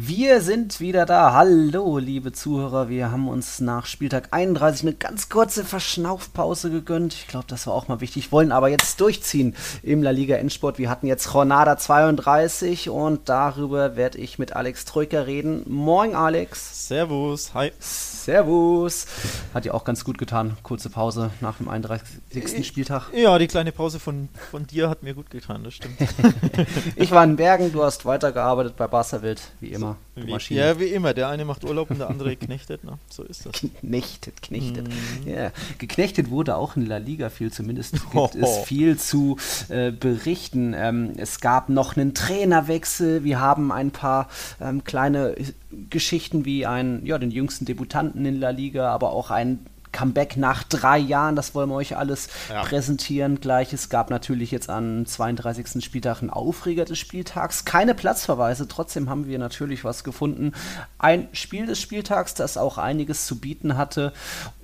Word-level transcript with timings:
Wir 0.00 0.42
sind 0.42 0.78
wieder 0.78 1.06
da. 1.06 1.32
Hallo, 1.32 1.98
liebe 1.98 2.30
Zuhörer. 2.30 2.88
Wir 2.88 3.10
haben 3.10 3.26
uns 3.26 3.58
nach 3.58 3.84
Spieltag 3.84 4.28
31 4.30 4.82
eine 4.82 4.94
ganz 4.94 5.28
kurze 5.28 5.64
Verschnaufpause 5.64 6.70
gegönnt. 6.70 7.14
Ich 7.14 7.26
glaube, 7.26 7.46
das 7.48 7.66
war 7.66 7.74
auch 7.74 7.88
mal 7.88 8.00
wichtig. 8.00 8.30
Wollen 8.30 8.52
aber 8.52 8.68
jetzt 8.68 9.00
durchziehen 9.00 9.56
im 9.82 10.04
La 10.04 10.10
Liga 10.10 10.36
Endsport. 10.36 10.78
Wir 10.78 10.88
hatten 10.88 11.08
jetzt 11.08 11.34
Jornada 11.34 11.76
32 11.76 12.90
und 12.90 13.28
darüber 13.28 13.96
werde 13.96 14.18
ich 14.18 14.38
mit 14.38 14.54
Alex 14.54 14.84
Troika 14.84 15.22
reden. 15.22 15.64
Moin, 15.66 16.14
Alex. 16.14 16.86
Servus. 16.86 17.52
Hi. 17.54 17.72
Servus. 17.80 19.06
Hat 19.52 19.64
ja 19.64 19.74
auch 19.74 19.82
ganz 19.82 20.04
gut 20.04 20.18
getan. 20.18 20.56
Kurze 20.62 20.90
Pause 20.90 21.30
nach 21.40 21.56
dem 21.56 21.68
31. 21.68 22.64
Spieltag. 22.64 23.10
Ja, 23.14 23.36
die 23.38 23.48
kleine 23.48 23.72
Pause 23.72 23.98
von, 23.98 24.28
von 24.50 24.64
dir 24.64 24.90
hat 24.90 25.02
mir 25.02 25.14
gut 25.14 25.30
getan, 25.30 25.64
das 25.64 25.74
stimmt. 25.74 25.96
ich 26.96 27.10
war 27.10 27.24
in 27.24 27.34
Bergen, 27.34 27.72
du 27.72 27.82
hast 27.82 28.04
weitergearbeitet 28.04 28.76
bei 28.76 28.86
Barca 28.86 29.22
Wild, 29.22 29.40
wie 29.60 29.72
immer. 29.72 29.87
Wie, 30.14 30.54
ja, 30.54 30.78
wie 30.80 30.86
immer. 30.86 31.14
Der 31.14 31.28
eine 31.28 31.44
macht 31.44 31.64
Urlaub 31.64 31.90
und 31.90 31.98
der 31.98 32.10
andere 32.10 32.34
knechtet. 32.36 32.84
Ne? 32.84 32.98
So 33.08 33.22
ist 33.22 33.46
das. 33.46 33.52
Knechtet, 33.80 34.42
knechtet. 34.42 34.88
Mm. 34.88 35.28
Ja, 35.28 35.52
geknechtet 35.78 36.30
wurde 36.30 36.56
auch 36.56 36.76
in 36.76 36.86
La 36.86 36.98
Liga 36.98 37.30
viel. 37.30 37.52
Zumindest 37.52 37.92
gibt 38.12 38.14
oh. 38.14 38.30
es 38.34 38.58
viel 38.66 38.98
zu 38.98 39.36
äh, 39.68 39.92
berichten. 39.92 40.74
Ähm, 40.76 41.12
es 41.16 41.40
gab 41.40 41.68
noch 41.68 41.96
einen 41.96 42.14
Trainerwechsel. 42.14 43.24
Wir 43.24 43.40
haben 43.40 43.70
ein 43.70 43.90
paar 43.90 44.28
ähm, 44.60 44.84
kleine 44.84 45.34
Geschichten 45.90 46.44
wie 46.44 46.66
einen, 46.66 47.04
ja, 47.06 47.18
den 47.18 47.30
jüngsten 47.30 47.64
Debutanten 47.64 48.24
in 48.24 48.40
La 48.40 48.50
Liga, 48.50 48.90
aber 48.90 49.12
auch 49.12 49.30
einen 49.30 49.66
Comeback 49.92 50.36
nach 50.36 50.62
drei 50.62 50.98
Jahren, 50.98 51.36
das 51.36 51.54
wollen 51.54 51.70
wir 51.70 51.76
euch 51.76 51.96
alles 51.96 52.28
ja. 52.48 52.62
präsentieren 52.62 53.40
gleich. 53.40 53.72
Es 53.72 53.88
gab 53.88 54.10
natürlich 54.10 54.50
jetzt 54.50 54.70
am 54.70 55.06
32. 55.06 55.84
Spieltag 55.84 56.20
einen 56.20 56.30
Aufreger 56.30 56.84
des 56.84 56.98
Spieltags. 56.98 57.64
Keine 57.64 57.94
Platzverweise, 57.94 58.68
trotzdem 58.68 59.10
haben 59.10 59.26
wir 59.26 59.38
natürlich 59.38 59.84
was 59.84 60.04
gefunden. 60.04 60.52
Ein 60.98 61.28
Spiel 61.32 61.66
des 61.66 61.80
Spieltags, 61.80 62.34
das 62.34 62.56
auch 62.56 62.78
einiges 62.78 63.26
zu 63.26 63.38
bieten 63.38 63.76
hatte 63.76 64.12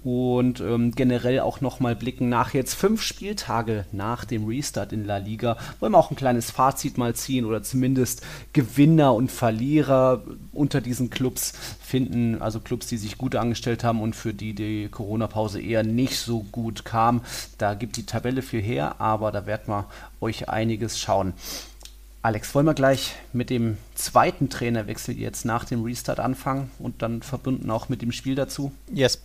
und 0.04 0.60
ähm, 0.60 0.92
generell 0.94 1.40
auch 1.40 1.62
nochmal 1.62 1.96
blicken 1.96 2.28
nach 2.28 2.52
jetzt 2.52 2.74
fünf 2.74 3.02
Spieltage 3.02 3.86
nach 3.90 4.26
dem 4.26 4.46
Restart 4.46 4.92
in 4.92 5.06
La 5.06 5.16
Liga. 5.16 5.56
Wollen 5.80 5.92
wir 5.92 5.98
auch 5.98 6.10
ein 6.10 6.16
kleines 6.16 6.50
Fazit 6.50 6.98
mal 6.98 7.14
ziehen 7.14 7.46
oder 7.46 7.62
zumindest 7.62 8.22
Gewinner 8.52 9.14
und 9.14 9.32
Verlierer 9.32 10.22
unter 10.52 10.82
diesen 10.82 11.08
Clubs 11.08 11.54
finden. 11.80 12.42
Also 12.42 12.60
Clubs, 12.60 12.86
die 12.86 12.98
sich 12.98 13.16
gut 13.16 13.34
angestellt 13.34 13.82
haben 13.82 14.02
und 14.02 14.14
für 14.14 14.34
die 14.34 14.52
die 14.52 14.88
Corona-Pause 14.90 15.60
eher 15.60 15.82
nicht 15.82 16.18
so 16.18 16.40
gut 16.52 16.84
kam. 16.84 17.22
Da 17.56 17.72
gibt 17.72 17.96
die 17.96 18.04
Tabelle 18.04 18.42
viel 18.42 18.60
her, 18.60 19.00
aber 19.00 19.32
da 19.32 19.46
werden 19.46 19.68
wir 19.68 19.86
euch 20.20 20.50
einiges 20.50 21.00
schauen. 21.00 21.32
Alex, 22.20 22.54
wollen 22.54 22.66
wir 22.66 22.74
gleich 22.74 23.14
mit 23.32 23.48
dem 23.48 23.78
zweiten 23.94 24.50
Trainerwechsel 24.50 25.16
jetzt 25.16 25.46
nach 25.46 25.64
dem 25.64 25.82
Restart 25.82 26.20
anfangen 26.20 26.70
und 26.78 27.00
dann 27.00 27.22
verbunden 27.22 27.70
auch 27.70 27.88
mit 27.88 28.02
dem 28.02 28.12
Spiel 28.12 28.34
dazu? 28.34 28.72
Yes. 28.92 29.20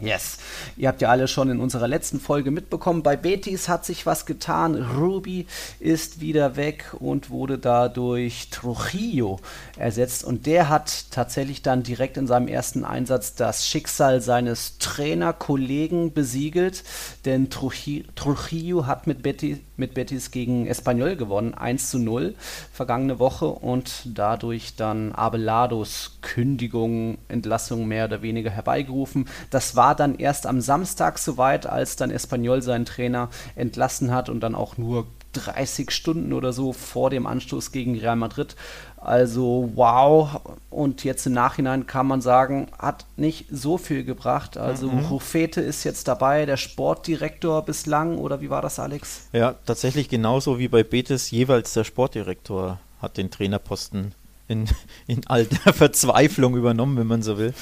Yes. 0.00 0.38
Ihr 0.78 0.88
habt 0.88 1.02
ja 1.02 1.10
alle 1.10 1.28
schon 1.28 1.50
in 1.50 1.60
unserer 1.60 1.86
letzten 1.86 2.20
Folge 2.20 2.50
mitbekommen, 2.50 3.02
bei 3.02 3.16
Betis 3.16 3.68
hat 3.68 3.84
sich 3.84 4.06
was 4.06 4.24
getan. 4.24 4.74
Ruby 4.96 5.46
ist 5.78 6.20
wieder 6.20 6.56
weg 6.56 6.94
und 6.98 7.28
wurde 7.28 7.58
dadurch 7.58 8.48
Trujillo 8.50 9.40
ersetzt. 9.76 10.24
Und 10.24 10.46
der 10.46 10.70
hat 10.70 11.10
tatsächlich 11.10 11.60
dann 11.60 11.82
direkt 11.82 12.16
in 12.16 12.26
seinem 12.26 12.48
ersten 12.48 12.84
Einsatz 12.84 13.34
das 13.34 13.66
Schicksal 13.66 14.22
seines 14.22 14.78
Trainerkollegen 14.78 16.14
besiegelt. 16.14 16.82
Denn 17.26 17.50
Trujillo 17.50 18.86
hat 18.86 19.06
mit 19.06 19.22
Betis, 19.22 19.58
mit 19.80 19.94
Betis 19.94 20.30
gegen 20.30 20.68
Espanyol 20.68 21.16
gewonnen, 21.16 21.54
1 21.54 21.90
zu 21.90 21.98
0 21.98 22.36
vergangene 22.72 23.18
Woche 23.18 23.46
und 23.46 24.02
dadurch 24.04 24.76
dann 24.76 25.10
Abelados 25.10 26.18
Kündigung, 26.22 27.18
Entlassung 27.26 27.88
mehr 27.88 28.04
oder 28.04 28.22
weniger 28.22 28.50
herbeigerufen. 28.50 29.26
Das 29.50 29.74
war 29.74 29.96
dann 29.96 30.14
erst 30.14 30.46
am 30.46 30.60
Samstag 30.60 31.18
soweit, 31.18 31.66
als 31.66 31.96
dann 31.96 32.12
Espanyol 32.12 32.62
seinen 32.62 32.84
Trainer 32.84 33.28
entlassen 33.56 34.12
hat 34.12 34.28
und 34.28 34.40
dann 34.40 34.54
auch 34.54 34.76
nur 34.78 35.06
30 35.32 35.90
Stunden 35.90 36.32
oder 36.32 36.52
so 36.52 36.72
vor 36.72 37.10
dem 37.10 37.26
Anstoß 37.26 37.72
gegen 37.72 37.98
Real 37.98 38.16
Madrid. 38.16 38.56
Also 38.96 39.70
wow. 39.74 40.40
Und 40.68 41.04
jetzt 41.04 41.26
im 41.26 41.32
Nachhinein 41.32 41.86
kann 41.86 42.06
man 42.06 42.20
sagen, 42.20 42.68
hat 42.78 43.06
nicht 43.16 43.46
so 43.50 43.78
viel 43.78 44.04
gebracht. 44.04 44.56
Also 44.56 44.90
mhm. 44.90 45.06
Rufete 45.06 45.60
ist 45.60 45.84
jetzt 45.84 46.08
dabei, 46.08 46.46
der 46.46 46.56
Sportdirektor 46.56 47.64
bislang, 47.64 48.18
oder 48.18 48.40
wie 48.40 48.50
war 48.50 48.62
das, 48.62 48.78
Alex? 48.78 49.28
Ja, 49.32 49.54
tatsächlich 49.64 50.08
genauso 50.08 50.58
wie 50.58 50.68
bei 50.68 50.82
Betis, 50.82 51.30
jeweils 51.30 51.72
der 51.72 51.84
Sportdirektor 51.84 52.78
hat 53.00 53.16
den 53.16 53.30
Trainerposten 53.30 54.14
in, 54.48 54.68
in 55.06 55.26
alter 55.26 55.72
Verzweiflung 55.72 56.56
übernommen, 56.56 56.98
wenn 56.98 57.06
man 57.06 57.22
so 57.22 57.38
will. 57.38 57.54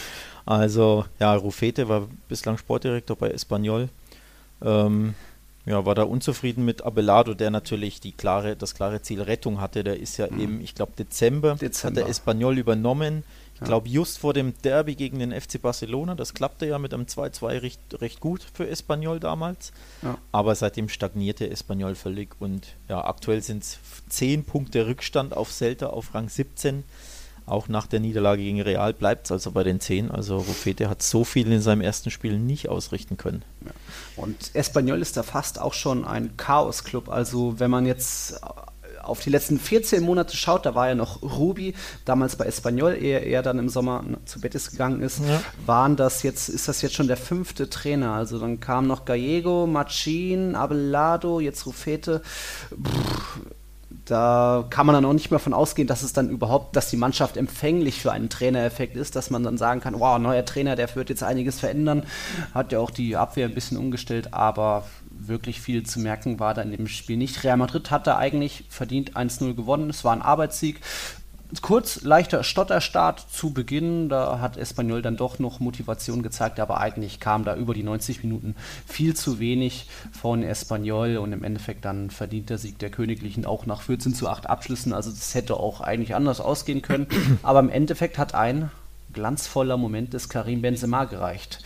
Also 0.45 1.05
ja, 1.21 1.35
Rufete 1.35 1.89
war 1.89 2.09
bislang 2.29 2.57
Sportdirektor 2.59 3.17
bei 3.17 3.31
Espanyol. 3.31 3.91
Ähm, 4.63 5.15
ja, 5.69 5.85
war 5.85 5.95
da 5.95 6.05
unzufrieden 6.05 6.65
mit 6.65 6.83
Abelardo, 6.83 7.35
der 7.35 7.51
natürlich 7.51 8.01
die 8.01 8.13
klare, 8.13 8.57
das 8.57 8.75
klare 8.75 9.03
Ziel 9.03 9.21
Rettung 9.21 9.61
hatte. 9.61 9.85
Der 9.85 10.01
ist 10.01 10.17
ja 10.17 10.27
mhm. 10.31 10.41
im, 10.41 10.61
ich 10.61 10.75
glaube, 10.75 10.93
Dezember, 10.99 11.57
Dezember, 11.57 12.01
hat 12.01 12.07
der 12.07 12.11
Espanyol 12.11 12.59
übernommen. 12.59 13.23
Ich 13.61 13.65
glaube, 13.65 13.89
just 13.89 14.19
vor 14.19 14.35
dem 14.35 14.55
Derby 14.63 14.95
gegen 14.95 15.19
den 15.19 15.33
FC 15.33 15.61
Barcelona, 15.61 16.15
das 16.15 16.33
klappte 16.33 16.65
ja 16.67 16.79
mit 16.79 16.95
einem 16.95 17.07
2-2 17.07 17.61
recht, 17.61 17.81
recht 18.01 18.21
gut 18.21 18.47
für 18.55 18.69
Espanyol 18.69 19.19
damals. 19.19 19.73
Ja. 20.03 20.17
Aber 20.31 20.55
seitdem 20.55 20.89
stagnierte 20.89 21.51
Espanyol 21.51 21.97
völlig 21.97 22.37
und 22.39 22.77
ja, 22.89 23.05
aktuell 23.05 23.43
sind 23.43 23.65
es 23.65 23.79
10 24.11 24.45
Punkte 24.45 24.87
Rückstand 24.87 25.37
auf 25.37 25.53
Celta 25.53 25.89
auf 25.89 26.15
Rang 26.15 26.29
17. 26.29 26.85
Auch 27.49 27.69
nach 27.69 27.87
der 27.87 28.01
Niederlage 28.01 28.43
gegen 28.43 28.61
Real 28.61 28.93
bleibt 28.93 29.27
es 29.27 29.33
also 29.33 29.51
bei 29.53 29.65
den 29.65 29.81
10. 29.81 30.11
Also 30.11 30.37
Rufete 30.37 30.89
hat 30.89 31.03
so 31.03 31.25
viel 31.25 31.51
in 31.51 31.61
seinem 31.61 31.81
ersten 31.81 32.11
Spiel 32.11 32.39
nicht 32.39 32.69
ausrichten 32.69 33.17
können. 33.17 33.45
Ja. 33.65 33.73
Und 34.17 34.51
Espanyol 34.55 35.01
ist 35.01 35.17
da 35.17 35.23
fast 35.23 35.61
auch 35.61 35.75
schon 35.75 36.05
ein 36.05 36.37
Chaos-Club. 36.37 37.09
Also 37.09 37.59
wenn 37.59 37.71
man 37.71 37.87
jetzt 37.87 38.41
auf 39.09 39.21
die 39.21 39.31
letzten 39.31 39.59
14 39.59 40.03
Monate 40.03 40.37
schaut, 40.37 40.67
da 40.67 40.75
war 40.75 40.89
ja 40.89 40.95
noch 40.95 41.23
Ruby, 41.23 41.75
damals 42.05 42.37
bei 42.37 42.45
Espanyol, 42.45 42.95
ehe 42.95 43.19
er 43.21 43.43
dann 43.43 43.59
im 43.59 43.69
Sommer 43.69 44.05
zu 44.27 44.41
Betis 44.41 44.71
gegangen 44.71 45.01
ist, 45.01 45.21
ja. 45.21 45.41
waren 45.65 45.97
das 45.97 46.23
jetzt, 46.23 46.49
ist 46.49 46.69
das 46.69 46.83
jetzt 46.83 46.95
schon 46.95 47.09
der 47.09 47.17
fünfte 47.17 47.71
Trainer. 47.71 48.13
Also 48.13 48.39
dann 48.39 48.61
kam 48.61 48.87
noch 48.87 49.05
Gallego, 49.05 49.67
Machin, 49.67 50.55
Abelado, 50.55 51.41
jetzt 51.41 51.67
Rufete. 51.67 52.23
Pff, 52.71 53.41
da 54.09 54.65
kann 54.71 54.87
man 54.87 54.95
dann 54.95 55.05
auch 55.05 55.13
nicht 55.13 55.31
mehr 55.31 55.39
von 55.39 55.53
ausgehen, 55.53 55.87
dass 55.87 56.03
es 56.03 56.13
dann 56.13 56.31
überhaupt, 56.31 56.75
dass 56.77 56.91
die 56.91 56.97
Mannschaft 56.97 57.37
empfänglich 57.37 58.01
für 58.01 58.13
einen 58.13 58.29
Trainereffekt 58.29 58.97
ist, 58.97 59.17
dass 59.17 59.31
man 59.31 59.43
dann 59.43 59.59
sagen 59.59 59.81
kann, 59.81 60.01
wow, 60.01 60.19
neuer 60.19 60.45
Trainer, 60.45 60.77
der 60.77 60.95
wird 60.95 61.11
jetzt 61.11 61.23
einiges 61.23 61.61
verändern. 61.61 62.05
Hat 62.55 62.73
ja 62.73 62.79
auch 62.79 62.91
die 62.91 63.17
Abwehr 63.17 63.47
ein 63.47 63.55
bisschen 63.55 63.77
umgestellt, 63.77 64.35
aber 64.35 64.85
wirklich 65.11 65.61
viel 65.61 65.83
zu 65.85 66.01
merken 66.01 66.41
war 66.41 66.55
da 66.55 66.63
in 66.63 66.71
dem 66.71 66.87
Spiel 66.87 67.17
nicht. 67.17 67.45
Real 67.45 67.57
Madrid 67.57 67.91
hat 67.91 68.07
da 68.07 68.17
eigentlich 68.17 68.65
verdient 68.69 69.17
1-0 69.17 69.55
gewonnen. 69.55 69.91
Es 69.91 70.05
war 70.05 70.13
ein 70.13 70.23
Arbeitssieg 70.23 70.81
kurz 71.63 72.03
leichter 72.03 72.45
Stotterstart 72.45 73.25
zu 73.31 73.53
Beginn. 73.53 74.09
Da 74.09 74.41
hat 74.41 74.57
Espanyol 74.57 75.03
dann 75.03 75.17
doch 75.17 75.39
noch 75.39 75.61
Motivation 75.61 76.23
gezeigt, 76.23 76.61
aber 76.61 76.79
eigentlich 76.79 77.21
kam 77.21 77.45
da 77.45 77.57
über 77.57 77.75
die 77.75 77.83
90 77.83 78.23
Minuten 78.23 78.55
viel 78.87 79.15
zu 79.15 79.39
wenig 79.39 79.87
von 80.13 80.43
Espanyol 80.43 81.17
und 81.17 81.33
im 81.33 81.45
Endeffekt 81.45 81.85
dann 81.85 82.11
verdient 82.11 82.51
der 82.51 82.59
Sieg 82.59 82.79
der 82.79 82.91
Königlichen 82.91 83.47
auch 83.47 83.67
nach 83.67 83.83
14 83.83 84.15
zu 84.15 84.29
8 84.29 84.49
Abschlüssen. 84.49 84.93
Also 84.93 85.11
das 85.11 85.35
hätte 85.35 85.57
auch 85.57 85.81
eigentlich 85.81 86.15
anders 86.15 86.41
ausgehen 86.41 86.83
können. 86.83 87.07
aber 87.43 87.61
im 87.61 87.71
Endeffekt 87.71 88.19
hat 88.19 88.35
ein 88.35 88.71
glanzvoller 89.13 89.77
Moment 89.77 90.13
des 90.13 90.29
Karim 90.29 90.63
Benzema 90.63 91.05
gereicht. 91.05 91.61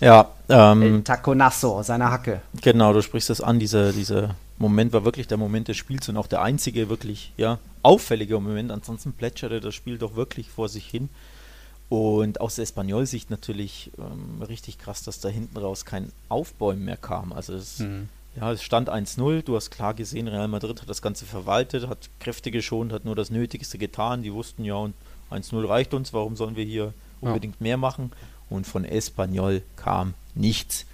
Ja, 0.00 0.30
ähm, 0.48 0.82
El 0.82 1.02
Taconasso, 1.02 1.82
seine 1.82 2.10
Hacke. 2.10 2.40
Genau, 2.62 2.92
du 2.92 3.02
sprichst 3.02 3.30
das 3.30 3.40
an, 3.40 3.58
diese, 3.58 3.92
diese 3.92 4.34
Moment 4.58 4.92
war 4.92 5.04
wirklich 5.04 5.28
der 5.28 5.38
Moment 5.38 5.68
des 5.68 5.76
Spiels 5.76 6.08
und 6.08 6.16
auch 6.16 6.26
der 6.26 6.42
einzige 6.42 6.88
wirklich 6.88 7.32
ja, 7.36 7.58
auffällige 7.82 8.38
Moment. 8.40 8.70
Ansonsten 8.70 9.12
plätscherte 9.12 9.60
das 9.60 9.74
Spiel 9.74 9.98
doch 9.98 10.16
wirklich 10.16 10.50
vor 10.50 10.68
sich 10.68 10.86
hin. 10.86 11.08
Und 11.88 12.40
aus 12.40 12.54
der 12.54 12.62
Espanol-Sicht 12.62 13.30
natürlich 13.30 13.90
ähm, 13.98 14.40
richtig 14.42 14.78
krass, 14.78 15.02
dass 15.02 15.18
da 15.18 15.28
hinten 15.28 15.56
raus 15.56 15.84
kein 15.84 16.12
Aufbäumen 16.28 16.84
mehr 16.84 16.96
kam. 16.96 17.32
Also 17.32 17.52
es, 17.54 17.80
mhm. 17.80 18.08
ja, 18.36 18.52
es 18.52 18.62
stand 18.62 18.88
1-0, 18.88 19.42
du 19.42 19.56
hast 19.56 19.70
klar 19.70 19.94
gesehen, 19.94 20.28
Real 20.28 20.46
Madrid 20.46 20.80
hat 20.80 20.88
das 20.88 21.02
Ganze 21.02 21.24
verwaltet, 21.24 21.88
hat 21.88 22.08
Kräfte 22.20 22.52
geschont, 22.52 22.92
hat 22.92 23.04
nur 23.04 23.16
das 23.16 23.30
Nötigste 23.30 23.76
getan. 23.76 24.22
Die 24.22 24.32
wussten 24.32 24.64
ja, 24.64 24.76
und 24.76 24.94
1-0 25.32 25.68
reicht 25.68 25.92
uns, 25.92 26.12
warum 26.12 26.36
sollen 26.36 26.54
wir 26.54 26.64
hier 26.64 26.94
unbedingt 27.20 27.56
ja. 27.58 27.64
mehr 27.64 27.76
machen? 27.76 28.12
Und 28.48 28.68
von 28.68 28.84
Espanyol 28.84 29.62
kam 29.74 30.14
nichts. 30.36 30.86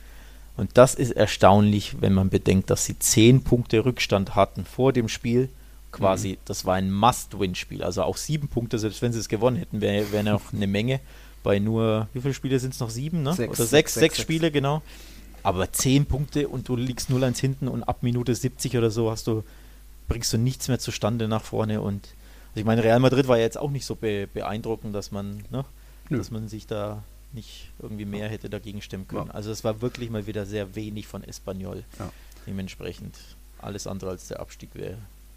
Und 0.56 0.78
das 0.78 0.94
ist 0.94 1.10
erstaunlich, 1.10 2.00
wenn 2.00 2.14
man 2.14 2.30
bedenkt, 2.30 2.70
dass 2.70 2.86
sie 2.86 2.98
zehn 2.98 3.44
Punkte 3.44 3.84
Rückstand 3.84 4.34
hatten 4.34 4.64
vor 4.64 4.94
dem 4.94 5.08
Spiel, 5.10 5.50
quasi, 5.96 6.32
mhm. 6.32 6.36
das 6.44 6.64
war 6.64 6.74
ein 6.74 6.92
Must-Win-Spiel. 6.92 7.82
Also 7.82 8.02
auch 8.02 8.16
sieben 8.16 8.48
Punkte, 8.48 8.78
selbst 8.78 9.02
wenn 9.02 9.12
sie 9.12 9.18
es 9.18 9.28
gewonnen 9.28 9.56
hätten, 9.56 9.80
wäre 9.80 10.12
wär 10.12 10.22
noch 10.22 10.52
eine 10.52 10.66
Menge. 10.66 11.00
Bei 11.42 11.58
nur, 11.58 12.08
wie 12.12 12.20
viele 12.20 12.34
Spiele 12.34 12.58
sind 12.58 12.74
es 12.74 12.80
noch? 12.80 12.90
Sieben, 12.90 13.22
ne? 13.22 13.32
Sechs, 13.32 13.58
Oder 13.58 13.66
sechs, 13.66 13.94
sechs, 13.94 13.94
sechs 13.94 14.20
Spiele, 14.20 14.50
genau. 14.50 14.82
Aber 15.42 15.72
zehn 15.72 16.06
Punkte 16.06 16.48
und 16.48 16.68
du 16.68 16.76
liegst 16.76 17.08
0-1 17.08 17.40
hinten 17.40 17.68
und 17.68 17.84
ab 17.84 18.02
Minute 18.02 18.34
70 18.34 18.76
oder 18.76 18.90
so 18.90 19.10
hast 19.10 19.26
du, 19.26 19.44
bringst 20.08 20.32
du 20.32 20.38
nichts 20.38 20.68
mehr 20.68 20.80
zustande 20.80 21.28
nach 21.28 21.42
vorne 21.42 21.80
und 21.80 22.08
also 22.48 22.60
ich 22.60 22.64
meine, 22.64 22.82
Real 22.82 22.98
Madrid 23.00 23.28
war 23.28 23.36
ja 23.36 23.44
jetzt 23.44 23.58
auch 23.58 23.70
nicht 23.70 23.84
so 23.84 23.94
be 23.94 24.26
beeindruckend, 24.32 24.94
dass 24.94 25.12
man, 25.12 25.44
ne, 25.50 25.64
dass 26.10 26.30
man 26.30 26.48
sich 26.48 26.66
da 26.66 27.04
nicht 27.32 27.70
irgendwie 27.80 28.06
mehr 28.06 28.28
hätte 28.28 28.48
dagegen 28.48 28.80
stemmen 28.80 29.06
können. 29.06 29.28
Ja. 29.28 29.34
Also 29.34 29.50
es 29.50 29.62
war 29.62 29.82
wirklich 29.82 30.10
mal 30.10 30.26
wieder 30.26 30.46
sehr 30.46 30.74
wenig 30.74 31.06
von 31.06 31.22
Espanyol. 31.22 31.84
Ja. 31.98 32.10
Dementsprechend 32.46 33.14
alles 33.58 33.86
andere 33.86 34.10
als 34.10 34.28
der 34.28 34.40
Abstieg 34.40 34.70
wäre 34.74 34.96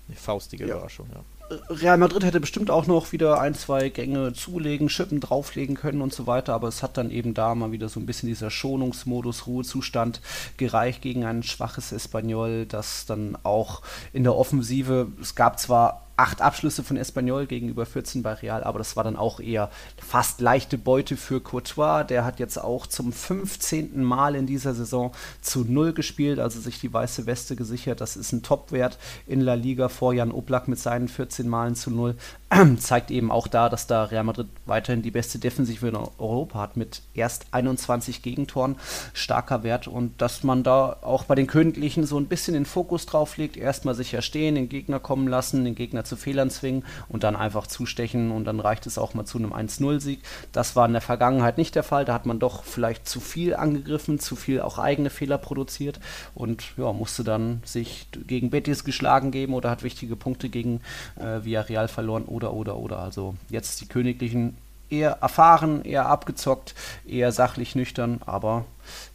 eine 0.09 0.17
faustige 0.17 0.67
ja. 0.67 0.75
Überraschung. 0.75 1.07
Ja. 1.13 1.23
Real 1.69 1.97
Madrid 1.97 2.23
hätte 2.23 2.39
bestimmt 2.39 2.69
auch 2.69 2.85
noch 2.85 3.11
wieder 3.11 3.39
ein, 3.41 3.56
zwei 3.56 3.89
Gänge 3.89 4.33
zulegen, 4.33 4.88
Schippen 4.88 5.19
drauflegen 5.19 5.75
können 5.75 6.01
und 6.01 6.13
so 6.13 6.27
weiter, 6.27 6.53
aber 6.53 6.67
es 6.67 6.83
hat 6.83 6.97
dann 6.97 7.09
eben 7.09 7.33
da 7.33 7.56
mal 7.56 7.71
wieder 7.71 7.89
so 7.89 8.00
ein 8.00 8.06
bisschen 8.06 8.27
dieser 8.27 8.51
Schonungsmodus, 8.51 9.47
Ruhezustand 9.47 10.21
gereicht 10.57 11.01
gegen 11.01 11.25
ein 11.25 11.41
schwaches 11.41 11.91
Espanyol, 11.91 12.65
das 12.67 13.07
dann 13.07 13.35
auch 13.44 13.81
in 14.13 14.23
der 14.23 14.35
Offensive, 14.35 15.07
es 15.19 15.33
gab 15.33 15.59
zwar 15.59 16.08
acht 16.19 16.42
Abschlüsse 16.42 16.83
von 16.83 16.98
Espanyol 16.98 17.45
gegenüber 17.45 17.86
14 17.86 18.24
bei 18.24 18.33
Real, 18.33 18.66
aber 18.66 18.77
das 18.77 18.98
war 18.98 19.06
dann 19.06 19.16
auch 19.16 19.39
eher 19.39 19.71
fast 20.06 20.42
leichte 20.42 20.77
Beute 20.77 21.16
für 21.16 21.39
Courtois. 21.39 22.04
Der 22.04 22.25
hat 22.25 22.39
jetzt 22.39 22.57
auch 22.57 22.88
zum 22.88 23.13
15. 23.13 24.04
Mal 24.04 24.36
in 24.36 24.45
dieser 24.45 24.74
Saison 24.74 25.13
zu 25.39 25.63
Null 25.63 25.94
gespielt, 25.94 26.39
also 26.39 26.60
sich 26.60 26.81
die 26.81 26.92
weiße 26.92 27.25
Weste 27.25 27.56
gesichert. 27.56 28.01
Das 28.01 28.18
ist 28.18 28.33
ein 28.33 28.44
Topwert 28.44 28.98
in 29.27 29.39
La 29.39 29.54
Liga 29.54 29.88
vor 29.88 30.13
Jan 30.13 30.31
Oblak 30.31 30.68
mit 30.68 30.77
seinen 30.77 31.07
14 31.07 31.48
Malen 31.48 31.75
zu 31.75 31.89
Null. 31.89 32.18
zeigt 32.80 33.12
eben 33.12 33.31
auch 33.31 33.48
da, 33.48 33.69
dass 33.69 33.88
da 33.88 34.06
Real 34.06 34.24
Madrid 34.24 34.48
weiterhin 34.66 35.01
die 35.01 35.12
beste 35.12 35.39
Defensive 35.39 35.88
in 35.88 35.95
Europa 35.95 36.60
hat 36.60 36.77
mit 36.77 37.01
erst 37.13 37.45
21 37.51 38.24
Gegentoren, 38.24 38.75
starker 39.13 39.63
Wert 39.63 39.88
und 39.88 40.19
dass 40.21 40.44
man 40.44 40.63
da 40.63 40.98
auch 41.01 41.25
bei 41.25 41.36
den 41.36 41.48
Königlichen 41.48 42.06
so 42.06 42.19
ein 42.19 42.25
bisschen 42.25 42.56
den 42.56 42.66
Fokus 42.66 43.06
drauf 43.06 43.38
legt, 43.38 43.56
erstmal 43.56 43.94
sicher 43.94 44.21
stehen, 44.21 44.56
den 44.56 44.68
Gegner 44.68 45.00
kommen 45.00 45.27
lassen, 45.27 45.63
den 45.63 45.75
Gegner 45.75 46.04
zu 46.09 46.17
Fehlern 46.17 46.50
zwingen 46.50 46.83
und 47.07 47.23
dann 47.23 47.35
einfach 47.35 47.67
zustechen 47.67 48.31
und 48.31 48.45
dann 48.45 48.59
reicht 48.59 48.85
es 48.88 48.97
auch 48.97 49.13
mal 49.13 49.25
zu 49.25 49.38
einem 49.38 49.53
1-0-Sieg. 49.53 50.21
Das 50.51 50.75
war 50.75 50.85
in 50.85 50.94
der 50.94 51.01
Vergangenheit 51.01 51.57
nicht 51.57 51.75
der 51.75 51.83
Fall, 51.83 52.06
da 52.06 52.13
hat 52.13 52.25
man 52.25 52.39
doch 52.39 52.63
vielleicht 52.63 53.07
zu 53.07 53.19
viel 53.19 53.56
angegriffen, 53.56 54.19
zu 54.19 54.35
viel 54.35 54.61
auch 54.61 54.77
eigene 54.77 55.09
Fehler 55.09 55.38
produziert 55.38 56.00
und 56.35 56.63
ja, 56.77 56.91
musste 56.91 57.23
dann 57.23 57.61
sich 57.63 58.07
gegen 58.27 58.50
Betis 58.50 58.83
geschlagen 58.83 59.31
geben 59.31 59.53
oder 59.53 59.69
hat 59.69 59.83
wichtige 59.83 60.15
Punkte 60.15 60.50
gegen 60.50 60.81
äh, 61.15 61.45
Villarreal 61.45 61.88
verloren 61.88 62.23
oder, 62.25 62.53
oder, 62.53 62.77
oder. 62.77 63.00
Also 63.00 63.35
jetzt 63.50 63.81
die 63.81 63.88
Königlichen 63.88 64.57
eher 64.89 65.18
erfahren, 65.21 65.83
eher 65.83 66.07
abgezockt, 66.07 66.75
eher 67.07 67.31
sachlich 67.31 67.75
nüchtern, 67.75 68.21
aber 68.25 68.65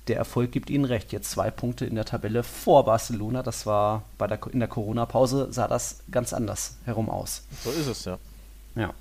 der 0.09 0.17
Erfolg 0.17 0.53
gibt 0.53 0.71
ihnen 0.71 0.85
recht. 0.85 1.12
Jetzt 1.12 1.31
zwei 1.31 1.50
Punkte 1.50 1.87
in 1.87 1.94
der 1.94 2.05
Tabelle 2.05 2.43
vor 2.43 2.85
Barcelona. 2.85 3.43
Das 3.43 3.67
war 3.67 4.03
bei 4.19 4.26
der, 4.26 4.38
in 4.53 4.61
der 4.61 4.69
Corona-Pause 4.69 5.49
sah 5.50 5.69
das 5.69 6.00
ganz 6.11 6.32
anders 6.32 6.76
herum 6.85 7.09
aus. 7.09 7.44
So 7.62 7.71
ist 7.71 7.87
es, 7.87 8.05
ja. 8.05 8.19
Ja. 8.76 8.93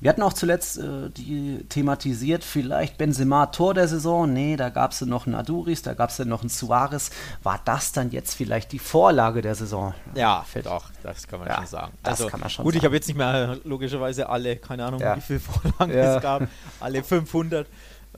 Wir 0.00 0.10
hatten 0.10 0.22
auch 0.22 0.34
zuletzt 0.34 0.78
äh, 0.78 1.08
die 1.08 1.64
thematisiert, 1.68 2.44
vielleicht 2.44 2.98
Benzema 2.98 3.46
Tor 3.46 3.72
der 3.72 3.88
Saison. 3.88 4.30
Nee, 4.30 4.56
da 4.56 4.68
gab 4.68 4.92
es 4.92 5.00
noch 5.00 5.26
einen 5.26 5.34
Aduris, 5.34 5.80
da 5.82 5.94
gab 5.94 6.10
es 6.10 6.18
dann 6.18 6.28
noch 6.28 6.42
einen 6.42 6.50
Suarez. 6.50 7.10
War 7.42 7.60
das 7.64 7.92
dann 7.92 8.10
jetzt 8.10 8.34
vielleicht 8.34 8.72
die 8.72 8.78
Vorlage 8.78 9.40
der 9.40 9.54
Saison? 9.54 9.94
Ja, 10.14 10.42
Fällt. 10.42 10.66
doch, 10.66 10.90
das 11.02 11.26
kann 11.26 11.40
man 11.40 11.48
ja, 11.48 11.56
schon 11.56 11.66
sagen. 11.66 11.92
Das 12.02 12.20
also, 12.20 12.30
kann 12.30 12.40
man 12.40 12.50
schon 12.50 12.64
Gut, 12.64 12.74
sagen. 12.74 12.80
ich 12.80 12.84
habe 12.84 12.94
jetzt 12.94 13.08
nicht 13.08 13.16
mehr 13.16 13.58
logischerweise 13.64 14.28
alle, 14.28 14.56
keine 14.56 14.84
Ahnung, 14.84 15.00
ja. 15.00 15.16
wie 15.16 15.20
viele 15.22 15.40
Vorlagen 15.40 15.94
ja. 15.94 16.16
es 16.16 16.22
gab, 16.22 16.46
alle 16.80 17.02
500 17.02 17.66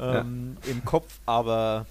ähm, 0.01 0.57
im 0.65 0.85
Kopf, 0.85 1.21
aber 1.27 1.87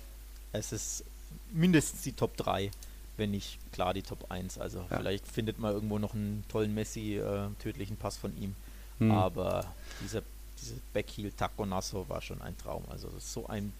es 0.51 0.73
ist 0.73 1.05
mindestens 1.53 2.01
die 2.01 2.13
Top 2.13 2.35
3 2.35 2.71
wenn 3.17 3.31
nicht 3.31 3.59
klar 3.71 3.93
die 3.93 4.01
Top 4.01 4.31
1. 4.31 4.57
Also 4.57 4.79
ja. 4.89 4.97
vielleicht 4.97 5.27
findet 5.27 5.59
man 5.59 5.71
irgendwo 5.73 5.99
noch 5.99 6.13
einen 6.13 6.43
tollen 6.49 6.73
Messi, 6.73 7.17
äh, 7.17 7.47
tödlichen 7.59 7.97
Pass 7.97 8.17
von 8.17 8.35
ihm. 8.41 8.55
Hm. 8.99 9.11
Aber 9.11 9.65
dieser, 10.01 10.21
dieser 10.61 10.75
Backheel 10.93 11.31
Taconasso 11.31 12.05
war 12.07 12.21
schon 12.21 12.41
ein 12.41 12.57
Traum. 12.57 12.83
Also 12.89 13.09
so 13.19 13.47
ein 13.47 13.73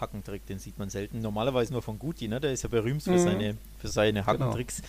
Hackentrick, 0.00 0.46
den 0.46 0.58
sieht 0.58 0.78
man 0.78 0.90
selten. 0.90 1.20
Normalerweise 1.20 1.72
nur 1.72 1.82
von 1.82 1.98
Guti, 1.98 2.28
ne? 2.28 2.40
Der 2.40 2.52
ist 2.52 2.62
ja 2.62 2.68
berühmt 2.68 3.02
für, 3.02 3.12
mhm. 3.12 3.18
seine, 3.18 3.56
für 3.78 3.88
seine 3.88 4.20
genau. 4.20 4.26
Hackentricks. 4.26 4.76
Genau. 4.76 4.88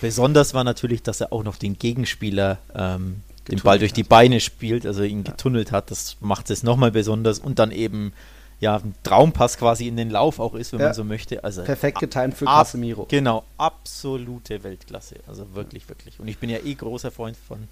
Besonders 0.00 0.54
war 0.54 0.64
natürlich, 0.64 1.02
dass 1.02 1.20
er 1.20 1.32
auch 1.32 1.44
noch 1.44 1.56
den 1.56 1.78
Gegenspieler 1.78 2.58
ähm, 2.74 3.22
den 3.48 3.60
Ball 3.60 3.78
durch 3.78 3.92
die 3.92 4.02
Beine 4.02 4.40
spielt, 4.40 4.86
also 4.86 5.02
ihn 5.02 5.24
ja. 5.24 5.32
getunnelt 5.32 5.72
hat. 5.72 5.90
Das 5.90 6.16
macht 6.20 6.50
es 6.50 6.62
nochmal 6.62 6.90
besonders. 6.90 7.38
Und 7.38 7.58
dann 7.58 7.70
eben 7.70 8.12
ja, 8.60 8.76
ein 8.76 8.94
Traumpass 9.02 9.58
quasi 9.58 9.88
in 9.88 9.96
den 9.96 10.10
Lauf 10.10 10.38
auch 10.38 10.54
ist, 10.54 10.72
wenn 10.72 10.80
ja. 10.80 10.86
man 10.86 10.94
so 10.94 11.04
möchte. 11.04 11.44
Also 11.44 11.62
Perfekt 11.62 11.98
getimt 11.98 12.34
für 12.34 12.46
Casemiro. 12.46 13.06
Genau, 13.08 13.44
absolute 13.58 14.62
Weltklasse. 14.62 15.16
Also 15.26 15.54
wirklich, 15.54 15.88
wirklich. 15.88 16.18
Und 16.18 16.28
ich 16.28 16.38
bin 16.38 16.48
ja 16.50 16.58
eh 16.64 16.74
großer 16.74 17.10
Freund 17.10 17.36
von 17.36 17.68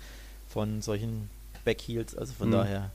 von 0.52 0.82
solchen 0.82 1.30
Backheels. 1.64 2.14
Also 2.14 2.32
von 2.34 2.48
mhm. 2.48 2.52
daher 2.52 2.90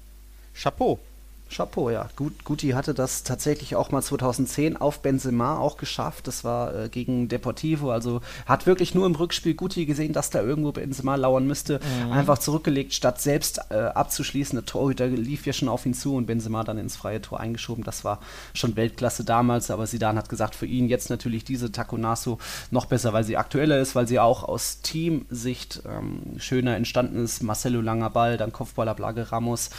Chapeau. 0.54 1.00
Chapeau, 1.50 1.90
ja. 1.90 2.10
Gut, 2.16 2.44
Guti 2.44 2.70
hatte 2.70 2.94
das 2.94 3.24
tatsächlich 3.24 3.76
auch 3.76 3.92
mal 3.92 4.02
2010 4.02 4.78
auf 4.78 5.02
Benzema 5.02 5.58
auch 5.58 5.78
geschafft. 5.78 6.28
Das 6.28 6.44
war 6.44 6.76
äh, 6.76 6.90
gegen 6.90 7.30
Deportivo. 7.30 7.92
Also 7.92 8.22
hat 8.46 8.66
wirklich 8.66 8.94
nur 8.94 9.06
im 9.06 9.16
Rückspiel 9.16 9.54
Guti 9.54 9.86
gesehen, 9.86 10.14
dass 10.14 10.30
da 10.30 10.42
irgendwo 10.42 10.72
Benzema 10.72 11.16
lauern 11.16 11.48
müsste. 11.48 11.80
Mhm. 12.06 12.12
Einfach 12.12 12.38
zurückgelegt, 12.38 12.94
statt 12.94 13.22
selbst 13.22 13.60
äh, 13.70 13.76
abzuschließen. 13.76 14.58
Der 14.58 14.66
Torhüter 14.66 15.08
lief 15.08 15.46
ja 15.46 15.54
schon 15.54 15.70
auf 15.70 15.86
ihn 15.86 15.94
zu 15.94 16.16
und 16.16 16.26
Benzema 16.26 16.64
dann 16.64 16.78
ins 16.78 16.96
freie 16.96 17.22
Tor 17.22 17.40
eingeschoben. 17.40 17.84
Das 17.84 18.04
war 18.04 18.20
schon 18.54 18.76
Weltklasse 18.76 19.24
damals. 19.24 19.72
Aber 19.72 19.88
Sidan 19.88 20.18
hat 20.18 20.30
gesagt, 20.30 20.56
für 20.56 20.66
ihn 20.66 20.90
jetzt 20.90 21.10
natürlich 21.10 21.46
diese 21.46 21.72
Taconasso 21.72 22.40
noch 22.72 22.86
besser, 22.86 23.14
weil 23.14 23.24
sie 23.24 23.38
aktueller 23.38 23.80
ist, 23.80 23.96
weil 23.96 24.08
sie 24.08 24.20
auch 24.20 24.44
aus 24.44 24.82
Teamsicht 24.82 25.82
ähm, 25.88 26.40
schöner 26.40 26.76
entstanden 26.76 27.24
ist. 27.24 27.42
Marcelo 27.42 27.82
langer 27.82 28.10
Ball, 28.10 28.38
dann 28.38 28.52
Kopfballer 28.52 28.96
Blage 28.96 29.32
Ramos. 29.32 29.70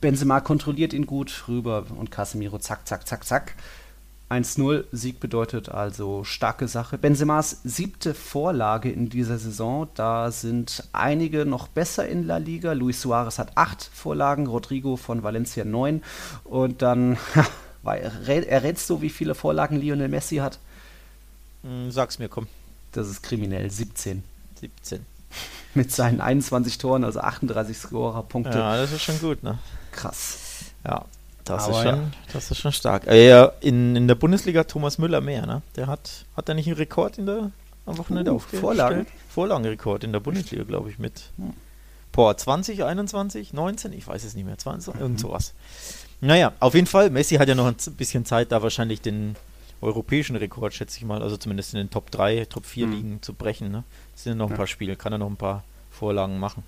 Benzema 0.00 0.40
kontrolliert 0.40 0.92
ihn 0.92 1.05
gut 1.06 1.44
rüber 1.48 1.86
und 1.96 2.10
Casemiro 2.10 2.58
zack, 2.58 2.86
zack, 2.86 3.06
zack, 3.06 3.24
zack. 3.24 3.54
1-0, 4.28 4.84
Sieg 4.90 5.20
bedeutet 5.20 5.68
also 5.68 6.24
starke 6.24 6.66
Sache. 6.66 6.98
Benzemas 6.98 7.60
siebte 7.62 8.12
Vorlage 8.12 8.90
in 8.90 9.08
dieser 9.08 9.38
Saison. 9.38 9.88
Da 9.94 10.32
sind 10.32 10.82
einige 10.92 11.46
noch 11.46 11.68
besser 11.68 12.08
in 12.08 12.26
La 12.26 12.38
Liga. 12.38 12.72
Luis 12.72 13.00
Suarez 13.00 13.38
hat 13.38 13.56
acht 13.56 13.88
Vorlagen, 13.94 14.48
Rodrigo 14.48 14.96
von 14.96 15.22
Valencia 15.22 15.64
neun. 15.64 16.02
Und 16.42 16.82
dann 16.82 17.16
errätst 17.84 18.90
du, 18.90 19.00
wie 19.00 19.10
viele 19.10 19.36
Vorlagen 19.36 19.80
Lionel 19.80 20.08
Messi 20.08 20.36
hat? 20.36 20.58
Hm, 21.62 21.92
sag's 21.92 22.18
mir, 22.18 22.28
komm. 22.28 22.48
Das 22.90 23.08
ist 23.08 23.22
kriminell, 23.22 23.70
17. 23.70 24.24
17. 24.60 25.06
Mit 25.74 25.92
seinen 25.92 26.20
21 26.20 26.78
Toren, 26.78 27.04
also 27.04 27.20
38 27.20 27.78
Scorer-Punkte. 27.78 28.58
Ja, 28.58 28.76
das 28.76 28.90
ist 28.90 29.02
schon 29.02 29.20
gut, 29.20 29.44
ne? 29.44 29.58
Krass. 29.92 30.45
Ja, 30.86 31.04
das, 31.44 31.68
ist 31.68 31.76
schon, 31.76 31.86
ja. 31.86 32.10
das 32.32 32.50
ist 32.50 32.58
schon 32.58 32.72
stark. 32.72 33.06
Äh, 33.06 33.48
in, 33.60 33.96
in 33.96 34.08
der 34.08 34.14
Bundesliga 34.14 34.64
Thomas 34.64 34.98
Müller 34.98 35.20
mehr, 35.20 35.46
ne? 35.46 35.62
Der 35.74 35.88
hat, 35.88 36.26
hat 36.36 36.48
er 36.48 36.54
nicht 36.54 36.66
einen 36.66 36.76
Rekord 36.76 37.18
in 37.18 37.26
der 37.26 37.50
am 37.86 37.98
Wochenende 37.98 38.32
uh, 38.32 38.36
aufgestellt? 38.36 38.60
Vorlagen? 38.60 39.06
Vorlagenrekord 39.28 40.04
in 40.04 40.12
der 40.12 40.20
Bundesliga, 40.20 40.64
glaube 40.64 40.90
ich, 40.90 40.98
mit 40.98 41.32
hm. 41.36 41.54
boah, 42.12 42.36
20, 42.36 42.84
21, 42.84 43.52
19, 43.52 43.92
ich 43.92 44.06
weiß 44.06 44.24
es 44.24 44.34
nicht 44.34 44.44
mehr, 44.44 44.58
20, 44.58 44.94
mhm. 44.94 45.00
irgend 45.00 45.20
sowas. 45.20 45.54
Naja, 46.20 46.52
auf 46.60 46.74
jeden 46.74 46.86
Fall, 46.86 47.10
Messi 47.10 47.36
hat 47.36 47.48
ja 47.48 47.54
noch 47.54 47.66
ein 47.66 47.76
bisschen 47.96 48.24
Zeit, 48.24 48.50
da 48.52 48.62
wahrscheinlich 48.62 49.00
den 49.00 49.36
europäischen 49.80 50.36
Rekord, 50.36 50.72
schätze 50.72 50.98
ich 50.98 51.04
mal, 51.04 51.22
also 51.22 51.36
zumindest 51.36 51.74
in 51.74 51.78
den 51.78 51.90
Top 51.90 52.10
3, 52.10 52.46
Top 52.46 52.64
4 52.64 52.86
mhm. 52.86 52.92
Ligen 52.92 53.22
zu 53.22 53.34
brechen. 53.34 53.70
Ne? 53.70 53.84
Es 54.14 54.24
sind 54.24 54.38
noch 54.38 54.46
ein 54.46 54.52
ja. 54.52 54.56
paar 54.56 54.66
Spiele, 54.66 54.96
kann 54.96 55.12
er 55.12 55.18
noch 55.18 55.30
ein 55.30 55.36
paar 55.36 55.64
Vorlagen 55.90 56.38
machen 56.38 56.64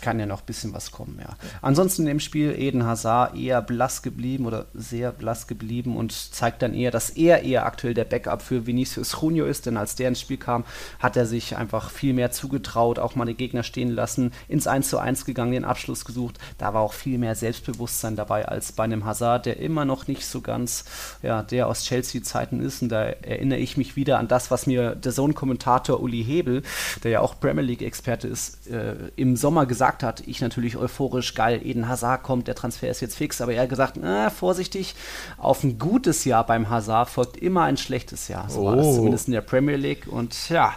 kann 0.00 0.18
ja 0.20 0.26
noch 0.26 0.40
ein 0.40 0.46
bisschen 0.46 0.72
was 0.72 0.92
kommen, 0.92 1.18
ja. 1.20 1.36
Ansonsten 1.62 2.06
im 2.06 2.20
Spiel 2.20 2.54
Eden 2.58 2.84
Hazard 2.84 3.36
eher 3.36 3.62
blass 3.62 4.02
geblieben 4.02 4.46
oder 4.46 4.66
sehr 4.74 5.12
blass 5.12 5.46
geblieben 5.46 5.96
und 5.96 6.12
zeigt 6.12 6.62
dann 6.62 6.74
eher, 6.74 6.90
dass 6.90 7.10
er 7.10 7.42
eher 7.42 7.66
aktuell 7.66 7.94
der 7.94 8.04
Backup 8.04 8.42
für 8.42 8.66
Vinicius 8.66 9.16
Junio 9.20 9.46
ist, 9.46 9.66
denn 9.66 9.76
als 9.76 9.94
der 9.96 10.08
ins 10.08 10.20
Spiel 10.20 10.36
kam, 10.36 10.64
hat 10.98 11.16
er 11.16 11.26
sich 11.26 11.56
einfach 11.56 11.90
viel 11.90 12.14
mehr 12.14 12.30
zugetraut, 12.30 12.98
auch 12.98 13.14
mal 13.14 13.24
den 13.24 13.36
Gegner 13.36 13.62
stehen 13.62 13.90
lassen, 13.90 14.32
ins 14.48 14.66
1 14.66 14.88
zu 14.88 14.98
1 14.98 15.24
gegangen, 15.24 15.52
den 15.52 15.64
Abschluss 15.64 16.04
gesucht. 16.04 16.38
Da 16.58 16.74
war 16.74 16.82
auch 16.82 16.92
viel 16.92 17.18
mehr 17.18 17.34
Selbstbewusstsein 17.34 18.16
dabei 18.16 18.46
als 18.46 18.72
bei 18.72 18.84
einem 18.84 19.04
Hazard, 19.04 19.46
der 19.46 19.58
immer 19.58 19.84
noch 19.84 20.06
nicht 20.06 20.26
so 20.26 20.40
ganz, 20.40 20.84
ja, 21.22 21.42
der 21.42 21.66
aus 21.66 21.84
Chelsea-Zeiten 21.84 22.60
ist. 22.60 22.82
Und 22.82 22.90
da 22.90 23.02
erinnere 23.04 23.58
ich 23.58 23.76
mich 23.76 23.96
wieder 23.96 24.18
an 24.18 24.28
das, 24.28 24.50
was 24.50 24.66
mir 24.66 24.94
der 24.94 25.12
Sohn-Kommentator 25.12 26.00
Uli 26.00 26.24
Hebel, 26.24 26.62
der 27.02 27.10
ja 27.10 27.20
auch 27.20 27.40
Premier 27.40 27.64
League-Experte 27.64 28.28
ist, 28.28 28.68
äh, 28.68 28.94
im 29.16 29.36
Sommer 29.36 29.66
gesagt 29.66 29.87
gesagt 29.88 30.02
hat. 30.02 30.26
Ich 30.26 30.40
natürlich 30.40 30.76
euphorisch, 30.76 31.34
geil, 31.34 31.60
Eden 31.64 31.88
Hazard 31.88 32.22
kommt, 32.22 32.46
der 32.46 32.54
Transfer 32.54 32.90
ist 32.90 33.00
jetzt 33.00 33.16
fix, 33.16 33.40
aber 33.40 33.54
er 33.54 33.62
hat 33.62 33.70
gesagt, 33.70 33.96
na, 33.96 34.30
vorsichtig, 34.30 34.94
auf 35.38 35.64
ein 35.64 35.78
gutes 35.78 36.24
Jahr 36.24 36.44
beim 36.44 36.68
Hazard 36.68 37.08
folgt 37.08 37.36
immer 37.36 37.62
ein 37.62 37.76
schlechtes 37.76 38.28
Jahr. 38.28 38.48
So 38.50 38.60
oh. 38.60 38.64
war 38.66 38.76
das 38.76 38.86
oh. 38.86 38.96
zumindest 38.96 39.28
in 39.28 39.34
der 39.34 39.40
Premier 39.40 39.76
League 39.76 40.06
und 40.06 40.48
ja, 40.50 40.74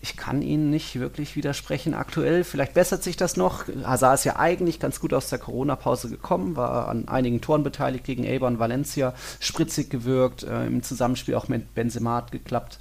ich 0.00 0.16
kann 0.16 0.42
Ihnen 0.42 0.70
nicht 0.70 1.00
wirklich 1.00 1.34
widersprechen 1.34 1.92
aktuell. 1.92 2.44
Vielleicht 2.44 2.74
bessert 2.74 3.02
sich 3.02 3.16
das 3.16 3.36
noch. 3.36 3.64
Hazard 3.82 4.14
ist 4.14 4.24
ja 4.24 4.36
eigentlich 4.36 4.78
ganz 4.78 5.00
gut 5.00 5.12
aus 5.12 5.28
der 5.28 5.40
Corona-Pause 5.40 6.08
gekommen, 6.08 6.54
war 6.54 6.88
an 6.88 7.08
einigen 7.08 7.40
Toren 7.40 7.64
beteiligt 7.64 8.04
gegen 8.04 8.24
Elba 8.24 8.46
und 8.46 8.60
Valencia, 8.60 9.14
spritzig 9.40 9.90
gewirkt, 9.90 10.44
äh, 10.44 10.66
im 10.66 10.82
Zusammenspiel 10.82 11.34
auch 11.34 11.48
mit 11.48 11.74
Benzema 11.74 12.16
hat 12.16 12.30
geklappt. 12.30 12.78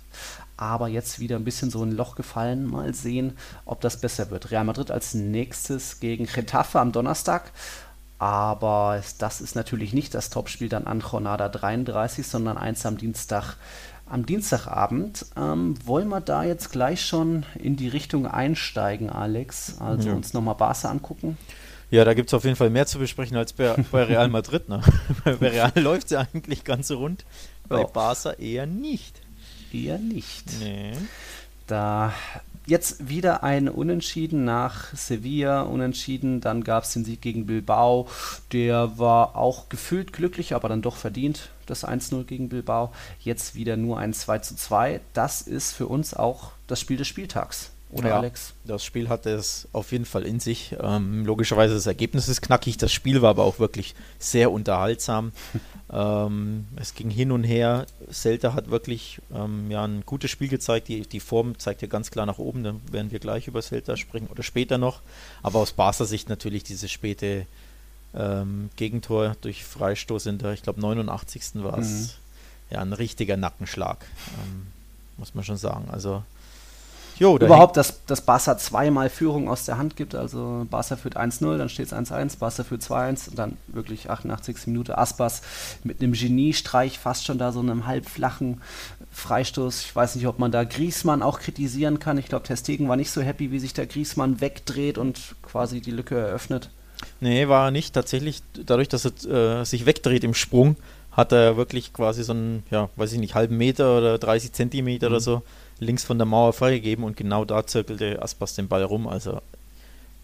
Aber 0.57 0.87
jetzt 0.87 1.19
wieder 1.19 1.35
ein 1.35 1.43
bisschen 1.43 1.69
so 1.69 1.83
ein 1.83 1.91
Loch 1.91 2.15
gefallen. 2.15 2.65
Mal 2.65 2.93
sehen, 2.93 3.37
ob 3.65 3.79
das 3.81 4.01
besser 4.01 4.31
wird. 4.31 4.51
Real 4.51 4.63
Madrid 4.63 4.91
als 4.91 5.13
nächstes 5.13 5.99
gegen 5.99 6.25
Getafe 6.25 6.79
am 6.79 6.91
Donnerstag. 6.91 7.51
Aber 8.19 9.01
das 9.19 9.41
ist 9.41 9.55
natürlich 9.55 9.93
nicht 9.93 10.15
das 10.15 10.31
Topspiel 10.31 10.69
dann 10.69 10.87
an 10.87 11.01
Jornada 11.01 11.49
33, 11.49 12.25
sondern 12.25 12.57
eins 12.57 12.85
am 12.85 12.97
Dienstag 12.97 13.55
am 14.09 14.25
Dienstagabend. 14.25 15.25
Ähm, 15.35 15.75
wollen 15.85 16.07
wir 16.09 16.21
da 16.21 16.43
jetzt 16.43 16.71
gleich 16.71 17.05
schon 17.05 17.45
in 17.55 17.75
die 17.75 17.89
Richtung 17.89 18.25
einsteigen, 18.25 19.09
Alex? 19.09 19.79
Also 19.79 20.09
ja. 20.09 20.15
uns 20.15 20.33
nochmal 20.33 20.55
Barca 20.55 20.89
angucken? 20.89 21.37
Ja, 21.89 22.03
da 22.03 22.13
gibt 22.13 22.29
es 22.29 22.33
auf 22.33 22.43
jeden 22.43 22.55
Fall 22.55 22.69
mehr 22.69 22.85
zu 22.85 22.99
besprechen 22.99 23.37
als 23.37 23.53
bei, 23.53 23.75
bei 23.91 24.03
Real 24.03 24.29
Madrid. 24.29 24.67
Ne? 24.69 24.81
bei 25.23 25.49
Real 25.49 25.71
läuft 25.75 26.05
es 26.05 26.11
ja 26.11 26.25
eigentlich 26.33 26.63
ganz 26.63 26.91
rund, 26.91 27.25
bei 27.67 27.81
ja. 27.81 27.87
Barca 27.87 28.31
eher 28.33 28.65
nicht. 28.65 29.21
Eher 29.73 29.97
nicht. 29.97 30.45
Nee. 30.59 30.93
Da 31.67 32.13
jetzt 32.67 33.09
wieder 33.09 33.43
ein 33.43 33.69
Unentschieden 33.69 34.45
nach 34.45 34.93
Sevilla, 34.93 35.61
Unentschieden, 35.61 36.41
dann 36.41 36.63
gab 36.63 36.83
es 36.83 36.93
den 36.93 37.05
Sieg 37.05 37.21
gegen 37.21 37.45
Bilbao, 37.45 38.07
der 38.51 38.97
war 38.99 39.35
auch 39.35 39.69
gefühlt 39.69 40.13
glücklich, 40.13 40.53
aber 40.53 40.69
dann 40.69 40.81
doch 40.81 40.97
verdient, 40.97 41.49
das 41.65 41.87
1-0 41.87 42.25
gegen 42.25 42.49
Bilbao. 42.49 42.93
Jetzt 43.19 43.55
wieder 43.55 43.77
nur 43.77 43.97
ein 43.97 44.13
2-2. 44.13 44.99
Das 45.13 45.41
ist 45.41 45.73
für 45.73 45.87
uns 45.87 46.13
auch 46.13 46.51
das 46.67 46.79
Spiel 46.79 46.97
des 46.97 47.07
Spieltags. 47.07 47.71
Oder 47.89 48.09
ja, 48.09 48.17
Alex? 48.17 48.53
Das 48.65 48.83
Spiel 48.83 49.07
hatte 49.07 49.29
es 49.29 49.67
auf 49.71 49.93
jeden 49.93 50.05
Fall 50.05 50.23
in 50.23 50.41
sich. 50.41 50.75
Ähm, 50.81 51.25
logischerweise 51.25 51.73
das 51.73 51.87
Ergebnis 51.87 52.27
ist 52.27 52.41
knackig, 52.41 52.77
das 52.77 52.91
Spiel 52.91 53.21
war 53.21 53.29
aber 53.29 53.43
auch 53.43 53.59
wirklich 53.59 53.95
sehr 54.19 54.51
unterhaltsam. 54.51 55.31
ähm, 55.91 56.67
es 56.75 56.95
ging 56.95 57.09
hin 57.09 57.31
und 57.31 57.43
her. 57.43 57.85
Celta 58.11 58.53
hat 58.53 58.69
wirklich 58.69 59.19
ähm, 59.33 59.71
ja, 59.71 59.85
ein 59.85 60.03
gutes 60.05 60.31
Spiel 60.31 60.49
gezeigt. 60.49 60.89
Die, 60.89 61.01
die 61.01 61.19
Form 61.19 61.57
zeigt 61.59 61.81
ja 61.81 61.87
ganz 61.87 62.11
klar 62.11 62.25
nach 62.25 62.39
oben. 62.39 62.63
Dann 62.63 62.81
werden 62.91 63.11
wir 63.11 63.19
gleich 63.19 63.47
über 63.47 63.61
Celta 63.61 63.95
sprechen 63.95 64.27
oder 64.27 64.43
später 64.43 64.77
noch. 64.77 65.01
Aber 65.43 65.59
aus 65.59 65.71
Barca 65.71 66.05
Sicht 66.05 66.27
natürlich 66.27 66.63
diese 66.63 66.89
späte 66.89 67.45
ähm, 68.13 68.69
Gegentor 68.75 69.37
durch 69.41 69.63
Freistoß 69.63 70.25
in 70.25 70.37
der, 70.39 70.53
ich 70.53 70.63
glaube, 70.63 70.81
89. 70.81 71.63
war 71.63 71.77
es. 71.77 71.89
Mhm. 71.89 72.09
Ja, 72.69 72.81
ein 72.81 72.91
richtiger 72.91 73.37
Nackenschlag, 73.37 74.05
ähm, 74.43 74.67
muss 75.15 75.35
man 75.35 75.45
schon 75.45 75.55
sagen. 75.55 75.89
Also 75.89 76.23
Jo, 77.19 77.37
Überhaupt, 77.37 77.77
dass, 77.77 78.05
dass 78.05 78.21
Barca 78.21 78.57
zweimal 78.57 79.09
Führung 79.09 79.49
aus 79.49 79.65
der 79.65 79.77
Hand 79.77 79.95
gibt. 79.95 80.13
Also 80.13 80.67
Barca 80.69 80.95
führt 80.95 81.17
1-0, 81.17 81.57
dann 81.57 81.69
steht 81.69 81.87
es 81.87 81.93
1-1, 81.93 82.37
Barca 82.37 82.63
führt 82.63 82.81
2-1 82.81 83.29
und 83.29 83.39
dann 83.39 83.57
wirklich 83.67 84.09
88. 84.09 84.67
Minute 84.67 84.97
Aspas 84.97 85.41
mit 85.83 86.01
einem 86.01 86.13
Geniestreich, 86.13 86.99
fast 86.99 87.25
schon 87.25 87.37
da 87.37 87.51
so 87.51 87.59
einem 87.59 87.87
halbflachen 87.87 88.61
Freistoß. 89.11 89.81
Ich 89.81 89.95
weiß 89.95 90.15
nicht, 90.15 90.27
ob 90.27 90.37
man 90.37 90.51
da 90.51 90.63
Griesmann 90.63 91.23
auch 91.23 91.39
kritisieren 91.39 91.99
kann. 91.99 92.19
Ich 92.19 92.27
glaube, 92.27 92.45
Testegen 92.45 92.87
war 92.87 92.95
nicht 92.95 93.11
so 93.11 93.21
happy, 93.21 93.51
wie 93.51 93.59
sich 93.59 93.73
der 93.73 93.87
Griesmann 93.87 94.39
wegdreht 94.39 94.97
und 94.97 95.35
quasi 95.41 95.81
die 95.81 95.91
Lücke 95.91 96.17
eröffnet. 96.17 96.69
Nee, 97.19 97.47
war 97.47 97.67
er 97.67 97.71
nicht. 97.71 97.93
Tatsächlich, 97.93 98.43
dadurch, 98.53 98.89
dass 98.89 99.05
er 99.05 99.61
äh, 99.61 99.65
sich 99.65 99.85
wegdreht 99.85 100.23
im 100.23 100.35
Sprung, 100.35 100.75
hat 101.11 101.31
er 101.31 101.57
wirklich 101.57 101.93
quasi 101.93 102.23
so 102.23 102.33
einen, 102.33 102.63
ja, 102.69 102.89
weiß 102.95 103.13
ich 103.13 103.19
nicht, 103.19 103.33
halben 103.33 103.57
Meter 103.57 103.97
oder 103.97 104.19
30 104.19 104.53
Zentimeter 104.53 105.09
mhm. 105.09 105.15
oder 105.15 105.21
so 105.21 105.41
links 105.79 106.03
von 106.03 106.17
der 106.17 106.25
Mauer 106.25 106.53
freigegeben 106.53 107.03
und 107.03 107.17
genau 107.17 107.45
da 107.45 107.65
zirkelte 107.65 108.21
Aspas 108.21 108.55
den 108.55 108.67
Ball 108.67 108.83
rum. 108.83 109.07
Also 109.07 109.41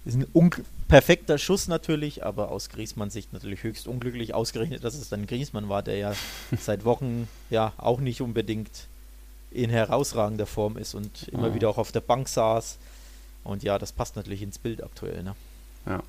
ist 0.06 0.18
ein 0.18 0.52
perfekter 0.88 1.38
Schuss 1.38 1.68
natürlich, 1.68 2.26
aber 2.26 2.52
aus 2.52 2.70
Griesmanns 2.70 3.14
Sicht 3.14 3.32
natürlich 3.32 3.64
höchst 3.64 3.88
unglücklich 3.88 4.34
ausgerechnet, 4.34 4.84
dass 4.84 4.96
es 4.96 5.10
dann 5.10 5.28
Griesmann 5.28 5.70
war, 5.70 5.82
der 5.82 5.98
ja 5.98 6.14
seit 6.60 6.84
Wochen 6.84 7.28
ja 7.50 7.74
auch 7.78 8.00
nicht 8.00 8.22
unbedingt 8.22 8.88
in 9.52 9.70
herausragender 9.70 10.46
Form 10.46 10.78
ist 10.78 10.94
und 10.94 11.28
immer 11.30 11.52
oh. 11.52 11.54
wieder 11.54 11.70
auch 11.70 11.78
auf 11.78 11.92
der 11.92 12.02
Bank 12.02 12.28
saß. 12.28 12.78
Und 13.44 13.64
ja, 13.64 13.78
das 13.78 13.92
passt 13.92 14.16
natürlich 14.16 14.42
ins 14.42 14.58
Bild 14.58 14.84
aktuell. 14.84 15.24
Ne? 15.24 15.36
Ja. 15.86 16.02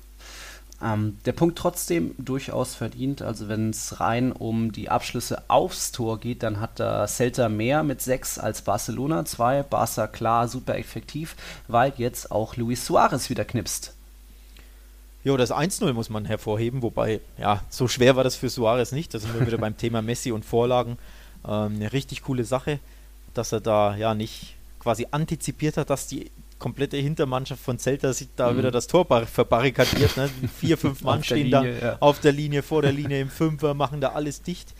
Ähm, 0.81 1.17
der 1.25 1.31
Punkt 1.31 1.57
trotzdem 1.57 2.15
durchaus 2.17 2.75
verdient. 2.75 3.21
Also 3.21 3.47
wenn 3.47 3.69
es 3.69 3.99
rein 3.99 4.31
um 4.31 4.71
die 4.71 4.89
Abschlüsse 4.89 5.43
aufs 5.47 5.91
Tor 5.91 6.19
geht, 6.19 6.43
dann 6.43 6.59
hat 6.59 6.79
da 6.79 7.07
Celta 7.07 7.49
mehr 7.49 7.83
mit 7.83 8.01
sechs 8.01 8.37
als 8.37 8.61
Barcelona 8.61 9.25
zwei. 9.25 9.63
Barca 9.63 10.07
klar 10.07 10.47
super 10.47 10.77
effektiv, 10.77 11.35
weil 11.67 11.93
jetzt 11.97 12.31
auch 12.31 12.57
Luis 12.57 12.85
Suarez 12.85 13.29
wieder 13.29 13.45
knipst. 13.45 13.93
Jo, 15.23 15.37
das 15.37 15.51
1-0 15.51 15.91
muss 15.93 16.11
man 16.11 16.25
hervorheben, 16.25 16.83
wobei, 16.83 17.19
ja, 17.39 17.63
so 17.69 17.87
schwer 17.87 18.15
war 18.15 18.23
das 18.23 18.35
für 18.35 18.49
Suarez 18.49 18.91
nicht. 18.91 19.13
Da 19.13 19.19
sind 19.19 19.33
wir 19.33 19.47
wieder 19.47 19.57
beim 19.59 19.77
Thema 19.77 20.01
Messi 20.01 20.31
und 20.31 20.45
Vorlagen. 20.45 20.97
Ähm, 21.47 21.75
eine 21.75 21.93
richtig 21.93 22.21
coole 22.23 22.43
Sache, 22.43 22.79
dass 23.33 23.51
er 23.51 23.61
da 23.61 23.95
ja 23.95 24.13
nicht 24.13 24.55
quasi 24.79 25.07
antizipiert 25.09 25.77
hat, 25.77 25.89
dass 25.89 26.05
die 26.05 26.29
komplette 26.59 26.97
Hintermannschaft 26.97 27.61
von 27.61 27.79
Celta 27.79 28.13
sich 28.13 28.29
da 28.35 28.51
mhm. 28.51 28.57
wieder 28.59 28.71
das 28.71 28.87
Tor 28.87 29.05
verbarrikadiert. 29.25 30.17
Ne? 30.17 30.29
Vier, 30.59 30.77
fünf 30.79 31.01
Mann 31.03 31.23
stehen 31.23 31.47
Linie, 31.47 31.79
da 31.79 31.87
ja. 31.87 31.97
auf 31.99 32.19
der 32.19 32.31
Linie, 32.31 32.63
vor 32.63 32.81
der 32.81 32.91
Linie 32.91 33.21
im 33.21 33.29
Fünfer, 33.29 33.73
machen 33.73 34.01
da 34.01 34.09
alles 34.09 34.41
dicht. 34.41 34.73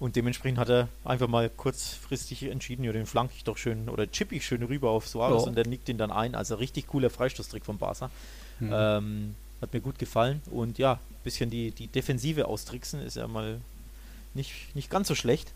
Und 0.00 0.16
dementsprechend 0.16 0.58
hat 0.58 0.68
er 0.68 0.88
einfach 1.04 1.28
mal 1.28 1.48
kurzfristig 1.48 2.42
entschieden, 2.44 2.82
ja, 2.82 2.90
den 2.90 3.06
flanke 3.06 3.34
ich 3.36 3.44
doch 3.44 3.56
schön 3.56 3.88
oder 3.88 4.10
chippe 4.10 4.34
ich 4.34 4.44
schön 4.44 4.64
rüber 4.64 4.90
auf 4.90 5.06
Suarez 5.06 5.44
oh. 5.44 5.46
und 5.46 5.54
der 5.54 5.64
nickt 5.64 5.88
ihn 5.88 5.96
dann 5.96 6.10
ein. 6.10 6.34
Also 6.34 6.56
richtig 6.56 6.88
cooler 6.88 7.08
Freistoßtrick 7.08 7.64
von 7.64 7.78
Barca. 7.78 8.10
Mhm. 8.58 8.70
Ähm, 8.72 9.34
hat 9.60 9.72
mir 9.72 9.80
gut 9.80 10.00
gefallen. 10.00 10.42
Und 10.50 10.78
ja, 10.78 10.94
ein 10.94 11.22
bisschen 11.22 11.50
die, 11.50 11.70
die 11.70 11.86
Defensive 11.86 12.46
austricksen 12.48 13.00
ist 13.00 13.16
ja 13.16 13.28
mal 13.28 13.60
nicht, 14.34 14.74
nicht 14.74 14.90
ganz 14.90 15.06
so 15.06 15.14
schlecht. 15.14 15.52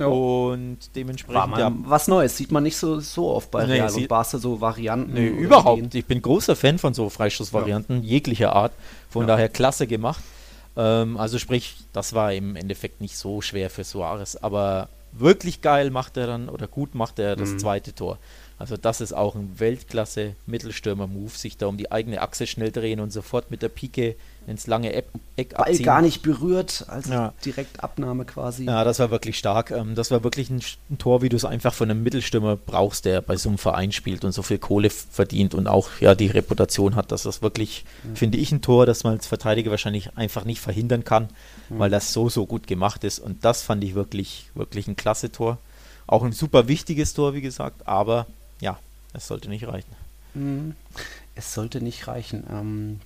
Ja. 0.00 0.06
Und 0.06 0.78
dementsprechend. 0.96 1.58
ja, 1.58 1.72
was 1.84 2.08
Neues, 2.08 2.36
sieht 2.36 2.50
man 2.50 2.62
nicht 2.62 2.76
so, 2.76 3.00
so 3.00 3.28
oft 3.28 3.50
bei 3.50 3.66
nee, 3.66 3.74
Real 3.74 3.92
und 3.92 4.08
Barca 4.08 4.38
so 4.38 4.60
Varianten. 4.60 5.12
Nee, 5.12 5.28
überhaupt. 5.28 5.94
Ich 5.94 6.06
bin 6.06 6.22
großer 6.22 6.56
Fan 6.56 6.78
von 6.78 6.94
so 6.94 7.10
Freistoßvarianten, 7.10 8.02
ja. 8.02 8.08
jeglicher 8.08 8.54
Art. 8.54 8.72
Von 9.10 9.22
ja. 9.22 9.28
daher 9.28 9.50
klasse 9.50 9.86
gemacht. 9.86 10.22
Ähm, 10.76 11.18
also 11.18 11.38
sprich, 11.38 11.76
das 11.92 12.14
war 12.14 12.32
im 12.32 12.56
Endeffekt 12.56 13.00
nicht 13.00 13.16
so 13.16 13.42
schwer 13.42 13.68
für 13.68 13.84
Suarez, 13.84 14.36
aber 14.36 14.88
wirklich 15.12 15.60
geil 15.60 15.90
macht 15.90 16.16
er 16.16 16.26
dann 16.26 16.48
oder 16.48 16.66
gut 16.66 16.94
macht 16.94 17.18
er 17.18 17.36
das 17.36 17.50
mhm. 17.50 17.58
zweite 17.58 17.94
Tor. 17.94 18.18
Also 18.58 18.76
das 18.76 19.00
ist 19.00 19.12
auch 19.12 19.34
ein 19.34 19.58
Weltklasse-Mittelstürmer-Move, 19.58 21.30
sich 21.30 21.56
da 21.56 21.66
um 21.66 21.76
die 21.76 21.90
eigene 21.90 22.22
Achse 22.22 22.46
schnell 22.46 22.70
drehen 22.70 23.00
und 23.00 23.10
sofort 23.10 23.50
mit 23.50 23.62
der 23.62 23.68
Pike 23.68 24.16
ins 24.46 24.66
lange 24.66 24.92
Eck, 24.92 25.06
Ball 25.36 25.68
abziehen. 25.68 25.84
gar 25.84 26.02
nicht 26.02 26.22
berührt, 26.22 26.84
also 26.88 27.12
ja. 27.12 27.32
direkt 27.44 27.82
Abnahme 27.82 28.24
quasi. 28.24 28.64
Ja, 28.64 28.84
das 28.84 28.98
war 28.98 29.10
wirklich 29.10 29.38
stark. 29.38 29.70
Ähm, 29.70 29.94
das 29.94 30.10
war 30.10 30.24
wirklich 30.24 30.50
ein, 30.50 30.60
ein 30.90 30.98
Tor, 30.98 31.22
wie 31.22 31.28
du 31.28 31.36
es 31.36 31.44
einfach 31.44 31.72
von 31.72 31.90
einem 31.90 32.02
Mittelstürmer 32.02 32.56
brauchst, 32.56 33.04
der 33.04 33.20
bei 33.20 33.36
so 33.36 33.48
einem 33.48 33.58
Verein 33.58 33.92
spielt 33.92 34.24
und 34.24 34.32
so 34.32 34.42
viel 34.42 34.58
Kohle 34.58 34.90
verdient 34.90 35.54
und 35.54 35.66
auch 35.66 35.88
ja 36.00 36.14
die 36.14 36.26
Reputation 36.26 36.96
hat, 36.96 37.12
dass 37.12 37.22
das 37.22 37.42
wirklich, 37.42 37.84
mhm. 38.02 38.16
finde 38.16 38.38
ich, 38.38 38.52
ein 38.52 38.62
Tor, 38.62 38.86
das 38.86 39.04
man 39.04 39.14
als 39.14 39.26
Verteidiger 39.26 39.70
wahrscheinlich 39.70 40.16
einfach 40.16 40.44
nicht 40.44 40.60
verhindern 40.60 41.04
kann, 41.04 41.28
mhm. 41.68 41.78
weil 41.78 41.90
das 41.90 42.12
so, 42.12 42.28
so 42.28 42.46
gut 42.46 42.66
gemacht 42.66 43.04
ist. 43.04 43.18
Und 43.18 43.44
das 43.44 43.62
fand 43.62 43.84
ich 43.84 43.94
wirklich, 43.94 44.50
wirklich 44.54 44.88
ein 44.88 44.96
klasse 44.96 45.30
Tor. 45.30 45.58
Auch 46.06 46.24
ein 46.24 46.32
super 46.32 46.66
wichtiges 46.66 47.14
Tor, 47.14 47.34
wie 47.34 47.40
gesagt, 47.40 47.86
aber 47.86 48.26
ja, 48.60 48.78
es 49.12 49.26
sollte 49.28 49.48
nicht 49.48 49.66
reichen. 49.68 49.92
Mhm. 50.34 50.74
Es 51.34 51.54
sollte 51.54 51.80
nicht 51.80 52.08
reichen. 52.08 52.44
Ähm, 52.50 53.00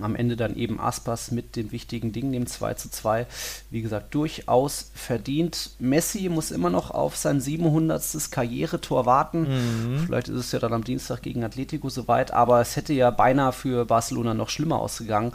am 0.00 0.14
Ende 0.14 0.36
dann 0.36 0.56
eben 0.56 0.80
Aspas 0.80 1.30
mit 1.30 1.56
dem 1.56 1.72
wichtigen 1.72 2.12
Ding, 2.12 2.32
dem 2.32 2.46
2 2.46 2.74
zu 2.74 2.90
2. 2.90 3.26
Wie 3.70 3.82
gesagt, 3.82 4.14
durchaus 4.14 4.90
verdient. 4.94 5.70
Messi 5.78 6.28
muss 6.28 6.50
immer 6.50 6.70
noch 6.70 6.90
auf 6.90 7.16
sein 7.16 7.40
700. 7.40 8.30
Karrieretor 8.30 9.06
warten. 9.06 9.42
Mhm. 9.42 9.98
Vielleicht 10.06 10.28
ist 10.28 10.36
es 10.36 10.52
ja 10.52 10.58
dann 10.58 10.72
am 10.72 10.84
Dienstag 10.84 11.22
gegen 11.22 11.44
Atletico 11.44 11.88
soweit, 11.88 12.32
aber 12.32 12.60
es 12.60 12.76
hätte 12.76 12.92
ja 12.92 13.10
beinahe 13.10 13.52
für 13.52 13.84
Barcelona 13.84 14.34
noch 14.34 14.48
schlimmer 14.48 14.78
ausgegangen. 14.78 15.32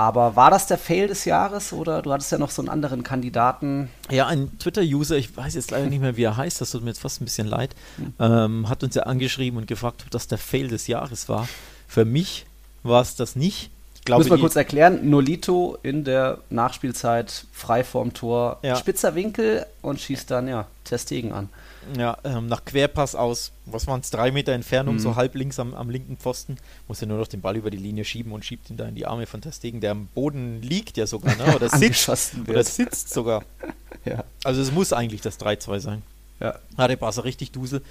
Aber 0.00 0.34
war 0.34 0.50
das 0.50 0.66
der 0.66 0.78
Fail 0.78 1.08
des 1.08 1.26
Jahres 1.26 1.74
oder 1.74 2.00
du 2.00 2.10
hattest 2.10 2.32
ja 2.32 2.38
noch 2.38 2.50
so 2.50 2.62
einen 2.62 2.70
anderen 2.70 3.02
Kandidaten? 3.02 3.90
Ja, 4.10 4.28
ein 4.28 4.58
Twitter-User, 4.58 5.16
ich 5.16 5.36
weiß 5.36 5.54
jetzt 5.54 5.72
leider 5.72 5.90
nicht 5.90 6.00
mehr, 6.00 6.16
wie 6.16 6.22
er 6.22 6.38
heißt, 6.38 6.58
das 6.58 6.70
tut 6.70 6.82
mir 6.82 6.88
jetzt 6.88 7.02
fast 7.02 7.20
ein 7.20 7.26
bisschen 7.26 7.46
leid, 7.46 7.74
mhm. 7.98 8.14
ähm, 8.18 8.68
hat 8.70 8.82
uns 8.82 8.94
ja 8.94 9.02
angeschrieben 9.02 9.58
und 9.58 9.66
gefragt, 9.66 10.02
ob 10.02 10.10
das 10.10 10.26
der 10.26 10.38
Fail 10.38 10.68
des 10.68 10.86
Jahres 10.86 11.28
war. 11.28 11.46
Für 11.86 12.06
mich 12.06 12.46
war 12.82 13.02
es 13.02 13.14
das 13.14 13.36
nicht. 13.36 13.70
Glaube, 14.04 14.22
Muss 14.22 14.30
man 14.30 14.40
kurz 14.40 14.56
erklären, 14.56 15.10
Nolito 15.10 15.78
in 15.82 16.04
der 16.04 16.38
Nachspielzeit 16.48 17.44
frei 17.52 17.84
vorm 17.84 18.14
Tor, 18.14 18.58
ja. 18.62 18.76
spitzer 18.76 19.14
Winkel 19.14 19.66
und 19.82 20.00
schießt 20.00 20.30
dann 20.30 20.48
ja 20.48 20.66
Testegen 20.84 21.32
an. 21.32 21.50
Ja, 21.96 22.16
ähm, 22.24 22.46
nach 22.46 22.64
Querpass 22.64 23.14
aus, 23.14 23.52
was 23.66 23.86
waren 23.86 24.00
es, 24.00 24.10
drei 24.10 24.30
Meter 24.32 24.52
Entfernung, 24.52 24.94
mhm. 24.94 25.00
so 25.00 25.16
halb 25.16 25.34
links 25.34 25.58
am, 25.58 25.74
am 25.74 25.90
linken 25.90 26.16
Pfosten, 26.16 26.56
muss 26.88 27.00
er 27.00 27.08
nur 27.08 27.18
noch 27.18 27.26
den 27.26 27.40
Ball 27.40 27.56
über 27.56 27.70
die 27.70 27.78
Linie 27.78 28.04
schieben 28.04 28.32
und 28.32 28.44
schiebt 28.44 28.70
ihn 28.70 28.76
da 28.76 28.86
in 28.86 28.94
die 28.94 29.06
Arme 29.06 29.26
von 29.26 29.40
Testegen, 29.40 29.80
der 29.80 29.92
am 29.92 30.06
Boden 30.14 30.62
liegt 30.62 30.96
ja 30.96 31.06
sogar, 31.06 31.36
ne? 31.36 31.54
oder, 31.56 31.68
sitzt, 31.68 32.08
oder 32.48 32.64
sitzt 32.64 33.10
sogar. 33.10 33.44
ja. 34.04 34.24
Also 34.44 34.60
es 34.62 34.72
muss 34.72 34.92
eigentlich 34.92 35.20
das 35.20 35.40
3-2 35.40 35.80
sein. 35.80 36.02
Ja. 36.38 36.58
Hatte 36.76 36.96
Barca 36.96 37.20
richtig 37.20 37.52
Dusel. 37.52 37.82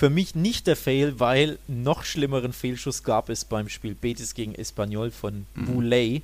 Für 0.00 0.08
mich 0.08 0.34
nicht 0.34 0.66
der 0.66 0.76
Fail, 0.76 1.20
weil 1.20 1.58
noch 1.68 2.04
schlimmeren 2.04 2.54
Fehlschuss 2.54 3.02
gab 3.02 3.28
es 3.28 3.44
beim 3.44 3.68
Spiel 3.68 3.94
Betis 3.94 4.32
gegen 4.32 4.54
Espanyol 4.54 5.10
von 5.10 5.44
mhm. 5.54 5.66
Boulay, 5.66 6.22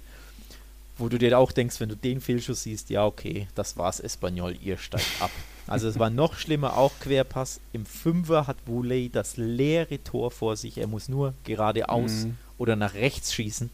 wo 0.96 1.10
du 1.10 1.18
dir 1.18 1.38
auch 1.38 1.52
denkst, 1.52 1.78
wenn 1.80 1.90
du 1.90 1.94
den 1.94 2.22
Fehlschuss 2.22 2.62
siehst, 2.62 2.88
ja 2.88 3.04
okay, 3.04 3.48
das 3.54 3.76
war's 3.76 4.00
Espanyol, 4.00 4.56
ihr 4.62 4.78
steigt 4.78 5.20
ab. 5.20 5.30
Also 5.66 5.88
es 5.88 5.98
war 5.98 6.08
noch 6.08 6.38
schlimmer, 6.38 6.78
auch 6.78 6.92
Querpass. 7.00 7.60
Im 7.74 7.84
Fünfer 7.84 8.46
hat 8.46 8.64
Boulay 8.64 9.10
das 9.12 9.36
leere 9.36 10.02
Tor 10.02 10.30
vor 10.30 10.56
sich. 10.56 10.78
Er 10.78 10.86
muss 10.86 11.10
nur 11.10 11.34
geradeaus 11.44 12.24
mhm. 12.24 12.38
oder 12.56 12.76
nach 12.76 12.94
rechts 12.94 13.34
schießen. 13.34 13.68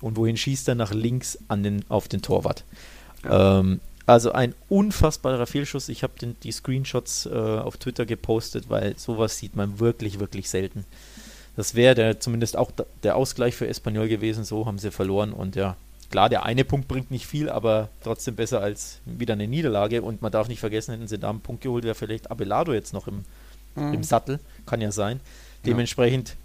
Und 0.00 0.16
wohin 0.16 0.38
schießt 0.38 0.68
er? 0.68 0.74
Nach 0.76 0.94
links 0.94 1.36
an 1.48 1.64
den, 1.64 1.84
auf 1.90 2.06
den 2.08 2.22
Torwart. 2.22 2.64
Ja. 3.24 3.58
Ähm, 3.58 3.80
also 4.06 4.32
ein 4.32 4.54
unfassbarer 4.68 5.46
Fehlschuss. 5.46 5.88
Ich 5.88 6.02
habe 6.02 6.12
die 6.20 6.52
Screenshots 6.52 7.26
äh, 7.26 7.30
auf 7.30 7.78
Twitter 7.78 8.04
gepostet, 8.04 8.68
weil 8.68 8.98
sowas 8.98 9.38
sieht 9.38 9.56
man 9.56 9.80
wirklich, 9.80 10.20
wirklich 10.20 10.50
selten. 10.50 10.84
Das 11.56 11.74
wäre 11.74 12.18
zumindest 12.18 12.56
auch 12.56 12.70
der 13.02 13.16
Ausgleich 13.16 13.54
für 13.54 13.66
Espanyol 13.66 14.08
gewesen. 14.08 14.44
So 14.44 14.66
haben 14.66 14.78
sie 14.78 14.90
verloren. 14.90 15.32
Und 15.32 15.56
ja, 15.56 15.76
klar, 16.10 16.28
der 16.28 16.44
eine 16.44 16.64
Punkt 16.64 16.88
bringt 16.88 17.10
nicht 17.10 17.26
viel, 17.26 17.48
aber 17.48 17.88
trotzdem 18.02 18.34
besser 18.36 18.60
als 18.60 18.98
wieder 19.06 19.34
eine 19.34 19.46
Niederlage. 19.46 20.02
Und 20.02 20.20
man 20.20 20.32
darf 20.32 20.48
nicht 20.48 20.60
vergessen, 20.60 20.92
hätten 20.92 21.08
sie 21.08 21.18
da 21.18 21.30
einen 21.30 21.40
Punkt 21.40 21.62
geholt, 21.62 21.84
wäre 21.84 21.94
vielleicht 21.94 22.30
Abelardo 22.30 22.74
jetzt 22.74 22.92
noch 22.92 23.08
im, 23.08 23.24
mhm. 23.74 23.94
im 23.94 24.02
Sattel. 24.02 24.40
Kann 24.66 24.80
ja 24.80 24.92
sein. 24.92 25.20
Dementsprechend 25.64 26.36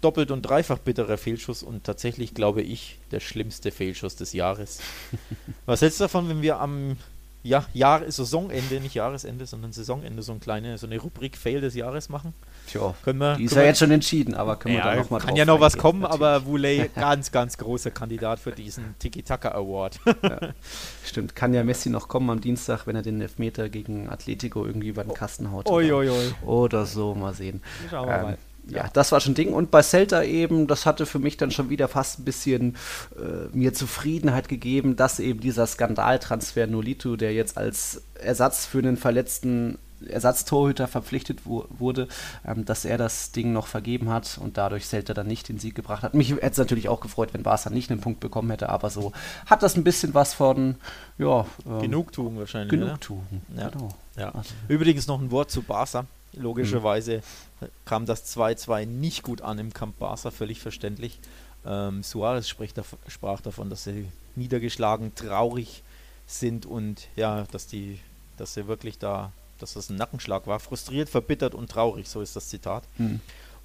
doppelt 0.00 0.30
und 0.30 0.42
dreifach 0.42 0.78
bitterer 0.78 1.18
Fehlschuss 1.18 1.62
und 1.62 1.84
tatsächlich, 1.84 2.34
glaube 2.34 2.62
ich, 2.62 2.98
der 3.10 3.20
schlimmste 3.20 3.70
Fehlschuss 3.70 4.16
des 4.16 4.32
Jahres. 4.32 4.80
Was 5.66 5.82
hältst 5.82 6.00
du 6.00 6.04
davon, 6.04 6.28
wenn 6.28 6.42
wir 6.42 6.60
am 6.60 6.96
ja, 7.42 7.64
Jahr, 7.72 8.02
Saisonende, 8.10 8.80
nicht 8.80 8.94
Jahresende, 8.94 9.46
sondern 9.46 9.72
Saisonende 9.72 10.22
so, 10.22 10.32
eine 10.32 10.40
kleine, 10.40 10.76
so 10.78 10.86
eine 10.86 10.98
Rubrik 10.98 11.38
Fail 11.38 11.60
des 11.60 11.74
Jahres 11.74 12.10
machen? 12.10 12.34
Tja, 12.66 12.94
können 13.02 13.18
wir, 13.18 13.36
die 13.36 13.44
ist 13.44 13.54
ja 13.56 13.62
jetzt 13.62 13.78
schon 13.78 13.90
entschieden, 13.90 14.34
aber 14.34 14.56
können 14.56 14.74
ja, 14.74 14.84
wir 14.84 14.90
da 14.90 14.96
nochmal 14.96 15.20
Kann 15.20 15.36
ja 15.36 15.46
noch 15.46 15.60
was 15.60 15.78
kommen, 15.78 16.00
natürlich. 16.00 16.22
aber 16.22 16.44
Wuley, 16.44 16.90
ganz, 16.94 17.32
ganz 17.32 17.56
großer 17.56 17.90
Kandidat 17.90 18.40
für 18.40 18.52
diesen 18.52 18.94
Tiki-Taka 18.98 19.52
Award. 19.52 20.00
ja, 20.22 20.38
stimmt, 21.04 21.34
kann 21.34 21.54
ja 21.54 21.64
Messi 21.64 21.88
noch 21.88 22.08
kommen 22.08 22.28
am 22.28 22.40
Dienstag, 22.42 22.86
wenn 22.86 22.96
er 22.96 23.02
den 23.02 23.20
Elfmeter 23.20 23.70
gegen 23.70 24.10
Atletico 24.10 24.66
irgendwie 24.66 24.88
über 24.88 25.04
den 25.04 25.14
Kasten 25.14 25.50
haut. 25.50 25.66
Oi, 25.68 25.92
oi, 25.92 26.10
oi. 26.10 26.32
Oder 26.44 26.84
so, 26.84 27.14
mal 27.14 27.32
sehen. 27.32 27.62
Schauen 27.88 28.06
wir 28.06 28.16
ähm, 28.16 28.22
mal 28.22 28.38
ja, 28.68 28.88
das 28.92 29.12
war 29.12 29.20
schon 29.20 29.32
ein 29.32 29.34
Ding. 29.36 29.52
Und 29.52 29.70
bei 29.70 29.82
Celta 29.82 30.22
eben, 30.22 30.66
das 30.66 30.86
hatte 30.86 31.06
für 31.06 31.18
mich 31.18 31.36
dann 31.36 31.50
schon 31.50 31.70
wieder 31.70 31.88
fast 31.88 32.20
ein 32.20 32.24
bisschen 32.24 32.76
äh, 33.16 33.54
mir 33.56 33.74
Zufriedenheit 33.74 34.48
gegeben, 34.48 34.96
dass 34.96 35.18
eben 35.18 35.40
dieser 35.40 35.66
Skandaltransfer 35.66 36.66
Nolito, 36.66 37.16
der 37.16 37.32
jetzt 37.32 37.56
als 37.56 38.02
Ersatz 38.14 38.66
für 38.66 38.78
einen 38.78 38.96
verletzten 38.96 39.78
Ersatztorhüter 40.06 40.88
verpflichtet 40.88 41.40
wo, 41.44 41.66
wurde, 41.68 42.08
ähm, 42.46 42.64
dass 42.64 42.84
er 42.84 42.98
das 42.98 43.32
Ding 43.32 43.52
noch 43.52 43.66
vergeben 43.66 44.10
hat 44.10 44.38
und 44.40 44.56
dadurch 44.56 44.86
Celta 44.86 45.14
dann 45.14 45.26
nicht 45.26 45.48
den 45.48 45.58
Sieg 45.58 45.74
gebracht 45.74 46.02
hat. 46.02 46.14
Mich 46.14 46.30
hätte 46.30 46.46
es 46.46 46.58
natürlich 46.58 46.88
auch 46.88 47.00
gefreut, 47.00 47.30
wenn 47.32 47.42
Barca 47.42 47.70
nicht 47.70 47.90
einen 47.90 48.00
Punkt 48.00 48.20
bekommen 48.20 48.50
hätte, 48.50 48.68
aber 48.68 48.90
so 48.90 49.12
hat 49.46 49.62
das 49.62 49.76
ein 49.76 49.84
bisschen 49.84 50.14
was 50.14 50.34
von, 50.34 50.76
ja. 51.18 51.44
Ähm, 51.66 51.80
Genugtuung 51.80 52.38
wahrscheinlich. 52.38 52.70
Genugtuung, 52.70 53.42
ja. 53.56 53.68
genau. 53.68 53.88
Ja. 54.16 54.30
Also. 54.34 54.54
Übrigens 54.68 55.06
noch 55.06 55.20
ein 55.20 55.30
Wort 55.30 55.50
zu 55.50 55.62
Barca. 55.62 56.06
Logischerweise 56.34 57.22
mhm. 57.60 57.66
kam 57.84 58.06
das 58.06 58.36
2-2 58.36 58.86
nicht 58.86 59.22
gut 59.22 59.42
an 59.42 59.58
im 59.58 59.72
Camp 59.72 59.98
Barca, 59.98 60.30
völlig 60.30 60.60
verständlich. 60.60 61.18
Ähm, 61.66 62.02
Suarez 62.02 62.48
spricht, 62.48 62.80
sprach 63.08 63.40
davon, 63.40 63.70
dass 63.70 63.84
sie 63.84 64.06
niedergeschlagen, 64.36 65.14
traurig 65.14 65.82
sind 66.26 66.66
und 66.66 67.08
ja, 67.16 67.46
dass 67.50 67.66
die, 67.66 67.98
dass 68.36 68.54
sie 68.54 68.66
wirklich 68.66 68.98
da, 68.98 69.32
dass 69.58 69.74
das 69.74 69.90
ein 69.90 69.96
Nackenschlag 69.96 70.46
war. 70.46 70.60
Frustriert, 70.60 71.08
verbittert 71.08 71.54
und 71.54 71.70
traurig, 71.70 72.08
so 72.08 72.20
ist 72.20 72.36
das 72.36 72.48
Zitat. 72.48 72.84
Mhm. 72.98 73.20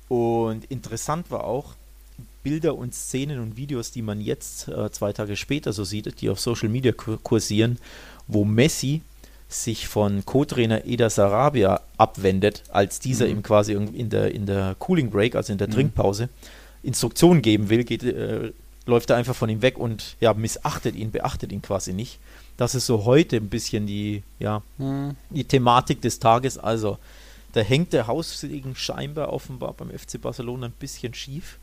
Und 0.09 0.65
interessant 0.65 1.31
war 1.31 1.43
auch, 1.43 1.75
Bilder 2.43 2.75
und 2.75 2.93
Szenen 2.93 3.39
und 3.39 3.57
Videos, 3.57 3.91
die 3.91 4.01
man 4.01 4.21
jetzt 4.21 4.67
äh, 4.67 4.91
zwei 4.91 5.13
Tage 5.13 5.35
später 5.35 5.73
so 5.73 5.83
sieht, 5.83 6.21
die 6.21 6.29
auf 6.29 6.39
Social 6.39 6.69
Media 6.69 6.91
kursieren, 6.91 7.79
wo 8.27 8.45
Messi 8.45 9.01
sich 9.47 9.87
von 9.87 10.25
Co-Trainer 10.25 10.85
Eda 10.85 11.09
Sarabia 11.09 11.81
abwendet, 11.97 12.63
als 12.69 12.99
dieser 12.99 13.25
mhm. 13.25 13.31
ihm 13.31 13.43
quasi 13.43 13.73
in 13.73 14.09
der, 14.09 14.33
in 14.33 14.45
der 14.45 14.75
Cooling 14.79 15.09
Break, 15.09 15.35
also 15.35 15.51
in 15.51 15.57
der 15.57 15.67
mhm. 15.67 15.73
Trinkpause, 15.73 16.29
Instruktionen 16.83 17.41
geben 17.41 17.69
will, 17.69 17.83
geht, 17.83 18.03
äh, 18.03 18.51
läuft 18.85 19.09
er 19.09 19.15
einfach 19.15 19.35
von 19.35 19.49
ihm 19.49 19.61
weg 19.61 19.77
und 19.77 20.15
ja, 20.19 20.33
missachtet 20.33 20.95
ihn, 20.95 21.11
beachtet 21.11 21.51
ihn 21.51 21.61
quasi 21.61 21.93
nicht. 21.93 22.19
Das 22.57 22.75
ist 22.75 22.85
so 22.85 23.05
heute 23.05 23.37
ein 23.37 23.49
bisschen 23.49 23.87
die, 23.87 24.23
ja, 24.39 24.61
mhm. 24.77 25.15
die 25.29 25.43
Thematik 25.43 26.01
des 26.01 26.19
Tages. 26.19 26.57
Also, 26.57 26.97
da 27.53 27.61
hängt 27.61 27.93
der 27.93 28.07
Haussegen 28.07 28.75
scheinbar 28.75 29.31
offenbar 29.31 29.73
beim 29.73 29.89
FC 29.89 30.21
Barcelona 30.21 30.67
ein 30.67 30.73
bisschen 30.73 31.13
schief. 31.13 31.57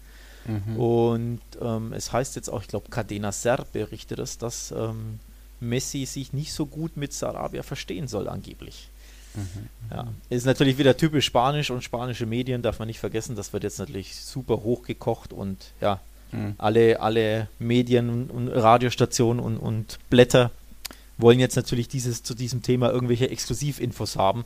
Mhm. 0.47 0.77
Und 0.77 1.41
ähm, 1.61 1.93
es 1.93 2.13
heißt 2.13 2.37
jetzt 2.37 2.49
auch, 2.49 2.63
ich 2.63 2.69
glaube, 2.69 2.89
Cadena 2.91 3.31
Ser 3.31 3.65
berichtet 3.73 4.19
es, 4.19 4.39
dass 4.39 4.73
ähm, 4.73 5.21
Messi 5.63 6.05
sich 6.05 6.33
nicht 6.33 6.53
so 6.53 6.67
gut 6.67 6.97
mit 6.97 7.13
Sarabia 7.13 7.63
verstehen 7.63 8.09
soll, 8.09 8.29
angeblich. 8.29 8.89
Mhm. 9.35 9.69
Ja. 9.91 10.09
Ist 10.29 10.45
natürlich 10.45 10.79
wieder 10.79 10.97
typisch 10.97 11.25
Spanisch 11.25 11.71
und 11.71 11.83
spanische 11.83 12.27
Medien, 12.27 12.63
darf 12.63 12.79
man 12.79 12.89
nicht 12.89 12.99
vergessen. 12.99 13.37
Das 13.37 13.53
wird 13.53 13.63
jetzt 13.63 13.79
natürlich 13.79 14.17
super 14.17 14.63
hochgekocht 14.63 15.33
und 15.33 15.73
ja, 15.81 16.01
mhm. 16.33 16.55
alle, 16.59 17.01
alle 17.01 17.49
Medien 17.59 18.31
und 18.31 18.49
Radiostationen 18.49 19.43
und, 19.43 19.57
und 19.57 19.99
Blätter 20.11 20.51
wollen 21.17 21.39
jetzt 21.39 21.57
natürlich 21.57 21.89
dieses, 21.89 22.23
zu 22.23 22.35
diesem 22.35 22.63
Thema 22.63 22.91
irgendwelche 22.91 23.31
Exklusivinfos 23.31 24.17
haben. 24.17 24.45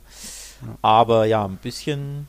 Ja. 0.61 0.77
Aber 0.81 1.25
ja, 1.25 1.45
ein 1.45 1.57
bisschen 1.57 2.27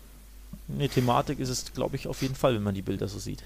eine 0.73 0.89
Thematik 0.89 1.39
ist 1.39 1.49
es, 1.49 1.73
glaube 1.73 1.97
ich, 1.97 2.07
auf 2.07 2.23
jeden 2.23 2.35
Fall, 2.35 2.55
wenn 2.55 2.63
man 2.63 2.75
die 2.75 2.83
Bilder 2.83 3.09
so 3.09 3.19
sieht. 3.19 3.43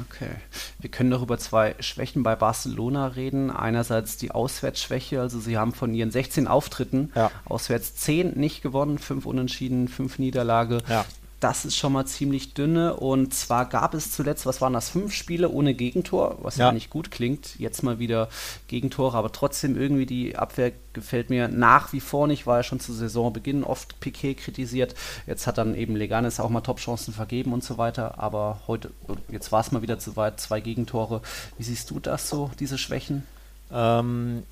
Okay. 0.00 0.30
Wir 0.78 0.90
können 0.90 1.08
noch 1.08 1.22
über 1.22 1.38
zwei 1.38 1.74
Schwächen 1.80 2.22
bei 2.22 2.36
Barcelona 2.36 3.06
reden. 3.08 3.50
Einerseits 3.50 4.16
die 4.16 4.30
Auswärtsschwäche, 4.30 5.20
also 5.20 5.40
sie 5.40 5.56
haben 5.56 5.72
von 5.72 5.94
ihren 5.94 6.10
16 6.10 6.46
Auftritten 6.46 7.12
ja. 7.14 7.30
auswärts 7.44 7.96
10 7.96 8.38
nicht 8.38 8.62
gewonnen, 8.62 8.98
5 8.98 9.24
Unentschieden, 9.26 9.88
5 9.88 10.18
Niederlage. 10.18 10.82
Ja 10.88 11.04
das 11.40 11.64
ist 11.66 11.76
schon 11.76 11.92
mal 11.92 12.06
ziemlich 12.06 12.54
dünne. 12.54 12.96
Und 12.96 13.34
zwar 13.34 13.68
gab 13.68 13.94
es 13.94 14.10
zuletzt, 14.10 14.46
was 14.46 14.60
waren 14.60 14.72
das, 14.72 14.88
fünf 14.88 15.12
Spiele 15.12 15.50
ohne 15.50 15.74
Gegentor, 15.74 16.38
was 16.42 16.56
ja, 16.56 16.72
nicht 16.72 16.90
gut 16.90 17.10
klingt. 17.10 17.58
Jetzt 17.58 17.82
mal 17.82 17.98
wieder 17.98 18.28
Gegentore, 18.68 19.16
aber 19.16 19.32
trotzdem 19.32 19.76
irgendwie 19.76 20.06
die 20.06 20.36
Abwehr 20.36 20.72
gefällt 20.92 21.28
mir 21.28 21.48
nach 21.48 21.92
wie 21.92 22.00
vor 22.00 22.26
nicht. 22.26 22.46
War 22.46 22.58
ja 22.58 22.62
schon 22.62 22.80
zu 22.80 22.92
Saisonbeginn 22.92 23.64
oft 23.64 24.00
Piquet 24.00 24.34
kritisiert. 24.34 24.94
Jetzt 25.26 25.46
hat 25.46 25.58
dann 25.58 25.74
eben 25.74 25.94
Leganes 25.94 26.40
auch 26.40 26.48
mal 26.48 26.62
Top-Chancen 26.62 27.12
vergeben 27.12 27.52
und 27.52 27.62
so 27.62 27.76
weiter. 27.76 28.18
Aber 28.18 28.62
heute, 28.66 28.90
jetzt 29.28 29.52
war 29.52 29.60
es 29.60 29.72
mal 29.72 29.82
wieder 29.82 29.98
zu 29.98 30.16
weit, 30.16 30.40
zwei 30.40 30.60
Gegentore. 30.60 31.20
Wie 31.58 31.64
siehst 31.64 31.90
du 31.90 32.00
das 32.00 32.30
so, 32.30 32.50
diese 32.58 32.78
Schwächen? 32.78 33.24
Ähm, 33.70 34.42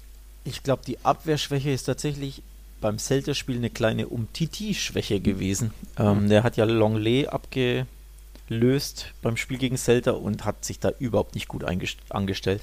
ich 0.44 0.62
glaube, 0.62 0.82
die 0.86 1.02
Abwehrschwäche 1.02 1.70
ist 1.70 1.84
tatsächlich 1.84 2.42
beim 2.84 2.98
Celta-Spiel 2.98 3.56
eine 3.56 3.70
kleine 3.70 4.08
Umtiti-Schwäche 4.08 5.18
gewesen. 5.18 5.72
Ähm, 5.98 6.28
der 6.28 6.42
hat 6.42 6.58
ja 6.58 6.66
Longley 6.66 7.26
abgelöst 7.26 9.06
beim 9.22 9.38
Spiel 9.38 9.56
gegen 9.56 9.78
Celta 9.78 10.10
und 10.10 10.44
hat 10.44 10.66
sich 10.66 10.80
da 10.80 10.90
überhaupt 10.98 11.34
nicht 11.34 11.48
gut 11.48 11.64
angestellt. 11.64 12.60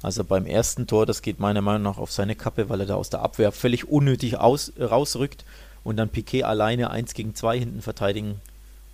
Also 0.00 0.22
beim 0.22 0.46
ersten 0.46 0.86
Tor, 0.86 1.06
das 1.06 1.22
geht 1.22 1.40
meiner 1.40 1.60
Meinung 1.60 1.82
nach 1.82 1.98
auf 1.98 2.12
seine 2.12 2.36
Kappe, 2.36 2.68
weil 2.68 2.82
er 2.82 2.86
da 2.86 2.94
aus 2.94 3.10
der 3.10 3.22
Abwehr 3.22 3.50
völlig 3.50 3.88
unnötig 3.88 4.36
aus, 4.36 4.72
rausrückt 4.78 5.44
und 5.82 5.96
dann 5.96 6.08
Piquet 6.08 6.44
alleine 6.44 6.90
1 6.90 7.12
gegen 7.14 7.34
2 7.34 7.58
hinten 7.58 7.82
verteidigen 7.82 8.40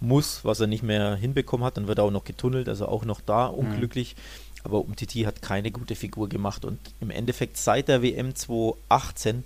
muss, 0.00 0.46
was 0.46 0.60
er 0.60 0.66
nicht 0.66 0.82
mehr 0.82 1.14
hinbekommen 1.14 1.66
hat. 1.66 1.76
Dann 1.76 1.88
wird 1.88 1.98
er 1.98 2.04
auch 2.04 2.10
noch 2.10 2.24
getunnelt, 2.24 2.70
also 2.70 2.88
auch 2.88 3.04
noch 3.04 3.20
da 3.20 3.44
unglücklich. 3.44 4.16
Mhm. 4.16 4.60
Aber 4.64 4.80
Umtiti 4.80 5.24
hat 5.24 5.42
keine 5.42 5.72
gute 5.72 5.94
Figur 5.94 6.30
gemacht 6.30 6.64
und 6.64 6.78
im 7.02 7.10
Endeffekt 7.10 7.58
seit 7.58 7.88
der 7.88 8.02
WM 8.02 8.34
2018 8.34 9.44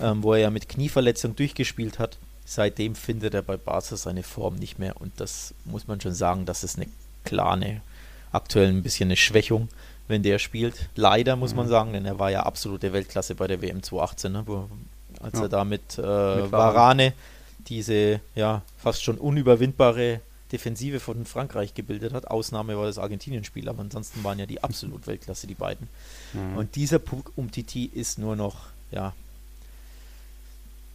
ähm, 0.00 0.22
wo 0.22 0.34
er 0.34 0.40
ja 0.40 0.50
mit 0.50 0.68
Knieverletzung 0.68 1.36
durchgespielt 1.36 1.98
hat. 1.98 2.18
Seitdem 2.44 2.94
findet 2.94 3.34
er 3.34 3.42
bei 3.42 3.56
Barca 3.56 3.96
seine 3.96 4.22
Form 4.22 4.56
nicht 4.56 4.78
mehr 4.78 5.00
und 5.00 5.12
das 5.20 5.54
muss 5.64 5.86
man 5.86 6.00
schon 6.00 6.14
sagen, 6.14 6.46
das 6.46 6.64
ist 6.64 6.76
eine 6.76 6.86
klare, 7.24 7.82
aktuell 8.32 8.68
ein 8.68 8.82
bisschen 8.82 9.08
eine 9.08 9.16
Schwächung, 9.16 9.68
wenn 10.06 10.22
der 10.22 10.38
spielt. 10.38 10.88
Leider 10.94 11.36
muss 11.36 11.50
mhm. 11.50 11.56
man 11.58 11.68
sagen, 11.68 11.92
denn 11.92 12.06
er 12.06 12.18
war 12.18 12.30
ja 12.30 12.44
absolute 12.44 12.92
Weltklasse 12.92 13.34
bei 13.34 13.46
der 13.46 13.60
WM 13.60 13.82
2018, 13.82 14.32
ne, 14.32 14.42
wo, 14.46 14.68
als 15.20 15.34
ja. 15.34 15.42
er 15.42 15.48
da 15.48 15.64
mit, 15.64 15.98
äh, 15.98 16.42
mit 16.42 16.52
Varane 16.52 17.12
diese 17.68 18.20
ja 18.34 18.62
fast 18.78 19.02
schon 19.02 19.18
unüberwindbare 19.18 20.20
Defensive 20.52 21.00
von 21.00 21.26
Frankreich 21.26 21.74
gebildet 21.74 22.14
hat. 22.14 22.28
Ausnahme 22.28 22.76
war 22.78 22.86
das 22.86 22.98
Argentinien-Spiel, 22.98 23.68
aber 23.68 23.80
ansonsten 23.80 24.24
waren 24.24 24.38
ja 24.38 24.46
die 24.46 24.62
absolut 24.62 25.06
Weltklasse, 25.06 25.46
die 25.46 25.54
beiden. 25.54 25.88
Mhm. 26.32 26.56
Und 26.56 26.76
dieser 26.76 26.98
Punkt 26.98 27.30
um 27.36 27.50
Titi 27.50 27.84
ist 27.84 28.18
nur 28.18 28.36
noch 28.36 28.68
ja, 28.90 29.12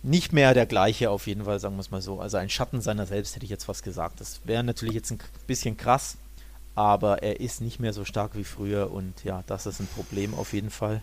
nicht 0.03 0.33
mehr 0.33 0.53
der 0.53 0.65
gleiche 0.65 1.09
auf 1.09 1.27
jeden 1.27 1.45
Fall, 1.45 1.59
sagen 1.59 1.75
wir 1.75 1.81
es 1.81 1.91
mal 1.91 2.01
so. 2.01 2.19
Also 2.19 2.37
ein 2.37 2.49
Schatten 2.49 2.81
seiner 2.81 3.05
selbst 3.05 3.35
hätte 3.35 3.45
ich 3.45 3.49
jetzt 3.49 3.63
fast 3.63 3.83
gesagt. 3.83 4.19
Das 4.19 4.41
wäre 4.43 4.63
natürlich 4.63 4.95
jetzt 4.95 5.11
ein 5.11 5.19
bisschen 5.47 5.77
krass, 5.77 6.17
aber 6.75 7.23
er 7.23 7.39
ist 7.39 7.61
nicht 7.61 7.79
mehr 7.79 7.93
so 7.93 8.03
stark 8.03 8.35
wie 8.35 8.43
früher 8.43 8.91
und 8.91 9.23
ja, 9.23 9.43
das 9.47 9.65
ist 9.65 9.79
ein 9.79 9.87
Problem 9.87 10.33
auf 10.33 10.53
jeden 10.53 10.69
Fall. 10.69 11.01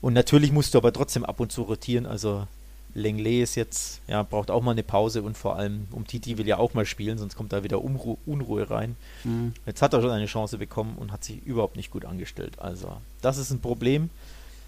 Und 0.00 0.12
natürlich 0.12 0.50
musst 0.50 0.74
du 0.74 0.78
aber 0.78 0.92
trotzdem 0.92 1.24
ab 1.24 1.38
und 1.38 1.52
zu 1.52 1.62
rotieren. 1.62 2.06
Also 2.06 2.46
Lenglet 2.94 3.44
ist 3.44 3.54
jetzt, 3.54 4.02
ja, 4.08 4.22
braucht 4.22 4.50
auch 4.50 4.60
mal 4.60 4.72
eine 4.72 4.82
Pause 4.82 5.22
und 5.22 5.36
vor 5.36 5.56
allem 5.56 5.86
um 5.92 6.06
Titi 6.06 6.36
will 6.36 6.46
ja 6.46 6.58
auch 6.58 6.74
mal 6.74 6.84
spielen, 6.84 7.18
sonst 7.18 7.36
kommt 7.36 7.52
da 7.52 7.62
wieder 7.62 7.82
Unruhe, 7.82 8.18
Unruhe 8.26 8.68
rein. 8.68 8.96
Mhm. 9.24 9.54
Jetzt 9.64 9.80
hat 9.80 9.94
er 9.94 10.02
schon 10.02 10.10
eine 10.10 10.26
Chance 10.26 10.58
bekommen 10.58 10.96
und 10.98 11.12
hat 11.12 11.24
sich 11.24 11.44
überhaupt 11.46 11.76
nicht 11.76 11.90
gut 11.90 12.04
angestellt. 12.04 12.58
Also, 12.58 12.96
das 13.22 13.38
ist 13.38 13.50
ein 13.50 13.60
Problem. 13.60 14.10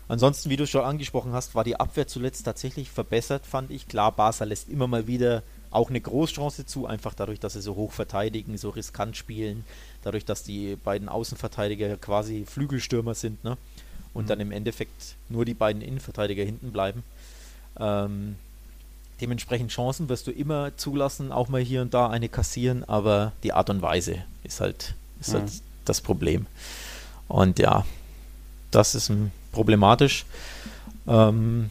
Ansonsten, 0.07 0.51
wie 0.51 0.57
du 0.57 0.67
schon 0.67 0.85
angesprochen 0.85 1.33
hast, 1.33 1.55
war 1.55 1.65
die 1.65 1.77
Abwehr 1.81 2.07
zuletzt 2.07 2.45
tatsächlich 2.45 2.91
verbessert, 2.91 3.47
fand 3.47 3.71
ich. 3.71 3.89
Klar, 3.89 4.13
Barca 4.13 4.45
lässt 4.45 4.69
immer 4.69 4.87
mal 4.87 5.07
wieder 5.07 5.43
auch 5.71 5.91
eine 5.91 6.01
Großchance 6.01 6.67
zu, 6.67 6.87
einfach 6.87 7.15
dadurch, 7.15 7.41
dass 7.41 7.55
sie 7.55 7.63
so 7.63 7.75
hoch 7.75 7.93
verteidigen, 7.93 8.57
so 8.57 8.71
riskant 8.71 9.17
spielen, 9.17 9.65
dadurch, 10.03 10.25
dass 10.25 10.45
die 10.45 10.77
beiden 10.77 11.09
Außenverteidiger 11.09 11.97
quasi 11.97 12.45
Flügelstürmer 12.47 13.15
sind, 13.15 13.43
ne? 13.43 13.57
Und 14.13 14.25
mhm. 14.25 14.29
dann 14.29 14.41
im 14.41 14.53
Endeffekt 14.53 15.17
nur 15.29 15.45
die 15.45 15.55
beiden 15.55 15.83
Innenverteidiger 15.83 16.45
hinten 16.45 16.71
bleiben. 16.71 17.03
Ähm, 17.81 18.37
dementsprechend 19.21 19.73
Chancen 19.73 20.09
wirst 20.09 20.29
du 20.29 20.31
immer 20.31 20.77
zulassen, 20.77 21.33
auch 21.33 21.49
mal 21.49 21.61
hier 21.61 21.83
und 21.83 21.93
da 21.93 22.09
eine 22.09 22.29
kassieren, 22.29 22.85
aber 22.85 23.33
die 23.43 23.53
Art 23.53 23.69
und 23.71 23.83
Weise 23.83 24.19
ist 24.45 24.61
halt, 24.61 24.95
ist 25.21 25.33
mhm. 25.33 25.39
halt 25.39 25.53
das 25.85 26.01
Problem. 26.01 26.47
Und 27.27 27.59
ja, 27.59 27.85
das 28.71 28.95
ist 28.95 29.11
problematisch. 29.55 30.27
Ähm, 31.07 31.71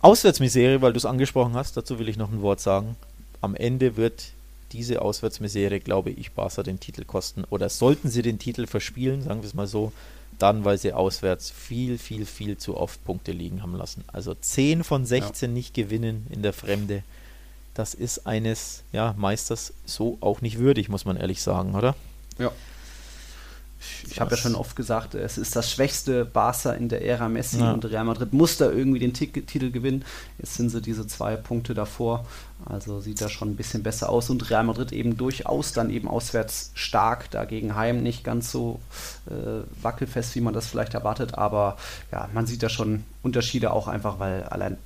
Auswärtsmisere, 0.00 0.80
weil 0.80 0.92
du 0.92 0.98
es 0.98 1.04
angesprochen 1.04 1.54
hast, 1.54 1.76
dazu 1.76 1.98
will 1.98 2.08
ich 2.08 2.16
noch 2.16 2.30
ein 2.30 2.42
Wort 2.42 2.60
sagen. 2.60 2.96
Am 3.40 3.54
Ende 3.54 3.96
wird 3.96 4.32
diese 4.72 5.02
Auswärtsmisere, 5.02 5.80
glaube 5.80 6.10
ich, 6.10 6.32
Barca 6.32 6.62
den 6.62 6.80
Titel 6.80 7.04
kosten. 7.04 7.44
Oder 7.50 7.68
sollten 7.68 8.08
sie 8.08 8.22
den 8.22 8.38
Titel 8.38 8.66
verspielen, 8.66 9.22
sagen 9.22 9.42
wir 9.42 9.46
es 9.46 9.54
mal 9.54 9.66
so, 9.66 9.92
dann, 10.38 10.64
weil 10.64 10.78
sie 10.78 10.92
auswärts 10.92 11.50
viel, 11.50 11.98
viel, 11.98 12.26
viel 12.26 12.58
zu 12.58 12.76
oft 12.76 13.04
Punkte 13.04 13.32
liegen 13.32 13.62
haben 13.62 13.74
lassen. 13.74 14.04
Also 14.08 14.34
10 14.34 14.84
von 14.84 15.04
16 15.04 15.50
ja. 15.50 15.54
nicht 15.54 15.74
gewinnen 15.74 16.26
in 16.30 16.42
der 16.42 16.52
Fremde. 16.52 17.02
Das 17.74 17.94
ist 17.94 18.26
eines 18.26 18.82
ja, 18.92 19.14
Meisters 19.16 19.72
so 19.84 20.18
auch 20.20 20.40
nicht 20.40 20.58
würdig, 20.58 20.88
muss 20.88 21.04
man 21.04 21.16
ehrlich 21.16 21.42
sagen, 21.42 21.74
oder? 21.74 21.96
Ja, 22.38 22.52
ich 24.08 24.20
habe 24.20 24.32
ja 24.32 24.36
schon 24.36 24.54
oft 24.54 24.76
gesagt, 24.76 25.14
es 25.14 25.38
ist 25.38 25.54
das 25.56 25.70
schwächste 25.70 26.24
Barca 26.24 26.72
in 26.72 26.88
der 26.88 27.04
Ära 27.04 27.28
Messi 27.28 27.60
ja. 27.60 27.72
und 27.72 27.84
Real 27.84 28.04
Madrid 28.04 28.32
muss 28.32 28.56
da 28.56 28.70
irgendwie 28.70 28.98
den 28.98 29.12
T 29.12 29.26
Titel 29.26 29.70
gewinnen. 29.70 30.04
Jetzt 30.38 30.54
sind 30.54 30.70
sie 30.70 30.80
diese 30.80 31.06
zwei 31.06 31.36
Punkte 31.36 31.74
davor. 31.74 32.26
Also 32.64 33.00
sieht 33.00 33.20
das 33.20 33.30
schon 33.30 33.50
ein 33.50 33.56
bisschen 33.56 33.82
besser 33.82 34.08
aus 34.08 34.30
und 34.30 34.50
Real 34.50 34.64
Madrid 34.64 34.92
eben 34.92 35.16
durchaus 35.16 35.72
dann 35.72 35.90
eben 35.90 36.08
auswärts 36.08 36.72
stark, 36.74 37.30
dagegen 37.30 37.76
Heim 37.76 38.02
nicht 38.02 38.24
ganz 38.24 38.50
so 38.50 38.80
äh, 39.30 39.62
wackelfest, 39.82 40.34
wie 40.34 40.40
man 40.40 40.54
das 40.54 40.66
vielleicht 40.66 40.94
erwartet, 40.94 41.34
aber 41.34 41.76
ja, 42.10 42.28
man 42.32 42.46
sieht 42.46 42.62
da 42.62 42.68
schon 42.68 43.04
Unterschiede 43.22 43.72
auch 43.72 43.86
einfach, 43.86 44.18
weil 44.18 44.42
allein 44.44 44.76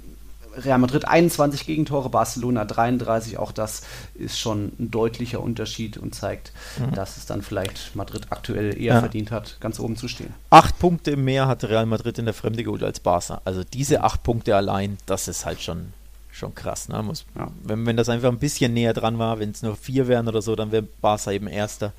Real 0.56 0.78
Madrid 0.78 1.06
21 1.06 1.66
Gegentore, 1.66 2.08
Barcelona 2.10 2.64
33. 2.64 3.38
Auch 3.38 3.52
das 3.52 3.82
ist 4.14 4.38
schon 4.38 4.72
ein 4.78 4.90
deutlicher 4.90 5.40
Unterschied 5.40 5.96
und 5.96 6.14
zeigt, 6.14 6.52
mhm. 6.78 6.94
dass 6.94 7.16
es 7.16 7.26
dann 7.26 7.42
vielleicht 7.42 7.94
Madrid 7.94 8.26
aktuell 8.30 8.76
eher 8.76 8.94
ja. 8.94 9.00
verdient 9.00 9.30
hat, 9.30 9.58
ganz 9.60 9.80
oben 9.80 9.96
zu 9.96 10.08
stehen. 10.08 10.34
Acht 10.50 10.78
Punkte 10.78 11.16
mehr 11.16 11.46
hat 11.46 11.64
Real 11.64 11.86
Madrid 11.86 12.18
in 12.18 12.24
der 12.24 12.34
Fremde 12.34 12.64
geholt 12.64 12.82
als 12.82 13.00
Barca. 13.00 13.40
Also 13.44 13.64
diese 13.64 14.02
acht 14.02 14.22
Punkte 14.22 14.56
allein, 14.56 14.98
das 15.06 15.28
ist 15.28 15.46
halt 15.46 15.60
schon, 15.60 15.92
schon 16.30 16.54
krass. 16.54 16.88
Ne? 16.88 17.02
Muss, 17.02 17.24
ja. 17.36 17.48
wenn, 17.62 17.86
wenn 17.86 17.96
das 17.96 18.08
einfach 18.08 18.28
ein 18.28 18.38
bisschen 18.38 18.74
näher 18.74 18.94
dran 18.94 19.18
war, 19.18 19.38
wenn 19.38 19.50
es 19.50 19.62
nur 19.62 19.76
vier 19.76 20.08
wären 20.08 20.28
oder 20.28 20.42
so, 20.42 20.56
dann 20.56 20.72
wäre 20.72 20.82
Barca 20.82 21.32
eben 21.32 21.46
Erster. 21.46 21.92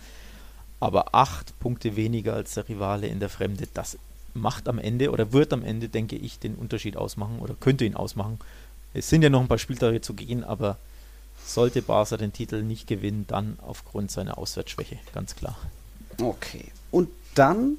Aber 0.79 1.15
acht 1.15 1.57
Punkte 1.59 1.95
weniger 1.95 2.33
als 2.33 2.55
der 2.55 2.67
Rivale 2.67 3.07
in 3.07 3.21
der 3.21 3.29
Fremde, 3.29 3.67
das 3.73 3.97
macht 4.33 4.67
am 4.67 4.79
Ende 4.79 5.11
oder 5.11 5.31
wird 5.31 5.53
am 5.53 5.63
Ende, 5.63 5.89
denke 5.89 6.15
ich, 6.15 6.39
den 6.39 6.55
Unterschied 6.55 6.97
ausmachen 6.97 7.39
oder 7.39 7.55
könnte 7.59 7.85
ihn 7.85 7.95
ausmachen. 7.95 8.39
Es 8.93 9.09
sind 9.09 9.21
ja 9.21 9.29
noch 9.29 9.41
ein 9.41 9.47
paar 9.47 9.57
Spieltage 9.57 10.01
zu 10.01 10.13
gehen, 10.13 10.43
aber 10.43 10.77
sollte 11.45 11.81
Barca 11.81 12.17
den 12.17 12.33
Titel 12.33 12.61
nicht 12.63 12.87
gewinnen, 12.87 13.25
dann 13.27 13.57
aufgrund 13.61 14.11
seiner 14.11 14.37
Auswärtsschwäche, 14.37 14.99
ganz 15.13 15.35
klar. 15.35 15.57
Okay. 16.21 16.65
Und 16.91 17.09
dann 17.35 17.77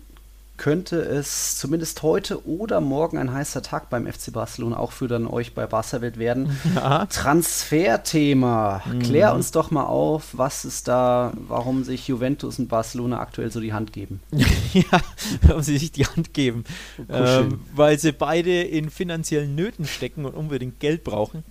könnte 0.65 0.97
es 0.97 1.59
zumindest 1.59 2.03
heute 2.03 2.49
oder 2.49 2.81
morgen 2.81 3.19
ein 3.19 3.31
heißer 3.31 3.61
Tag 3.61 3.91
beim 3.91 4.11
FC 4.11 4.33
Barcelona 4.33 4.79
auch 4.79 4.93
für 4.93 5.09
dann 5.09 5.27
euch 5.27 5.53
bei 5.53 5.67
Barca 5.67 6.01
Welt 6.01 6.19
werden. 6.19 6.59
Ja. 6.75 7.05
Transferthema. 7.05 8.83
Mhm. 8.87 9.01
Klär 9.01 9.35
uns 9.35 9.51
doch 9.51 9.71
mal 9.71 9.85
auf, 9.85 10.31
was 10.33 10.65
ist 10.65 10.89
da, 10.89 11.35
warum 11.37 11.85
sich 11.85 12.09
Juventus 12.09 12.59
und 12.59 12.69
Barcelona 12.69 13.21
aktuell 13.21 13.51
so 13.51 13.61
die 13.61 13.75
Hand 13.75 13.93
geben. 13.93 14.23
ja, 14.73 15.01
warum 15.43 15.63
sie 15.63 15.77
sich 15.77 15.93
die 15.93 16.07
Hand 16.07 16.33
geben. 16.33 16.65
Ähm, 17.11 17.61
weil 17.75 17.99
sie 17.99 18.13
beide 18.13 18.63
in 18.63 18.89
finanziellen 18.89 19.55
Nöten 19.55 19.87
stecken 19.87 20.25
und 20.25 20.33
unbedingt 20.33 20.81
Geld 20.81 21.05
brauchen, 21.05 21.45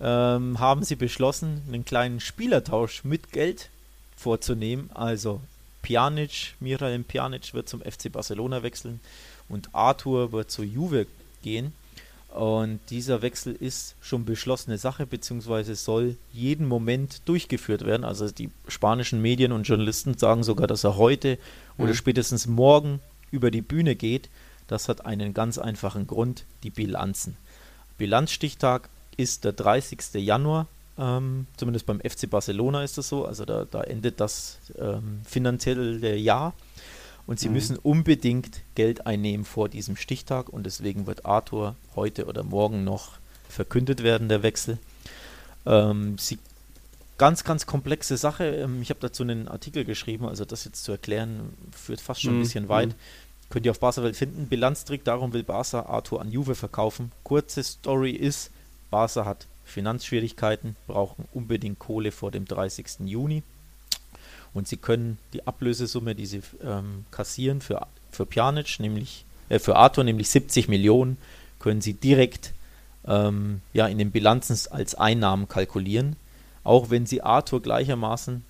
ähm, 0.00 0.58
haben 0.58 0.82
sie 0.82 0.96
beschlossen, 0.96 1.62
einen 1.68 1.84
kleinen 1.84 2.18
Spielertausch 2.18 3.04
mit 3.04 3.30
Geld 3.30 3.70
vorzunehmen. 4.16 4.90
Also 4.92 5.40
Pjanic, 5.82 6.54
Miralem 6.60 7.04
Pjanic 7.04 7.54
wird 7.54 7.68
zum 7.68 7.80
FC 7.80 8.10
Barcelona 8.12 8.62
wechseln 8.62 9.00
und 9.48 9.74
Arthur 9.74 10.32
wird 10.32 10.50
zu 10.50 10.62
Juve 10.62 11.06
gehen. 11.42 11.72
Und 12.34 12.78
dieser 12.90 13.22
Wechsel 13.22 13.54
ist 13.54 13.96
schon 14.00 14.24
beschlossene 14.24 14.78
Sache, 14.78 15.04
beziehungsweise 15.04 15.74
soll 15.74 16.16
jeden 16.32 16.68
Moment 16.68 17.22
durchgeführt 17.24 17.84
werden. 17.84 18.04
Also 18.04 18.30
die 18.30 18.50
spanischen 18.68 19.20
Medien 19.20 19.50
und 19.50 19.64
Journalisten 19.64 20.16
sagen 20.16 20.44
sogar, 20.44 20.68
dass 20.68 20.84
er 20.84 20.96
heute 20.96 21.38
mhm. 21.76 21.84
oder 21.84 21.94
spätestens 21.94 22.46
morgen 22.46 23.00
über 23.32 23.50
die 23.50 23.62
Bühne 23.62 23.96
geht. 23.96 24.28
Das 24.68 24.88
hat 24.88 25.04
einen 25.06 25.34
ganz 25.34 25.58
einfachen 25.58 26.06
Grund, 26.06 26.44
die 26.62 26.70
Bilanzen. 26.70 27.36
Bilanzstichtag 27.98 28.88
ist 29.16 29.44
der 29.44 29.52
30. 29.52 30.14
Januar 30.14 30.68
ähm, 31.00 31.46
zumindest 31.56 31.86
beim 31.86 32.00
FC 32.00 32.28
Barcelona 32.28 32.84
ist 32.84 32.98
das 32.98 33.08
so. 33.08 33.24
Also 33.24 33.44
da, 33.46 33.64
da 33.64 33.82
endet 33.82 34.20
das 34.20 34.58
ähm, 34.78 35.22
finanzielle 35.24 36.14
Jahr. 36.16 36.52
Und 37.26 37.40
sie 37.40 37.48
mhm. 37.48 37.54
müssen 37.54 37.76
unbedingt 37.76 38.60
Geld 38.74 39.06
einnehmen 39.06 39.46
vor 39.46 39.68
diesem 39.68 39.96
Stichtag. 39.96 40.50
Und 40.50 40.64
deswegen 40.66 41.06
wird 41.06 41.24
Arthur 41.24 41.74
heute 41.96 42.26
oder 42.26 42.42
morgen 42.42 42.84
noch 42.84 43.12
verkündet 43.48 44.02
werden, 44.02 44.28
der 44.28 44.42
Wechsel. 44.42 44.78
Ähm, 45.64 46.18
sie 46.18 46.38
ganz, 47.16 47.44
ganz 47.44 47.66
komplexe 47.66 48.16
Sache. 48.18 48.44
Ähm, 48.44 48.82
ich 48.82 48.90
habe 48.90 49.00
dazu 49.00 49.22
einen 49.22 49.48
Artikel 49.48 49.84
geschrieben, 49.84 50.26
also 50.26 50.44
das 50.44 50.64
jetzt 50.64 50.84
zu 50.84 50.92
erklären, 50.92 51.54
führt 51.72 52.00
fast 52.00 52.20
schon 52.20 52.34
mhm. 52.34 52.40
ein 52.40 52.42
bisschen 52.42 52.68
weit. 52.68 52.90
Mhm. 52.90 52.94
Könnt 53.48 53.66
ihr 53.66 53.72
auf 53.72 53.80
Barca 53.80 54.02
Welt 54.02 54.16
finden. 54.16 54.48
Bilanztrick, 54.48 55.04
darum 55.04 55.32
will 55.32 55.42
Barca 55.42 55.86
Arthur 55.86 56.20
an 56.20 56.30
Juve 56.30 56.54
verkaufen. 56.54 57.10
Kurze 57.24 57.62
Story 57.62 58.12
ist, 58.12 58.50
Barca 58.90 59.24
hat 59.24 59.46
Finanzschwierigkeiten, 59.70 60.76
brauchen 60.86 61.26
unbedingt 61.32 61.78
Kohle 61.78 62.12
vor 62.12 62.30
dem 62.30 62.44
30. 62.44 63.00
Juni. 63.06 63.42
Und 64.52 64.68
sie 64.68 64.76
können 64.76 65.18
die 65.32 65.46
Ablösesumme, 65.46 66.14
die 66.14 66.26
sie 66.26 66.42
ähm, 66.62 67.04
kassieren 67.10 67.60
für, 67.60 67.86
für 68.10 68.26
Pjanic, 68.26 68.80
nämlich 68.80 69.24
äh, 69.48 69.58
für 69.58 69.76
Arthur, 69.76 70.04
nämlich 70.04 70.28
70 70.30 70.68
Millionen, 70.68 71.18
können 71.58 71.80
sie 71.80 71.94
direkt 71.94 72.52
ähm, 73.06 73.60
ja, 73.72 73.86
in 73.86 73.98
den 73.98 74.10
Bilanzen 74.10 74.58
als 74.70 74.94
Einnahmen 74.94 75.48
kalkulieren. 75.48 76.16
Auch 76.64 76.90
wenn 76.90 77.06
sie 77.06 77.22
Arthur 77.22 77.62
gleichermaßen 77.62 78.44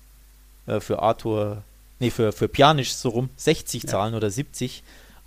äh, 0.67 0.79
für 0.79 1.01
Arthur, 1.01 1.63
nee, 1.99 2.09
für, 2.09 2.31
für 2.31 2.47
Pjanic 2.47 2.87
so 2.87 3.09
rum 3.09 3.29
60 3.37 3.83
ja. 3.83 3.89
zahlen 3.89 4.15
oder 4.15 4.29
70, 4.31 4.83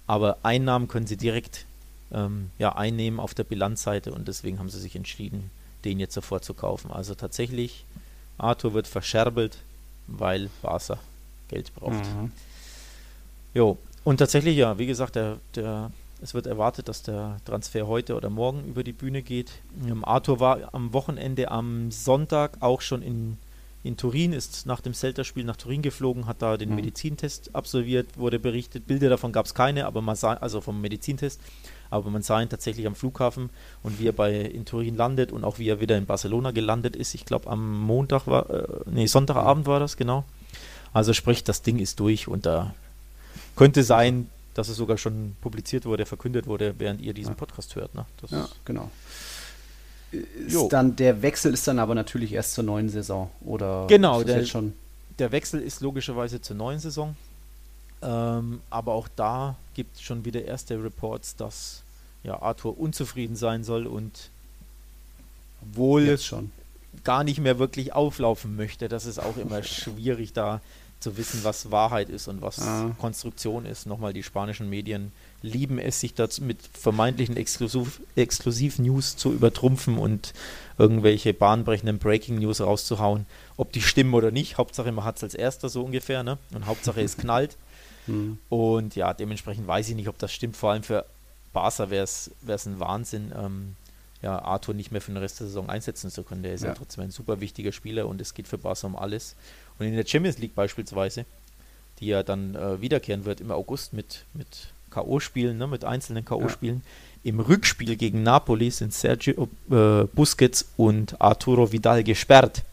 aber 0.07 0.39
Einnahmen 0.43 0.89
können 0.89 1.07
sie 1.07 1.17
direkt 1.17 1.67
ähm, 2.13 2.51
ja, 2.59 2.75
einnehmen 2.75 3.21
auf 3.21 3.35
der 3.35 3.45
Bilanzseite 3.45 4.13
und 4.13 4.29
deswegen 4.29 4.59
haben 4.59 4.69
sie 4.69 4.81
sich 4.81 4.97
entschieden, 4.97 5.51
den 5.85 6.01
jetzt 6.01 6.15
sofort 6.15 6.45
zu 6.45 6.55
kaufen. 6.55 6.91
Also 6.91 7.15
tatsächlich, 7.15 7.85
Arthur 8.39 8.75
wird 8.75 8.87
verscherbelt, 8.87 9.59
weil 10.07 10.51
Barca 10.63 10.99
Geld 11.49 11.75
braucht. 11.75 12.05
Mhm. 12.05 12.33
Jo, 13.55 13.79
und 14.03 14.19
tatsächlich, 14.19 14.57
ja, 14.57 14.79
wie 14.79 14.87
gesagt, 14.87 15.17
der, 15.17 15.39
der, 15.55 15.91
es 16.21 16.35
wird 16.35 16.47
erwartet, 16.47 16.89
dass 16.89 17.03
der 17.03 17.39
Transfer 17.45 17.87
heute 17.87 18.17
oder 18.17 18.31
morgen 18.31 18.65
über 18.67 18.85
die 18.85 18.93
Bühne 18.93 19.23
geht. 19.23 19.53
Ähm, 19.87 20.05
Arthur 20.05 20.41
war 20.41 20.75
am 20.75 20.93
Wochenende 20.93 21.51
am 21.51 21.91
Sonntag 21.91 22.59
auch 22.61 22.81
schon 22.81 23.03
in, 23.03 23.39
in 23.83 23.97
Turin, 23.97 24.33
ist 24.33 24.67
nach 24.67 24.81
dem 24.81 24.93
Celta-Spiel 24.93 25.45
nach 25.45 25.57
Turin 25.57 25.83
geflogen, 25.83 26.27
hat 26.27 26.43
da 26.43 26.57
den 26.57 26.71
mhm. 26.71 26.77
Medizintest 26.77 27.55
absolviert, 27.55 28.19
wurde 28.19 28.39
berichtet. 28.39 28.87
Bilder 28.87 29.09
davon 29.09 29.33
gab 29.33 29.47
es 29.47 29.55
keine, 29.55 29.87
aber 29.87 30.03
man 30.03 30.17
sah, 30.17 30.35
also 30.35 30.61
vom 30.61 30.81
Medizintest 30.81 31.41
aber 31.95 32.11
man 32.11 32.23
sah 32.23 32.43
ihn 32.43 32.49
tatsächlich 32.49 32.87
am 32.87 32.97
Flughafen 32.97 33.51
und 33.85 34.01
wie 34.01 34.09
er 34.09 34.13
bei 34.13 34.35
in 34.35 34.65
Turin 34.65 34.97
landet 34.97 35.31
und 35.31 35.45
auch 35.45 35.61
wie 35.61 35.69
er 35.69 35.81
wieder 35.81 35.97
in 35.97 36.07
Barcelona 36.07 36.51
gelandet 36.51 36.97
ist. 36.97 37.15
Ich 37.15 37.25
glaube 37.25 37.49
am 37.49 37.81
Montag 37.81 38.27
war, 38.27 38.51
äh, 38.51 38.67
nee, 38.87 39.07
Sonntagabend 39.07 39.67
war 39.67 39.79
das, 39.79 39.97
genau. 39.97 40.25
Also 40.93 41.13
sprich, 41.13 41.45
das 41.45 41.63
Ding 41.63 41.79
ist 41.79 42.01
durch 42.01 42.27
und 42.27 42.47
da 42.47 42.75
könnte 43.55 43.85
sein, 43.85 44.29
dass 44.55 44.69
es 44.69 44.77
sogar 44.77 44.99
schon 44.99 45.37
publiziert 45.41 45.85
wurde, 45.85 46.05
verkündet 46.05 46.47
wurde, 46.47 46.75
während 46.79 47.01
ihr 47.01 47.15
diesen 47.15 47.37
Podcast 47.37 47.77
hört. 47.77 47.95
Ne? 47.95 48.05
Das 48.21 48.31
ja, 48.33 48.49
genau. 48.65 48.91
Ist 50.13 50.69
dann 50.69 50.97
der 50.97 51.23
Wechsel 51.23 51.53
ist 51.55 51.67
dann 51.67 51.79
aber 51.79 51.95
natürlich 51.95 52.33
erst 52.33 52.55
zur 52.55 52.65
neuen 52.65 52.89
Saison 52.89 53.31
oder 53.45 53.87
genau 53.89 54.23
der, 54.23 54.45
schon 54.45 54.73
der 55.19 55.33
Wechsel 55.33 55.61
ist 55.61 55.81
logischerweise 55.81 56.41
zur 56.41 56.55
neuen 56.55 56.79
Saison 56.79 57.17
ähm, 58.05 58.61
aber 58.69 58.93
auch 58.93 59.09
da 59.17 59.57
gibt 59.73 59.97
es 59.97 60.03
schon 60.03 60.25
wieder 60.25 60.45
erste 60.45 60.83
Reports, 60.83 61.37
dass 61.37 61.83
ja, 62.25 62.41
Arthur 62.43 62.79
unzufrieden 62.79 63.37
sein 63.37 63.63
soll 63.65 63.87
und 63.87 64.31
obwohl 65.63 66.19
schon. 66.19 66.51
gar 67.05 67.23
nicht 67.23 67.39
mehr 67.39 67.59
wirklich 67.59 67.93
auflaufen 67.93 68.57
möchte. 68.57 68.89
Das 68.89 69.07
ist 69.07 69.19
auch 69.19 69.37
immer 69.37 69.63
schwierig 69.63 70.33
da 70.33 70.61
zu 71.01 71.19
wissen, 71.19 71.41
was 71.45 71.71
Wahrheit 71.71 72.09
ist 72.09 72.29
und 72.29 72.41
was 72.41 72.61
ah. 72.61 72.91
Konstruktion 72.99 73.67
ist. 73.67 73.87
Nochmal, 73.87 74.15
die 74.15 74.23
spanischen 74.23 74.71
Medien 74.71 75.13
lieben 75.43 75.79
es, 75.79 76.01
sich 76.01 76.15
dazu 76.15 76.43
mit 76.43 76.59
vermeintlichen 76.73 77.37
Exklusiv-News 77.37 78.01
Exklusiv 78.17 78.77
zu 79.17 79.33
übertrumpfen 79.33 79.99
und 79.99 80.33
irgendwelche 80.79 81.35
bahnbrechenden 81.35 81.99
Breaking 81.99 82.39
News 82.39 82.63
rauszuhauen. 82.63 83.27
Ob 83.59 83.71
die 83.73 83.83
stimmen 83.83 84.15
oder 84.15 84.31
nicht, 84.31 84.57
Hauptsache 84.57 84.91
man 84.93 85.05
hat 85.05 85.19
es 85.19 85.23
als 85.23 85.35
erster 85.35 85.69
so 85.69 85.83
ungefähr, 85.83 86.23
ne? 86.23 86.39
Und 86.55 86.67
Hauptsache 86.67 87.03
es 87.03 87.17
knallt. 87.17 87.57
Hm. 88.07 88.37
Und 88.51 88.97
ja, 88.97 89.15
dementsprechend 89.15 89.67
weiß 89.67 89.89
ich 89.89 89.95
nicht, 89.95 90.09
ob 90.09 90.19
das 90.19 90.31
stimmt. 90.31 90.59
Vor 90.59 90.73
allem 90.73 90.83
für 90.83 91.07
Barca 91.55 91.89
wäre 91.89 92.05
es 92.05 92.31
ein 92.47 92.79
Wahnsinn, 92.81 93.33
ähm, 93.35 93.77
ja, 94.21 94.39
Arthur 94.39 94.75
nicht 94.75 94.93
mehr 94.93 95.01
für 95.01 95.13
den 95.13 95.19
Rest 95.19 95.41
der 95.41 95.47
Saison 95.47 95.71
einsetzen 95.71 96.11
zu 96.11 96.23
können. 96.23 96.43
Der 96.43 96.55
ist 96.55 96.63
ja, 96.63 96.69
ja 96.69 96.75
trotzdem 96.75 97.05
ein 97.05 97.11
super 97.11 97.41
wichtiger 97.41 97.73
Spieler 97.73 98.07
und 98.07 98.21
es 98.21 98.35
geht 98.35 98.49
für 98.49 98.59
Barca 98.59 98.87
um 98.87 98.97
alles. 98.97 99.37
Und 99.79 99.87
in 99.87 99.95
der 99.95 100.07
Champions 100.07 100.39
League 100.39 100.55
beispielsweise, 100.55 101.25
die 102.01 102.07
ja 102.07 102.23
dann 102.23 102.55
äh, 102.55 102.81
wiederkehren 102.81 103.25
wird 103.25 103.41
im 103.41 103.51
August 103.51 103.93
mit, 103.93 104.25
mit 104.35 104.73
K.O.-Spielen, 104.91 105.55
ne, 105.55 105.67
mit 105.67 105.85
einzelnen 105.85 106.25
K.O.-Spielen. 106.25 106.77
Ja. 106.77 107.31
Im 107.31 107.41
Rückspiel 107.41 107.97
gegen 107.97 108.23
Napoli 108.23 108.71
sind 108.71 108.93
Sergio 108.93 109.49
äh, 109.71 110.05
Busquets 110.05 110.67
und 110.77 111.21
Arturo 111.21 111.73
Vidal 111.73 112.05
gesperrt. 112.05 112.63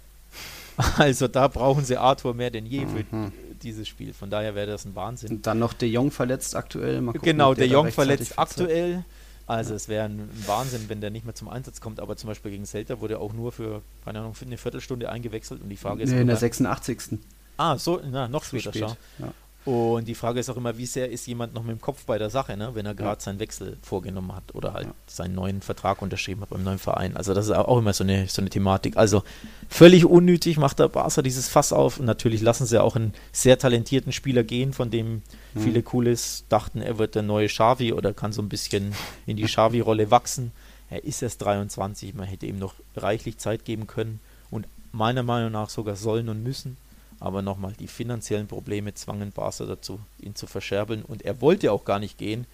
Also 0.97 1.27
da 1.27 1.47
brauchen 1.47 1.85
sie 1.85 1.97
Arthur 1.97 2.33
mehr 2.33 2.49
denn 2.49 2.65
je 2.65 2.87
für 2.87 3.15
mhm. 3.15 3.31
Dieses 3.63 3.87
Spiel. 3.87 4.13
Von 4.13 4.29
daher 4.29 4.55
wäre 4.55 4.67
das 4.67 4.85
ein 4.85 4.95
Wahnsinn. 4.95 5.31
Und 5.31 5.47
dann 5.47 5.59
noch 5.59 5.73
De 5.73 5.89
Jong 5.89 6.11
verletzt 6.11 6.55
aktuell. 6.55 7.01
Gucken, 7.01 7.21
genau, 7.21 7.53
De 7.53 7.67
Jong 7.67 7.91
verletzt 7.91 8.37
aktuell. 8.37 9.03
Also 9.47 9.71
ja. 9.71 9.75
es 9.75 9.87
wäre 9.89 10.05
ein 10.05 10.29
Wahnsinn, 10.45 10.85
wenn 10.87 11.01
der 11.01 11.09
nicht 11.09 11.25
mehr 11.25 11.35
zum 11.35 11.49
Einsatz 11.49 11.81
kommt. 11.81 11.99
Aber 11.99 12.15
zum 12.15 12.27
Beispiel 12.29 12.51
gegen 12.51 12.65
Celta 12.65 12.99
wurde 13.01 13.15
er 13.15 13.21
auch 13.21 13.33
nur 13.33 13.51
für, 13.51 13.81
keine 14.05 14.19
Ahnung, 14.19 14.33
für 14.33 14.45
eine 14.45 14.57
Viertelstunde 14.57 15.09
eingewechselt. 15.09 15.61
Und 15.61 15.69
die 15.69 15.77
Frage 15.77 16.03
ist... 16.03 16.11
Nee, 16.11 16.21
in 16.21 16.27
der 16.27 16.37
86. 16.37 17.19
Ah, 17.57 17.77
so, 17.77 18.01
na, 18.09 18.27
noch 18.27 18.43
später, 18.43 18.71
spät. 18.71 18.97
Ja. 19.19 19.33
Und 19.63 20.07
die 20.07 20.15
Frage 20.15 20.39
ist 20.39 20.49
auch 20.49 20.57
immer, 20.57 20.77
wie 20.77 20.87
sehr 20.87 21.11
ist 21.11 21.27
jemand 21.27 21.53
noch 21.53 21.61
mit 21.61 21.71
dem 21.71 21.81
Kopf 21.81 22.05
bei 22.05 22.17
der 22.17 22.31
Sache, 22.31 22.57
ne? 22.57 22.71
wenn 22.73 22.85
er 22.85 22.95
gerade 22.95 23.19
ja. 23.19 23.23
seinen 23.23 23.39
Wechsel 23.39 23.77
vorgenommen 23.83 24.35
hat 24.35 24.55
oder 24.55 24.73
halt 24.73 24.87
ja. 24.87 24.93
seinen 25.05 25.35
neuen 25.35 25.61
Vertrag 25.61 26.01
unterschrieben 26.01 26.41
hat 26.41 26.49
beim 26.49 26.63
neuen 26.63 26.79
Verein. 26.79 27.15
Also 27.15 27.35
das 27.35 27.45
ist 27.45 27.51
auch 27.51 27.77
immer 27.77 27.93
so 27.93 28.03
eine, 28.03 28.27
so 28.27 28.41
eine 28.41 28.49
Thematik. 28.49 28.97
Also 28.97 29.23
völlig 29.69 30.05
unnötig 30.05 30.57
macht 30.57 30.79
der 30.79 30.87
Barca 30.87 31.21
dieses 31.21 31.47
Fass 31.47 31.73
auf 31.73 31.99
und 31.99 32.05
natürlich 32.05 32.41
lassen 32.41 32.65
sie 32.65 32.81
auch 32.81 32.95
einen 32.95 33.13
sehr 33.31 33.59
talentierten 33.59 34.11
Spieler 34.11 34.43
gehen, 34.43 34.73
von 34.73 34.89
dem 34.89 35.21
mhm. 35.53 35.59
viele 35.59 35.83
Cooles 35.83 36.43
dachten, 36.49 36.81
er 36.81 36.97
wird 36.97 37.13
der 37.13 37.21
neue 37.21 37.47
Xavi 37.47 37.93
oder 37.93 38.13
kann 38.13 38.33
so 38.33 38.41
ein 38.41 38.49
bisschen 38.49 38.93
in 39.27 39.37
die 39.37 39.43
Xavi-Rolle 39.43 40.09
wachsen. 40.09 40.51
Er 40.89 41.03
ist 41.03 41.21
erst 41.21 41.41
23, 41.43 42.15
man 42.15 42.25
hätte 42.25 42.47
ihm 42.47 42.57
noch 42.57 42.73
reichlich 42.95 43.37
Zeit 43.37 43.63
geben 43.63 43.85
können 43.85 44.19
und 44.49 44.67
meiner 44.91 45.23
Meinung 45.23 45.51
nach 45.51 45.69
sogar 45.69 45.95
sollen 45.95 46.29
und 46.29 46.43
müssen. 46.43 46.77
Aber 47.21 47.43
nochmal, 47.43 47.73
die 47.79 47.87
finanziellen 47.87 48.47
Probleme 48.47 48.95
zwangen 48.95 49.31
Barca 49.31 49.65
dazu, 49.65 49.99
ihn 50.19 50.35
zu 50.35 50.47
verscherbeln. 50.47 51.03
Und 51.03 51.21
er 51.21 51.39
wollte 51.39 51.71
auch 51.71 51.85
gar 51.85 51.99
nicht 51.99 52.17
gehen. 52.17 52.47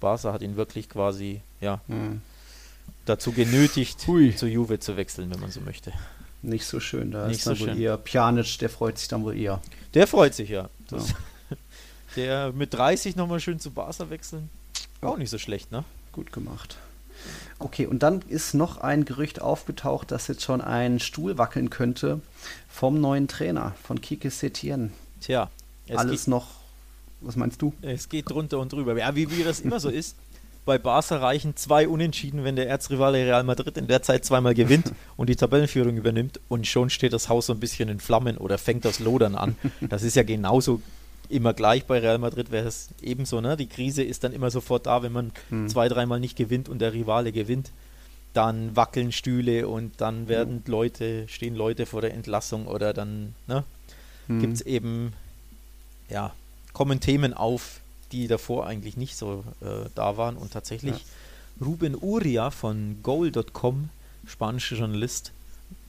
Barca 0.00 0.32
hat 0.32 0.40
ihn 0.40 0.56
wirklich 0.56 0.88
quasi, 0.88 1.42
ja, 1.60 1.80
mhm. 1.88 2.22
dazu 3.04 3.32
genötigt, 3.32 4.06
Hui. 4.06 4.34
zu 4.34 4.46
Juve 4.46 4.80
zu 4.80 4.96
wechseln, 4.96 5.30
wenn 5.30 5.40
man 5.40 5.50
so 5.50 5.60
möchte. 5.60 5.92
Nicht 6.40 6.64
so 6.64 6.80
schön, 6.80 7.10
da 7.10 7.28
nicht 7.28 7.38
ist 7.38 7.46
dann 7.46 7.54
so 7.54 7.66
wohl 7.66 7.74
schön. 7.74 7.82
eher 7.82 7.98
Pjanic, 7.98 8.58
der 8.58 8.70
freut 8.70 8.98
sich 8.98 9.08
dann 9.08 9.24
wohl 9.24 9.36
eher. 9.36 9.60
Der 9.92 10.06
freut 10.06 10.34
sich, 10.34 10.48
ja. 10.48 10.70
Das, 10.88 11.10
ja. 11.10 11.16
der 12.16 12.52
mit 12.52 12.72
30 12.72 13.16
nochmal 13.16 13.40
schön 13.40 13.60
zu 13.60 13.70
Barca 13.70 14.08
wechseln, 14.08 14.48
auch 15.02 15.18
nicht 15.18 15.30
so 15.30 15.38
schlecht, 15.38 15.70
ne? 15.70 15.84
Gut 16.12 16.32
gemacht. 16.32 16.78
Okay, 17.58 17.86
und 17.86 18.02
dann 18.02 18.22
ist 18.28 18.54
noch 18.54 18.78
ein 18.78 19.04
Gerücht 19.04 19.40
aufgetaucht, 19.40 20.10
dass 20.10 20.28
jetzt 20.28 20.42
schon 20.42 20.60
ein 20.60 21.00
Stuhl 21.00 21.38
wackeln 21.38 21.70
könnte 21.70 22.20
vom 22.68 23.00
neuen 23.00 23.28
Trainer, 23.28 23.74
von 23.82 24.00
Kike 24.00 24.30
Setien. 24.30 24.92
Tja, 25.20 25.50
alles 25.94 26.26
noch, 26.26 26.48
was 27.20 27.36
meinst 27.36 27.62
du? 27.62 27.72
Es 27.82 28.08
geht 28.08 28.30
drunter 28.30 28.58
und 28.58 28.72
drüber. 28.72 28.96
Ja, 28.96 29.14
wie, 29.14 29.30
wie 29.30 29.44
das 29.44 29.60
immer 29.60 29.80
so 29.80 29.88
ist. 29.88 30.16
Bei 30.64 30.78
Barca 30.78 31.18
reichen 31.18 31.56
zwei 31.56 31.86
Unentschieden, 31.86 32.42
wenn 32.42 32.56
der 32.56 32.68
Erzrivale 32.68 33.18
Real 33.18 33.44
Madrid 33.44 33.76
in 33.76 33.86
der 33.86 34.02
Zeit 34.02 34.24
zweimal 34.24 34.54
gewinnt 34.54 34.92
und 35.16 35.28
die 35.28 35.36
Tabellenführung 35.36 35.96
übernimmt 35.96 36.40
und 36.48 36.66
schon 36.66 36.88
steht 36.88 37.12
das 37.12 37.28
Haus 37.28 37.46
so 37.46 37.52
ein 37.52 37.60
bisschen 37.60 37.90
in 37.90 38.00
Flammen 38.00 38.38
oder 38.38 38.56
fängt 38.56 38.86
das 38.86 38.98
Lodern 38.98 39.34
an. 39.34 39.56
Das 39.82 40.02
ist 40.02 40.16
ja 40.16 40.22
genauso 40.22 40.80
immer 41.28 41.54
gleich 41.54 41.86
bei 41.86 41.98
Real 41.98 42.18
Madrid 42.18 42.50
wäre 42.50 42.66
es 42.66 42.88
ebenso, 43.02 43.40
ne? 43.40 43.56
Die 43.56 43.66
Krise 43.66 44.02
ist 44.02 44.24
dann 44.24 44.32
immer 44.32 44.50
sofort 44.50 44.86
da, 44.86 45.02
wenn 45.02 45.12
man 45.12 45.32
hm. 45.48 45.68
zwei, 45.68 45.88
dreimal 45.88 46.20
nicht 46.20 46.36
gewinnt 46.36 46.68
und 46.68 46.78
der 46.78 46.92
Rivale 46.92 47.32
gewinnt. 47.32 47.70
Dann 48.32 48.74
wackeln 48.74 49.12
Stühle 49.12 49.68
und 49.68 50.00
dann 50.00 50.28
werden 50.28 50.62
hm. 50.64 50.72
Leute, 50.72 51.28
stehen 51.28 51.54
Leute 51.54 51.86
vor 51.86 52.00
der 52.00 52.14
Entlassung 52.14 52.66
oder 52.66 52.92
dann, 52.92 53.34
ne? 53.46 53.64
Hm. 54.26 54.40
Gibt 54.40 54.54
es 54.54 54.60
eben, 54.62 55.12
ja, 56.08 56.34
kommen 56.72 57.00
Themen 57.00 57.34
auf, 57.34 57.80
die 58.12 58.26
davor 58.26 58.66
eigentlich 58.66 58.96
nicht 58.96 59.16
so 59.16 59.44
äh, 59.60 59.88
da 59.94 60.16
waren. 60.16 60.36
Und 60.36 60.52
tatsächlich 60.52 60.96
ja. 60.96 61.64
Ruben 61.64 61.96
Uria 62.00 62.50
von 62.50 62.98
Goal.com, 63.02 63.88
spanischer 64.26 64.76
Journalist, 64.76 65.32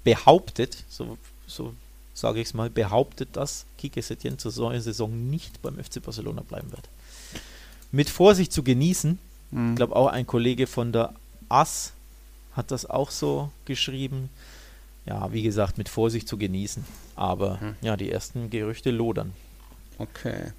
behauptet, 0.03 0.83
so, 0.87 1.17
so 1.47 1.73
sage 2.15 2.41
ich 2.41 2.47
es 2.47 2.53
mal, 2.55 2.71
behauptet, 2.71 3.29
dass 3.33 3.67
Kike 3.77 4.01
Setien 4.01 4.39
zur 4.39 4.51
Saison 4.51 5.29
nicht 5.29 5.61
beim 5.61 5.75
FC 5.75 6.01
Barcelona 6.01 6.41
bleiben 6.41 6.71
wird. 6.71 6.89
Mit 7.91 8.09
Vorsicht 8.09 8.51
zu 8.51 8.63
genießen, 8.63 9.19
mhm. 9.51 9.69
ich 9.69 9.75
glaube 9.75 9.95
auch 9.95 10.07
ein 10.07 10.25
Kollege 10.25 10.65
von 10.65 10.91
der 10.91 11.13
AS 11.49 11.93
hat 12.53 12.71
das 12.71 12.89
auch 12.89 13.11
so 13.11 13.51
geschrieben. 13.65 14.29
Ja, 15.05 15.31
wie 15.31 15.43
gesagt, 15.43 15.77
mit 15.77 15.87
Vorsicht 15.87 16.27
zu 16.27 16.37
genießen. 16.37 16.83
Aber 17.15 17.59
mhm. 17.61 17.75
ja, 17.81 17.95
die 17.95 18.09
ersten 18.09 18.49
Gerüchte 18.49 18.89
lodern. 18.89 19.33
Okay 19.99 20.51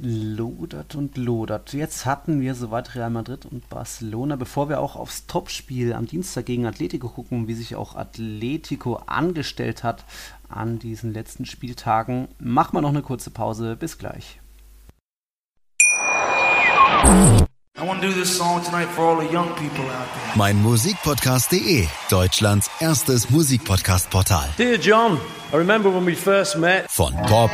lodert 0.00 0.94
und 0.94 1.16
lodert. 1.16 1.72
Jetzt 1.72 2.06
hatten 2.06 2.40
wir 2.40 2.54
soweit 2.54 2.94
Real 2.94 3.10
Madrid 3.10 3.46
und 3.46 3.68
Barcelona. 3.68 4.36
Bevor 4.36 4.68
wir 4.68 4.80
auch 4.80 4.96
aufs 4.96 5.26
Topspiel 5.26 5.92
am 5.92 6.06
Dienstag 6.06 6.46
gegen 6.46 6.66
Atletico 6.66 7.08
gucken, 7.08 7.48
wie 7.48 7.54
sich 7.54 7.76
auch 7.76 7.96
Atletico 7.96 8.96
angestellt 9.06 9.84
hat 9.84 10.04
an 10.48 10.78
diesen 10.78 11.12
letzten 11.12 11.44
Spieltagen, 11.44 12.28
machen 12.38 12.76
wir 12.76 12.80
noch 12.80 12.88
eine 12.88 13.02
kurze 13.02 13.30
Pause. 13.30 13.76
Bis 13.76 13.98
gleich. 13.98 14.40
Mein 20.34 20.62
Musikpodcast.de, 20.62 21.86
Deutschlands 22.10 22.70
erstes 22.80 23.30
Musikpodcast-Portal. 23.30 24.48
Dear 24.58 24.78
John, 24.78 25.20
I 25.52 25.56
remember 25.56 25.92
when 25.94 26.04
we 26.04 26.16
first 26.16 26.58
met. 26.58 26.90
Von 26.90 27.14
Pop 27.28 27.50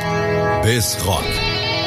bis 0.63 0.97
Rock. 1.05 1.23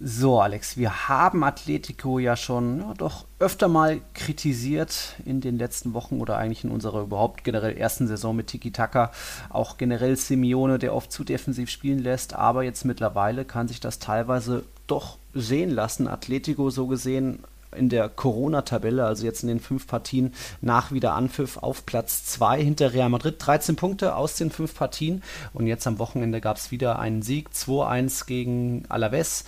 So, 0.00 0.40
Alex, 0.40 0.76
wir 0.76 1.08
haben 1.08 1.42
Atletico 1.42 2.20
ja 2.20 2.36
schon 2.36 2.78
ja, 2.78 2.94
doch 2.94 3.24
öfter 3.40 3.66
mal 3.66 4.00
kritisiert 4.14 5.16
in 5.24 5.40
den 5.40 5.58
letzten 5.58 5.92
Wochen 5.92 6.20
oder 6.20 6.36
eigentlich 6.36 6.62
in 6.62 6.70
unserer 6.70 7.00
überhaupt 7.02 7.42
generell 7.42 7.76
ersten 7.76 8.06
Saison 8.06 8.36
mit 8.36 8.46
Tiki 8.46 8.70
Taka. 8.70 9.10
Auch 9.48 9.76
generell 9.76 10.14
Simeone, 10.14 10.78
der 10.78 10.94
oft 10.94 11.10
zu 11.10 11.24
defensiv 11.24 11.68
spielen 11.68 11.98
lässt, 11.98 12.34
aber 12.34 12.62
jetzt 12.62 12.84
mittlerweile 12.84 13.44
kann 13.44 13.66
sich 13.66 13.80
das 13.80 13.98
teilweise 13.98 14.64
doch 14.86 15.18
sehen 15.34 15.70
lassen. 15.70 16.06
Atletico 16.06 16.70
so 16.70 16.86
gesehen 16.86 17.40
in 17.76 17.88
der 17.88 18.08
Corona-Tabelle, 18.08 19.04
also 19.04 19.24
jetzt 19.24 19.42
in 19.42 19.48
den 19.48 19.60
fünf 19.60 19.88
Partien 19.88 20.32
nach 20.60 20.92
wieder 20.92 21.14
Anpfiff 21.14 21.56
auf 21.58 21.84
Platz 21.86 22.24
2 22.24 22.62
hinter 22.62 22.92
Real 22.92 23.08
Madrid. 23.08 23.34
13 23.38 23.74
Punkte 23.74 24.14
aus 24.14 24.36
den 24.36 24.50
fünf 24.50 24.76
Partien 24.76 25.22
und 25.52 25.66
jetzt 25.66 25.86
am 25.88 25.98
Wochenende 25.98 26.40
gab 26.40 26.56
es 26.56 26.70
wieder 26.70 27.00
einen 27.00 27.22
Sieg, 27.22 27.50
2-1 27.50 28.26
gegen 28.26 28.84
Alaves. 28.88 29.44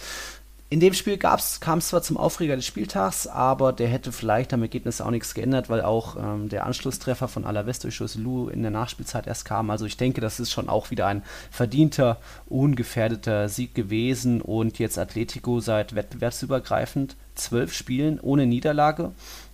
In 0.72 0.78
dem 0.78 0.94
Spiel 0.94 1.18
kam 1.18 1.38
es 1.40 1.88
zwar 1.88 2.00
zum 2.00 2.16
Aufreger 2.16 2.54
des 2.54 2.64
Spieltags, 2.64 3.26
aber 3.26 3.72
der 3.72 3.88
hätte 3.88 4.12
vielleicht 4.12 4.52
am 4.52 4.62
Ergebnis 4.62 5.00
auch 5.00 5.10
nichts 5.10 5.34
geändert, 5.34 5.68
weil 5.68 5.82
auch 5.82 6.14
ähm, 6.14 6.48
der 6.48 6.64
Anschlusstreffer 6.64 7.26
von 7.26 7.44
Alaves 7.44 7.80
durch 7.80 7.96
Joselu 7.96 8.48
in 8.48 8.62
der 8.62 8.70
Nachspielzeit 8.70 9.26
erst 9.26 9.44
kam. 9.44 9.68
Also 9.70 9.84
ich 9.84 9.96
denke, 9.96 10.20
das 10.20 10.38
ist 10.38 10.52
schon 10.52 10.68
auch 10.68 10.92
wieder 10.92 11.08
ein 11.08 11.24
verdienter, 11.50 12.20
ungefährdeter 12.46 13.48
Sieg 13.48 13.74
gewesen 13.74 14.40
und 14.40 14.78
jetzt 14.78 14.96
Atletico 14.96 15.58
seit 15.58 15.96
wettbewerbsübergreifend 15.96 17.16
zwölf 17.34 17.74
Spielen 17.74 18.20
ohne 18.20 18.46
Niederlage. 18.46 19.10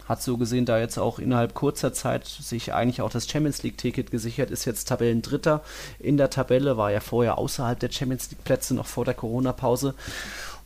Hat 0.07 0.23
so 0.23 0.37
gesehen 0.37 0.67
da 0.67 0.79
jetzt 0.79 0.99
auch 0.99 1.19
innerhalb 1.19 1.55
kurzer 1.55 1.95
Zeit 1.95 2.27
sich 2.27 2.75
eigentlich 2.75 3.01
auch 3.01 3.11
das 3.11 3.27
Champions 3.27 3.63
League-Ticket 3.63 4.11
gesichert, 4.11 4.51
ist 4.51 4.67
jetzt 4.67 4.87
Tabellendritter 4.87 5.63
in 5.99 6.19
der 6.19 6.29
Tabelle, 6.29 6.77
war 6.77 6.93
ja 6.93 7.01
vorher 7.01 7.39
außerhalb 7.39 7.81
der 7.81 7.91
Champions 7.91 8.31
League-Plätze 8.31 8.75
noch 8.75 8.87
vor 8.87 9.07
der 9.07 9.15
Corona-Pause. 9.15 9.95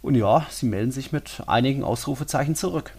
Und 0.03 0.15
ja, 0.15 0.47
sie 0.51 0.67
melden 0.67 0.93
sich 0.93 1.13
mit 1.13 1.43
einigen 1.47 1.85
Ausrufezeichen 1.85 2.55
zurück. 2.55 2.93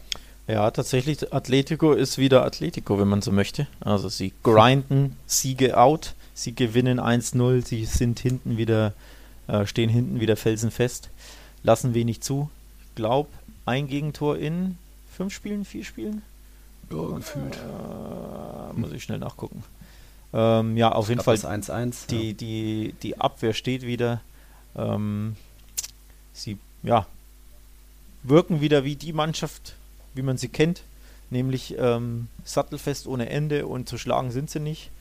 Ja, 0.48 0.70
tatsächlich, 0.72 1.34
Atletico 1.34 1.94
ist 1.94 2.18
wieder 2.18 2.44
Atletico, 2.46 3.00
wenn 3.00 3.08
man 3.08 3.22
so 3.22 3.32
möchte. 3.32 3.68
Also 3.80 4.10
sie 4.10 4.34
grinden 4.44 5.16
Siege 5.26 5.78
out, 5.78 6.14
sie 6.34 6.54
gewinnen 6.54 7.00
1-0, 7.00 7.66
sie 7.66 7.86
sind 7.86 8.20
hinten 8.20 8.58
wieder, 8.58 8.94
äh, 9.48 9.66
stehen 9.66 9.90
hinten 9.90 10.20
wieder 10.20 10.36
felsenfest, 10.36 11.10
lassen 11.64 11.94
wenig 11.94 12.22
zu. 12.22 12.50
Ich 12.90 12.96
glaube, 12.96 13.30
ein 13.66 13.88
Gegentor 13.88 14.38
in 14.38 14.78
fünf 15.10 15.34
Spielen, 15.34 15.66
vier 15.66 15.86
Spielen? 15.86 16.22
Ja, 16.92 17.16
gefühlt. 17.16 17.56
Äh, 17.56 18.80
muss 18.80 18.92
ich 18.92 19.04
schnell 19.04 19.20
nachgucken. 19.20 19.64
Ähm, 20.34 20.78
ja, 20.78 20.92
auf 20.92 21.10
jeden 21.10 21.22
Fall. 21.22 21.36
1-1. 21.36 22.08
Die, 22.08 22.30
ja. 22.30 22.34
die, 22.34 22.96
die 23.04 23.18
Abwehr 23.20 23.54
steht 23.54 23.84
wieder. 23.84 24.22
Ähm, 24.76 25.36
sie, 26.34 26.58
ja, 26.84 27.06
wirken 28.24 28.62
wieder 28.62 28.84
wie 28.84 28.96
die 28.96 29.14
Mannschaft, 29.14 29.76
wie 30.14 30.22
man 30.22 30.38
sie 30.38 30.50
kennt. 30.50 30.84
Nämlich 31.30 31.76
ähm, 31.78 32.28
sattelfest 32.44 33.08
ohne 33.08 33.30
Ende 33.30 33.66
und 33.66 33.88
zu 33.88 33.98
schlagen 33.98 34.32
sind 34.32 34.50
sie 34.50 34.60
nicht. 34.60 34.92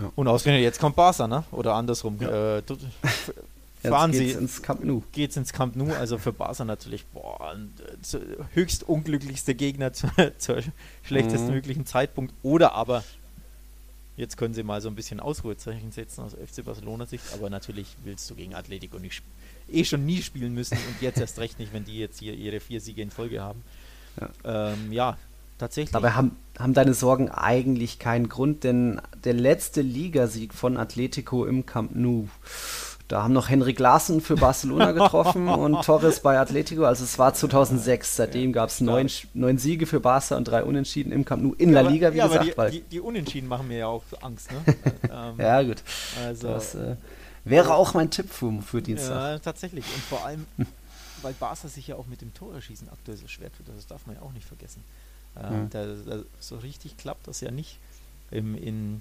Ja. 0.00 0.10
Und 0.16 0.26
ausgerechnet 0.26 0.62
jetzt 0.64 0.80
kommt 0.80 0.96
Barca, 0.96 1.28
ne? 1.28 1.44
Oder 1.50 1.74
andersrum. 1.74 2.16
Ja. 2.20 2.58
Äh, 2.58 2.62
fahren 3.82 4.12
Jetzt 4.12 4.18
sie 4.18 4.26
geht's 4.28 4.38
ins 4.38 4.62
Camp 4.62 4.84
Nou. 4.84 5.02
geht's 5.12 5.36
ins 5.36 5.52
Camp 5.52 5.76
Nou, 5.76 5.92
also 5.92 6.16
für 6.16 6.32
Barca 6.32 6.64
natürlich 6.64 7.04
boah, 7.06 7.54
äh, 7.54 8.18
höchst 8.54 8.88
unglücklichster 8.88 9.52
Gegner 9.54 9.92
zu, 9.92 10.08
zur 10.38 10.62
schlechtesten 11.02 11.48
Mhm. 11.48 11.54
möglichen 11.54 11.84
Zeitpunkt. 11.84 12.32
Oder 12.42 12.72
aber 12.72 13.04
jetzt 14.16 14.36
können 14.38 14.54
sie 14.54 14.62
mal 14.62 14.80
so 14.80 14.88
ein 14.88 14.94
bisschen 14.94 15.20
Ausruhezeichen 15.20 15.92
setzen 15.92 16.22
aus 16.22 16.32
FC 16.32 16.64
Barcelona 16.64 17.04
Sicht, 17.06 17.24
aber 17.34 17.50
natürlich 17.50 17.88
willst 18.04 18.30
du 18.30 18.34
gegen 18.36 18.54
Atletico 18.54 18.98
nicht 18.98 19.22
eh 19.72 19.84
schon 19.84 20.04
nie 20.06 20.22
spielen 20.22 20.54
müssen 20.54 20.76
und 20.76 21.00
jetzt 21.00 21.20
erst 21.20 21.38
recht 21.38 21.58
nicht, 21.58 21.72
wenn 21.72 21.84
die 21.84 21.98
jetzt 21.98 22.18
hier 22.20 22.34
ihre 22.34 22.60
vier 22.60 22.80
Siege 22.80 23.02
in 23.02 23.10
Folge 23.10 23.40
haben. 23.40 23.62
Ja, 24.20 24.72
ähm, 24.72 24.92
ja 24.92 25.16
tatsächlich. 25.58 25.92
Dabei 25.92 26.10
haben, 26.12 26.36
haben 26.58 26.74
deine 26.74 26.94
Sorgen 26.94 27.30
eigentlich 27.30 27.98
keinen 27.98 28.28
Grund, 28.28 28.64
denn 28.64 29.00
der 29.24 29.34
letzte 29.34 29.80
Ligasieg 29.82 30.54
von 30.54 30.76
Atletico 30.76 31.44
im 31.46 31.66
Camp 31.66 31.94
Nou, 31.94 32.28
da 33.08 33.24
haben 33.24 33.34
noch 33.34 33.48
Henrik 33.50 33.78
Larsen 33.78 34.20
für 34.22 34.36
Barcelona 34.36 34.92
getroffen 34.92 35.46
und 35.48 35.84
Torres 35.84 36.20
bei 36.20 36.38
Atletico, 36.38 36.84
also 36.84 37.04
es 37.04 37.18
war 37.18 37.34
2006. 37.34 38.16
Seitdem 38.16 38.52
gab 38.52 38.70
es 38.70 38.80
neun, 38.80 39.08
neun 39.34 39.58
Siege 39.58 39.86
für 39.86 40.00
Barca 40.00 40.36
und 40.36 40.44
drei 40.44 40.64
Unentschieden 40.64 41.12
im 41.12 41.24
Camp 41.24 41.42
Nou 41.42 41.52
in 41.58 41.72
La 41.72 41.80
aber- 41.80 41.90
Liga, 41.90 42.12
wie 42.14 42.18
ja, 42.18 42.24
aber 42.24 42.38
gesagt. 42.38 42.52
die, 42.52 42.56
weil, 42.58 42.70
die, 42.70 42.80
die 42.82 43.00
Unentschieden 43.00 43.48
machen 43.48 43.68
mir 43.68 43.78
ja 43.78 43.86
auch 43.88 44.02
Angst. 44.22 44.50
Ne? 44.50 44.74
ähm, 45.12 45.34
ja, 45.38 45.62
gut. 45.62 45.82
also, 46.24 46.48
Das 46.48 46.74
äh, 46.74 46.96
wäre 47.44 47.74
auch 47.74 47.94
mein 47.94 48.10
Tipp 48.10 48.30
für, 48.30 48.60
für 48.62 48.82
Dienstag. 48.82 49.10
Ja, 49.14 49.38
tatsächlich. 49.38 49.84
Und 49.84 50.02
vor 50.04 50.24
allem, 50.24 50.46
weil 51.22 51.32
Barca 51.34 51.68
sich 51.68 51.86
ja 51.88 51.96
auch 51.96 52.06
mit 52.06 52.20
dem 52.20 52.32
Torerschießen 52.34 52.88
aktuell 52.90 53.16
so 53.16 53.28
schwer 53.28 53.50
tut, 53.56 53.66
das 53.76 53.86
darf 53.86 54.06
man 54.06 54.16
ja 54.16 54.22
auch 54.22 54.32
nicht 54.32 54.46
vergessen. 54.46 54.82
Äh, 55.36 55.50
Mhm. 55.50 55.70
da, 55.70 55.86
da, 55.86 56.22
so 56.40 56.56
richtig 56.58 56.96
klappt 56.98 57.26
das 57.28 57.40
ja 57.40 57.50
nicht. 57.50 57.78
Im, 58.30 58.54
in, 58.56 59.00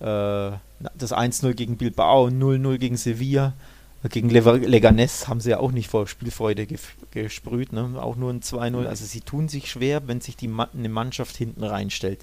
äh, 0.00 0.52
das 0.94 1.12
1-0 1.12 1.54
gegen 1.54 1.76
Bilbao, 1.76 2.26
0-0 2.28 2.78
gegen 2.78 2.96
Sevilla. 2.96 3.52
Gegen 4.08 4.30
Lever- 4.30 4.56
Leganes 4.56 5.28
haben 5.28 5.40
sie 5.42 5.50
ja 5.50 5.58
auch 5.60 5.72
nicht 5.72 5.90
vor 5.90 6.06
Spielfreude 6.06 6.66
gesprüht, 7.10 7.74
ne? 7.74 8.00
auch 8.00 8.16
nur 8.16 8.30
ein 8.32 8.40
2-0. 8.40 8.86
Also 8.86 9.04
sie 9.04 9.20
tun 9.20 9.48
sich 9.50 9.70
schwer, 9.70 10.08
wenn 10.08 10.22
sich 10.22 10.36
die 10.36 10.48
Ma 10.48 10.68
eine 10.72 10.88
Mannschaft 10.88 11.36
hinten 11.36 11.62
reinstellt, 11.64 12.20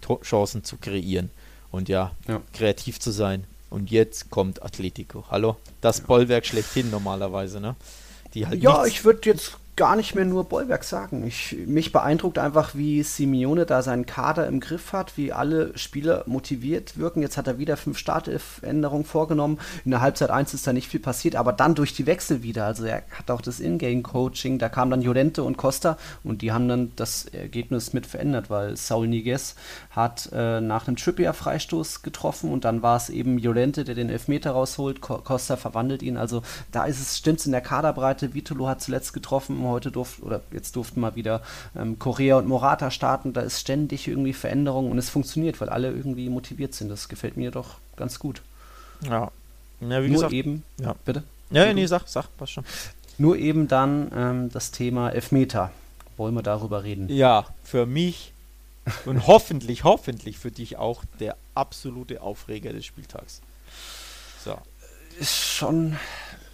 Tor 0.00 0.22
Chancen 0.22 0.64
zu 0.64 0.76
kreieren 0.76 1.30
und 1.70 1.88
ja, 1.88 2.10
Ja. 2.26 2.40
kreativ 2.52 2.98
zu 2.98 3.12
sein. 3.12 3.44
Und 3.70 3.90
jetzt 3.90 4.30
kommt 4.30 4.62
Atletico. 4.62 5.24
Hallo? 5.30 5.56
Das 5.80 6.00
Bollwerk 6.00 6.44
schlechthin 6.44 6.90
normalerweise, 6.90 7.60
ne? 7.60 7.76
Die 8.34 8.46
halt 8.46 8.60
Ja, 8.62 8.84
ich 8.84 9.04
würde 9.04 9.20
jetzt 9.30 9.56
gar 9.80 9.96
nicht 9.96 10.14
mehr 10.14 10.26
nur 10.26 10.44
Bollwerk 10.44 10.84
sagen. 10.84 11.26
Ich, 11.26 11.56
mich 11.64 11.90
beeindruckt 11.90 12.36
einfach, 12.36 12.74
wie 12.74 13.02
Simeone 13.02 13.64
da 13.64 13.80
seinen 13.80 14.04
Kader 14.04 14.46
im 14.46 14.60
Griff 14.60 14.92
hat, 14.92 15.16
wie 15.16 15.32
alle 15.32 15.72
Spieler 15.74 16.22
motiviert 16.26 16.98
wirken. 16.98 17.22
Jetzt 17.22 17.38
hat 17.38 17.46
er 17.46 17.56
wieder 17.56 17.78
fünf 17.78 17.96
Startelf-Änderungen 17.96 19.06
vorgenommen. 19.06 19.58
In 19.86 19.92
der 19.92 20.02
Halbzeit 20.02 20.28
1 20.28 20.52
ist 20.52 20.66
da 20.66 20.74
nicht 20.74 20.86
viel 20.86 21.00
passiert, 21.00 21.34
aber 21.34 21.54
dann 21.54 21.74
durch 21.74 21.94
die 21.94 22.04
Wechsel 22.04 22.42
wieder. 22.42 22.66
Also 22.66 22.84
er 22.84 23.04
hat 23.10 23.30
auch 23.30 23.40
das 23.40 23.58
Ingame-Coaching, 23.58 24.58
da 24.58 24.68
kamen 24.68 24.90
dann 24.90 25.00
Llorente 25.00 25.42
und 25.42 25.56
Costa 25.56 25.96
und 26.24 26.42
die 26.42 26.52
haben 26.52 26.68
dann 26.68 26.92
das 26.96 27.24
Ergebnis 27.24 27.94
mit 27.94 28.04
verändert, 28.04 28.50
weil 28.50 28.76
Saul 28.76 29.08
Niguez 29.08 29.54
hat 29.92 30.28
äh, 30.34 30.60
nach 30.60 30.88
einem 30.88 30.96
Trippier-Freistoß 30.96 32.02
getroffen 32.02 32.52
und 32.52 32.66
dann 32.66 32.82
war 32.82 32.98
es 32.98 33.08
eben 33.08 33.38
Llorente, 33.38 33.84
der 33.84 33.94
den 33.94 34.10
Elfmeter 34.10 34.50
rausholt. 34.50 35.00
Co 35.00 35.22
Costa 35.24 35.56
verwandelt 35.56 36.02
ihn. 36.02 36.18
Also 36.18 36.42
da 36.70 36.84
ist 36.84 37.00
es, 37.00 37.16
stimmt's 37.16 37.46
in 37.46 37.52
der 37.52 37.62
Kaderbreite. 37.62 38.34
Vitolo 38.34 38.68
hat 38.68 38.82
zuletzt 38.82 39.14
getroffen, 39.14 39.69
heute 39.70 39.90
durfte, 39.90 40.22
oder 40.22 40.40
jetzt 40.52 40.76
durften 40.76 41.00
mal 41.00 41.16
wieder 41.16 41.42
ähm, 41.76 41.98
Correa 41.98 42.36
und 42.36 42.46
Morata 42.46 42.90
starten. 42.90 43.32
Da 43.32 43.40
ist 43.40 43.60
ständig 43.60 44.08
irgendwie 44.08 44.32
Veränderung 44.32 44.90
und 44.90 44.98
es 44.98 45.08
funktioniert, 45.08 45.60
weil 45.60 45.68
alle 45.68 45.90
irgendwie 45.90 46.28
motiviert 46.28 46.74
sind. 46.74 46.88
Das 46.88 47.08
gefällt 47.08 47.36
mir 47.36 47.50
doch 47.50 47.78
ganz 47.96 48.18
gut. 48.18 48.42
Ja. 49.02 49.30
ja 49.80 50.02
wie 50.02 50.08
Nur 50.08 50.16
gesagt, 50.16 50.32
eben, 50.32 50.64
ja. 50.80 50.94
bitte? 51.04 51.22
Ja, 51.50 51.66
ja, 51.66 51.72
nee, 51.72 51.86
sag, 51.86 52.06
sag, 52.06 52.26
passt 52.36 52.52
schon. 52.52 52.64
Nur 53.18 53.36
eben 53.36 53.68
dann 53.68 54.10
ähm, 54.14 54.50
das 54.50 54.70
Thema 54.70 55.10
Elfmeter. 55.10 55.70
Wollen 56.16 56.34
wir 56.34 56.42
darüber 56.42 56.84
reden? 56.84 57.08
Ja, 57.08 57.46
für 57.62 57.86
mich 57.86 58.32
und 59.04 59.26
hoffentlich, 59.26 59.84
hoffentlich 59.84 60.38
für 60.38 60.50
dich 60.50 60.76
auch 60.76 61.04
der 61.18 61.36
absolute 61.54 62.22
Aufreger 62.22 62.72
des 62.72 62.84
Spieltags. 62.86 63.40
So. 64.44 64.56
ist 65.18 65.36
schon 65.36 65.96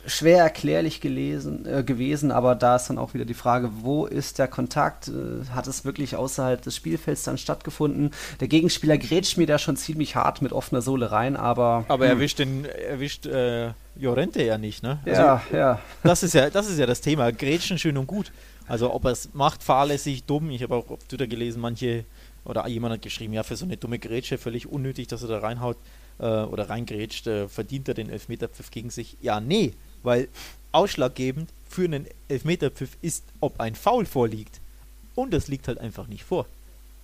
schwer 0.06 0.38
erklärlich 0.38 1.00
gelesen, 1.00 1.66
äh, 1.66 1.82
gewesen, 1.82 2.30
aber 2.30 2.54
da 2.54 2.76
ist 2.76 2.88
dann 2.88 2.98
auch 2.98 3.14
wieder 3.14 3.24
die 3.24 3.34
Frage, 3.34 3.70
wo 3.80 4.06
ist 4.06 4.38
der 4.38 4.48
Kontakt? 4.48 5.08
Äh, 5.08 5.46
hat 5.54 5.66
es 5.66 5.84
wirklich 5.84 6.16
außerhalb 6.16 6.62
des 6.62 6.76
Spielfelds 6.76 7.24
dann 7.24 7.38
stattgefunden? 7.38 8.12
Der 8.40 8.48
Gegenspieler 8.48 8.98
grätscht 8.98 9.36
mir 9.36 9.46
da 9.46 9.58
schon 9.58 9.76
ziemlich 9.76 10.16
hart 10.16 10.42
mit 10.42 10.52
offener 10.52 10.82
Sohle 10.82 11.10
rein, 11.12 11.36
aber. 11.36 11.84
Aber 11.88 12.06
hm, 12.06 12.12
erwischt 12.12 12.38
den, 12.38 12.64
erwischt 12.64 13.26
äh, 13.26 13.72
Jorente 13.96 14.42
ja 14.42 14.58
nicht, 14.58 14.82
ne? 14.82 14.98
Also, 15.04 15.20
Ja, 15.20 15.42
ja. 15.52 15.78
das 16.02 16.22
ist 16.22 16.34
ja, 16.34 16.50
das 16.50 16.68
ist 16.68 16.78
ja 16.78 16.86
das 16.86 17.00
Thema. 17.00 17.32
Grätschen 17.32 17.78
schön 17.78 17.98
und 17.98 18.06
gut. 18.06 18.32
Also 18.68 18.92
ob 18.92 19.04
er 19.04 19.12
es 19.12 19.30
macht, 19.32 19.62
fahrlässig, 19.62 20.24
dumm. 20.24 20.50
Ich 20.50 20.62
habe 20.62 20.74
auch 20.74 20.90
auf 20.90 21.04
Twitter 21.04 21.26
gelesen, 21.26 21.60
manche 21.60 22.04
oder 22.44 22.66
jemand 22.68 22.94
hat 22.94 23.02
geschrieben, 23.02 23.32
ja, 23.32 23.42
für 23.42 23.56
so 23.56 23.64
eine 23.64 23.76
dumme 23.76 23.98
Grätsche 23.98 24.38
völlig 24.38 24.66
unnötig, 24.68 25.08
dass 25.08 25.22
er 25.22 25.28
da 25.28 25.38
reinhaut 25.38 25.76
äh, 26.18 26.24
oder 26.24 26.68
reingrätscht, 26.70 27.26
äh, 27.26 27.48
verdient 27.48 27.88
er 27.88 27.94
den 27.94 28.08
Elfmeterpfiff 28.08 28.70
gegen 28.70 28.90
sich. 28.90 29.16
Ja, 29.20 29.40
nee, 29.40 29.74
weil 30.06 30.28
ausschlaggebend 30.72 31.50
für 31.68 31.84
einen 31.84 32.06
Elfmeterpfiff 32.28 32.96
ist, 33.02 33.24
ob 33.40 33.60
ein 33.60 33.74
Foul 33.74 34.06
vorliegt. 34.06 34.60
Und 35.14 35.32
das 35.34 35.48
liegt 35.48 35.68
halt 35.68 35.78
einfach 35.78 36.06
nicht 36.06 36.24
vor. 36.24 36.46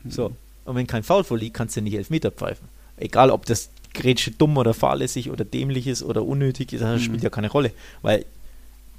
So. 0.09 0.33
Und 0.65 0.77
wenn 0.77 0.87
kein 0.87 1.03
Foul 1.03 1.25
vorliegt, 1.25 1.55
kannst 1.55 1.77
du 1.77 1.83
nicht 1.83 1.95
Elfmeter 1.95 2.31
pfeifen. 2.31 2.69
Egal, 2.97 3.31
ob 3.31 3.45
das 3.47 3.71
Grätsche 3.95 4.31
dumm 4.31 4.57
oder 4.57 4.75
fahrlässig 4.75 5.31
oder 5.31 5.45
dämlich 5.45 5.87
ist 5.87 6.03
oder 6.03 6.25
unnötig 6.25 6.73
ist, 6.73 6.83
das 6.83 7.03
spielt 7.03 7.23
ja 7.23 7.31
keine 7.31 7.51
Rolle. 7.51 7.73
Weil 8.03 8.25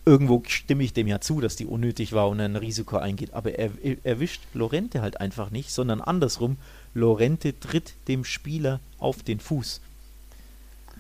irgendwo 0.06 0.44
stimme 0.48 0.84
ich 0.84 0.94
dem 0.94 1.08
ja 1.08 1.22
zu, 1.22 1.40
dass 1.40 1.56
die 1.56 1.66
unnötig 1.66 2.12
war 2.12 2.28
und 2.30 2.42
ein 2.42 2.56
Risiko 2.56 2.98
eingeht. 2.98 3.34
Aber 3.34 3.58
er 3.58 3.72
er 3.82 3.96
erwischt 4.04 4.42
Lorente 4.54 5.02
halt 5.02 5.22
einfach 5.22 5.50
nicht, 5.52 5.72
sondern 5.72 6.02
andersrum. 6.02 6.58
Lorente 6.94 7.60
tritt 7.60 7.94
dem 8.08 8.26
Spieler 8.26 8.80
auf 9.00 9.24
den 9.24 9.40
Fuß. 9.40 9.80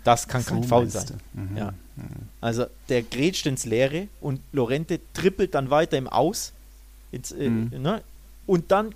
Das 0.03 0.27
kann 0.27 0.45
kein 0.45 0.63
So 0.63 0.69
Foul 0.69 0.81
meinst 0.85 1.07
sein. 1.07 1.19
Mhm. 1.33 1.57
Ja. 1.57 1.73
Also 2.41 2.65
der 2.89 3.03
grätscht 3.03 3.45
ins 3.45 3.65
Leere 3.65 4.07
und 4.19 4.41
Lorente 4.51 4.99
trippelt 5.13 5.53
dann 5.55 5.69
weiter 5.69 5.97
im 5.97 6.07
Aus. 6.07 6.51
Ins, 7.11 7.31
äh, 7.31 7.49
Mhm. 7.49 7.81
ne? 7.81 8.01
Und 8.45 8.71
dann 8.71 8.93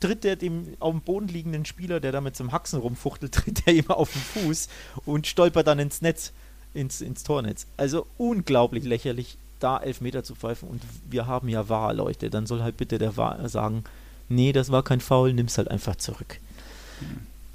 tritt 0.00 0.24
er 0.24 0.34
dem 0.36 0.66
auf 0.80 0.92
dem 0.92 1.00
Boden 1.02 1.28
liegenden 1.28 1.64
Spieler, 1.64 2.00
der 2.00 2.10
da 2.10 2.20
mit 2.20 2.34
zum 2.34 2.50
Haxen 2.50 2.80
rumfuchtelt, 2.80 3.32
tritt 3.34 3.62
er 3.66 3.74
ihm 3.74 3.88
auf 3.90 4.10
den 4.12 4.22
Fuß 4.44 4.68
und 5.06 5.26
stolpert 5.26 5.66
dann 5.66 5.78
ins 5.78 6.00
Netz, 6.02 6.32
ins, 6.74 7.00
ins 7.00 7.22
Tornetz. 7.22 7.66
Also 7.76 8.06
unglaublich 8.18 8.84
lächerlich, 8.84 9.36
da 9.60 9.78
Elfmeter 9.78 10.24
zu 10.24 10.34
pfeifen. 10.34 10.68
Und 10.68 10.82
wir 11.08 11.26
haben 11.28 11.48
ja 11.48 11.68
wahr, 11.68 11.92
Leute. 11.94 12.30
Dann 12.30 12.46
soll 12.46 12.62
halt 12.62 12.78
bitte 12.78 12.98
der 12.98 13.16
Wahr 13.16 13.48
sagen, 13.48 13.84
nee, 14.28 14.52
das 14.52 14.72
war 14.72 14.82
kein 14.82 15.00
Foul, 15.00 15.34
nimm's 15.34 15.56
halt 15.58 15.68
einfach 15.70 15.94
zurück. 15.96 16.40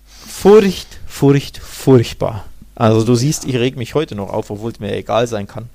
Furcht, 0.05 0.99
Furcht, 1.07 1.57
furchtbar. 1.57 2.45
Also 2.77 3.03
du 3.03 3.15
siehst, 3.15 3.45
ich 3.45 3.55
reg 3.55 3.75
mich 3.75 3.95
heute 3.95 4.13
noch 4.13 4.29
auf, 4.29 4.51
obwohl 4.51 4.71
es 4.71 4.79
mir 4.79 4.95
egal 4.95 5.25
sein 5.25 5.47
kann. 5.47 5.69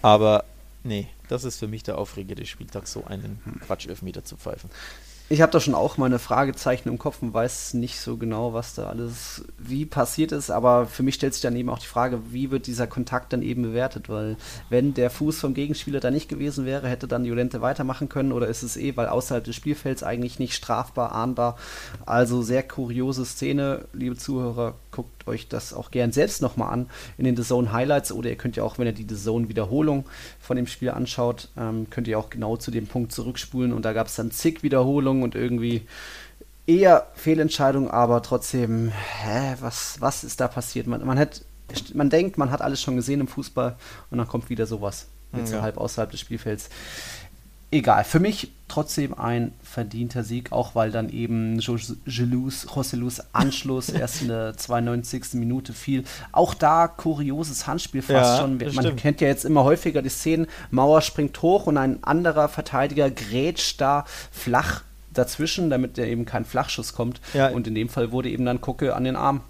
Aber 0.00 0.44
nee, 0.84 1.08
das 1.28 1.42
ist 1.42 1.58
für 1.58 1.66
mich 1.66 1.82
der 1.82 1.98
Aufreger 1.98 2.36
des 2.36 2.48
Spieltags, 2.48 2.92
so 2.92 3.04
einen 3.04 3.40
Quatsch-Elfmeter 3.66 4.24
zu 4.24 4.36
pfeifen. 4.36 4.70
Ich 5.28 5.42
habe 5.42 5.50
da 5.50 5.58
schon 5.58 5.74
auch 5.74 5.96
meine 5.96 6.20
Fragezeichen 6.20 6.88
im 6.88 6.98
Kopf 6.98 7.20
und 7.20 7.34
weiß 7.34 7.74
nicht 7.74 7.98
so 7.98 8.16
genau, 8.16 8.52
was 8.52 8.76
da 8.76 8.88
alles 8.88 9.44
wie 9.58 9.84
passiert 9.84 10.30
ist, 10.30 10.50
aber 10.50 10.86
für 10.86 11.02
mich 11.02 11.16
stellt 11.16 11.34
sich 11.34 11.42
dann 11.42 11.56
eben 11.56 11.68
auch 11.68 11.80
die 11.80 11.88
Frage, 11.88 12.20
wie 12.30 12.52
wird 12.52 12.68
dieser 12.68 12.86
Kontakt 12.86 13.32
dann 13.32 13.42
eben 13.42 13.62
bewertet, 13.62 14.08
weil 14.08 14.36
wenn 14.70 14.94
der 14.94 15.10
Fuß 15.10 15.40
vom 15.40 15.52
Gegenspieler 15.52 15.98
da 15.98 16.12
nicht 16.12 16.28
gewesen 16.28 16.64
wäre, 16.64 16.88
hätte 16.88 17.08
dann 17.08 17.24
Jolente 17.24 17.60
weitermachen 17.60 18.08
können 18.08 18.30
oder 18.30 18.46
ist 18.46 18.62
es 18.62 18.76
eh, 18.76 18.96
weil 18.96 19.08
außerhalb 19.08 19.42
des 19.42 19.56
Spielfelds 19.56 20.04
eigentlich 20.04 20.38
nicht 20.38 20.54
strafbar, 20.54 21.10
ahnbar. 21.10 21.56
Also 22.04 22.42
sehr 22.42 22.62
kuriose 22.62 23.24
Szene, 23.24 23.86
liebe 23.92 24.14
Zuhörer, 24.14 24.76
guckt 24.92 25.15
guckt 25.26 25.28
euch 25.28 25.48
das 25.48 25.74
auch 25.74 25.90
gern 25.90 26.12
selbst 26.12 26.40
nochmal 26.40 26.72
an 26.72 26.88
in 27.18 27.24
den 27.24 27.36
The 27.36 27.42
Zone 27.42 27.72
Highlights 27.72 28.12
oder 28.12 28.30
ihr 28.30 28.36
könnt 28.36 28.56
ja 28.56 28.62
auch, 28.62 28.78
wenn 28.78 28.86
ihr 28.86 28.92
die 28.92 29.06
The 29.08 29.16
Zone 29.16 29.48
Wiederholung 29.48 30.04
von 30.38 30.56
dem 30.56 30.66
Spiel 30.66 30.90
anschaut, 30.90 31.48
ähm, 31.56 31.88
könnt 31.90 32.08
ihr 32.08 32.18
auch 32.18 32.30
genau 32.30 32.56
zu 32.56 32.70
dem 32.70 32.86
Punkt 32.86 33.12
zurückspulen 33.12 33.72
und 33.72 33.84
da 33.84 33.92
gab 33.92 34.06
es 34.06 34.14
dann 34.14 34.30
zig 34.30 34.62
Wiederholungen 34.62 35.22
und 35.22 35.34
irgendwie 35.34 35.86
eher 36.66 37.08
Fehlentscheidung, 37.14 37.90
aber 37.90 38.22
trotzdem, 38.22 38.90
hä, 38.90 39.56
was, 39.60 40.00
was 40.00 40.24
ist 40.24 40.40
da 40.40 40.48
passiert? 40.48 40.86
Man, 40.86 41.04
man, 41.04 41.18
hat, 41.18 41.42
man 41.94 42.10
denkt, 42.10 42.38
man 42.38 42.50
hat 42.50 42.62
alles 42.62 42.80
schon 42.80 42.96
gesehen 42.96 43.20
im 43.20 43.28
Fußball 43.28 43.76
und 44.10 44.18
dann 44.18 44.28
kommt 44.28 44.48
wieder 44.48 44.66
sowas. 44.66 45.08
Jetzt 45.32 45.52
ja. 45.52 45.60
halb 45.60 45.76
außerhalb 45.76 46.10
des 46.10 46.20
Spielfelds. 46.20 46.70
Egal, 47.72 48.04
für 48.04 48.20
mich 48.20 48.52
trotzdem 48.68 49.18
ein 49.18 49.52
verdienter 49.62 50.22
Sieg, 50.22 50.52
auch 50.52 50.74
weil 50.74 50.92
dann 50.92 51.08
eben 51.08 51.58
Joselus, 51.58 52.66
Anschluss 53.32 53.88
erst 53.90 54.22
in 54.22 54.28
der 54.28 54.56
92. 54.56 55.34
Minute 55.34 55.72
fiel. 55.72 56.04
Auch 56.30 56.54
da 56.54 56.86
kurioses 56.86 57.66
Handspiel 57.66 58.02
fast 58.02 58.38
ja, 58.38 58.40
schon. 58.40 58.58
Man 58.58 58.72
stimmt. 58.72 59.00
kennt 59.00 59.20
ja 59.20 59.28
jetzt 59.28 59.44
immer 59.44 59.64
häufiger 59.64 60.00
die 60.00 60.08
Szenen, 60.08 60.46
Mauer 60.70 61.02
springt 61.02 61.40
hoch 61.42 61.66
und 61.66 61.76
ein 61.76 62.02
anderer 62.04 62.48
Verteidiger 62.48 63.10
grätscht 63.10 63.80
da 63.80 64.04
flach 64.30 64.82
dazwischen, 65.12 65.68
damit 65.68 65.96
der 65.96 66.08
eben 66.08 66.24
kein 66.24 66.44
Flachschuss 66.44 66.92
kommt. 66.92 67.20
Ja. 67.34 67.48
Und 67.48 67.66
in 67.66 67.74
dem 67.74 67.88
Fall 67.88 68.12
wurde 68.12 68.28
eben 68.28 68.44
dann 68.44 68.60
Kucke 68.60 68.94
an 68.94 69.04
den 69.04 69.16
Arm 69.16 69.40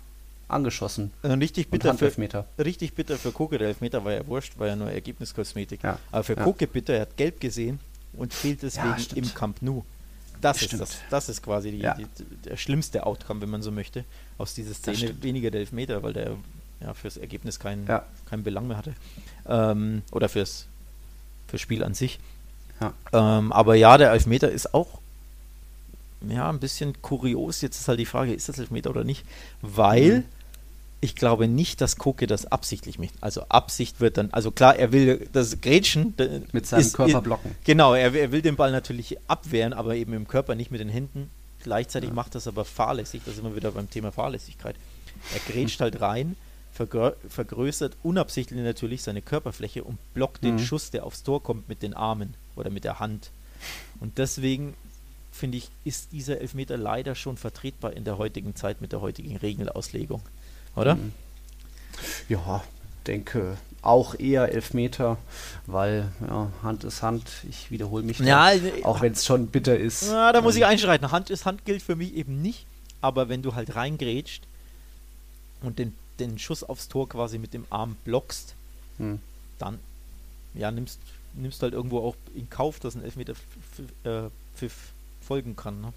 angeschossen. 0.48 1.10
Richtig 1.24 1.70
bitter, 1.70 1.94
für, 1.94 2.12
richtig 2.58 2.94
bitter 2.94 3.16
für 3.16 3.32
Kucke, 3.32 3.58
der 3.58 3.68
Elfmeter 3.68 4.04
war 4.04 4.12
ja 4.12 4.26
wurscht, 4.26 4.58
war 4.58 4.68
ja 4.68 4.76
nur 4.76 4.90
Ergebniskosmetik. 4.90 5.82
Ja. 5.82 5.98
Aber 6.12 6.22
für 6.22 6.36
ja. 6.36 6.44
Kucke 6.44 6.66
bitter, 6.66 6.94
er 6.94 7.00
hat 7.02 7.16
gelb 7.16 7.40
gesehen 7.40 7.80
und 8.16 8.34
fehlt 8.34 8.62
deswegen 8.62 8.96
ja, 8.96 9.16
im 9.16 9.34
Camp 9.34 9.62
Nou. 9.62 9.84
Das 10.40 10.60
ist, 10.60 10.78
das, 10.78 10.98
das 11.08 11.28
ist 11.30 11.42
quasi 11.42 11.70
die, 11.70 11.78
die, 11.78 12.06
der 12.44 12.56
schlimmste 12.58 13.06
Outcome, 13.06 13.40
wenn 13.40 13.50
man 13.50 13.62
so 13.62 13.70
möchte, 13.70 14.04
aus 14.36 14.52
dieser 14.52 14.74
Szene. 14.74 15.22
Weniger 15.22 15.50
der 15.50 15.60
Elfmeter, 15.60 16.02
weil 16.02 16.12
der 16.12 16.36
ja, 16.80 16.92
fürs 16.92 17.16
Ergebnis 17.16 17.58
keinen 17.58 17.86
kein 18.28 18.42
Belang 18.42 18.68
mehr 18.68 18.76
hatte. 18.76 18.94
Ähm, 19.48 20.02
oder 20.12 20.28
fürs, 20.28 20.66
fürs 21.48 21.62
Spiel 21.62 21.82
an 21.82 21.94
sich. 21.94 22.20
Ähm, 23.12 23.52
aber 23.52 23.74
ja, 23.74 23.96
der 23.96 24.12
Elfmeter 24.12 24.50
ist 24.50 24.74
auch 24.74 25.00
ja, 26.28 26.48
ein 26.50 26.60
bisschen 26.60 27.00
kurios. 27.02 27.60
Jetzt 27.60 27.80
ist 27.80 27.88
halt 27.88 27.98
die 27.98 28.06
Frage, 28.06 28.34
ist 28.34 28.48
das 28.48 28.58
Elfmeter 28.58 28.90
oder 28.90 29.04
nicht? 29.04 29.24
Weil 29.62 30.18
mhm. 30.18 30.24
Ich 31.06 31.14
glaube 31.14 31.46
nicht, 31.46 31.80
dass 31.80 31.96
Koke 31.96 32.26
das 32.26 32.46
absichtlich 32.46 32.98
macht. 32.98 33.14
Also 33.20 33.42
Absicht 33.48 34.00
wird 34.00 34.18
dann, 34.18 34.30
also 34.32 34.50
klar, 34.50 34.76
er 34.76 34.90
will 34.90 35.28
das 35.32 35.60
Grätschen 35.60 36.14
mit 36.52 36.66
seinem 36.66 36.80
ist, 36.80 36.94
Körper 36.94 37.22
blocken. 37.22 37.54
Genau, 37.64 37.94
er, 37.94 38.12
er, 38.12 38.32
will 38.32 38.42
den 38.42 38.56
Ball 38.56 38.72
natürlich 38.72 39.16
abwehren, 39.28 39.72
aber 39.72 39.94
eben 39.94 40.12
im 40.12 40.26
Körper, 40.26 40.56
nicht 40.56 40.72
mit 40.72 40.80
den 40.80 40.88
Händen. 40.88 41.30
Gleichzeitig 41.62 42.10
ja. 42.10 42.14
macht 42.14 42.34
das 42.34 42.48
aber 42.48 42.64
fahrlässig, 42.64 43.22
da 43.24 43.32
sind 43.32 43.44
wir 43.44 43.54
wieder 43.54 43.70
beim 43.70 43.88
Thema 43.88 44.10
Fahrlässigkeit. 44.10 44.74
Er 45.32 45.52
grätscht 45.52 45.80
halt 45.80 46.00
rein, 46.00 46.36
vergrö 46.72 47.12
vergrößert 47.28 47.96
unabsichtlich 48.02 48.60
natürlich 48.60 49.02
seine 49.02 49.22
Körperfläche 49.22 49.84
und 49.84 49.98
blockt 50.12 50.42
mhm. 50.42 50.48
den 50.48 50.58
Schuss, 50.58 50.90
der 50.90 51.04
aufs 51.04 51.22
Tor 51.22 51.40
kommt, 51.42 51.68
mit 51.68 51.82
den 51.82 51.94
Armen 51.94 52.34
oder 52.56 52.70
mit 52.70 52.82
der 52.82 52.98
Hand. 52.98 53.30
Und 54.00 54.18
deswegen 54.18 54.74
finde 55.30 55.58
ich, 55.58 55.70
ist 55.84 56.10
dieser 56.10 56.40
Elfmeter 56.40 56.76
leider 56.76 57.14
schon 57.14 57.36
vertretbar 57.36 57.92
in 57.92 58.02
der 58.02 58.18
heutigen 58.18 58.56
Zeit 58.56 58.80
mit 58.80 58.90
der 58.90 59.00
heutigen 59.00 59.36
Regelauslegung. 59.36 60.22
Oder? 60.76 60.96
Mhm. 60.96 61.12
Ja, 62.28 62.62
denke 63.06 63.56
auch 63.86 64.18
eher 64.18 64.52
Elfmeter, 64.52 65.16
weil 65.66 66.10
ja, 66.20 66.50
Hand 66.62 66.84
ist 66.84 67.02
Hand. 67.02 67.30
Ich 67.48 67.70
wiederhole 67.70 68.02
mich, 68.02 68.18
ja, 68.18 68.54
da, 68.54 68.84
auch 68.84 69.00
wenn 69.00 69.12
es 69.12 69.24
schon 69.24 69.46
bitter 69.46 69.78
ist. 69.78 70.08
Ja, 70.08 70.32
da 70.32 70.40
muss 70.40 70.56
ich 70.56 70.62
ähm, 70.62 70.68
einschreiten. 70.68 71.12
Hand 71.12 71.30
ist 71.30 71.46
Hand 71.46 71.64
gilt 71.64 71.82
für 71.82 71.94
mich 71.94 72.14
eben 72.14 72.42
nicht, 72.42 72.66
aber 73.00 73.28
wenn 73.28 73.42
du 73.42 73.54
halt 73.54 73.76
reingrätscht 73.76 74.42
und 75.62 75.78
den, 75.78 75.94
den 76.18 76.38
Schuss 76.38 76.64
aufs 76.64 76.88
Tor 76.88 77.08
quasi 77.08 77.38
mit 77.38 77.54
dem 77.54 77.64
Arm 77.70 77.96
blockst, 78.04 78.54
hm. 78.98 79.20
dann 79.58 79.78
ja, 80.54 80.70
nimmst, 80.70 80.98
nimmst 81.34 81.62
halt 81.62 81.72
irgendwo 81.72 82.00
auch 82.00 82.16
in 82.34 82.50
Kauf, 82.50 82.80
dass 82.80 82.96
ein 82.96 83.04
Elfmeter 83.04 83.34
äh, 84.02 84.30
Pfiff 84.56 84.92
folgen 85.20 85.54
kann. 85.54 85.80
Ne? 85.80 85.92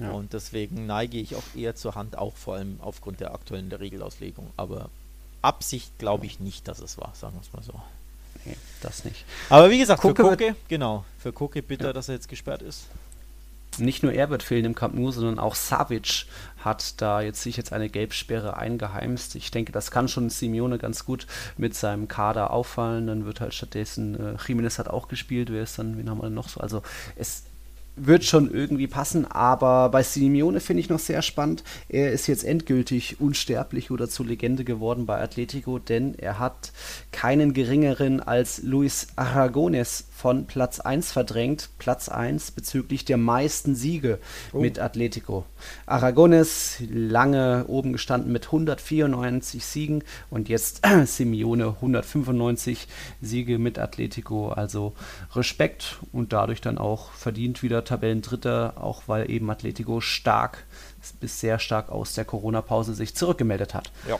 Ja. 0.00 0.10
Und 0.12 0.32
deswegen 0.32 0.86
neige 0.86 1.18
ich 1.18 1.36
auch 1.36 1.42
eher 1.54 1.76
zur 1.76 1.94
Hand, 1.94 2.16
auch 2.16 2.34
vor 2.36 2.54
allem 2.54 2.78
aufgrund 2.80 3.20
der 3.20 3.34
aktuellen 3.34 3.70
der 3.70 3.80
Regelauslegung. 3.80 4.50
Aber 4.56 4.90
Absicht 5.42 5.98
glaube 5.98 6.26
ich 6.26 6.40
nicht, 6.40 6.66
dass 6.68 6.80
es 6.80 6.98
war, 6.98 7.12
sagen 7.14 7.34
wir 7.34 7.42
es 7.42 7.52
mal 7.52 7.62
so. 7.62 7.80
Nee, 8.44 8.56
das 8.80 9.04
nicht. 9.04 9.24
Aber 9.50 9.70
wie 9.70 9.78
gesagt, 9.78 10.00
Koke 10.00 10.22
für 10.22 10.30
Koke, 10.30 10.56
genau, 10.68 11.04
für 11.18 11.32
Koke 11.32 11.62
bitter, 11.62 11.88
ja. 11.88 11.92
dass 11.92 12.08
er 12.08 12.14
jetzt 12.14 12.28
gesperrt 12.28 12.62
ist. 12.62 12.86
Nicht 13.78 14.02
nur 14.02 14.12
er 14.12 14.30
wird 14.30 14.42
fehlen 14.42 14.64
im 14.64 14.74
Camp 14.74 14.94
Nou, 14.94 15.10
sondern 15.10 15.38
auch 15.38 15.54
Savic 15.54 16.26
hat 16.58 17.00
da 17.00 17.20
jetzt 17.20 17.42
sich 17.42 17.56
jetzt 17.56 17.72
eine 17.72 17.88
Gelbsperre 17.88 18.56
eingeheimst. 18.56 19.36
Ich 19.36 19.50
denke, 19.50 19.70
das 19.72 19.90
kann 19.90 20.08
schon 20.08 20.28
Simeone 20.28 20.78
ganz 20.78 21.04
gut 21.04 21.26
mit 21.56 21.74
seinem 21.74 22.08
Kader 22.08 22.50
auffallen. 22.50 23.06
Dann 23.06 23.24
wird 23.24 23.40
halt 23.40 23.54
stattdessen, 23.54 24.14
äh, 24.16 24.36
Jiménez 24.38 24.78
hat 24.78 24.88
auch 24.88 25.06
gespielt, 25.08 25.50
wer 25.52 25.62
ist 25.62 25.78
dann, 25.78 25.96
wen 25.96 26.10
haben 26.10 26.18
wir 26.18 26.24
denn 26.24 26.34
noch 26.34 26.48
so? 26.48 26.60
Also 26.60 26.82
es 27.14 27.44
wird 27.96 28.24
schon 28.24 28.50
irgendwie 28.52 28.86
passen, 28.86 29.26
aber 29.30 29.88
bei 29.90 30.02
Simeone 30.02 30.60
finde 30.60 30.80
ich 30.80 30.88
noch 30.88 30.98
sehr 30.98 31.22
spannend. 31.22 31.64
Er 31.88 32.12
ist 32.12 32.26
jetzt 32.26 32.44
endgültig 32.44 33.20
unsterblich 33.20 33.90
oder 33.90 34.08
zur 34.08 34.26
Legende 34.26 34.64
geworden 34.64 35.06
bei 35.06 35.20
Atletico, 35.20 35.78
denn 35.78 36.14
er 36.14 36.38
hat 36.38 36.72
keinen 37.12 37.52
geringeren 37.52 38.20
als 38.20 38.62
Luis 38.62 39.08
Aragones 39.16 40.06
von 40.20 40.46
Platz 40.46 40.80
1 40.80 41.12
verdrängt. 41.12 41.70
Platz 41.78 42.08
1 42.08 42.50
bezüglich 42.50 43.04
der 43.04 43.16
meisten 43.16 43.74
Siege 43.74 44.18
oh. 44.52 44.60
mit 44.60 44.78
Atletico. 44.78 45.46
Aragones 45.86 46.76
lange 46.90 47.64
oben 47.68 47.92
gestanden 47.92 48.30
mit 48.30 48.46
194 48.46 49.64
Siegen 49.64 50.04
und 50.28 50.48
jetzt 50.48 50.82
Simeone 51.06 51.68
195 51.68 52.86
Siege 53.22 53.58
mit 53.58 53.78
Atletico. 53.78 54.50
Also 54.50 54.94
Respekt 55.34 55.98
und 56.12 56.32
dadurch 56.32 56.60
dann 56.60 56.78
auch 56.78 57.12
verdient 57.12 57.62
wieder 57.62 57.84
Tabellendritter, 57.90 58.74
auch 58.76 59.02
weil 59.06 59.30
eben 59.30 59.50
Atletico 59.50 60.00
stark 60.00 60.64
bis 61.20 61.40
sehr 61.40 61.58
stark 61.58 61.90
aus 61.90 62.14
der 62.14 62.24
Corona-Pause 62.24 62.94
sich 62.94 63.14
zurückgemeldet 63.14 63.74
hat. 63.74 63.90
Ja. 64.08 64.18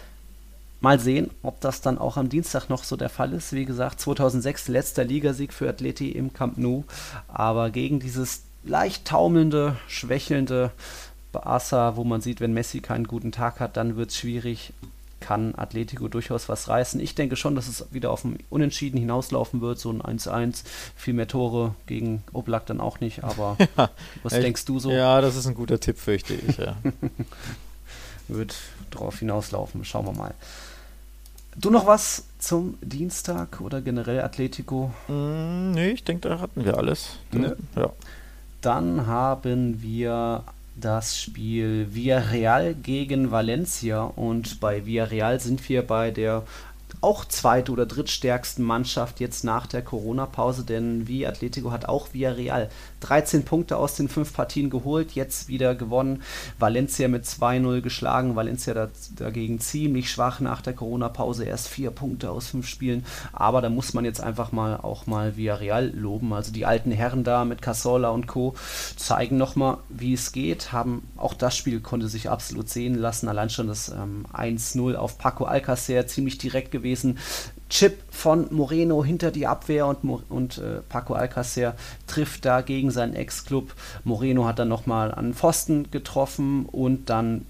Mal 0.81 0.99
sehen, 0.99 1.31
ob 1.43 1.61
das 1.61 1.83
dann 1.83 1.99
auch 1.99 2.17
am 2.17 2.31
Dienstag 2.31 2.69
noch 2.69 2.85
so 2.85 2.97
der 2.97 3.11
Fall 3.11 3.33
ist. 3.33 3.53
Wie 3.53 3.67
gesagt, 3.67 4.01
2006 4.01 4.69
letzter 4.69 5.05
Ligasieg 5.05 5.53
für 5.53 5.69
Atleti 5.69 6.11
im 6.11 6.33
Camp 6.33 6.57
Nou, 6.57 6.85
aber 7.29 7.71
gegen 7.71 8.01
dieses 8.01 8.43
leicht 8.65 9.07
taumelnde, 9.07 9.77
schwächelnde 9.89 10.71
Barca, 11.33 11.97
wo 11.97 12.05
man 12.05 12.23
sieht, 12.23 12.41
wenn 12.41 12.55
Messi 12.55 12.81
keinen 12.81 13.07
guten 13.07 13.31
Tag 13.31 13.61
hat, 13.61 13.77
dann 13.77 13.97
wird 13.97 14.11
es 14.11 14.17
schwierig. 14.17 14.73
Kann 15.21 15.55
Atletico 15.55 16.09
durchaus 16.09 16.49
was 16.49 16.69
reißen. 16.69 16.99
Ich 17.01 17.15
denke 17.15 17.37
schon, 17.37 17.55
dass 17.55 17.69
es 17.69 17.93
wieder 17.93 18.11
auf 18.11 18.25
ein 18.25 18.39
Unentschieden 18.49 18.99
hinauslaufen 18.99 19.61
wird, 19.61 19.79
so 19.79 19.91
ein 19.91 20.03
1-1. 20.03 20.65
Viel 20.97 21.15
mehr 21.15 21.29
Tore 21.29 21.75
gegen 21.87 22.23
Oblak 22.33 22.67
dann 22.67 22.81
auch 22.81 23.01
nicht, 23.01 23.23
aber 23.23 23.57
ja, 23.77 23.91
was 24.23 24.33
ich, 24.33 24.41
denkst 24.41 24.65
du 24.65 24.79
so? 24.79 24.91
Ja, 24.91 25.21
das 25.21 25.37
ist 25.37 25.47
ein 25.47 25.55
guter 25.55 25.79
Tipp, 25.79 25.99
fürchte 25.99 26.35
ich. 26.35 26.57
Ja. 26.57 26.77
wird 28.29 28.57
drauf 28.91 29.19
hinauslaufen, 29.19 29.85
schauen 29.85 30.07
wir 30.07 30.13
mal. 30.13 30.35
Du 31.57 31.71
noch 31.71 31.87
was 31.87 32.25
zum 32.39 32.79
Dienstag 32.81 33.61
oder 33.61 33.81
generell 33.81 34.21
Atletico? 34.21 34.93
Mm, 35.09 35.73
nee, 35.73 35.91
ich 35.91 36.05
denke, 36.05 36.29
da 36.29 36.41
hatten 36.41 36.65
wir 36.65 36.79
alles. 36.79 37.19
Ne? 37.33 37.57
Ja. 37.77 37.91
Dann 38.61 39.07
haben 39.07 39.83
wir 39.83 40.45
das 40.81 41.19
Spiel 41.19 41.95
Villarreal 41.95 42.75
gegen 42.75 43.31
Valencia. 43.31 44.03
Und 44.03 44.61
bei 44.61 44.87
Villarreal 44.87 45.41
sind 45.41 45.69
wir 45.69 45.87
bei 45.87 46.11
der 46.11 46.45
auch 47.01 47.25
zweit- 47.25 47.71
oder 47.71 47.87
drittstärksten 47.87 48.65
Mannschaft 48.65 49.21
jetzt 49.21 49.45
nach 49.45 49.67
der 49.67 49.83
Corona-Pause, 49.83 50.65
denn 50.65 51.09
wie 51.09 51.27
Atletico 51.27 51.71
hat 51.71 51.87
auch 51.87 52.13
Villarreal 52.13 52.69
13 53.01 53.45
Punkte 53.45 53.77
aus 53.77 53.95
den 53.95 54.09
fünf 54.09 54.33
Partien 54.33 54.71
geholt, 54.71 55.13
jetzt 55.13 55.49
wieder 55.49 55.75
gewonnen. 55.75 56.23
Valencia 56.59 57.09
mit 57.09 57.25
2-0 57.25 57.81
geschlagen. 57.81 58.37
Valencia 58.37 58.75
da, 58.75 58.89
dagegen 59.17 59.61
ziemlich 59.61 60.11
schwach 60.11 60.41
nach 60.41 60.63
der 60.63 60.75
Corona-Pause, 60.75 61.45
erst 61.45 61.69
vier 61.69 61.91
Punkte 61.91 62.31
aus 62.31 62.49
fünf 62.49 62.67
Spielen. 62.67 63.05
Aber 63.33 63.61
da 63.61 63.71
muss 63.71 63.95
man 63.95 64.05
jetzt 64.05 64.23
einfach 64.23 64.53
mal 64.53 64.77
auch 64.77 65.07
mal 65.07 65.37
Villarreal 65.37 65.91
loben. 65.95 66.33
Also 66.33 66.53
die 66.53 66.67
alten 66.67 66.93
Herren 66.93 67.25
da 67.25 67.45
mit 67.45 67.63
Casola 67.63 68.11
und 68.11 68.27
Co. 68.27 68.55
zeigen 68.97 69.37
nochmal, 69.37 69.79
wie 69.89 70.15
es 70.15 70.33
geht. 70.33 70.73
Haben 70.73 71.03
auch 71.17 71.35
das 71.35 71.57
Spiel 71.57 71.81
konnte 71.81 72.09
sich 72.09 72.29
absolut 72.29 72.69
sehen 72.69 72.95
lassen. 72.95 73.29
Allein 73.29 73.51
schon 73.51 73.69
das 73.69 73.89
ähm, 73.89 74.27
1-0 74.33 74.95
auf 74.95 75.19
Paco 75.19 75.45
Alcacer 75.45 76.07
ziemlich 76.07 76.39
direkt 76.39 76.71
gewesen 76.71 77.01
gewesen. 77.01 77.19
Chip 77.71 78.03
von 78.11 78.49
Moreno 78.51 79.05
hinter 79.05 79.31
die 79.31 79.47
Abwehr 79.47 79.87
und, 79.87 80.05
und 80.29 80.59
äh, 80.59 80.81
Paco 80.89 81.15
Alcacer 81.15 81.75
trifft 82.07 82.45
da 82.45 82.61
gegen 82.61 82.91
seinen 82.91 83.15
Ex-Club. 83.15 83.73
Moreno 84.05 84.45
hat 84.45 84.59
dann 84.59 84.69
nochmal 84.69 85.15
an 85.15 85.35
Pfosten 85.35 85.91
getroffen 85.91 86.67
und 86.67 87.09
dann 87.09 87.47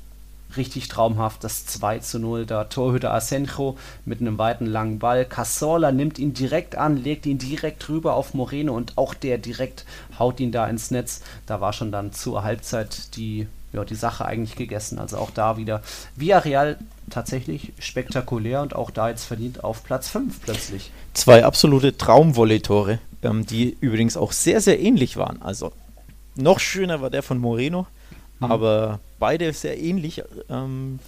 richtig 0.56 0.88
traumhaft 0.88 1.42
das 1.42 1.66
2 1.66 2.00
zu 2.00 2.18
0. 2.18 2.46
Da 2.46 2.64
Torhüter 2.64 3.12
Asenjo 3.12 3.76
mit 4.04 4.20
einem 4.20 4.36
weiten 4.38 4.66
langen 4.66 4.98
Ball. 4.98 5.24
Casola 5.24 5.90
nimmt 5.90 6.18
ihn 6.18 6.34
direkt 6.34 6.76
an, 6.76 6.96
legt 6.96 7.26
ihn 7.26 7.38
direkt 7.38 7.88
rüber 7.88 8.14
auf 8.14 8.34
Moreno 8.34 8.76
und 8.76 8.98
auch 8.98 9.14
der 9.14 9.38
direkt 9.38 9.86
haut 10.18 10.38
ihn 10.40 10.52
da 10.52 10.66
ins 10.66 10.90
Netz. 10.90 11.22
Da 11.46 11.60
war 11.60 11.72
schon 11.72 11.92
dann 11.92 12.12
zur 12.12 12.42
Halbzeit 12.42 13.16
die 13.16 13.48
ja, 13.72 13.84
die 13.84 13.94
Sache 13.94 14.24
eigentlich 14.24 14.56
gegessen. 14.56 14.98
Also 14.98 15.18
auch 15.18 15.30
da 15.30 15.56
wieder 15.56 15.82
Villarreal 16.16 16.78
tatsächlich 17.08 17.72
spektakulär 17.78 18.62
und 18.62 18.74
auch 18.74 18.90
da 18.90 19.08
jetzt 19.08 19.24
verdient 19.24 19.64
auf 19.64 19.84
Platz 19.84 20.08
5 20.08 20.40
plötzlich. 20.42 20.90
Zwei 21.14 21.44
absolute 21.44 21.96
Traumvolley-Tore, 21.96 22.98
ähm, 23.22 23.46
die 23.46 23.76
übrigens 23.80 24.16
auch 24.16 24.32
sehr, 24.32 24.60
sehr 24.60 24.80
ähnlich 24.80 25.16
waren. 25.16 25.42
Also 25.42 25.72
noch 26.36 26.60
schöner 26.60 27.00
war 27.00 27.10
der 27.10 27.22
von 27.22 27.38
Moreno, 27.38 27.86
mhm. 28.38 28.50
aber 28.50 29.00
beide 29.18 29.52
sehr 29.52 29.80
ähnlich. 29.80 30.22
Ähm, 30.48 30.98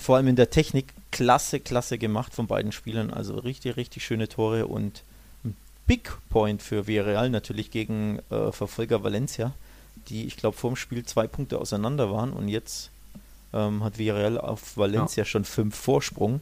vor 0.00 0.16
allem 0.16 0.28
in 0.28 0.36
der 0.36 0.50
Technik 0.50 0.92
klasse, 1.12 1.60
klasse 1.60 1.98
gemacht 1.98 2.34
von 2.34 2.46
beiden 2.46 2.72
Spielern. 2.72 3.12
Also 3.12 3.36
richtig, 3.38 3.76
richtig 3.76 4.04
schöne 4.04 4.28
Tore 4.28 4.66
und 4.66 5.02
ein 5.44 5.56
Big 5.86 6.10
Point 6.28 6.62
für 6.62 6.86
Villarreal 6.86 7.30
natürlich 7.30 7.70
gegen 7.70 8.20
äh, 8.30 8.50
Verfolger 8.52 9.04
Valencia, 9.04 9.52
die 10.08 10.26
ich 10.26 10.36
glaube 10.36 10.56
vor 10.56 10.70
dem 10.70 10.76
Spiel 10.76 11.04
zwei 11.04 11.26
Punkte 11.26 11.58
auseinander 11.58 12.10
waren 12.10 12.32
und 12.32 12.48
jetzt 12.48 12.90
ähm, 13.52 13.82
hat 13.82 13.98
Villarreal 13.98 14.38
auf 14.38 14.76
Valencia 14.76 15.22
ja. 15.22 15.24
schon 15.24 15.44
fünf 15.44 15.74
Vorsprung 15.74 16.40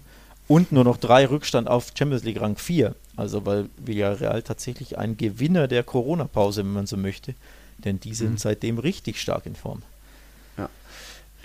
und 0.48 0.72
nur 0.72 0.84
noch 0.84 0.96
drei 0.96 1.26
Rückstand 1.26 1.68
auf 1.68 1.92
Champions 1.96 2.24
League 2.24 2.40
Rang 2.40 2.56
4. 2.56 2.94
Also 3.16 3.46
weil 3.46 3.68
Villarreal 3.78 4.42
tatsächlich 4.42 4.98
ein 4.98 5.16
Gewinner 5.16 5.68
der 5.68 5.82
Corona-Pause, 5.82 6.64
wenn 6.64 6.72
man 6.72 6.86
so 6.86 6.96
möchte, 6.96 7.34
denn 7.78 8.00
die 8.00 8.14
sind 8.14 8.32
mhm. 8.32 8.38
seitdem 8.38 8.78
richtig 8.78 9.20
stark 9.20 9.46
in 9.46 9.54
Form. 9.54 9.82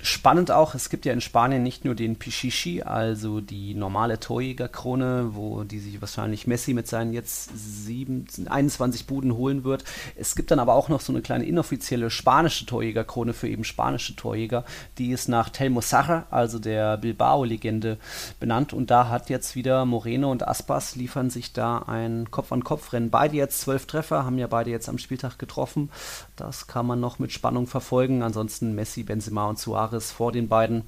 Spannend 0.02 0.50
auch, 0.50 0.76
es 0.76 0.90
gibt 0.90 1.06
ja 1.06 1.12
in 1.12 1.20
Spanien 1.20 1.62
nicht 1.62 1.84
nur 1.84 1.94
den 1.94 2.16
Pichichi, 2.16 2.84
also 2.84 3.42
die 3.42 3.74
normale 3.74 4.20
Torjägerkrone, 4.20 5.32
wo 5.34 5.64
die 5.64 5.80
sich 5.80 6.00
wahrscheinlich 6.00 6.48
Messi 6.48 6.74
mit 6.74 6.88
seinen 6.88 7.12
jetzt 7.12 7.52
sieben, 7.54 8.26
21 8.48 9.08
Buden 9.08 9.36
holen 9.36 9.66
wird. 9.66 9.84
Es 10.16 10.36
gibt 10.36 10.52
dann 10.52 10.60
aber 10.60 10.76
auch 10.76 10.88
noch 10.88 11.02
so 11.02 11.12
eine 11.12 11.22
kleine 11.22 11.46
inoffizielle 11.46 12.10
spanische 12.10 12.66
Torjägerkrone 12.66 13.34
für 13.34 13.50
eben 13.50 13.66
spanische 13.66 14.16
Torjäger. 14.16 14.64
Die 14.98 15.12
ist 15.12 15.28
nach 15.28 15.50
Telmo 15.50 15.82
Sarra, 15.82 16.28
also 16.32 16.60
der 16.60 16.96
Bilbao-Legende, 16.98 17.98
benannt. 18.40 18.72
Und 18.72 18.92
da 18.92 19.10
hat 19.10 19.30
jetzt 19.30 19.56
wieder 19.56 19.84
Moreno 19.84 20.32
und 20.32 20.48
Aspas 20.48 20.96
liefern 20.96 21.30
sich 21.30 21.52
da 21.52 21.80
ein 21.80 22.32
Kopf-an-Kopf-Rennen. 22.32 23.10
Beide 23.10 23.36
jetzt 23.36 23.60
zwölf 23.60 23.86
Treffer, 23.86 24.24
haben 24.24 24.38
ja 24.38 24.48
beide 24.48 24.70
jetzt 24.70 24.88
am 24.88 24.98
Spieltag 24.98 25.38
getroffen. 25.40 25.90
Das 26.38 26.68
kann 26.68 26.86
man 26.86 27.02
noch 27.02 27.20
mit 27.20 27.34
Spannung 27.34 27.68
verfolgen. 27.68 28.24
Ansonsten 28.24 28.76
Messi, 28.76 29.04
Benzema 29.04 29.48
und 29.48 29.60
Suarez 29.60 29.89
Jahres 29.90 30.12
vor 30.12 30.32
den 30.32 30.48
beiden. 30.48 30.84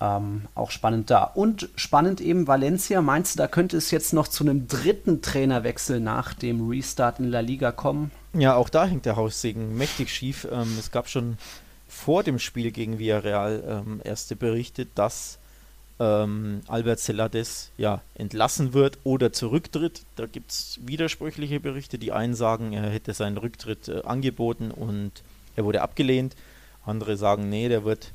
Ähm, 0.00 0.42
auch 0.54 0.70
spannend 0.70 1.10
da. 1.10 1.22
Und 1.22 1.68
spannend 1.76 2.20
eben 2.20 2.48
Valencia. 2.48 3.00
Meinst 3.00 3.34
du, 3.34 3.38
da 3.38 3.46
könnte 3.46 3.76
es 3.76 3.90
jetzt 3.90 4.12
noch 4.12 4.26
zu 4.26 4.44
einem 4.44 4.66
dritten 4.66 5.22
Trainerwechsel 5.22 6.00
nach 6.00 6.34
dem 6.34 6.68
Restart 6.68 7.20
in 7.20 7.30
La 7.30 7.40
Liga 7.40 7.70
kommen? 7.70 8.10
Ja, 8.32 8.56
auch 8.56 8.68
da 8.68 8.86
hängt 8.86 9.06
der 9.06 9.16
Haussegen 9.16 9.76
mächtig 9.76 10.10
schief. 10.10 10.48
Ähm, 10.50 10.76
es 10.78 10.90
gab 10.90 11.08
schon 11.08 11.38
vor 11.88 12.24
dem 12.24 12.40
Spiel 12.40 12.72
gegen 12.72 12.98
Villarreal 12.98 13.84
ähm, 13.86 14.00
erste 14.02 14.34
Berichte, 14.34 14.86
dass 14.96 15.38
ähm, 16.00 16.62
Albert 16.66 16.98
Celades 16.98 17.70
ja 17.76 18.00
entlassen 18.16 18.72
wird 18.72 18.98
oder 19.04 19.32
zurücktritt. 19.32 20.02
Da 20.16 20.26
gibt 20.26 20.50
es 20.50 20.80
widersprüchliche 20.82 21.60
Berichte. 21.60 21.98
Die 21.98 22.10
einen 22.10 22.34
sagen, 22.34 22.72
er 22.72 22.90
hätte 22.90 23.14
seinen 23.14 23.38
Rücktritt 23.38 23.86
äh, 23.86 24.02
angeboten 24.02 24.72
und 24.72 25.12
er 25.54 25.64
wurde 25.64 25.82
abgelehnt. 25.82 26.34
Andere 26.86 27.16
sagen, 27.16 27.48
nee, 27.48 27.68
der 27.68 27.84
wird, 27.84 28.12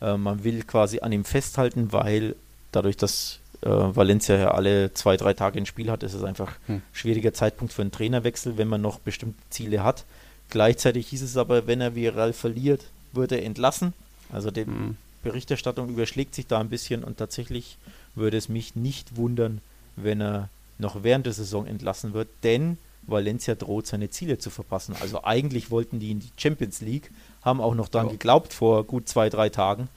äh, 0.00 0.16
man 0.16 0.44
will 0.44 0.62
quasi 0.62 1.00
an 1.00 1.12
ihm 1.12 1.24
festhalten, 1.24 1.92
weil 1.92 2.36
dadurch, 2.72 2.96
dass 2.96 3.40
äh, 3.62 3.68
Valencia 3.68 4.36
ja 4.36 4.50
alle 4.52 4.92
zwei, 4.94 5.16
drei 5.16 5.34
Tage 5.34 5.58
ein 5.58 5.66
Spiel 5.66 5.90
hat, 5.90 6.02
ist 6.02 6.14
es 6.14 6.24
einfach 6.24 6.56
hm. 6.66 6.82
schwieriger 6.92 7.32
Zeitpunkt 7.32 7.72
für 7.72 7.82
einen 7.82 7.92
Trainerwechsel, 7.92 8.58
wenn 8.58 8.68
man 8.68 8.80
noch 8.80 8.98
bestimmte 8.98 9.40
Ziele 9.50 9.84
hat. 9.84 10.04
Gleichzeitig 10.50 11.08
hieß 11.08 11.22
es 11.22 11.36
aber, 11.36 11.66
wenn 11.66 11.80
er 11.80 11.94
Viral 11.94 12.32
verliert, 12.32 12.84
wird 13.12 13.32
er 13.32 13.42
entlassen. 13.42 13.92
Also 14.32 14.50
die 14.50 14.66
hm. 14.66 14.96
Berichterstattung 15.22 15.88
überschlägt 15.88 16.34
sich 16.34 16.46
da 16.46 16.58
ein 16.58 16.68
bisschen 16.68 17.04
und 17.04 17.18
tatsächlich 17.18 17.78
würde 18.14 18.36
es 18.36 18.48
mich 18.48 18.74
nicht 18.74 19.16
wundern, 19.16 19.60
wenn 19.96 20.20
er 20.20 20.48
noch 20.78 21.02
während 21.02 21.26
der 21.26 21.32
Saison 21.32 21.66
entlassen 21.66 22.12
wird, 22.12 22.28
denn 22.42 22.76
Valencia 23.06 23.54
droht 23.54 23.86
seine 23.86 24.10
Ziele 24.10 24.38
zu 24.38 24.50
verpassen. 24.50 24.94
Also 25.00 25.24
eigentlich 25.24 25.70
wollten 25.70 26.00
die 26.00 26.10
in 26.10 26.20
die 26.20 26.30
Champions 26.36 26.80
League, 26.80 27.10
haben 27.42 27.60
auch 27.60 27.74
noch 27.74 27.88
daran 27.88 28.08
geglaubt 28.08 28.52
vor 28.52 28.84
gut 28.84 29.08
zwei, 29.08 29.28
drei 29.28 29.48
Tagen. 29.48 29.88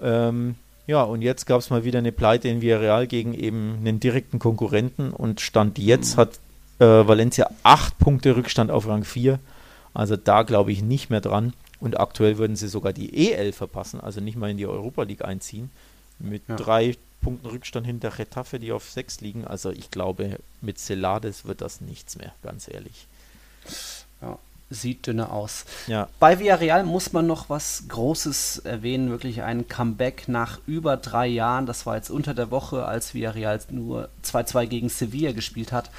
Ähm, 0.00 0.56
ja, 0.86 1.02
und 1.02 1.22
jetzt 1.22 1.46
gab 1.46 1.60
es 1.60 1.70
mal 1.70 1.84
wieder 1.84 1.98
eine 1.98 2.12
Pleite 2.12 2.48
in 2.48 2.60
Villarreal 2.60 3.06
gegen 3.06 3.34
eben 3.34 3.78
einen 3.80 4.00
direkten 4.00 4.38
Konkurrenten 4.38 5.12
und 5.12 5.40
Stand 5.40 5.78
jetzt 5.78 6.16
mhm. 6.16 6.20
hat 6.20 6.40
äh, 6.78 6.84
Valencia 6.84 7.48
acht 7.62 7.98
Punkte 7.98 8.36
Rückstand 8.36 8.70
auf 8.70 8.88
Rang 8.88 9.04
4. 9.04 9.38
Also 9.94 10.16
da 10.16 10.42
glaube 10.42 10.72
ich 10.72 10.82
nicht 10.82 11.10
mehr 11.10 11.20
dran. 11.20 11.52
Und 11.80 11.98
aktuell 11.98 12.38
würden 12.38 12.54
sie 12.54 12.68
sogar 12.68 12.92
die 12.92 13.32
EL 13.32 13.52
verpassen, 13.52 14.00
also 14.00 14.20
nicht 14.20 14.36
mal 14.36 14.50
in 14.50 14.56
die 14.56 14.66
Europa 14.66 15.02
League 15.02 15.24
einziehen. 15.24 15.70
Mit 16.20 16.42
ja. 16.48 16.54
drei 16.54 16.96
Punkten 17.20 17.48
Rückstand 17.48 17.86
hinter 17.86 18.18
Retafe, 18.18 18.60
die 18.60 18.70
auf 18.70 18.88
sechs 18.88 19.20
liegen. 19.20 19.44
Also 19.44 19.70
ich 19.70 19.90
glaube, 19.90 20.38
mit 20.60 20.78
Celades 20.78 21.44
wird 21.44 21.60
das 21.60 21.80
nichts 21.80 22.16
mehr, 22.16 22.32
ganz 22.42 22.68
ehrlich. 22.68 23.08
Ja, 24.20 24.38
sieht 24.72 25.06
dünner 25.06 25.32
aus. 25.32 25.64
Ja. 25.86 26.08
Bei 26.18 26.38
Villarreal 26.38 26.84
muss 26.84 27.12
man 27.12 27.26
noch 27.26 27.48
was 27.48 27.84
Großes 27.88 28.58
erwähnen, 28.60 29.10
wirklich 29.10 29.42
ein 29.42 29.68
Comeback 29.68 30.28
nach 30.28 30.60
über 30.66 30.96
drei 30.96 31.26
Jahren. 31.26 31.66
Das 31.66 31.86
war 31.86 31.96
jetzt 31.96 32.10
unter 32.10 32.34
der 32.34 32.50
Woche, 32.50 32.84
als 32.84 33.14
Villarreal 33.14 33.60
nur 33.70 34.08
2-2 34.24 34.66
gegen 34.66 34.88
Sevilla 34.88 35.32
gespielt 35.32 35.72
hat. 35.72 35.90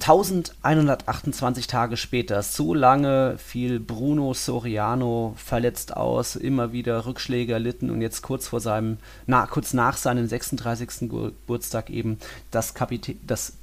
1128 0.00 1.66
Tage 1.66 1.96
später, 1.96 2.42
so 2.42 2.74
lange 2.74 3.38
fiel 3.38 3.80
Bruno 3.80 4.34
Soriano 4.34 5.32
verletzt 5.36 5.96
aus, 5.96 6.36
immer 6.36 6.72
wieder 6.72 7.06
Rückschläge 7.06 7.54
erlitten 7.54 7.90
und 7.90 8.02
jetzt 8.02 8.20
kurz 8.20 8.48
vor 8.48 8.60
seinem, 8.60 8.98
na, 9.26 9.46
kurz 9.46 9.72
nach 9.72 9.96
seinem 9.96 10.26
36. 10.26 11.08
Geburtstag 11.08 11.88
eben 11.88 12.18
das, 12.50 12.74
Kapitän, 12.74 13.18
das 13.26 13.54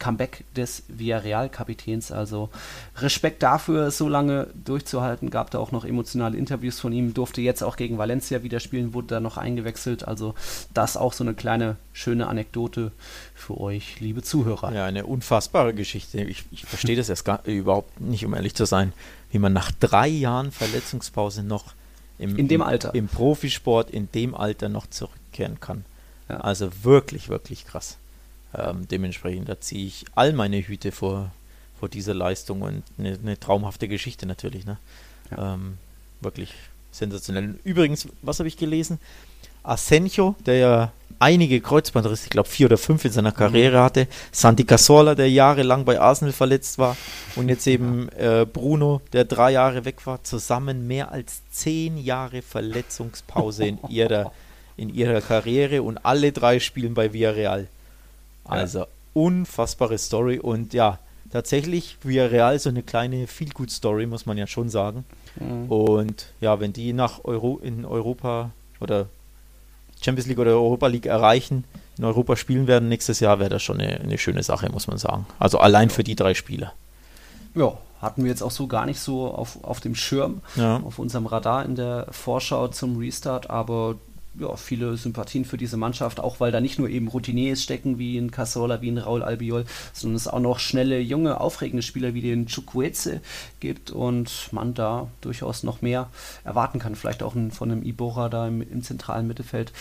Comeback 0.00 0.44
des 0.56 0.82
Villarreal-Kapitäns. 0.88 2.10
Also 2.10 2.48
Respekt 2.96 3.44
dafür, 3.44 3.92
so 3.92 4.08
lange 4.08 4.48
durchzuhalten. 4.64 5.30
Gab 5.30 5.52
da 5.52 5.60
auch 5.60 5.70
noch 5.70 5.84
emotionale 5.84 6.36
Interviews 6.36 6.80
von 6.80 6.92
ihm. 6.92 7.14
Durfte 7.14 7.40
jetzt 7.40 7.62
auch 7.62 7.76
gegen 7.76 7.98
Valencia 7.98 8.42
wieder 8.42 8.58
spielen, 8.58 8.94
wurde 8.94 9.06
da 9.06 9.20
noch 9.20 9.36
eingewechselt. 9.36 10.08
Also 10.08 10.34
das 10.74 10.96
auch 10.96 11.12
so 11.12 11.22
eine 11.22 11.34
kleine 11.34 11.76
schöne 11.92 12.26
Anekdote 12.26 12.90
für 13.34 13.60
euch, 13.60 14.00
liebe 14.00 14.22
Zuhörer. 14.22 14.72
Ja, 14.72 14.86
eine 14.86 15.06
unfassbare 15.06 15.74
Geschichte. 15.74 16.22
Ich, 16.22 16.44
ich 16.50 16.64
verstehe 16.64 16.96
das 16.96 17.08
erst 17.08 17.24
gar, 17.24 17.46
überhaupt 17.46 18.00
nicht, 18.00 18.24
um 18.24 18.34
ehrlich 18.34 18.54
zu 18.54 18.64
sein, 18.64 18.92
wie 19.30 19.38
man 19.38 19.52
nach 19.52 19.70
drei 19.70 20.08
Jahren 20.08 20.50
Verletzungspause 20.50 21.44
noch 21.44 21.74
im, 22.18 22.36
in 22.36 22.48
dem 22.48 22.62
Alter. 22.62 22.94
im 22.94 23.08
Profisport 23.08 23.90
in 23.90 24.10
dem 24.12 24.34
Alter 24.34 24.68
noch 24.68 24.88
zurückkehren 24.88 25.60
kann. 25.60 25.84
Ja. 26.28 26.38
Also 26.38 26.70
wirklich, 26.82 27.28
wirklich 27.28 27.66
krass. 27.66 27.98
Ähm, 28.54 28.88
dementsprechend, 28.88 29.48
da 29.48 29.60
ziehe 29.60 29.86
ich 29.86 30.04
all 30.14 30.32
meine 30.32 30.60
Hüte 30.60 30.92
vor, 30.92 31.30
vor 31.78 31.88
dieser 31.88 32.14
Leistung 32.14 32.62
und 32.62 32.82
eine, 32.98 33.18
eine 33.18 33.38
traumhafte 33.38 33.88
Geschichte 33.88 34.26
natürlich. 34.26 34.66
Ne? 34.66 34.78
Ja. 35.30 35.54
Ähm, 35.54 35.78
wirklich 36.20 36.52
sensationell. 36.90 37.54
Übrigens, 37.64 38.08
was 38.22 38.38
habe 38.40 38.48
ich 38.48 38.56
gelesen? 38.56 38.98
Asenjo, 39.62 40.34
der 40.46 40.56
ja 40.56 40.92
einige 41.18 41.60
Kreuzbandrisse, 41.60 42.24
ich 42.24 42.30
glaube 42.30 42.48
vier 42.48 42.66
oder 42.66 42.78
fünf 42.78 43.04
in 43.04 43.12
seiner 43.12 43.32
Karriere 43.32 43.78
mhm. 43.78 43.82
hatte, 43.82 44.08
Santi 44.32 44.64
Casola, 44.64 45.14
der 45.14 45.30
jahrelang 45.30 45.84
bei 45.84 46.00
Arsenal 46.00 46.32
verletzt 46.32 46.78
war 46.78 46.96
und 47.36 47.48
jetzt 47.48 47.66
eben 47.66 48.08
äh, 48.10 48.46
Bruno, 48.50 49.02
der 49.12 49.24
drei 49.24 49.52
Jahre 49.52 49.84
weg 49.84 50.06
war, 50.06 50.24
zusammen 50.24 50.86
mehr 50.86 51.12
als 51.12 51.42
zehn 51.50 51.98
Jahre 51.98 52.40
Verletzungspause 52.42 53.66
in 53.66 53.78
ihrer, 53.88 54.32
in 54.76 54.88
ihrer 54.88 55.20
Karriere 55.20 55.82
und 55.82 55.98
alle 55.98 56.32
drei 56.32 56.58
spielen 56.58 56.94
bei 56.94 57.12
Villarreal. 57.12 57.68
Also 58.50 58.86
unfassbare 59.12 59.98
Story 59.98 60.38
und 60.38 60.72
ja, 60.72 60.98
tatsächlich 61.32 61.98
Villarreal 62.02 62.58
so 62.58 62.68
eine 62.68 62.82
kleine 62.82 63.26
Feel-Good-Story, 63.26 64.06
muss 64.06 64.26
man 64.26 64.38
ja 64.38 64.46
schon 64.46 64.68
sagen. 64.68 65.04
Mhm. 65.38 65.70
Und 65.70 66.26
ja, 66.40 66.60
wenn 66.60 66.72
die 66.72 66.92
nach 66.92 67.24
Euro 67.24 67.58
in 67.62 67.84
Europa 67.84 68.50
oder 68.80 69.06
Champions 70.02 70.26
League 70.28 70.38
oder 70.38 70.52
Europa 70.52 70.86
League 70.86 71.06
erreichen, 71.06 71.64
in 71.98 72.04
Europa 72.04 72.36
spielen 72.36 72.66
werden 72.66 72.88
nächstes 72.88 73.20
Jahr, 73.20 73.38
wäre 73.38 73.50
das 73.50 73.62
schon 73.62 73.80
eine, 73.80 74.00
eine, 74.00 74.18
schöne 74.18 74.42
Sache, 74.42 74.70
muss 74.70 74.86
man 74.86 74.98
sagen. 74.98 75.26
Also 75.38 75.58
allein 75.58 75.90
für 75.90 76.04
die 76.04 76.16
drei 76.16 76.34
Spieler. 76.34 76.72
Ja, 77.54 77.76
hatten 78.00 78.24
wir 78.24 78.30
jetzt 78.30 78.42
auch 78.42 78.50
so 78.50 78.66
gar 78.66 78.86
nicht 78.86 79.00
so 79.00 79.28
auf, 79.28 79.62
auf 79.62 79.80
dem 79.80 79.94
Schirm, 79.94 80.40
ja. 80.56 80.78
auf 80.78 80.98
unserem 80.98 81.26
Radar 81.26 81.64
in 81.64 81.76
der 81.76 82.06
Vorschau 82.10 82.68
zum 82.68 82.96
Restart, 82.96 83.50
aber 83.50 83.96
ja, 84.38 84.54
viele 84.56 84.96
Sympathien 84.96 85.44
für 85.44 85.56
diese 85.56 85.76
Mannschaft, 85.76 86.20
auch 86.20 86.40
weil 86.40 86.52
da 86.52 86.60
nicht 86.60 86.78
nur 86.78 86.88
eben 86.88 87.08
Routiniers 87.08 87.62
stecken 87.62 87.98
wie 87.98 88.16
in 88.16 88.30
Casola, 88.30 88.80
wie 88.80 88.88
in 88.88 88.98
Raul 88.98 89.22
Albiol, 89.22 89.64
sondern 89.92 90.16
es 90.16 90.28
auch 90.28 90.40
noch 90.40 90.58
schnelle, 90.58 91.00
junge, 91.00 91.40
aufregende 91.40 91.82
Spieler 91.82 92.14
wie 92.14 92.20
den 92.20 92.46
Chukwueze 92.46 93.20
gibt 93.58 93.90
und 93.90 94.48
man 94.52 94.74
da 94.74 95.08
durchaus 95.20 95.62
noch 95.62 95.82
mehr 95.82 96.08
erwarten 96.44 96.78
kann. 96.78 96.94
Vielleicht 96.94 97.22
auch 97.22 97.34
von 97.50 97.70
einem 97.70 97.82
Ibora 97.82 98.28
da 98.28 98.46
im, 98.46 98.62
im 98.62 98.82
zentralen 98.82 99.26
Mittelfeld. 99.26 99.72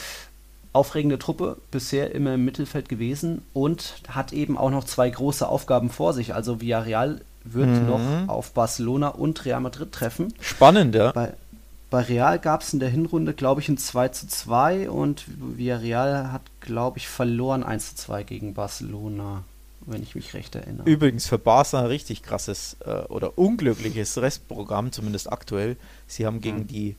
Aufregende 0.71 1.17
Truppe, 1.17 1.57
bisher 1.71 2.13
immer 2.13 2.35
im 2.35 2.45
Mittelfeld 2.45 2.89
gewesen 2.89 3.41
und 3.53 3.95
hat 4.07 4.33
eben 4.33 4.57
auch 4.57 4.69
noch 4.69 4.83
zwei 4.83 5.09
große 5.09 5.47
Aufgaben 5.47 5.89
vor 5.89 6.13
sich. 6.13 6.35
Also 6.35 6.61
Villarreal 6.61 7.21
wird 7.43 7.67
mhm. 7.67 7.87
noch 7.87 8.27
auf 8.27 8.51
Barcelona 8.53 9.09
und 9.09 9.45
Real 9.45 9.61
Madrid 9.61 9.91
treffen. 9.91 10.33
Spannend, 10.41 10.93
ja. 10.93 11.11
Bei, 11.11 11.33
bei 11.89 12.01
Real 12.01 12.37
gab 12.39 12.61
es 12.61 12.73
in 12.73 12.79
der 12.79 12.89
Hinrunde, 12.89 13.33
glaube 13.33 13.61
ich, 13.61 13.69
ein 13.69 13.77
2 13.77 14.09
zu 14.09 14.27
2 14.27 14.89
und 14.89 15.25
Villarreal 15.27 16.31
hat, 16.31 16.43
glaube 16.61 16.99
ich, 16.99 17.07
verloren 17.07 17.63
1 17.63 17.95
zu 17.95 17.95
2 18.03 18.23
gegen 18.23 18.53
Barcelona, 18.53 19.43
wenn 19.81 20.03
ich 20.03 20.13
mich 20.13 20.33
recht 20.35 20.53
erinnere. 20.55 20.87
Übrigens 20.87 21.25
für 21.25 21.39
Barca 21.39 21.79
ein 21.79 21.85
richtig 21.87 22.21
krasses 22.21 22.77
äh, 22.85 23.05
oder 23.09 23.37
unglückliches 23.37 24.19
Restprogramm, 24.19 24.91
zumindest 24.91 25.31
aktuell. 25.31 25.77
Sie 26.07 26.25
haben 26.25 26.41
gegen 26.41 26.59
mhm. 26.59 26.67
die 26.67 26.95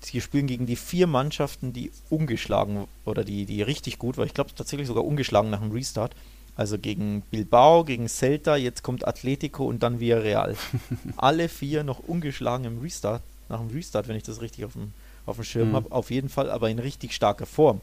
Sie 0.00 0.20
spielen 0.20 0.46
gegen 0.46 0.66
die 0.66 0.76
vier 0.76 1.06
Mannschaften, 1.06 1.72
die 1.72 1.90
ungeschlagen 2.10 2.84
oder 3.06 3.24
die, 3.24 3.46
die 3.46 3.62
richtig 3.62 3.98
gut 3.98 4.18
war. 4.18 4.26
Ich 4.26 4.34
glaube 4.34 4.50
tatsächlich 4.54 4.86
sogar 4.86 5.02
ungeschlagen 5.02 5.48
nach 5.48 5.60
dem 5.60 5.72
Restart. 5.72 6.14
Also 6.56 6.78
gegen 6.78 7.22
Bilbao, 7.30 7.84
gegen 7.84 8.06
Celta, 8.06 8.56
jetzt 8.56 8.82
kommt 8.82 9.08
Atletico 9.08 9.64
und 9.64 9.82
dann 9.82 10.00
Villarreal. 10.00 10.56
Alle 11.16 11.48
vier 11.48 11.84
noch 11.84 12.00
ungeschlagen 12.00 12.66
im 12.66 12.80
Restart 12.80 13.22
nach 13.48 13.60
dem 13.60 13.70
Restart, 13.70 14.08
wenn 14.08 14.16
ich 14.16 14.22
das 14.22 14.40
richtig 14.40 14.64
auf 14.64 14.72
dem, 14.72 14.92
auf 15.26 15.36
dem 15.36 15.44
Schirm 15.44 15.70
mhm. 15.70 15.74
habe. 15.76 15.92
Auf 15.92 16.10
jeden 16.10 16.28
Fall 16.28 16.50
aber 16.50 16.70
in 16.70 16.78
richtig 16.78 17.14
starker 17.14 17.46
Form. 17.46 17.80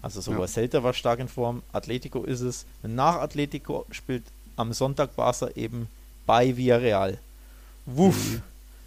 Also 0.00 0.20
sogar 0.20 0.42
ja. 0.42 0.46
Celta 0.46 0.82
war 0.82 0.94
stark 0.94 1.18
in 1.18 1.28
Form, 1.28 1.62
Atletico 1.72 2.22
ist 2.22 2.40
es. 2.40 2.66
Nach 2.82 3.16
Atletico 3.16 3.84
spielt 3.90 4.22
am 4.56 4.72
Sonntag 4.72 5.16
Barca 5.16 5.48
eben 5.56 5.88
bei 6.26 6.56
Villarreal. 6.56 7.18
Wuff. 7.86 8.30
Mhm. 8.30 8.42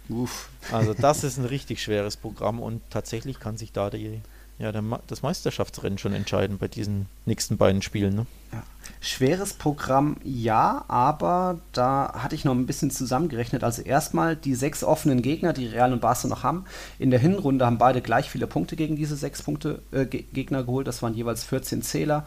Wuff. 0.08 0.48
Also 0.70 0.94
das 0.94 1.24
ist 1.24 1.38
ein 1.38 1.44
richtig 1.44 1.82
schweres 1.82 2.16
Programm 2.16 2.60
und 2.60 2.82
tatsächlich 2.90 3.40
kann 3.40 3.58
sich 3.58 3.72
da 3.72 3.90
die, 3.90 4.20
ja, 4.58 4.72
der, 4.72 4.82
das 5.06 5.22
Meisterschaftsrennen 5.22 5.98
schon 5.98 6.14
entscheiden 6.14 6.58
bei 6.58 6.68
diesen 6.68 7.06
nächsten 7.26 7.56
beiden 7.58 7.82
Spielen. 7.82 8.14
Ne? 8.14 8.26
Ja. 8.52 8.62
Schweres 9.04 9.54
Programm, 9.54 10.16
ja, 10.22 10.84
aber 10.86 11.58
da 11.72 12.12
hatte 12.18 12.36
ich 12.36 12.44
noch 12.44 12.54
ein 12.54 12.66
bisschen 12.66 12.92
zusammengerechnet. 12.92 13.64
Also 13.64 13.82
erstmal 13.82 14.36
die 14.36 14.54
sechs 14.54 14.84
offenen 14.84 15.22
Gegner, 15.22 15.52
die 15.52 15.66
Real 15.66 15.92
und 15.92 16.00
Barca 16.00 16.28
noch 16.28 16.44
haben. 16.44 16.66
In 17.00 17.10
der 17.10 17.18
Hinrunde 17.18 17.66
haben 17.66 17.78
beide 17.78 18.00
gleich 18.00 18.30
viele 18.30 18.46
Punkte 18.46 18.76
gegen 18.76 18.94
diese 18.94 19.16
sechs 19.16 19.42
Punkte 19.42 19.82
äh, 19.90 20.06
Gegner 20.06 20.62
geholt. 20.62 20.86
Das 20.86 21.02
waren 21.02 21.14
jeweils 21.14 21.42
14 21.42 21.82
Zähler. 21.82 22.24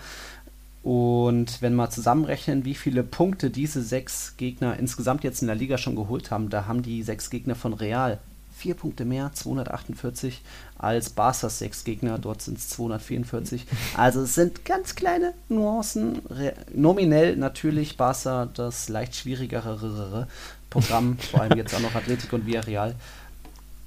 Und 0.84 1.62
wenn 1.62 1.76
wir 1.76 1.90
zusammenrechnen, 1.90 2.66
wie 2.66 2.76
viele 2.76 3.04
Punkte 3.04 3.52
diese 3.52 3.82
sechs 3.82 4.36
Gegner 4.36 4.78
insgesamt 4.78 5.24
jetzt 5.24 5.42
in 5.42 5.48
der 5.48 5.56
Liga 5.56 5.78
schon 5.78 5.96
geholt 5.96 6.30
haben, 6.30 6.50
da 6.50 6.68
haben 6.68 6.84
die 6.84 7.04
sechs 7.04 7.30
Gegner 7.30 7.56
von 7.56 7.74
Real 7.74 8.20
vier 8.56 8.74
Punkte 8.74 9.06
mehr, 9.06 9.32
248, 9.34 10.42
als 10.78 11.10
Barca's 11.10 11.60
sechs 11.60 11.84
Gegner, 11.84 12.18
dort 12.20 12.42
sind 12.42 12.58
es 12.58 12.70
244. 12.70 13.66
Also 13.96 14.22
es 14.22 14.36
sind 14.36 14.66
ganz 14.66 14.96
kleine 14.96 15.34
Nuancen. 15.50 16.22
Re 16.30 16.54
nominell 16.74 17.38
natürlich 17.38 17.98
Barca 17.98 18.48
das 18.54 18.90
leicht 18.90 19.16
schwierigere 19.16 20.28
Programm, 20.70 21.18
vor 21.18 21.42
allem 21.42 21.58
jetzt 21.58 21.74
auch 21.74 21.80
noch 21.80 21.96
Athletik 21.96 22.34
und 22.34 22.46
Villarreal. 22.46 22.96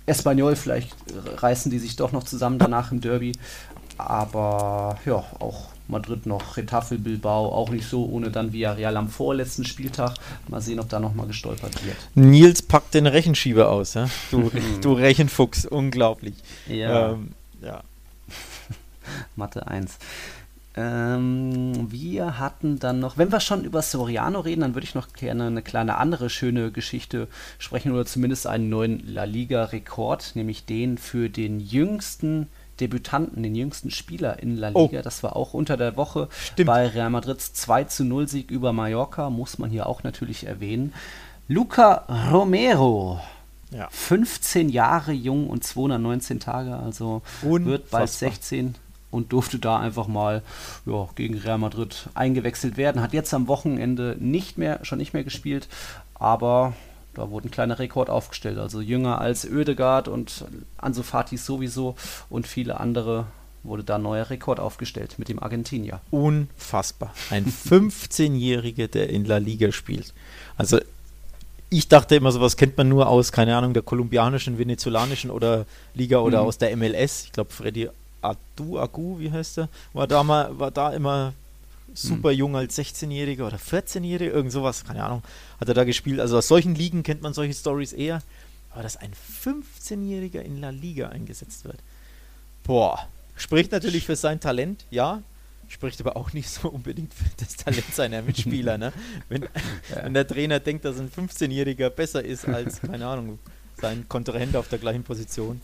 Espanyol, 0.07 0.57
vielleicht 0.57 0.95
reißen 1.37 1.71
die 1.71 1.79
sich 1.79 1.97
doch 1.97 2.13
noch 2.13 2.25
zusammen 2.25 2.59
danach 2.59 2.93
im 2.93 3.01
Derby. 3.01 3.33
Aber 3.99 4.99
ja, 5.05 5.17
auch 5.39 5.67
Madrid 5.89 6.27
noch 6.27 6.57
Retafe 6.57 6.99
Bilbao, 6.99 7.53
auch 7.53 7.71
nicht 7.71 7.89
so, 7.89 8.07
ohne 8.07 8.31
dann 8.31 8.53
Villarreal 8.53 8.97
am 8.97 9.09
vorletzten 9.09 9.65
Spieltag. 9.65 10.15
Mal 10.49 10.61
sehen, 10.61 10.81
ob 10.81 10.89
da 10.89 11.01
nochmal 11.01 11.27
gestolpert 11.27 11.85
wird. 11.85 11.97
Nils 12.15 12.63
packt 12.63 12.95
den 12.95 13.07
Rechenschieber 13.07 13.71
aus, 13.71 13.95
ja? 13.95 14.09
du, 14.31 14.51
du 14.81 14.93
Rechenfuchs, 14.93 15.65
unglaublich. 15.67 16.35
Ja. 16.69 17.13
Ähm, 17.13 17.33
ja. 17.63 17.83
Mathe 19.37 19.67
1. 19.67 19.99
Ähm, 20.77 21.91
wir 21.91 22.39
hatten 22.39 22.79
dann 22.79 23.01
noch, 23.01 23.19
wenn 23.19 23.33
wir 23.33 23.41
schon 23.41 23.65
über 23.65 23.83
Soriano 23.83 24.39
reden, 24.41 24.61
dann 24.61 24.75
würde 24.75 24.87
ich 24.87 24.95
noch 24.95 25.13
gerne 25.13 25.49
eine 25.49 25.63
kleine 25.63 25.97
andere 25.97 26.31
schöne 26.31 26.71
Geschichte 26.71 27.27
sprechen 27.59 27.91
oder 27.91 28.07
zumindest 28.07 28.47
einen 28.47 28.69
neuen 28.69 29.03
La 29.13 29.25
Liga-Rekord, 29.25 30.37
nämlich 30.37 30.67
den 30.67 30.97
für 30.97 31.31
den 31.31 31.59
jüngsten 31.59 32.47
Debütanten, 32.81 33.43
den 33.43 33.55
jüngsten 33.55 33.91
Spieler 33.91 34.43
in 34.43 34.57
La 34.57 34.69
Liga. 34.69 34.81
Oh. 34.81 35.03
Das 35.03 35.23
war 35.23 35.37
auch 35.37 35.55
unter 35.55 35.77
der 35.77 35.97
Woche 35.97 36.29
Stimmt. 36.31 36.67
bei 36.67 36.87
Real 36.87 37.11
Madrids 37.11 37.53
2 37.53 37.85
zu 37.85 38.05
0 38.05 38.29
Sieg 38.29 38.51
über 38.51 38.73
Mallorca, 38.73 39.31
muss 39.31 39.59
man 39.59 39.71
hier 39.71 39.87
auch 39.87 40.03
natürlich 40.03 40.47
erwähnen. 40.47 40.93
Luca 41.49 42.05
Romero. 42.31 43.21
Ja. 43.71 43.89
15 43.91 44.71
Jahre 44.71 45.13
jung 45.13 45.49
und 45.49 45.63
219 45.63 46.41
Tage, 46.41 46.77
also 46.77 47.23
Unfassbar. 47.43 47.65
wird 47.67 47.91
bald 47.91 48.09
16 48.09 48.75
und 49.11 49.33
durfte 49.33 49.59
da 49.59 49.79
einfach 49.79 50.07
mal 50.07 50.43
ja, 50.87 51.09
gegen 51.15 51.37
Real 51.37 51.59
Madrid 51.59 52.09
eingewechselt 52.15 52.77
werden. 52.77 53.03
Hat 53.03 53.13
jetzt 53.13 53.33
am 53.35 53.47
Wochenende 53.47 54.17
nicht 54.19 54.59
mehr, 54.59 54.81
schon 54.85 54.99
nicht 54.99 55.13
mehr 55.13 55.25
gespielt, 55.25 55.69
aber 56.15 56.75
da 57.19 57.31
wurde 57.31 57.49
ein 57.49 57.51
kleiner 57.51 57.81
Rekord 57.81 58.11
aufgestellt. 58.11 58.59
Also 58.59 58.81
jünger 58.81 59.21
als 59.21 59.45
Oedegaard 59.45 60.07
und 60.07 60.45
Ansu 60.77 61.03
Fati 61.03 61.37
sowieso 61.37 61.97
und 62.31 62.47
viele 62.47 62.79
andere 62.79 63.27
wurde 63.65 63.83
da 63.83 63.97
ein 63.97 64.03
neuer 64.03 64.31
Rekord 64.31 64.61
aufgestellt 64.61 65.19
mit 65.19 65.29
dem 65.29 65.43
Argentinier. 65.43 66.01
Unfassbar. 66.13 67.13
Ein 67.31 67.45
15-Jähriger, 67.47 68.87
der 68.87 69.11
in 69.11 69.25
La 69.25 69.39
Liga 69.39 69.73
spielt. 69.73 70.15
Also 70.57 70.79
ich 71.71 71.89
dachte 71.89 72.15
immer, 72.15 72.31
sowas 72.31 72.57
kennt 72.57 72.79
man 72.79 72.89
nur 72.89 73.09
aus, 73.09 73.33
keine 73.33 73.57
Ahnung, 73.57 73.75
der 73.75 73.83
kolumbianischen, 73.83 74.57
venezolanischen 74.57 75.31
oder 75.31 75.67
Liga 75.95 76.19
oder 76.19 76.43
mhm. 76.43 76.47
aus 76.47 76.59
der 76.59 76.75
MLS. 76.77 77.25
Ich 77.25 77.33
glaube, 77.33 77.51
Freddy 77.51 77.91
Adu, 78.23 78.79
Agu, 78.79 79.19
wie 79.19 79.33
heißt 79.33 79.59
der, 79.59 79.69
war 79.93 80.07
da, 80.07 80.23
mal, 80.23 80.57
war 80.57 80.71
da 80.71 80.91
immer 80.91 81.35
super 81.95 82.31
jung 82.31 82.57
als 82.57 82.79
16-Jähriger 82.79 83.47
oder 83.47 83.57
14-Jähriger, 83.57 84.31
irgend 84.31 84.53
sowas, 84.53 84.85
keine 84.85 85.05
Ahnung, 85.05 85.23
hat 85.61 85.69
er 85.69 85.75
da 85.75 85.85
gespielt. 85.85 86.21
Also 86.21 86.39
aus 86.39 86.49
solchen 86.49 86.75
Ligen 86.75 87.03
kennt 87.03 87.23
man 87.23 87.35
solche 87.35 87.55
Stories 87.55 87.93
eher. 87.93 88.23
Aber 88.71 88.83
dass 88.83 88.97
ein 88.97 89.13
15-Jähriger 89.45 90.41
in 90.41 90.61
La 90.61 90.71
Liga 90.71 91.09
eingesetzt 91.09 91.65
wird, 91.65 91.79
boah, 92.65 93.09
spricht 93.35 93.73
natürlich 93.73 94.05
für 94.05 94.17
sein 94.17 94.41
Talent, 94.41 94.85
ja, 94.91 95.23
spricht 95.69 96.01
aber 96.01 96.17
auch 96.17 96.33
nicht 96.33 96.49
so 96.49 96.69
unbedingt 96.69 97.13
für 97.15 97.25
das 97.39 97.57
Talent 97.57 97.95
seiner 97.95 98.23
Mitspieler. 98.23 98.79
ne? 98.79 98.93
wenn, 99.29 99.43
ja. 99.91 100.05
wenn 100.05 100.15
der 100.15 100.27
Trainer 100.27 100.61
denkt, 100.61 100.85
dass 100.85 100.99
ein 100.99 101.11
15-Jähriger 101.11 101.91
besser 101.91 102.25
ist 102.25 102.47
als, 102.47 102.81
keine 102.81 103.07
Ahnung, 103.07 103.39
sein 103.81 104.09
Kontrahent 104.09 104.57
auf 104.57 104.69
der 104.69 104.79
gleichen 104.79 105.05
Position, 105.05 105.61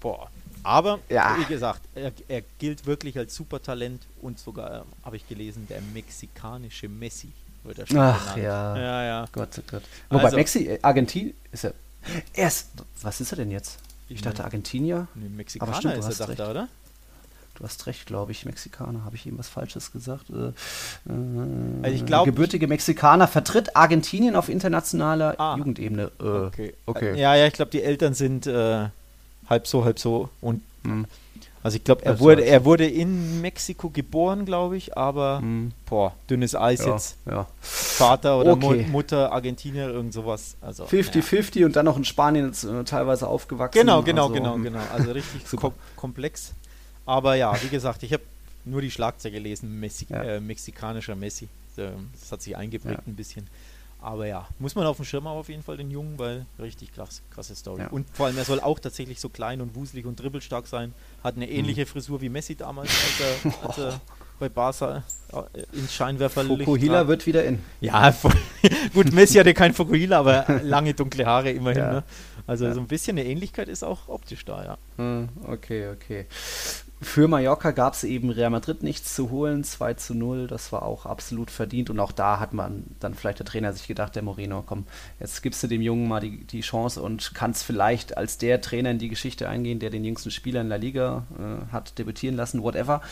boah, 0.00 0.30
aber, 0.66 0.98
ja. 1.08 1.36
wie 1.38 1.44
gesagt, 1.44 1.80
er, 1.94 2.12
er, 2.28 2.42
gilt 2.58 2.86
wirklich 2.86 3.16
als 3.16 3.34
Supertalent 3.34 4.02
und 4.20 4.38
sogar, 4.38 4.80
äh, 4.80 4.82
habe 5.04 5.16
ich 5.16 5.28
gelesen, 5.28 5.66
der 5.68 5.80
mexikanische 5.94 6.88
Messi 6.88 7.28
wird 7.62 7.78
er 7.78 7.86
schon 7.86 7.98
Ach 7.98 8.34
genannt. 8.34 8.42
ja. 8.42 8.76
Ja, 8.76 9.04
ja. 9.04 9.26
Gott, 9.32 9.50
oh 9.58 9.62
Gott. 9.70 9.82
Wobei 10.10 10.24
also, 10.24 10.36
Mexi, 10.36 10.66
äh, 10.66 10.78
Argentinien 10.82 11.34
ist 11.52 11.64
er. 11.64 11.74
Er 12.34 12.48
ist, 12.48 12.68
was 13.02 13.20
ist 13.20 13.32
er 13.32 13.36
denn 13.36 13.50
jetzt? 13.50 13.78
Ich 14.08 14.22
dachte 14.22 14.44
Argentinier. 14.44 15.08
Nee, 15.14 15.28
Mexikaner 15.28 15.72
aber 15.72 15.80
stimmt, 15.80 15.98
ist 15.98 16.20
er, 16.20 16.26
dachte, 16.26 16.50
oder? 16.50 16.68
Du 17.54 17.64
hast 17.64 17.86
recht, 17.86 18.06
glaube 18.06 18.32
ich, 18.32 18.44
Mexikaner. 18.44 19.04
Habe 19.04 19.16
ich 19.16 19.26
ihm 19.26 19.38
was 19.38 19.48
Falsches 19.48 19.90
gesagt? 19.90 20.26
Äh, 20.30 20.52
also 21.82 21.94
ich 21.96 22.04
glaube, 22.04 22.30
gebürtige 22.30 22.66
Mexikaner 22.68 23.26
vertritt 23.26 23.74
Argentinien 23.74 24.36
auf 24.36 24.48
internationaler 24.48 25.34
ah, 25.38 25.56
Jugendebene. 25.56 26.12
Äh, 26.20 26.24
okay. 26.24 26.74
okay. 26.84 27.18
Ja, 27.18 27.34
ja, 27.34 27.46
ich 27.46 27.54
glaube, 27.54 27.70
die 27.70 27.82
Eltern 27.82 28.14
sind 28.14 28.46
äh, 28.46 28.88
halb 29.48 29.66
so, 29.66 29.84
halb 29.84 29.98
so. 29.98 30.28
Und 30.40 30.62
mhm. 30.82 31.06
also 31.62 31.76
ich 31.76 31.84
glaube, 31.84 32.04
er 32.04 32.20
wurde, 32.20 32.44
er 32.44 32.64
wurde 32.64 32.86
in 32.86 33.40
Mexiko 33.40 33.90
geboren, 33.90 34.44
glaube 34.44 34.76
ich, 34.76 34.96
aber 34.96 35.40
mhm. 35.40 35.72
boah, 35.88 36.14
dünnes 36.28 36.54
Eis 36.54 36.84
ja, 36.84 36.92
jetzt. 36.92 37.16
Ja. 37.26 37.46
Vater 37.60 38.38
oder 38.38 38.52
okay. 38.52 38.84
Mu 38.84 38.92
Mutter 38.92 39.32
Argentinier, 39.32 39.88
irgend 39.88 40.12
sowas. 40.12 40.56
Also 40.60 40.84
50-50 40.84 41.60
ja. 41.60 41.66
und 41.66 41.76
dann 41.76 41.84
noch 41.84 41.96
in 41.96 42.04
Spanien 42.04 42.52
äh, 42.52 42.84
teilweise 42.84 43.26
aufgewachsen. 43.26 43.78
Genau, 43.78 44.02
genau, 44.02 44.24
also, 44.24 44.34
genau, 44.34 44.56
genau. 44.58 44.80
Also 44.92 45.12
richtig 45.12 45.42
kom 45.56 45.72
komplex. 45.96 46.52
Aber 47.04 47.36
ja, 47.36 47.54
wie 47.62 47.68
gesagt, 47.68 48.02
ich 48.02 48.12
habe 48.12 48.24
nur 48.64 48.80
die 48.80 48.90
Schlagzeile 48.90 49.34
gelesen, 49.34 49.78
Messi, 49.78 50.06
äh, 50.10 50.40
mexikanischer 50.40 51.14
Messi. 51.14 51.48
Das 51.76 52.32
hat 52.32 52.42
sich 52.42 52.56
eingeprägt 52.56 53.06
ein 53.06 53.14
bisschen. 53.14 53.46
Aber 54.06 54.24
ja, 54.24 54.46
muss 54.60 54.76
man 54.76 54.86
auf 54.86 54.98
dem 54.98 55.04
Schirm 55.04 55.26
haben 55.26 55.36
auf 55.36 55.48
jeden 55.48 55.64
Fall 55.64 55.76
den 55.76 55.90
Jungen, 55.90 56.16
weil 56.16 56.46
richtig 56.60 56.92
krass, 56.92 57.22
krasse 57.28 57.56
Story. 57.56 57.82
Ja. 57.82 57.88
Und 57.88 58.06
vor 58.12 58.26
allem, 58.26 58.38
er 58.38 58.44
soll 58.44 58.60
auch 58.60 58.78
tatsächlich 58.78 59.18
so 59.18 59.28
klein 59.28 59.60
und 59.60 59.74
wuselig 59.74 60.06
und 60.06 60.14
dribbelstark 60.14 60.68
sein. 60.68 60.94
Hat 61.24 61.34
eine 61.34 61.50
ähnliche 61.50 61.80
mhm. 61.80 61.86
Frisur 61.86 62.20
wie 62.20 62.28
Messi 62.28 62.54
damals, 62.54 62.88
als 62.88 63.20
er, 63.20 63.68
als 63.68 63.78
er 63.78 64.00
bei 64.38 64.48
Barca 64.48 65.02
äh, 65.32 65.76
ins 65.76 65.92
Scheinwerferlicht 65.92 66.66
Fukuhila 66.66 67.08
wird 67.08 67.26
wieder 67.26 67.44
in. 67.44 67.58
Ja, 67.80 68.14
gut, 68.94 69.12
Messi 69.12 69.38
hatte 69.38 69.54
kein 69.54 69.74
Fukuhila, 69.74 70.20
aber 70.20 70.60
lange 70.62 70.94
dunkle 70.94 71.26
Haare 71.26 71.50
immerhin. 71.50 71.82
Ja. 71.82 71.92
Ne? 71.94 72.04
Also 72.46 72.66
ja. 72.66 72.74
so 72.74 72.80
ein 72.80 72.86
bisschen 72.86 73.18
eine 73.18 73.28
Ähnlichkeit 73.28 73.68
ist 73.68 73.82
auch 73.82 74.08
optisch 74.08 74.44
da, 74.44 74.64
ja. 74.64 74.78
Hm, 74.96 75.28
okay, 75.46 75.88
okay. 75.88 76.26
Für 77.02 77.28
Mallorca 77.28 77.72
gab 77.72 77.92
es 77.92 78.04
eben 78.04 78.30
Real 78.30 78.48
Madrid 78.48 78.82
nichts 78.82 79.14
zu 79.14 79.30
holen, 79.30 79.64
2 79.64 79.94
zu 79.94 80.14
0, 80.14 80.46
das 80.46 80.72
war 80.72 80.82
auch 80.82 81.04
absolut 81.04 81.50
verdient 81.50 81.90
und 81.90 82.00
auch 82.00 82.12
da 82.12 82.40
hat 82.40 82.54
man 82.54 82.84
dann 83.00 83.14
vielleicht 83.14 83.38
der 83.38 83.44
Trainer 83.44 83.74
sich 83.74 83.86
gedacht, 83.86 84.16
der 84.16 84.22
Moreno, 84.22 84.62
komm, 84.64 84.86
jetzt 85.20 85.42
gibst 85.42 85.62
du 85.62 85.66
dem 85.66 85.82
Jungen 85.82 86.08
mal 86.08 86.20
die, 86.20 86.44
die 86.44 86.62
Chance 86.62 87.02
und 87.02 87.34
kannst 87.34 87.64
vielleicht 87.64 88.16
als 88.16 88.38
der 88.38 88.62
Trainer 88.62 88.92
in 88.92 88.98
die 88.98 89.10
Geschichte 89.10 89.46
eingehen, 89.46 89.78
der 89.78 89.90
den 89.90 90.04
jüngsten 90.04 90.30
Spieler 90.30 90.62
in 90.62 90.70
der 90.70 90.78
Liga 90.78 91.26
äh, 91.38 91.70
hat 91.70 91.98
debütieren 91.98 92.34
lassen, 92.34 92.62
whatever. 92.62 93.02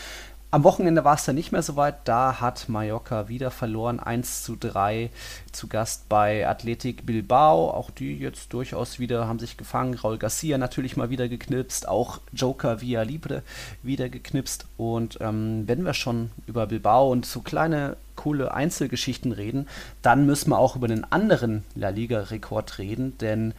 Am 0.54 0.62
Wochenende 0.62 1.04
war 1.04 1.16
es 1.16 1.24
dann 1.24 1.34
nicht 1.34 1.50
mehr 1.50 1.64
so 1.64 1.74
weit. 1.74 1.96
Da 2.04 2.40
hat 2.40 2.68
Mallorca 2.68 3.26
wieder 3.26 3.50
verloren. 3.50 3.98
1 3.98 4.44
zu 4.44 4.54
3 4.54 5.10
zu 5.50 5.66
Gast 5.66 6.08
bei 6.08 6.46
Athletic 6.46 7.04
Bilbao. 7.04 7.72
Auch 7.72 7.90
die 7.90 8.16
jetzt 8.16 8.52
durchaus 8.52 9.00
wieder 9.00 9.26
haben 9.26 9.40
sich 9.40 9.56
gefangen. 9.56 9.94
Raul 9.94 10.16
Garcia 10.16 10.56
natürlich 10.56 10.96
mal 10.96 11.10
wieder 11.10 11.28
geknipst. 11.28 11.88
Auch 11.88 12.20
Joker 12.32 12.80
Via 12.80 13.02
Libre 13.02 13.42
wieder 13.82 14.08
geknipst. 14.08 14.66
Und 14.76 15.18
ähm, 15.20 15.64
wenn 15.66 15.84
wir 15.84 15.92
schon 15.92 16.30
über 16.46 16.68
Bilbao 16.68 17.10
und 17.10 17.26
so 17.26 17.40
kleine 17.40 17.96
coole 18.14 18.54
Einzelgeschichten 18.54 19.32
reden, 19.32 19.66
dann 20.02 20.24
müssen 20.24 20.50
wir 20.50 20.58
auch 20.58 20.76
über 20.76 20.86
einen 20.86 21.02
anderen 21.02 21.64
La 21.74 21.88
Liga-Rekord 21.88 22.78
reden. 22.78 23.18
Denn 23.18 23.54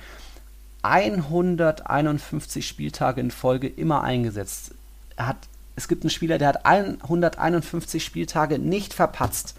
151 0.81 2.65
Spieltage 2.65 3.19
in 3.19 3.31
Folge 3.31 3.67
immer 3.67 4.01
eingesetzt. 4.01 4.71
Er 5.17 5.27
hat 5.27 5.37
es 5.75 5.87
gibt 5.87 6.03
einen 6.03 6.09
Spieler, 6.09 6.37
der 6.37 6.49
hat 6.49 6.65
151 6.65 8.03
Spieltage 8.03 8.59
nicht 8.59 8.93
verpatzt. 8.93 9.55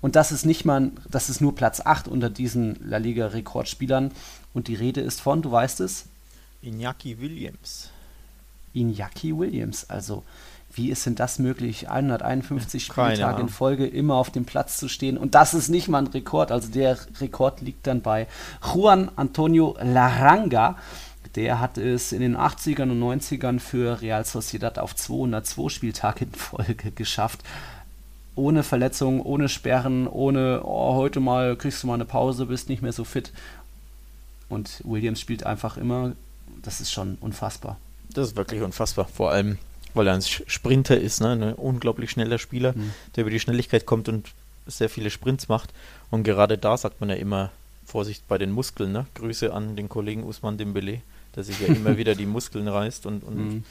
Und 0.00 0.16
das 0.16 0.32
ist 0.32 0.46
nicht 0.46 0.64
mal, 0.64 0.92
das 1.10 1.28
ist 1.28 1.40
nur 1.40 1.54
Platz 1.54 1.80
8 1.80 2.08
unter 2.08 2.30
diesen 2.30 2.78
La 2.84 2.98
Liga-Rekordspielern. 2.98 4.12
Und 4.54 4.68
die 4.68 4.76
Rede 4.76 5.00
ist 5.00 5.20
von, 5.20 5.42
du 5.42 5.50
weißt 5.50 5.80
es? 5.80 6.06
Iñaki 6.62 7.20
Williams. 7.20 7.90
Iñaki 8.74 9.36
Williams. 9.36 9.90
Also, 9.90 10.22
wie 10.72 10.90
ist 10.90 11.06
denn 11.06 11.16
das 11.16 11.38
möglich, 11.38 11.88
151 11.88 12.84
Spieltage 12.84 13.40
in 13.40 13.48
Folge 13.48 13.86
immer 13.86 14.14
auf 14.14 14.30
dem 14.30 14.44
Platz 14.44 14.76
zu 14.78 14.88
stehen? 14.88 15.18
Und 15.18 15.34
das 15.34 15.54
ist 15.54 15.68
nicht 15.68 15.88
mal 15.88 15.98
ein 15.98 16.06
Rekord. 16.06 16.52
Also, 16.52 16.68
der 16.68 16.96
Rekord 17.20 17.60
liegt 17.60 17.86
dann 17.86 18.00
bei 18.00 18.28
Juan 18.72 19.10
Antonio 19.16 19.76
Laranga. 19.80 20.76
Der 21.34 21.60
hat 21.60 21.78
es 21.78 22.12
in 22.12 22.20
den 22.20 22.36
80ern 22.36 22.90
und 22.90 23.00
90ern 23.00 23.60
für 23.60 24.00
Real 24.00 24.24
Sociedad 24.24 24.78
auf 24.78 24.94
202 24.94 25.68
Spieltage 25.68 26.24
in 26.24 26.32
Folge 26.32 26.90
geschafft. 26.90 27.40
Ohne 28.34 28.62
Verletzungen, 28.62 29.20
ohne 29.20 29.48
Sperren, 29.48 30.06
ohne 30.06 30.62
oh, 30.64 30.94
heute 30.94 31.20
mal 31.20 31.56
kriegst 31.56 31.82
du 31.82 31.86
mal 31.86 31.94
eine 31.94 32.04
Pause, 32.04 32.46
bist 32.46 32.68
nicht 32.68 32.82
mehr 32.82 32.92
so 32.92 33.04
fit. 33.04 33.32
Und 34.48 34.80
Williams 34.84 35.20
spielt 35.20 35.44
einfach 35.44 35.76
immer. 35.76 36.12
Das 36.62 36.80
ist 36.80 36.92
schon 36.92 37.18
unfassbar. 37.20 37.78
Das 38.10 38.28
ist 38.28 38.36
wirklich 38.36 38.62
unfassbar. 38.62 39.06
Vor 39.06 39.30
allem, 39.30 39.58
weil 39.94 40.06
er 40.06 40.14
ein 40.14 40.22
Sprinter 40.22 40.98
ist, 40.98 41.20
ne? 41.20 41.32
ein 41.32 41.54
unglaublich 41.54 42.10
schneller 42.10 42.38
Spieler, 42.38 42.72
mhm. 42.72 42.92
der 43.16 43.22
über 43.22 43.30
die 43.30 43.40
Schnelligkeit 43.40 43.86
kommt 43.86 44.08
und 44.08 44.28
sehr 44.66 44.88
viele 44.88 45.10
Sprints 45.10 45.48
macht. 45.48 45.72
Und 46.10 46.22
gerade 46.22 46.56
da 46.56 46.76
sagt 46.76 47.00
man 47.00 47.10
ja 47.10 47.16
immer, 47.16 47.50
Vorsicht 47.88 48.28
bei 48.28 48.38
den 48.38 48.52
Muskeln. 48.52 48.92
Ne? 48.92 49.06
Grüße 49.14 49.52
an 49.52 49.74
den 49.74 49.88
Kollegen 49.88 50.24
Usman 50.24 50.58
Dembele 50.58 51.00
der 51.38 51.44
sich 51.44 51.60
ja 51.60 51.68
immer 51.68 51.96
wieder 51.96 52.16
die 52.16 52.26
Muskeln 52.26 52.66
reißt 52.66 53.06
und, 53.06 53.22
und 53.22 53.36
mhm. 53.36 53.64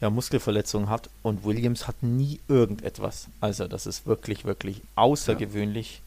ja, 0.00 0.10
Muskelverletzungen 0.10 0.90
hat. 0.90 1.08
Und 1.22 1.44
Williams 1.44 1.88
hat 1.88 2.02
nie 2.02 2.38
irgendetwas. 2.48 3.28
Also 3.40 3.66
das 3.66 3.86
ist 3.86 4.06
wirklich, 4.06 4.44
wirklich 4.44 4.82
außergewöhnlich 4.94 6.02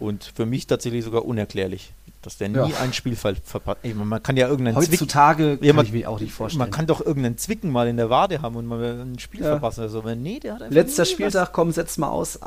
ja. 0.00 0.06
und 0.06 0.24
für 0.34 0.46
mich 0.46 0.66
tatsächlich 0.66 1.04
sogar 1.04 1.24
unerklärlich, 1.24 1.92
dass 2.22 2.36
der 2.36 2.48
nie 2.48 2.56
ja. 2.56 2.80
ein 2.82 2.92
Spiel 2.92 3.14
ver 3.14 3.36
verpasst. 3.36 3.84
Man 3.94 4.20
kann 4.24 4.36
ja 4.36 4.48
irgendeinen 4.48 4.76
Heutzutage 4.76 5.56
Zwick, 5.58 5.68
ja, 5.68 5.72
man, 5.72 5.86
ich 5.86 5.92
mir 5.92 6.10
auch 6.10 6.18
nicht 6.18 6.32
vorstellen. 6.32 6.58
Man 6.58 6.72
kann 6.72 6.88
doch 6.88 7.00
irgendeinen 7.00 7.38
Zwicken 7.38 7.70
mal 7.70 7.86
in 7.86 7.96
der 7.96 8.10
Wade 8.10 8.42
haben 8.42 8.56
und 8.56 8.66
mal 8.66 8.82
ein 8.82 9.20
Spiel 9.20 9.42
ja. 9.42 9.50
verpassen 9.50 9.82
oder 9.82 9.88
so. 9.88 10.00
Aber 10.00 10.16
nee, 10.16 10.40
der 10.40 10.54
hat 10.54 10.68
Letzter 10.72 11.04
Spieltag, 11.04 11.46
was. 11.46 11.52
komm, 11.52 11.70
setz 11.70 11.96
mal 11.96 12.08
aus. 12.08 12.40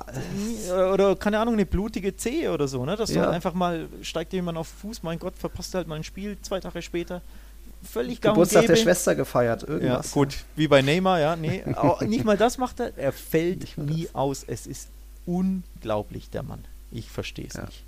Oder, 0.67 0.93
oder, 0.93 1.15
keine 1.15 1.39
Ahnung, 1.39 1.53
eine 1.53 1.65
blutige 1.65 2.17
Zehe 2.17 2.51
oder 2.51 2.67
so, 2.67 2.83
ne? 2.83 2.97
Dass 2.97 3.13
ja. 3.13 3.23
du 3.23 3.31
einfach 3.31 3.53
mal, 3.53 3.87
steigt 4.01 4.33
jemand 4.33 4.57
auf 4.57 4.67
Fuß, 4.67 5.03
mein 5.03 5.19
Gott, 5.19 5.37
verpasst 5.37 5.73
halt 5.73 5.87
mal 5.87 5.95
ein 5.95 6.03
Spiel, 6.03 6.37
zwei 6.41 6.59
Tage 6.59 6.81
später 6.81 7.21
völlig 7.83 8.21
gang 8.21 8.35
Geburtstag 8.35 8.67
der 8.67 8.75
Schwester 8.75 9.15
gefeiert, 9.15 9.63
irgendwas. 9.63 10.07
Ja, 10.07 10.13
gut, 10.13 10.35
wie 10.55 10.67
bei 10.67 10.81
Neymar, 10.81 11.19
ja, 11.19 11.35
nee, 11.35 11.63
nicht 12.07 12.25
mal 12.25 12.37
das 12.37 12.57
macht 12.57 12.79
er, 12.79 12.97
er 12.97 13.11
fällt 13.11 13.77
nie 13.77 14.03
das. 14.03 14.15
aus. 14.15 14.43
Es 14.45 14.67
ist 14.67 14.89
unglaublich, 15.25 16.29
der 16.29 16.43
Mann. 16.43 16.63
Ich 16.91 17.09
verstehe 17.09 17.47
es 17.47 17.55
ja. 17.55 17.65
nicht. 17.65 17.83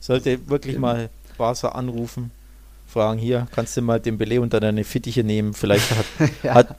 Sollte 0.00 0.48
wirklich 0.48 0.72
Stimmt. 0.72 0.82
mal 0.82 1.10
Barca 1.36 1.70
anrufen, 1.70 2.30
fragen, 2.86 3.18
hier, 3.18 3.46
kannst 3.52 3.76
du 3.76 3.82
mal 3.82 4.00
den 4.00 4.16
Belay 4.16 4.38
unter 4.38 4.60
deine 4.60 4.84
Fittiche 4.84 5.22
nehmen, 5.22 5.54
vielleicht 5.54 5.90
hat, 5.90 6.06
ja. 6.42 6.54
hat 6.54 6.76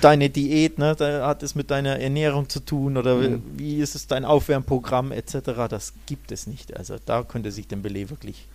deine 0.00 0.30
Diät, 0.30 0.78
ne, 0.78 0.96
hat 0.98 1.42
es 1.42 1.54
mit 1.54 1.70
deiner 1.70 1.98
Ernährung 1.98 2.48
zu 2.48 2.60
tun 2.60 2.96
oder 2.96 3.16
mhm. 3.16 3.42
wie 3.56 3.78
ist 3.78 3.94
es 3.94 4.06
dein 4.06 4.24
Aufwärmprogramm 4.24 5.12
etc., 5.12 5.38
das 5.68 5.92
gibt 6.06 6.32
es 6.32 6.46
nicht. 6.46 6.76
Also 6.76 6.96
da 7.04 7.22
könnte 7.22 7.52
sich 7.52 7.68
den 7.68 7.82
Belay 7.82 8.08
wirklich 8.08 8.46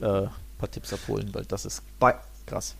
äh, 0.00 0.22
ein 0.22 0.30
paar 0.58 0.70
Tipps 0.70 0.92
abholen, 0.92 1.30
weil 1.32 1.44
das 1.44 1.64
ist 1.64 1.82
bei, 1.98 2.14
Krass. 2.46 2.76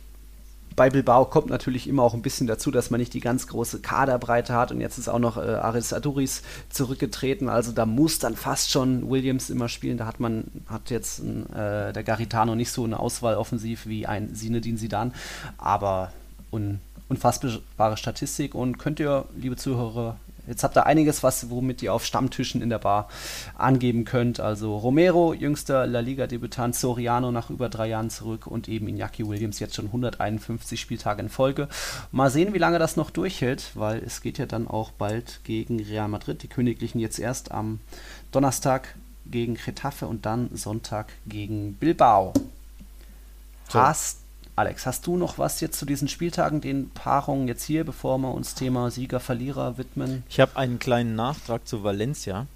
Bei 0.77 0.91
Bilbao 0.91 1.25
kommt 1.25 1.49
natürlich 1.49 1.89
immer 1.89 2.03
auch 2.03 2.13
ein 2.13 2.21
bisschen 2.21 2.47
dazu, 2.47 2.71
dass 2.71 2.91
man 2.91 3.01
nicht 3.01 3.15
die 3.15 3.21
ganz 3.21 3.47
große 3.47 3.81
Kaderbreite 3.81 4.53
hat 4.53 4.73
und 4.73 4.81
jetzt 4.83 4.99
ist 4.99 5.09
auch 5.09 5.19
noch 5.19 5.39
äh, 5.39 5.41
Aris 5.41 5.95
Aduris 5.95 6.43
zurückgetreten, 6.69 7.49
also 7.49 7.73
da 7.73 7.87
muss 7.87 8.19
dann 8.19 8.37
fast 8.37 8.71
schon 8.71 9.09
Williams 9.09 9.49
immer 9.49 9.71
spielen. 9.71 9.97
Da 9.97 10.07
hat 10.07 10.21
man, 10.21 10.45
hat 10.67 10.91
jetzt 10.91 11.21
äh, 11.21 11.95
der 11.95 12.03
Garitano 12.03 12.55
nicht 12.55 12.71
so 12.71 12.85
eine 12.85 13.01
Auswahl 13.01 13.37
offensiv 13.37 13.87
wie 13.87 14.07
ein 14.07 14.35
Sinedin 14.35 14.77
Sidan, 14.77 15.15
aber 15.57 16.13
un, 16.53 16.81
unfassbare 17.09 17.97
Statistik 17.97 18.55
und 18.55 18.79
könnt 18.79 19.01
ihr, 19.01 19.25
liebe 19.35 19.57
Zuhörer, 19.57 20.17
Jetzt 20.47 20.63
habt 20.65 20.77
ihr 20.77 20.87
einiges, 20.87 21.23
was, 21.23 21.51
womit 21.51 21.83
ihr 21.83 21.93
auf 21.93 22.05
Stammtischen 22.05 22.63
in 22.63 22.71
der 22.71 22.79
Bar 22.79 23.09
angeben 23.57 24.05
könnt. 24.05 24.41
Also 24.41 24.77
Romero, 24.77 25.35
jüngster 25.35 25.87
La 25.87 26.01
Liga-Debütant, 26.01 26.75
Soriano 26.75 27.33
nach 27.33 27.51
über 27.51 27.69
drei 27.69 27.89
Jahren 27.89 28.11
zurück 28.11 28.47
und 28.47 28.69
eben 28.69 28.87
Iñaki 28.87 29.27
Williams 29.27 29.59
jetzt 29.59 29.75
schon 29.75 29.87
151 29.87 30.81
Spieltage 30.81 31.23
in 31.23 31.29
Folge. 31.29 31.69
Mal 32.13 32.31
sehen, 32.31 32.55
wie 32.55 32.59
lange 32.59 32.79
das 32.79 32.97
noch 32.97 33.11
durchhält, 33.11 33.73
weil 33.75 34.03
es 34.05 34.21
geht 34.21 34.39
ja 34.39 34.47
dann 34.47 34.69
auch 34.69 34.91
bald 34.93 35.41
gegen 35.45 35.81
Real 35.81 36.09
Madrid. 36.09 36.43
Die 36.43 36.49
Königlichen 36.49 37.01
jetzt 37.01 37.19
erst 37.19 37.51
am 37.53 37.81
Donnerstag 38.33 38.95
gegen 39.31 39.55
Getafe 39.55 40.07
und 40.07 40.27
dann 40.27 40.51
Sonntag 40.55 41.13
gegen 41.27 41.75
Bilbao. 41.75 42.33
So. 43.69 43.81
Hast 43.81 44.21
Alex, 44.57 44.87
hast 44.87 45.07
du 45.07 45.19
noch 45.19 45.37
was 45.37 45.61
jetzt 45.61 45.79
zu 45.79 45.85
diesen 45.85 46.09
Spieltagen, 46.09 46.63
den 46.63 46.89
Paarungen 46.89 47.47
jetzt 47.47 47.65
hier, 47.65 47.85
bevor 47.85 48.17
wir 48.17 48.33
uns 48.33 48.55
Thema 48.55 48.91
Sieger, 48.91 49.21
Verlierer 49.21 49.77
widmen? 49.77 50.23
Ich 50.31 50.41
habe 50.41 50.57
einen 50.57 50.79
kleinen 50.79 51.15
Nachtrag 51.15 51.69
zu 51.69 51.85
Valencia. 51.85 52.47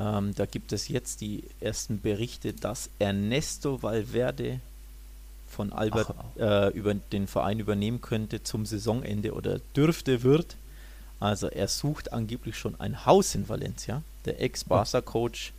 Ähm, 0.00 0.34
da 0.34 0.46
gibt 0.46 0.72
es 0.72 0.88
jetzt 0.88 1.20
die 1.20 1.44
ersten 1.60 2.00
Berichte, 2.00 2.54
dass 2.54 2.90
Ernesto 2.98 3.84
Valverde 3.84 4.58
von 5.48 5.72
Albert 5.72 6.12
äh, 6.40 6.72
über 6.72 6.94
den 6.94 7.28
Verein 7.28 7.60
übernehmen 7.60 8.00
könnte 8.00 8.42
zum 8.42 8.66
Saisonende 8.66 9.32
oder 9.32 9.60
dürfte, 9.76 10.24
wird. 10.24 10.56
Also 11.20 11.46
er 11.46 11.68
sucht 11.68 12.12
angeblich 12.12 12.58
schon 12.58 12.74
ein 12.80 13.06
Haus 13.06 13.36
in 13.36 13.48
Valencia. 13.48 14.02
Der 14.24 14.42
Ex-Barca-Coach 14.42 15.52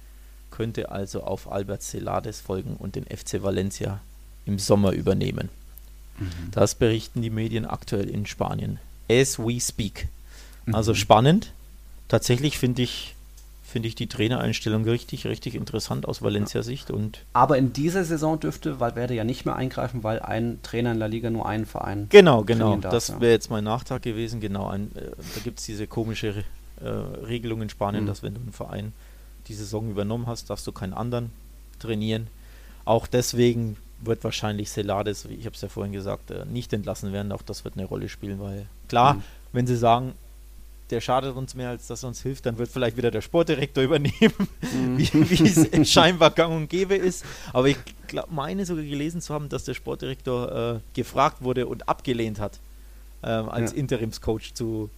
könnte 0.52 0.92
also 0.92 1.24
auf 1.24 1.50
Albert 1.50 1.84
Celades 1.84 2.42
folgen 2.42 2.76
und 2.76 2.96
den 2.96 3.06
FC 3.06 3.42
Valencia 3.42 4.02
im 4.46 4.60
Sommer 4.60 4.92
übernehmen. 4.92 5.50
Mhm. 6.20 6.52
Das 6.52 6.76
berichten 6.76 7.22
die 7.22 7.30
Medien 7.30 7.66
aktuell 7.66 8.10
in 8.10 8.26
Spanien. 8.26 8.80
As 9.10 9.40
we 9.40 9.60
speak. 9.60 10.08
Also 10.72 10.92
mhm. 10.92 10.96
spannend. 10.96 11.54
Tatsächlich 12.08 12.58
finde 12.58 12.82
ich, 12.82 13.16
finde 13.64 13.88
ich 13.88 13.96
die 13.96 14.08
Trainereinstellung 14.08 14.84
richtig, 14.84 15.26
richtig 15.26 15.56
interessant 15.56 16.08
aus 16.08 16.22
Valencia-Sicht. 16.22 16.92
Und 16.92 17.24
Aber 17.34 17.58
in 17.58 17.74
dieser 17.74 18.04
Saison 18.04 18.40
dürfte 18.40 18.80
Valverde 18.80 19.14
ja 19.14 19.24
nicht 19.24 19.46
mehr 19.46 19.56
eingreifen, 19.56 20.04
weil 20.04 20.20
ein 20.20 20.60
Trainer 20.64 20.92
in 20.92 20.98
La 20.98 21.06
Liga 21.06 21.30
nur 21.30 21.48
einen 21.48 21.66
Verein. 21.66 22.08
Genau, 22.10 22.44
genau. 22.44 22.78
Darf, 22.78 22.92
das 22.92 23.12
wäre 23.14 23.28
ja. 23.28 23.32
jetzt 23.32 23.50
mein 23.50 23.64
Nachtrag 23.64 24.02
gewesen. 24.02 24.40
Genau, 24.40 24.68
ein, 24.68 24.92
äh, 24.96 25.12
da 25.36 25.42
gibt 25.44 25.60
es 25.60 25.66
diese 25.66 25.88
komische 25.88 26.44
äh, 26.82 26.88
Regelung 26.88 27.62
in 27.62 27.70
Spanien, 27.70 28.04
mhm. 28.04 28.08
dass 28.08 28.24
wenn 28.24 28.34
du 28.34 28.42
einen 28.42 28.54
Verein 28.54 28.94
die 29.48 29.54
Saison 29.54 29.90
übernommen 29.90 30.28
hast, 30.28 30.50
darfst 30.50 30.66
du 30.66 30.72
keinen 30.72 30.94
anderen 30.94 31.32
trainieren. 31.80 32.28
Auch 32.86 33.08
deswegen 33.08 33.78
wird 34.02 34.24
wahrscheinlich 34.24 34.70
Celades, 34.70 35.26
ich 35.26 35.46
habe 35.46 35.56
es 35.56 35.62
ja 35.62 35.68
vorhin 35.68 35.94
gesagt, 35.94 36.32
äh, 36.32 36.46
nicht 36.46 36.74
entlassen 36.74 37.14
werden. 37.14 37.32
Auch 37.32 37.42
das 37.42 37.64
wird 37.64 37.76
eine 37.76 37.86
Rolle 37.86 38.10
spielen, 38.10 38.40
weil 38.40 38.66
klar, 38.88 39.16
mhm. 39.16 39.24
wenn 39.52 39.68
sie 39.68 39.76
sagen, 39.76 40.14
der 40.90 41.02
schadet 41.02 41.36
uns 41.36 41.54
mehr, 41.54 41.70
als 41.70 41.88
dass 41.88 42.04
er 42.04 42.10
uns 42.10 42.22
hilft, 42.22 42.46
dann 42.46 42.58
wird 42.58 42.70
vielleicht 42.70 42.98
wieder 42.98 43.12
der 43.12 43.22
Sportdirektor 43.22 43.84
übernehmen, 43.84 44.48
mhm. 44.62 44.98
wie, 44.98 45.10
wie 45.14 45.48
es 45.48 45.92
scheinbar 45.92 46.32
gang 46.32 46.56
und 46.56 46.70
gäbe 46.70 46.96
ist. 46.96 47.26
Aber 47.54 47.68
ich 47.68 47.78
glaub, 48.08 48.32
meine 48.32 48.66
sogar 48.66 48.84
gelesen 48.84 49.22
zu 49.22 49.34
haben, 49.34 49.50
dass 49.50 49.66
der 49.66 49.74
Sportdirektor 49.74 50.76
äh, 50.76 50.80
gefragt 50.94 51.44
wurde 51.44 51.68
und 51.68 51.88
abgelehnt 51.88 52.40
hat, 52.40 52.60
ähm, 53.24 53.50
als 53.50 53.72
ja. 53.72 53.78
Interimscoach 53.78 54.54
zu, 54.54 54.90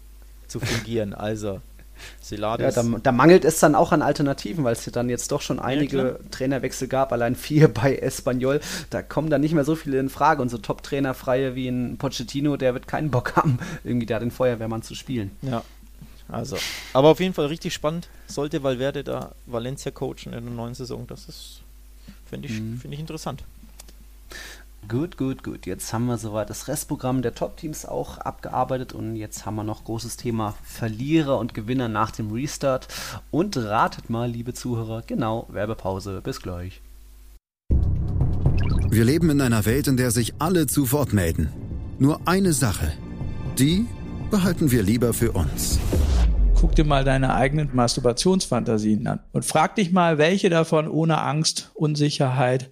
zu 0.48 0.60
fungieren. 0.60 1.14
Also 1.14 1.62
Celades. 2.22 2.76
Ja, 2.76 2.84
da, 2.84 2.98
da, 3.02 3.12
mangelt 3.12 3.46
es 3.46 3.60
dann 3.60 3.76
auch 3.76 3.92
an 3.92 4.02
Alternativen, 4.02 4.64
weil 4.64 4.74
es 4.74 4.86
ja 4.86 4.92
dann 4.92 5.10
jetzt 5.10 5.32
doch 5.32 5.42
schon 5.42 5.60
einige 5.60 5.98
ja, 5.98 6.30
Trainerwechsel 6.32 6.88
gab, 6.88 7.12
allein 7.12 7.36
vier 7.36 7.68
bei 7.74 7.96
Espanyol. 7.98 8.62
Da 8.90 9.02
kommen 9.02 9.30
dann 9.30 9.42
nicht 9.42 9.54
mehr 9.54 9.64
so 9.64 9.76
viele 9.76 10.00
in 10.00 10.10
Frage 10.10 10.42
und 10.42 10.50
so 10.50 10.58
Top-Trainer-Freie 10.58 11.56
wie 11.56 11.68
ein 11.68 11.98
Pochettino, 11.98 12.58
der 12.58 12.74
wird 12.74 12.88
keinen 12.88 13.12
Bock 13.12 13.36
haben, 13.36 13.60
irgendwie 13.84 14.06
da 14.06 14.20
den 14.20 14.32
Feuerwehrmann 14.32 14.82
zu 14.82 14.96
spielen. 14.96 15.32
Ja. 15.42 15.64
Also, 16.28 16.58
aber 16.94 17.10
auf 17.10 17.20
jeden 17.20 17.34
Fall 17.34 17.48
richtig 17.48 17.74
spannend. 17.74 18.08
Sollte 18.28 18.64
Valverde 18.64 19.04
da 19.04 19.34
Valencia 19.46 19.92
coachen 19.92 20.32
in 20.32 20.32
der 20.32 20.42
neuen 20.42 20.74
Saison, 20.74 21.06
das 21.08 21.28
ist, 21.28 21.62
finde 22.30 22.48
ich, 22.48 22.62
mhm. 22.62 22.78
find 22.78 22.94
ich 22.94 23.02
interessant. 23.02 23.44
Gut, 24.88 25.18
gut, 25.18 25.44
gut. 25.44 25.66
Jetzt 25.66 25.94
haben 25.94 26.08
wir 26.08 26.18
soweit 26.18 26.50
das 26.50 26.68
Restprogramm 26.68 27.22
der 27.22 27.34
Top-Teams 27.34 27.86
auch 27.86 28.18
abgearbeitet 28.18 28.94
und 28.94 29.16
jetzt 29.16 29.46
haben 29.46 29.56
wir 29.56 29.64
noch 29.64 29.86
großes 29.86 30.18
Thema 30.18 30.56
Verlierer 30.64 31.38
und 31.38 31.54
Gewinner 31.54 31.88
nach 31.88 32.12
dem 32.12 32.32
Restart. 32.32 32.88
Und 33.30 33.56
ratet 33.56 34.10
mal, 34.10 34.30
liebe 34.30 34.54
Zuhörer, 34.54 35.04
genau, 35.06 35.48
Werbepause. 35.50 36.22
Bis 36.22 36.42
gleich. 36.42 36.82
Wir 38.90 39.06
leben 39.06 39.30
in 39.30 39.40
einer 39.40 39.66
Welt, 39.66 39.88
in 39.88 39.96
der 39.96 40.12
sich 40.12 40.34
alle 40.40 40.68
zu 40.68 40.92
Wort 40.92 41.14
melden. 41.14 41.50
Nur 41.98 42.20
eine 42.28 42.52
Sache. 42.52 42.92
Die 43.58 43.86
behalten 44.30 44.72
wir 44.72 44.84
lieber 44.84 45.14
für 45.14 45.32
uns. 45.32 45.80
Guck 46.60 46.76
dir 46.76 46.84
mal 46.84 47.04
deine 47.04 47.34
eigenen 47.34 47.70
Masturbationsfantasien 47.74 49.08
an 49.08 49.20
und 49.32 49.46
frag 49.46 49.76
dich 49.76 49.92
mal, 49.92 50.18
welche 50.18 50.50
davon 50.50 50.88
ohne 50.88 51.22
Angst, 51.22 51.72
Unsicherheit, 51.74 52.72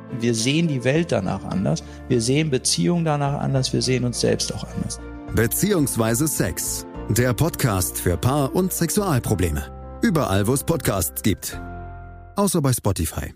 Wir 0.19 0.35
sehen 0.35 0.67
die 0.67 0.83
Welt 0.83 1.11
danach 1.11 1.43
anders. 1.45 1.83
Wir 2.07 2.21
sehen 2.21 2.49
Beziehungen 2.49 3.05
danach 3.05 3.39
anders. 3.39 3.73
Wir 3.73 3.81
sehen 3.81 4.03
uns 4.03 4.19
selbst 4.19 4.53
auch 4.53 4.65
anders. 4.75 4.99
Beziehungsweise 5.35 6.27
Sex. 6.27 6.85
Der 7.09 7.33
Podcast 7.33 7.99
für 7.99 8.17
Paar- 8.17 8.53
und 8.55 8.71
Sexualprobleme. 8.71 9.99
Überall, 10.01 10.47
wo 10.47 10.53
es 10.53 10.63
Podcasts 10.63 11.21
gibt. 11.21 11.59
Außer 12.35 12.61
bei 12.61 12.73
Spotify. 12.73 13.33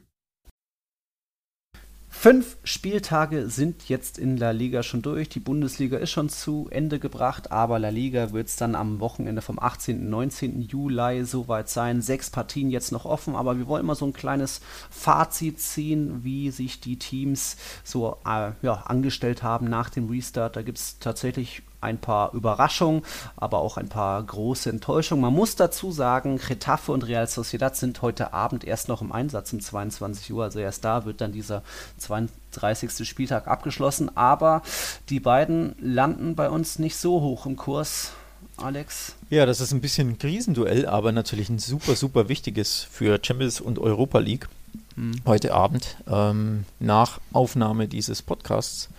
Fünf 2.25 2.57
Spieltage 2.63 3.51
sind 3.51 3.87
jetzt 3.87 4.17
in 4.17 4.35
La 4.35 4.49
Liga 4.49 4.81
schon 4.81 5.03
durch. 5.03 5.29
Die 5.29 5.39
Bundesliga 5.39 5.99
ist 5.99 6.09
schon 6.09 6.27
zu 6.27 6.67
Ende 6.71 6.97
gebracht, 6.97 7.51
aber 7.51 7.77
La 7.77 7.89
Liga 7.89 8.31
wird 8.31 8.47
es 8.47 8.55
dann 8.55 8.73
am 8.73 8.99
Wochenende 8.99 9.43
vom 9.43 9.59
18. 9.59 9.99
und 9.99 10.09
19. 10.09 10.59
Juli 10.63 11.23
soweit 11.23 11.69
sein. 11.69 12.01
Sechs 12.01 12.31
Partien 12.31 12.71
jetzt 12.71 12.91
noch 12.91 13.05
offen, 13.05 13.35
aber 13.35 13.59
wir 13.59 13.67
wollen 13.67 13.85
mal 13.85 13.93
so 13.93 14.07
ein 14.07 14.13
kleines 14.13 14.61
Fazit 14.89 15.59
ziehen, 15.59 16.23
wie 16.23 16.49
sich 16.49 16.79
die 16.79 16.97
Teams 16.97 17.57
so 17.83 18.17
äh, 18.25 18.53
ja, 18.63 18.73
angestellt 18.87 19.43
haben 19.43 19.69
nach 19.69 19.91
dem 19.91 20.09
Restart. 20.09 20.55
Da 20.55 20.63
gibt 20.63 20.79
es 20.79 20.97
tatsächlich 20.97 21.61
ein 21.85 21.97
paar 21.97 22.33
Überraschungen, 22.33 23.03
aber 23.37 23.59
auch 23.59 23.77
ein 23.77 23.87
paar 23.87 24.21
große 24.21 24.69
Enttäuschungen. 24.69 25.21
Man 25.21 25.33
muss 25.33 25.55
dazu 25.55 25.91
sagen, 25.91 26.39
Getafe 26.45 26.91
und 26.91 27.07
Real 27.07 27.27
Sociedad 27.27 27.75
sind 27.75 28.01
heute 28.01 28.33
Abend 28.33 28.63
erst 28.63 28.89
noch 28.89 29.01
im 29.01 29.11
Einsatz 29.11 29.53
um 29.53 29.59
22 29.59 30.33
Uhr. 30.33 30.43
Also 30.43 30.59
erst 30.59 30.83
da 30.83 31.05
wird 31.05 31.21
dann 31.21 31.31
dieser 31.31 31.63
32. 31.99 33.07
Spieltag 33.07 33.47
abgeschlossen. 33.47 34.15
Aber 34.17 34.61
die 35.09 35.19
beiden 35.19 35.75
landen 35.79 36.35
bei 36.35 36.49
uns 36.49 36.79
nicht 36.79 36.97
so 36.97 37.21
hoch 37.21 37.45
im 37.45 37.55
Kurs. 37.55 38.11
Alex? 38.57 39.15
Ja, 39.29 39.45
das 39.45 39.59
ist 39.59 39.73
ein 39.73 39.81
bisschen 39.81 40.11
ein 40.11 40.17
Krisenduell, 40.17 40.85
aber 40.85 41.11
natürlich 41.11 41.49
ein 41.49 41.59
super, 41.59 41.95
super 41.95 42.29
wichtiges 42.29 42.87
für 42.89 43.19
Champions 43.21 43.59
und 43.59 43.79
Europa 43.79 44.19
League 44.19 44.47
mhm. 44.95 45.21
heute 45.25 45.53
Abend 45.53 45.97
ähm, 46.07 46.65
nach 46.79 47.19
Aufnahme 47.33 47.87
dieses 47.87 48.21
Podcasts. 48.21 48.89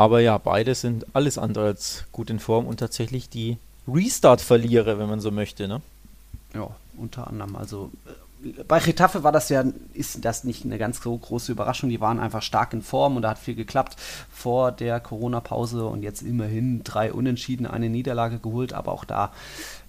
Aber 0.00 0.20
ja, 0.20 0.38
beide 0.38 0.74
sind 0.74 1.04
alles 1.12 1.36
andere 1.36 1.66
als 1.66 2.06
gut 2.10 2.30
in 2.30 2.38
Form 2.38 2.66
und 2.66 2.80
tatsächlich 2.80 3.28
die 3.28 3.58
Restart-Verlierer, 3.86 4.98
wenn 4.98 5.10
man 5.10 5.20
so 5.20 5.30
möchte, 5.30 5.68
ne? 5.68 5.82
Ja, 6.54 6.70
unter 6.96 7.26
anderem. 7.26 7.54
Also 7.54 7.90
äh, 8.46 8.62
bei 8.62 8.78
Retafe 8.78 9.24
war 9.24 9.30
das 9.30 9.50
ja, 9.50 9.62
ist 9.92 10.24
das 10.24 10.44
nicht 10.44 10.64
eine 10.64 10.78
ganz 10.78 11.02
so 11.02 11.14
große 11.14 11.52
Überraschung. 11.52 11.90
Die 11.90 12.00
waren 12.00 12.18
einfach 12.18 12.40
stark 12.40 12.72
in 12.72 12.80
Form 12.80 13.16
und 13.16 13.20
da 13.20 13.28
hat 13.28 13.38
viel 13.38 13.54
geklappt 13.54 13.96
vor 14.32 14.72
der 14.72 15.00
Corona-Pause 15.00 15.84
und 15.84 16.02
jetzt 16.02 16.22
immerhin 16.22 16.82
drei 16.82 17.12
Unentschieden, 17.12 17.66
eine 17.66 17.90
Niederlage 17.90 18.38
geholt, 18.38 18.72
aber 18.72 18.92
auch 18.92 19.04
da, 19.04 19.30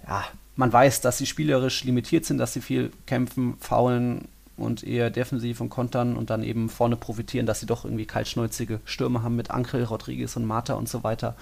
ja, 0.05 0.25
man 0.57 0.73
weiß, 0.73 0.99
dass 0.99 1.19
sie 1.19 1.25
spielerisch 1.25 1.85
limitiert 1.85 2.25
sind, 2.25 2.37
dass 2.37 2.51
sie 2.51 2.59
viel 2.59 2.91
kämpfen, 3.05 3.55
faulen, 3.61 4.27
und 4.61 4.83
eher 4.83 5.09
defensiv 5.09 5.59
und 5.61 5.69
kontern 5.69 6.15
und 6.15 6.29
dann 6.29 6.43
eben 6.43 6.69
vorne 6.69 6.95
profitieren, 6.95 7.45
dass 7.45 7.59
sie 7.59 7.65
doch 7.65 7.83
irgendwie 7.83 8.05
kaltschnäuzige 8.05 8.79
Stürme 8.85 9.23
haben 9.23 9.35
mit 9.35 9.51
Ankel, 9.51 9.83
Rodriguez 9.83 10.35
und 10.35 10.45
Mata 10.45 10.75
und 10.75 10.87
so 10.87 11.03
weiter. 11.03 11.35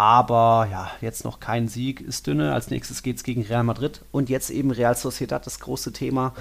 Aber 0.00 0.68
ja, 0.70 0.88
jetzt 1.00 1.24
noch 1.24 1.40
kein 1.40 1.66
Sieg, 1.66 2.00
ist 2.00 2.28
dünne. 2.28 2.54
Als 2.54 2.70
nächstes 2.70 3.02
geht 3.02 3.16
es 3.16 3.24
gegen 3.24 3.42
Real 3.42 3.64
Madrid 3.64 4.02
und 4.12 4.28
jetzt 4.28 4.50
eben 4.50 4.70
Real 4.70 4.94
Sociedad, 4.94 5.44
das 5.44 5.58
große 5.58 5.92
Thema. 5.92 6.34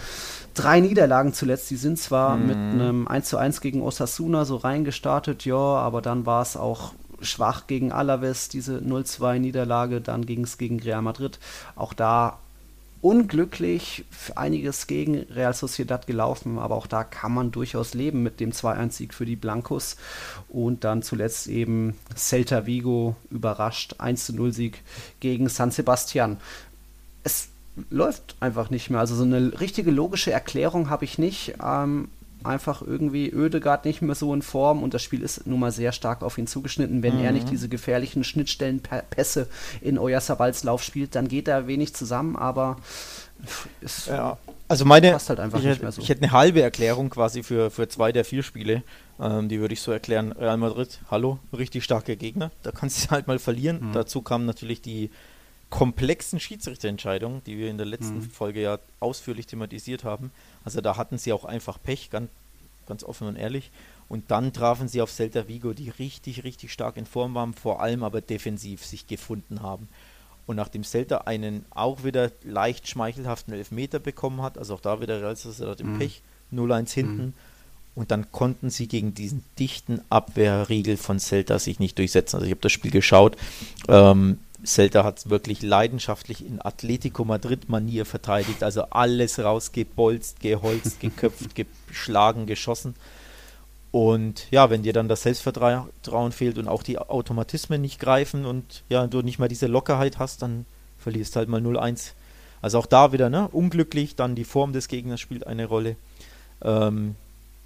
Drei 0.54 0.80
Niederlagen 0.80 1.34
zuletzt, 1.34 1.70
die 1.72 1.76
sind 1.76 1.98
zwar 1.98 2.38
mhm. 2.38 2.46
mit 2.46 2.58
einem 2.58 3.08
1:1 3.08 3.62
gegen 3.62 3.82
Osasuna 3.82 4.46
so 4.46 4.58
reingestartet, 4.58 5.44
ja, 5.46 5.56
aber 5.56 6.04
dann 6.04 6.28
war 6.28 6.44
es 6.44 6.56
auch 6.56 6.94
schwach 7.20 7.66
gegen 7.66 7.92
Alaves, 7.92 8.48
diese 8.48 8.78
0-2 8.78 9.40
Niederlage, 9.40 10.02
dann 10.02 10.28
ging 10.28 10.44
es 10.44 10.60
gegen 10.60 10.80
Real 10.80 11.02
Madrid. 11.02 11.40
Auch 11.76 11.94
da 11.94 12.38
unglücklich 13.02 14.06
einiges 14.36 14.88
gegen 14.88 15.16
Real 15.30 15.54
Sociedad 15.54 16.08
gelaufen, 16.08 16.60
aber 16.60 16.76
auch 16.76 16.88
da 16.88 17.04
kann 17.04 17.34
man 17.34 17.52
durchaus 17.52 17.94
leben 17.94 18.24
mit 18.24 18.40
dem 18.40 18.52
2-1-Sieg 18.52 19.14
für 19.14 19.26
die 19.26 19.36
Blancos 19.36 19.98
und 20.50 20.84
dann 20.84 21.02
zuletzt 21.02 21.48
eben 21.48 21.96
Celta 22.16 22.66
Vigo 22.66 23.16
überrascht 23.30 23.96
1-0-Sieg 24.00 24.82
gegen 25.20 25.50
San 25.50 25.72
Sebastian. 25.72 26.38
Es 27.24 27.50
läuft 27.90 28.36
einfach 28.40 28.70
nicht 28.70 28.90
mehr. 28.90 29.00
Also 29.00 29.16
so 29.16 29.24
eine 29.24 29.60
richtige 29.60 29.92
logische 29.92 30.32
Erklärung 30.32 30.90
habe 30.90 31.06
ich 31.06 31.18
nicht. 31.18 31.56
Ähm, 31.64 32.10
einfach 32.44 32.82
irgendwie 32.82 33.30
Ödegard 33.30 33.86
nicht 33.86 34.02
mehr 34.02 34.16
so 34.16 34.34
in 34.34 34.42
Form 34.42 34.84
und 34.84 34.94
das 34.94 35.04
Spiel 35.04 35.22
ist 35.22 35.48
nun 35.48 35.60
mal 35.60 35.72
sehr 35.72 35.92
stark 35.92 36.22
auf 36.24 36.38
ihn 36.38 36.48
zugeschnitten. 36.48 37.04
Wenn 37.04 37.18
mhm. 37.18 37.24
er 37.24 37.32
nicht 37.32 37.50
diese 37.50 37.70
gefährlichen 37.70 38.24
Schnittstellenpässe 38.24 39.48
in 39.82 39.98
Oyarzabals 39.98 40.64
Lauf 40.64 40.84
spielt, 40.84 41.16
dann 41.16 41.28
geht 41.28 41.48
er 41.48 41.68
wenig 41.68 41.94
zusammen, 41.94 42.36
aber 42.36 42.78
es 43.82 44.08
ja. 44.08 44.38
Also 44.70 44.84
meine, 44.84 45.12
passt 45.12 45.30
halt 45.30 45.40
einfach 45.40 45.60
ich, 45.60 45.66
nicht 45.66 45.82
mehr 45.82 45.92
so. 45.92 46.02
ich 46.02 46.10
hätte 46.10 46.24
eine 46.24 46.32
halbe 46.34 46.62
Erklärung 46.62 47.10
quasi 47.10 47.42
für, 47.42 47.72
für 47.72 47.88
zwei 47.88 48.12
der 48.12 48.26
vier 48.26 48.44
Spiele. 48.44 48.84
Ähm, 49.20 49.48
die 49.48 49.62
würde 49.62 49.74
ich 49.74 49.82
so 49.82 49.92
erklären. 49.92 50.34
Real 50.34 50.58
Madrid, 50.58 51.00
hallo, 51.10 51.40
richtig 51.58 51.86
starke 51.86 52.18
Gegner. 52.18 52.52
Da 52.64 52.72
kannst 52.72 53.06
du 53.06 53.12
halt 53.12 53.28
mal 53.28 53.40
verlieren. 53.40 53.90
Mhm. 53.90 53.94
Dazu 53.94 54.22
kamen 54.22 54.46
natürlich 54.46 54.82
die 54.82 55.10
komplexen 55.70 56.40
Schiedsrichterentscheidungen, 56.40 57.44
die 57.46 57.58
wir 57.58 57.70
in 57.70 57.78
der 57.78 57.86
letzten 57.86 58.20
mhm. 58.20 58.30
Folge 58.30 58.62
ja 58.62 58.80
ausführlich 59.00 59.48
thematisiert 59.48 60.04
haben. 60.04 60.32
Also 60.64 60.82
da 60.82 60.98
hatten 60.98 61.18
sie 61.18 61.34
auch 61.34 61.46
einfach 61.46 61.78
Pech, 61.82 62.10
ganz, 62.10 62.30
ganz 62.88 63.04
offen 63.04 63.28
und 63.28 63.36
ehrlich. 63.36 63.72
Und 64.10 64.32
dann 64.32 64.54
trafen 64.54 64.88
sie 64.88 65.02
auf 65.02 65.12
Celta 65.12 65.48
Vigo, 65.48 65.74
die 65.74 65.90
richtig, 65.90 66.44
richtig 66.44 66.72
stark 66.72 66.96
in 66.96 67.06
Form 67.06 67.36
waren, 67.36 67.54
vor 67.54 67.82
allem 67.82 68.04
aber 68.04 68.22
defensiv 68.22 68.86
sich 68.86 69.08
gefunden 69.08 69.62
haben. 69.62 69.90
Und 70.46 70.56
nachdem 70.56 70.86
Celta 70.86 71.20
einen 71.20 71.66
auch 71.72 72.06
wieder 72.06 72.32
leicht 72.44 72.88
schmeichelhaften 72.88 73.54
Elfmeter 73.54 74.00
bekommen 74.00 74.42
hat, 74.42 74.58
also 74.58 74.76
auch 74.76 74.80
da 74.80 75.02
wieder 75.02 75.22
Real 75.22 75.36
Sociedad 75.36 75.82
im 75.82 75.96
mhm. 75.96 76.00
Pech, 76.00 76.22
0-1 76.54 76.94
hinten. 76.94 77.26
Mhm. 77.26 77.34
Und 77.96 78.12
dann 78.12 78.32
konnten 78.32 78.70
sie 78.70 78.88
gegen 78.88 79.14
diesen 79.14 79.44
dichten 79.60 80.02
Abwehrriegel 80.10 80.98
von 80.98 81.20
Celta 81.20 81.60
sich 81.60 81.80
nicht 81.80 81.98
durchsetzen. 81.98 82.38
Also 82.38 82.46
ich 82.46 82.52
habe 82.52 82.62
das 82.62 82.72
Spiel 82.72 82.92
geschaut. 82.92 83.36
Ähm, 83.90 84.38
Celta 84.66 85.04
hat 85.04 85.20
es 85.20 85.30
wirklich 85.30 85.62
leidenschaftlich 85.62 86.46
in 86.46 86.60
Atletico 86.62 87.24
Madrid-Manier 87.24 88.06
verteidigt, 88.06 88.64
also 88.64 88.84
alles 88.90 89.40
rausgebolzt, 89.40 90.40
geholzt, 90.40 91.00
geköpft, 91.02 91.56
geschlagen, 91.56 92.48
geschossen. 92.48 92.96
Und 93.92 94.48
ja, 94.52 94.70
wenn 94.70 94.84
dir 94.84 94.94
dann 94.94 95.08
das 95.08 95.24
Selbstvertrauen 95.24 96.32
fehlt 96.32 96.58
und 96.58 96.68
auch 96.68 96.84
die 96.84 97.00
Automatismen 97.00 97.82
nicht 97.82 98.00
greifen 98.00 98.46
und 98.46 98.84
ja, 98.90 99.08
du 99.08 99.22
nicht 99.22 99.40
mal 99.40 99.48
diese 99.48 99.68
Lockerheit 99.68 100.20
hast, 100.20 100.42
dann 100.42 100.66
verlierst 100.98 101.36
halt 101.36 101.50
mal 101.50 101.62
0-1. 101.62 102.12
Also 102.62 102.80
auch 102.80 102.86
da 102.86 103.12
wieder, 103.12 103.30
ne, 103.30 103.48
unglücklich, 103.48 104.16
dann 104.16 104.36
die 104.36 104.44
Form 104.44 104.74
des 104.74 104.88
Gegners 104.88 105.22
spielt 105.22 105.48
eine 105.48 105.66
Rolle. 105.66 105.96
Ähm, 106.62 107.16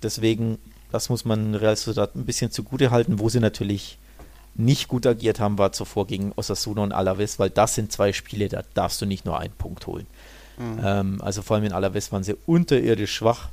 deswegen, 0.03 0.57
das 0.91 1.09
muss 1.09 1.25
man 1.25 1.55
Real 1.55 1.75
Sociedad 1.75 2.15
ein 2.15 2.25
bisschen 2.25 2.51
zugute 2.51 2.91
halten, 2.91 3.19
wo 3.19 3.29
sie 3.29 3.39
natürlich 3.39 3.97
nicht 4.55 4.87
gut 4.87 5.07
agiert 5.07 5.39
haben, 5.39 5.57
war 5.57 5.71
zuvor 5.71 6.07
gegen 6.07 6.33
Osasuna 6.35 6.83
und 6.83 6.91
Alaves, 6.91 7.39
weil 7.39 7.49
das 7.49 7.75
sind 7.75 7.91
zwei 7.91 8.13
Spiele, 8.13 8.49
da 8.49 8.63
darfst 8.73 9.01
du 9.01 9.05
nicht 9.05 9.25
nur 9.25 9.39
einen 9.39 9.53
Punkt 9.53 9.87
holen. 9.87 10.07
Mhm. 10.57 10.81
Ähm, 10.83 11.21
also 11.21 11.41
vor 11.41 11.55
allem 11.55 11.65
in 11.65 11.73
Alaves 11.73 12.11
waren 12.11 12.23
sie 12.23 12.35
unterirdisch 12.45 13.13
schwach. 13.13 13.49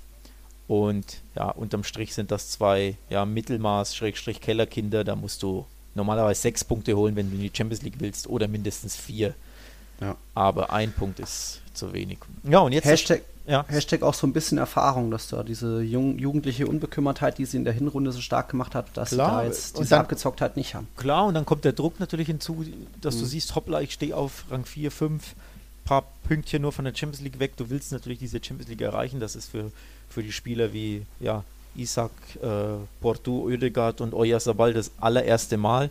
Und 0.67 1.23
ja, 1.35 1.49
unterm 1.49 1.83
Strich 1.83 2.15
sind 2.15 2.31
das 2.31 2.51
zwei 2.51 2.97
ja, 3.09 3.25
Mittelmaß-Kellerkinder. 3.25 5.03
Da 5.03 5.17
musst 5.17 5.43
du 5.43 5.65
normalerweise 5.95 6.43
sechs 6.43 6.63
Punkte 6.63 6.95
holen, 6.95 7.17
wenn 7.17 7.31
du 7.31 7.37
in 7.37 7.43
die 7.43 7.51
Champions 7.55 7.83
League 7.83 8.01
willst, 8.01 8.29
oder 8.29 8.49
mindestens 8.49 8.95
vier. 8.95 9.35
Ja. 10.01 10.17
Aber 10.35 10.71
ein 10.73 10.93
Punkt 10.93 11.21
ist 11.21 11.63
zu 11.73 11.95
wenig. 11.95 12.19
Ja, 12.45 12.59
und 12.59 12.73
jetzt. 12.73 12.85
Hashtag, 12.85 13.23
ja. 13.49 13.65
Hashtag 13.69 14.03
auch 14.03 14.15
so 14.15 14.27
ein 14.27 14.33
bisschen 14.33 14.59
Erfahrung, 14.59 15.11
dass 15.11 15.29
da 15.29 15.43
diese 15.43 15.81
jung, 15.81 16.19
jugendliche 16.19 16.67
Unbekümmertheit, 16.67 17.39
die 17.39 17.47
sie 17.47 17.57
in 17.57 17.65
der 17.65 17.73
Hinrunde 17.73 18.13
so 18.13 18.21
stark 18.21 18.51
gemacht 18.51 18.75
hat, 18.75 18.95
dass 18.95 19.11
klar. 19.11 19.31
sie 19.31 19.37
da 19.37 19.45
jetzt 19.45 19.79
diese 19.79 19.91
dann, 19.91 20.01
Abgezocktheit 20.01 20.57
nicht 20.57 20.75
haben. 20.75 20.87
Klar, 20.97 21.27
und 21.27 21.35
dann 21.35 21.47
kommt 21.47 21.65
der 21.65 21.73
Druck 21.73 21.99
natürlich 21.99 22.27
hinzu, 22.27 22.65
dass 23.01 23.17
mhm. 23.17 23.21
du 23.21 23.27
siehst, 23.27 23.55
hoppla, 23.55 23.81
ich 23.81 23.93
stehe 23.95 24.15
auf 24.15 24.45
Rang 24.51 24.65
4, 24.65 24.91
5, 24.91 25.35
paar 25.85 26.05
Pünktchen 26.25 26.63
nur 26.63 26.73
von 26.73 26.85
der 26.85 26.95
Champions 26.95 27.23
League 27.23 27.41
weg. 27.41 27.57
Du 27.57 27.71
willst 27.71 27.91
natürlich 27.93 28.19
diese 28.19 28.43
Champions 28.45 28.69
League 28.69 28.83
erreichen. 28.83 29.19
Das 29.19 29.35
ist 29.35 29.51
für, 29.51 29.73
für 30.11 30.23
die 30.23 30.33
Spieler 30.33 30.75
wie 30.75 31.07
ja, 31.19 31.43
Isaac, 31.75 32.11
äh, 32.43 32.77
Porto, 33.01 33.45
Oedegaard 33.45 34.03
und 34.03 34.13
Oyarzabal 34.13 34.75
das 34.75 34.91
allererste 35.01 35.57
Mal, 35.57 35.89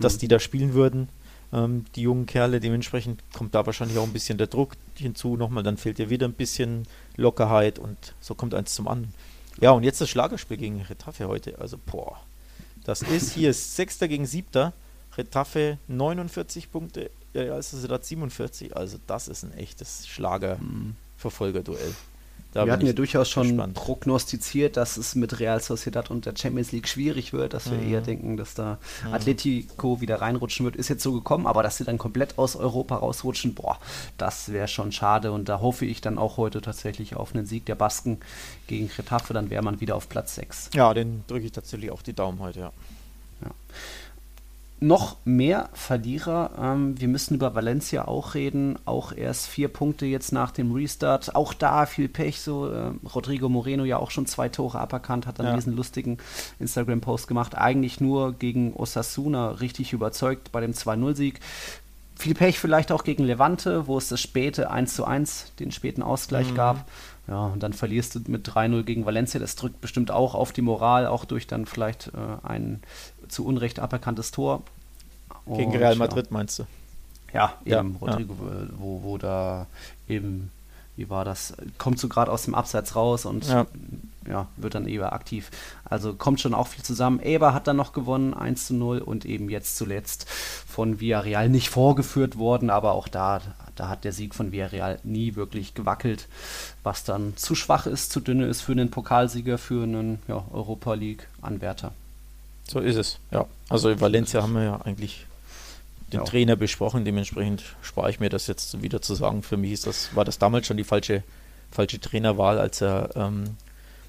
dass 0.00 0.14
mhm. 0.14 0.18
die 0.20 0.28
da 0.28 0.40
spielen 0.40 0.72
würden 0.72 1.08
ähm, 1.54 1.84
die 1.94 2.02
jungen 2.02 2.26
Kerle. 2.26 2.60
Dementsprechend 2.60 3.22
kommt 3.32 3.54
da 3.54 3.64
wahrscheinlich 3.64 3.96
auch 3.98 4.04
ein 4.04 4.12
bisschen 4.12 4.36
der 4.36 4.48
Druck 4.48 4.72
hinzu. 4.96 5.36
Nochmal, 5.36 5.62
dann 5.62 5.76
fehlt 5.76 5.98
dir 5.98 6.10
wieder 6.10 6.26
ein 6.26 6.34
bisschen 6.34 6.86
Lockerheit 7.16 7.78
und 7.78 8.14
so 8.20 8.34
kommt 8.34 8.54
eins 8.54 8.74
zum 8.74 8.88
anderen. 8.88 9.14
Ja, 9.60 9.70
und 9.70 9.84
jetzt 9.84 10.00
das 10.00 10.10
Schlagerspiel 10.10 10.56
gegen 10.56 10.82
Retafe 10.82 11.28
heute. 11.28 11.58
Also, 11.60 11.78
boah. 11.78 12.20
Das 12.84 13.02
ist 13.02 13.32
hier 13.32 13.54
Sechster 13.54 14.08
gegen 14.08 14.26
Siebter. 14.26 14.72
Retafe 15.16 15.78
49 15.86 16.72
Punkte, 16.72 17.10
Real 17.34 17.62
Sociedad 17.62 18.04
47. 18.04 18.76
Also, 18.76 18.98
das 19.06 19.28
ist 19.28 19.44
ein 19.44 19.54
echtes 19.54 20.08
Schlager-Verfolgerduell. 20.08 21.94
Da 22.54 22.66
wir 22.66 22.72
hatten 22.72 22.86
ja 22.86 22.92
durchaus 22.92 23.28
schon 23.28 23.48
gespannt. 23.48 23.74
prognostiziert, 23.74 24.76
dass 24.76 24.96
es 24.96 25.16
mit 25.16 25.40
Real 25.40 25.60
Sociedad 25.60 26.08
und 26.08 26.24
der 26.24 26.34
Champions 26.36 26.70
League 26.70 26.86
schwierig 26.86 27.32
wird, 27.32 27.52
dass 27.52 27.68
wir 27.68 27.78
mhm. 27.78 27.92
eher 27.92 28.00
denken, 28.00 28.36
dass 28.36 28.54
da 28.54 28.78
mhm. 29.04 29.12
Atletico 29.12 30.00
wieder 30.00 30.20
reinrutschen 30.20 30.64
wird. 30.64 30.76
Ist 30.76 30.88
jetzt 30.88 31.02
so 31.02 31.12
gekommen, 31.12 31.48
aber 31.48 31.64
dass 31.64 31.78
sie 31.78 31.84
dann 31.84 31.98
komplett 31.98 32.38
aus 32.38 32.54
Europa 32.54 32.96
rausrutschen, 32.96 33.54
boah, 33.54 33.80
das 34.18 34.52
wäre 34.52 34.68
schon 34.68 34.92
schade. 34.92 35.32
Und 35.32 35.48
da 35.48 35.60
hoffe 35.60 35.84
ich 35.84 36.00
dann 36.00 36.16
auch 36.16 36.36
heute 36.36 36.60
tatsächlich 36.60 37.16
auf 37.16 37.34
einen 37.34 37.44
Sieg 37.44 37.66
der 37.66 37.74
Basken 37.74 38.20
gegen 38.68 38.88
Retafe, 38.96 39.34
dann 39.34 39.50
wäre 39.50 39.62
man 39.62 39.80
wieder 39.80 39.96
auf 39.96 40.08
Platz 40.08 40.36
6. 40.36 40.70
Ja, 40.74 40.94
den 40.94 41.24
drücke 41.26 41.46
ich 41.46 41.52
tatsächlich 41.52 41.90
auf 41.90 42.04
die 42.04 42.12
Daumen 42.12 42.38
heute, 42.38 42.60
ja. 42.60 42.72
ja 43.42 43.50
noch 44.86 45.16
mehr 45.24 45.70
Verlierer. 45.72 46.50
Ähm, 46.60 47.00
wir 47.00 47.08
müssen 47.08 47.34
über 47.34 47.54
Valencia 47.54 48.06
auch 48.06 48.34
reden. 48.34 48.78
Auch 48.84 49.12
erst 49.12 49.46
vier 49.46 49.68
Punkte 49.68 50.06
jetzt 50.06 50.32
nach 50.32 50.50
dem 50.50 50.72
Restart. 50.72 51.34
Auch 51.34 51.54
da 51.54 51.86
viel 51.86 52.08
Pech. 52.08 52.40
So 52.40 52.70
äh, 52.70 52.92
Rodrigo 53.14 53.48
Moreno 53.48 53.84
ja 53.84 53.98
auch 53.98 54.10
schon 54.10 54.26
zwei 54.26 54.48
Tore 54.48 54.78
aberkannt, 54.78 55.26
hat 55.26 55.38
dann 55.38 55.46
ja. 55.46 55.54
diesen 55.54 55.74
lustigen 55.74 56.18
Instagram-Post 56.58 57.28
gemacht. 57.28 57.56
Eigentlich 57.56 58.00
nur 58.00 58.34
gegen 58.34 58.74
Osasuna 58.74 59.50
richtig 59.52 59.92
überzeugt 59.92 60.52
bei 60.52 60.60
dem 60.60 60.72
2-0-Sieg. 60.72 61.40
Viel 62.16 62.34
Pech 62.34 62.60
vielleicht 62.60 62.92
auch 62.92 63.02
gegen 63.02 63.24
Levante, 63.24 63.88
wo 63.88 63.98
es 63.98 64.08
das 64.08 64.20
späte 64.20 64.70
1 64.70 65.00
1, 65.00 65.52
den 65.58 65.72
späten 65.72 66.02
Ausgleich 66.02 66.52
mhm. 66.52 66.54
gab. 66.54 66.88
Ja, 67.26 67.46
und 67.46 67.62
dann 67.62 67.72
verlierst 67.72 68.14
du 68.14 68.20
mit 68.28 68.46
3-0 68.46 68.82
gegen 68.82 69.06
Valencia. 69.06 69.40
Das 69.40 69.56
drückt 69.56 69.80
bestimmt 69.80 70.10
auch 70.10 70.34
auf 70.34 70.52
die 70.52 70.62
Moral, 70.62 71.06
auch 71.06 71.24
durch 71.24 71.46
dann 71.46 71.64
vielleicht 71.64 72.08
äh, 72.08 72.46
ein 72.46 72.82
zu 73.28 73.46
Unrecht 73.46 73.80
aberkanntes 73.80 74.30
Tor. 74.30 74.62
Gegen 75.46 75.72
und, 75.72 75.76
Real 75.76 75.96
Madrid 75.96 76.30
meinst 76.30 76.58
du? 76.58 76.66
Ja, 77.32 77.54
eben, 77.64 77.98
ja, 78.00 78.06
Rodrigo, 78.06 78.34
ja. 78.34 78.68
Wo, 78.78 79.02
wo 79.02 79.18
da 79.18 79.66
eben, 80.08 80.50
wie 80.96 81.10
war 81.10 81.24
das, 81.24 81.54
kommt 81.78 81.98
so 81.98 82.08
gerade 82.08 82.30
aus 82.30 82.44
dem 82.44 82.54
Abseits 82.54 82.94
raus 82.94 83.26
und 83.26 83.46
ja. 84.26 84.46
wird 84.56 84.74
dann 84.74 84.86
eben 84.86 85.04
aktiv. 85.04 85.50
Also 85.84 86.14
kommt 86.14 86.40
schon 86.40 86.54
auch 86.54 86.68
viel 86.68 86.84
zusammen. 86.84 87.20
Eber 87.20 87.52
hat 87.52 87.66
dann 87.66 87.76
noch 87.76 87.92
gewonnen, 87.92 88.32
1 88.32 88.68
zu 88.68 88.74
0 88.74 88.98
und 88.98 89.24
eben 89.24 89.50
jetzt 89.50 89.76
zuletzt 89.76 90.26
von 90.30 91.00
Villarreal 91.00 91.48
nicht 91.48 91.68
vorgeführt 91.68 92.38
worden, 92.38 92.70
aber 92.70 92.92
auch 92.92 93.08
da, 93.08 93.40
da 93.74 93.88
hat 93.88 94.04
der 94.04 94.12
Sieg 94.12 94.34
von 94.34 94.52
Villarreal 94.52 95.00
nie 95.02 95.34
wirklich 95.34 95.74
gewackelt, 95.74 96.28
was 96.84 97.04
dann 97.04 97.36
zu 97.36 97.54
schwach 97.54 97.86
ist, 97.86 98.12
zu 98.12 98.20
dünne 98.20 98.46
ist 98.46 98.62
für 98.62 98.72
einen 98.72 98.90
Pokalsieger, 98.90 99.58
für 99.58 99.82
einen 99.82 100.20
Europa 100.28 100.94
League-Anwärter. 100.94 101.92
So 102.68 102.78
ist 102.80 102.96
es, 102.96 103.18
ja. 103.30 103.44
Also 103.68 103.90
in 103.90 104.00
Valencia 104.00 104.40
haben 104.42 104.54
wir 104.54 104.62
ja 104.62 104.80
eigentlich 104.84 105.26
den 106.14 106.20
ja. 106.20 106.24
Trainer 106.24 106.56
besprochen, 106.56 107.04
dementsprechend 107.04 107.62
spare 107.82 108.10
ich 108.10 108.20
mir 108.20 108.28
das 108.28 108.46
jetzt 108.46 108.82
wieder 108.82 109.02
zu 109.02 109.14
sagen. 109.14 109.42
Für 109.42 109.56
mich 109.56 109.72
ist 109.72 109.86
das, 109.86 110.14
war 110.14 110.24
das 110.24 110.38
damals 110.38 110.66
schon 110.66 110.76
die 110.76 110.84
falsche, 110.84 111.22
falsche 111.70 112.00
Trainerwahl, 112.00 112.58
als 112.58 112.80
er 112.80 113.10
ähm, 113.16 113.56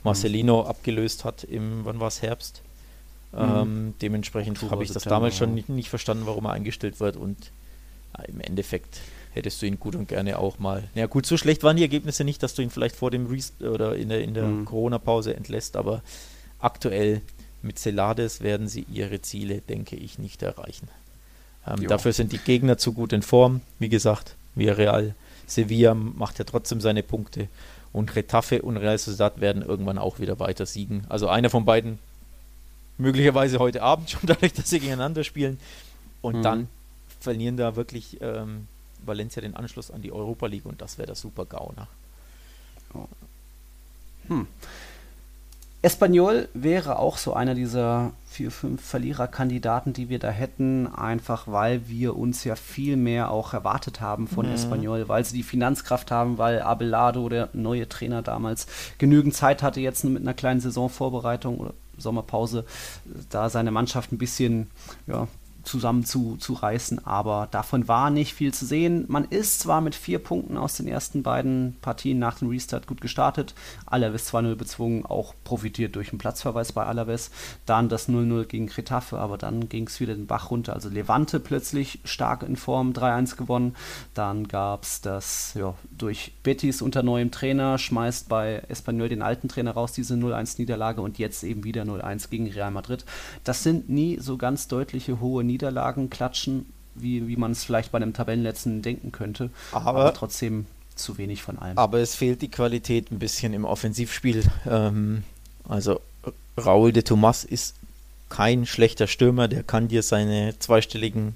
Marcelino 0.03 0.63
mhm. 0.63 0.69
abgelöst 0.69 1.25
hat 1.25 1.43
im, 1.43 1.83
wann 1.83 1.99
war 1.99 2.07
es, 2.07 2.21
Herbst. 2.21 2.61
Mhm. 3.33 3.39
Ähm, 3.39 3.93
dementsprechend 4.01 4.61
habe 4.69 4.83
ich 4.83 4.91
das 4.91 5.03
damals 5.03 5.35
schon 5.35 5.53
nicht, 5.53 5.67
nicht, 5.67 5.89
verstanden, 5.89 6.25
warum 6.25 6.45
er 6.45 6.51
eingestellt 6.51 6.99
wird 6.99 7.17
und 7.17 7.51
ja, 8.17 8.23
im 8.25 8.39
Endeffekt 8.39 8.99
hättest 9.33 9.61
du 9.61 9.65
ihn 9.65 9.79
gut 9.79 9.95
und 9.95 10.07
gerne 10.07 10.39
auch 10.39 10.59
mal. 10.59 10.83
Ja 10.95 11.07
gut, 11.07 11.25
so 11.25 11.35
schlecht 11.35 11.63
waren 11.63 11.75
die 11.75 11.83
Ergebnisse 11.83 12.23
nicht, 12.23 12.41
dass 12.41 12.55
du 12.55 12.61
ihn 12.61 12.69
vielleicht 12.69 12.95
vor 12.95 13.11
dem 13.11 13.25
Rest 13.25 13.61
oder 13.61 13.95
in 13.97 14.07
der, 14.07 14.21
in 14.21 14.33
der 14.33 14.45
mhm. 14.45 14.65
Corona-Pause 14.65 15.35
entlässt, 15.35 15.75
aber 15.75 16.01
aktuell 16.59 17.21
mit 17.61 17.79
Celades 17.79 18.41
werden 18.41 18.69
sie 18.69 18.85
ihre 18.89 19.21
Ziele, 19.21 19.59
denke 19.59 19.97
ich, 19.97 20.19
nicht 20.19 20.41
erreichen. 20.41 20.87
Ähm, 21.67 21.87
dafür 21.87 22.13
sind 22.13 22.31
die 22.31 22.37
Gegner 22.37 22.77
zu 22.77 22.93
gut 22.93 23.13
in 23.13 23.21
Form. 23.21 23.61
Wie 23.79 23.89
gesagt, 23.89 24.35
Villarreal, 24.55 25.15
Sevilla 25.47 25.93
macht 25.93 26.39
ja 26.39 26.45
trotzdem 26.45 26.81
seine 26.81 27.03
Punkte. 27.03 27.47
Und 27.91 28.15
Retafe 28.15 28.61
und 28.61 28.77
Real 28.77 28.97
Sociedad 28.97 29.39
werden 29.39 29.61
irgendwann 29.61 29.97
auch 29.97 30.19
wieder 30.19 30.39
weiter 30.39 30.65
siegen. 30.65 31.05
Also 31.07 31.27
einer 31.29 31.49
von 31.49 31.65
beiden 31.65 31.99
möglicherweise 32.97 33.59
heute 33.59 33.81
Abend 33.81 34.09
schon 34.11 34.21
dadurch, 34.23 34.53
dass 34.53 34.69
sie 34.69 34.79
gegeneinander 34.79 35.23
spielen. 35.23 35.59
Und 36.21 36.37
mhm. 36.37 36.43
dann 36.43 36.69
verlieren 37.19 37.57
da 37.57 37.75
wirklich 37.75 38.17
ähm, 38.21 38.67
Valencia 39.05 39.41
den 39.41 39.55
Anschluss 39.55 39.91
an 39.91 40.01
die 40.01 40.11
Europa 40.11 40.47
League 40.47 40.65
und 40.65 40.81
das 40.81 40.97
wäre 40.97 41.07
der 41.07 41.15
super 41.15 41.45
Gauner. 41.45 41.87
Hm. 44.27 44.47
Espanyol 45.85 46.49
wäre 46.55 46.97
auch 46.97 47.17
so 47.17 47.33
einer 47.33 47.53
dieser 47.53 48.11
vier, 48.25 48.49
fünf 48.49 48.83
Verliererkandidaten, 48.83 49.93
die 49.93 50.09
wir 50.09 50.17
da 50.17 50.31
hätten, 50.31 50.87
einfach 50.87 51.47
weil 51.47 51.87
wir 51.87 52.17
uns 52.17 52.43
ja 52.43 52.55
viel 52.55 52.97
mehr 52.97 53.29
auch 53.29 53.53
erwartet 53.53 54.01
haben 54.01 54.27
von 54.27 54.47
mhm. 54.47 54.53
Espanyol, 54.53 55.07
weil 55.07 55.23
sie 55.23 55.37
die 55.37 55.43
Finanzkraft 55.43 56.09
haben, 56.09 56.39
weil 56.39 56.63
Abelardo, 56.63 57.29
der 57.29 57.49
neue 57.53 57.87
Trainer 57.87 58.23
damals, 58.23 58.65
genügend 58.97 59.35
Zeit 59.35 59.61
hatte, 59.61 59.79
jetzt 59.79 60.03
mit 60.03 60.23
einer 60.23 60.33
kleinen 60.33 60.59
Saisonvorbereitung 60.59 61.59
oder 61.59 61.75
Sommerpause, 61.99 62.65
da 63.29 63.51
seine 63.51 63.69
Mannschaft 63.69 64.11
ein 64.11 64.17
bisschen 64.17 64.71
ja, 65.05 65.27
zusammen 65.65 66.05
zu, 66.05 66.37
aber 67.03 67.47
davon 67.51 67.87
war 67.87 68.09
nicht 68.09 68.33
viel 68.33 68.53
zu 68.53 68.65
sehen. 68.65 69.05
Man 69.07 69.25
ist 69.25 69.59
zwar 69.59 69.81
mit 69.81 69.95
vier 69.95 70.19
Punkten 70.19 70.57
aus 70.57 70.75
den 70.75 70.87
ersten 70.87 71.23
beiden 71.23 71.75
Partien 71.81 72.19
nach 72.19 72.39
dem 72.39 72.49
Restart 72.49 72.87
gut 72.87 73.01
gestartet, 73.01 73.53
Alaves 73.85 74.31
2-0 74.33 74.55
bezwungen, 74.55 75.05
auch 75.05 75.33
profitiert 75.43 75.95
durch 75.95 76.09
einen 76.09 76.19
Platzverweis 76.19 76.71
bei 76.71 76.85
Alaves, 76.85 77.31
dann 77.65 77.89
das 77.89 78.07
0-0 78.07 78.45
gegen 78.45 78.67
Cretafe, 78.67 79.17
aber 79.17 79.37
dann 79.37 79.67
ging 79.69 79.87
es 79.87 79.99
wieder 79.99 80.13
den 80.13 80.27
Bach 80.27 80.51
runter, 80.51 80.73
also 80.73 80.89
Levante 80.89 81.39
plötzlich 81.39 81.99
stark 82.03 82.43
in 82.43 82.55
Form, 82.55 82.91
3-1 82.91 83.35
gewonnen, 83.35 83.75
dann 84.13 84.47
gab 84.47 84.83
es 84.83 85.01
das 85.01 85.53
ja, 85.55 85.73
durch 85.97 86.33
Betis 86.43 86.81
unter 86.81 87.03
neuem 87.03 87.31
Trainer, 87.31 87.77
schmeißt 87.77 88.29
bei 88.29 88.63
Espanyol 88.69 89.09
den 89.09 89.21
alten 89.21 89.47
Trainer 89.47 89.71
raus, 89.71 89.93
diese 89.93 90.15
0-1 90.15 90.55
Niederlage 90.59 91.01
und 91.01 91.17
jetzt 91.17 91.43
eben 91.43 91.63
wieder 91.63 91.83
0-1 91.83 92.29
gegen 92.29 92.47
Real 92.47 92.71
Madrid. 92.71 93.05
Das 93.43 93.63
sind 93.63 93.89
nie 93.89 94.19
so 94.19 94.37
ganz 94.37 94.67
deutliche 94.67 95.19
hohe 95.19 95.43
Niederlagen 95.43 95.54
Niederlagen 95.55 96.09
klatschen, 96.09 96.65
wie, 96.95 97.27
wie 97.27 97.37
man 97.37 97.51
es 97.51 97.63
vielleicht 97.63 97.91
bei 97.93 97.97
einem 97.97 98.13
Tabellenletzten 98.13 98.81
denken 98.81 99.13
könnte. 99.13 99.49
Aber, 99.71 100.01
aber, 100.01 100.13
trotzdem 100.13 100.65
zu 100.95 101.17
wenig 101.17 101.43
von 101.43 101.57
allem. 101.57 101.77
Aber 101.77 101.99
es 101.99 102.15
fehlt 102.15 102.41
die 102.41 102.49
Qualität 102.49 103.11
ein 103.11 103.19
bisschen 103.19 103.53
im 103.53 103.63
Offensivspiel. 103.63 104.43
Ähm, 104.69 105.23
also 105.67 106.01
Raúl 106.57 106.91
de 106.91 107.03
Tomas 107.03 107.45
ist 107.45 107.75
kein 108.29 108.65
schlechter 108.65 109.07
Stürmer, 109.07 109.47
der 109.47 109.63
kann 109.63 109.87
dir 109.87 110.03
seine 110.03 110.57
zweistelligen 110.59 111.35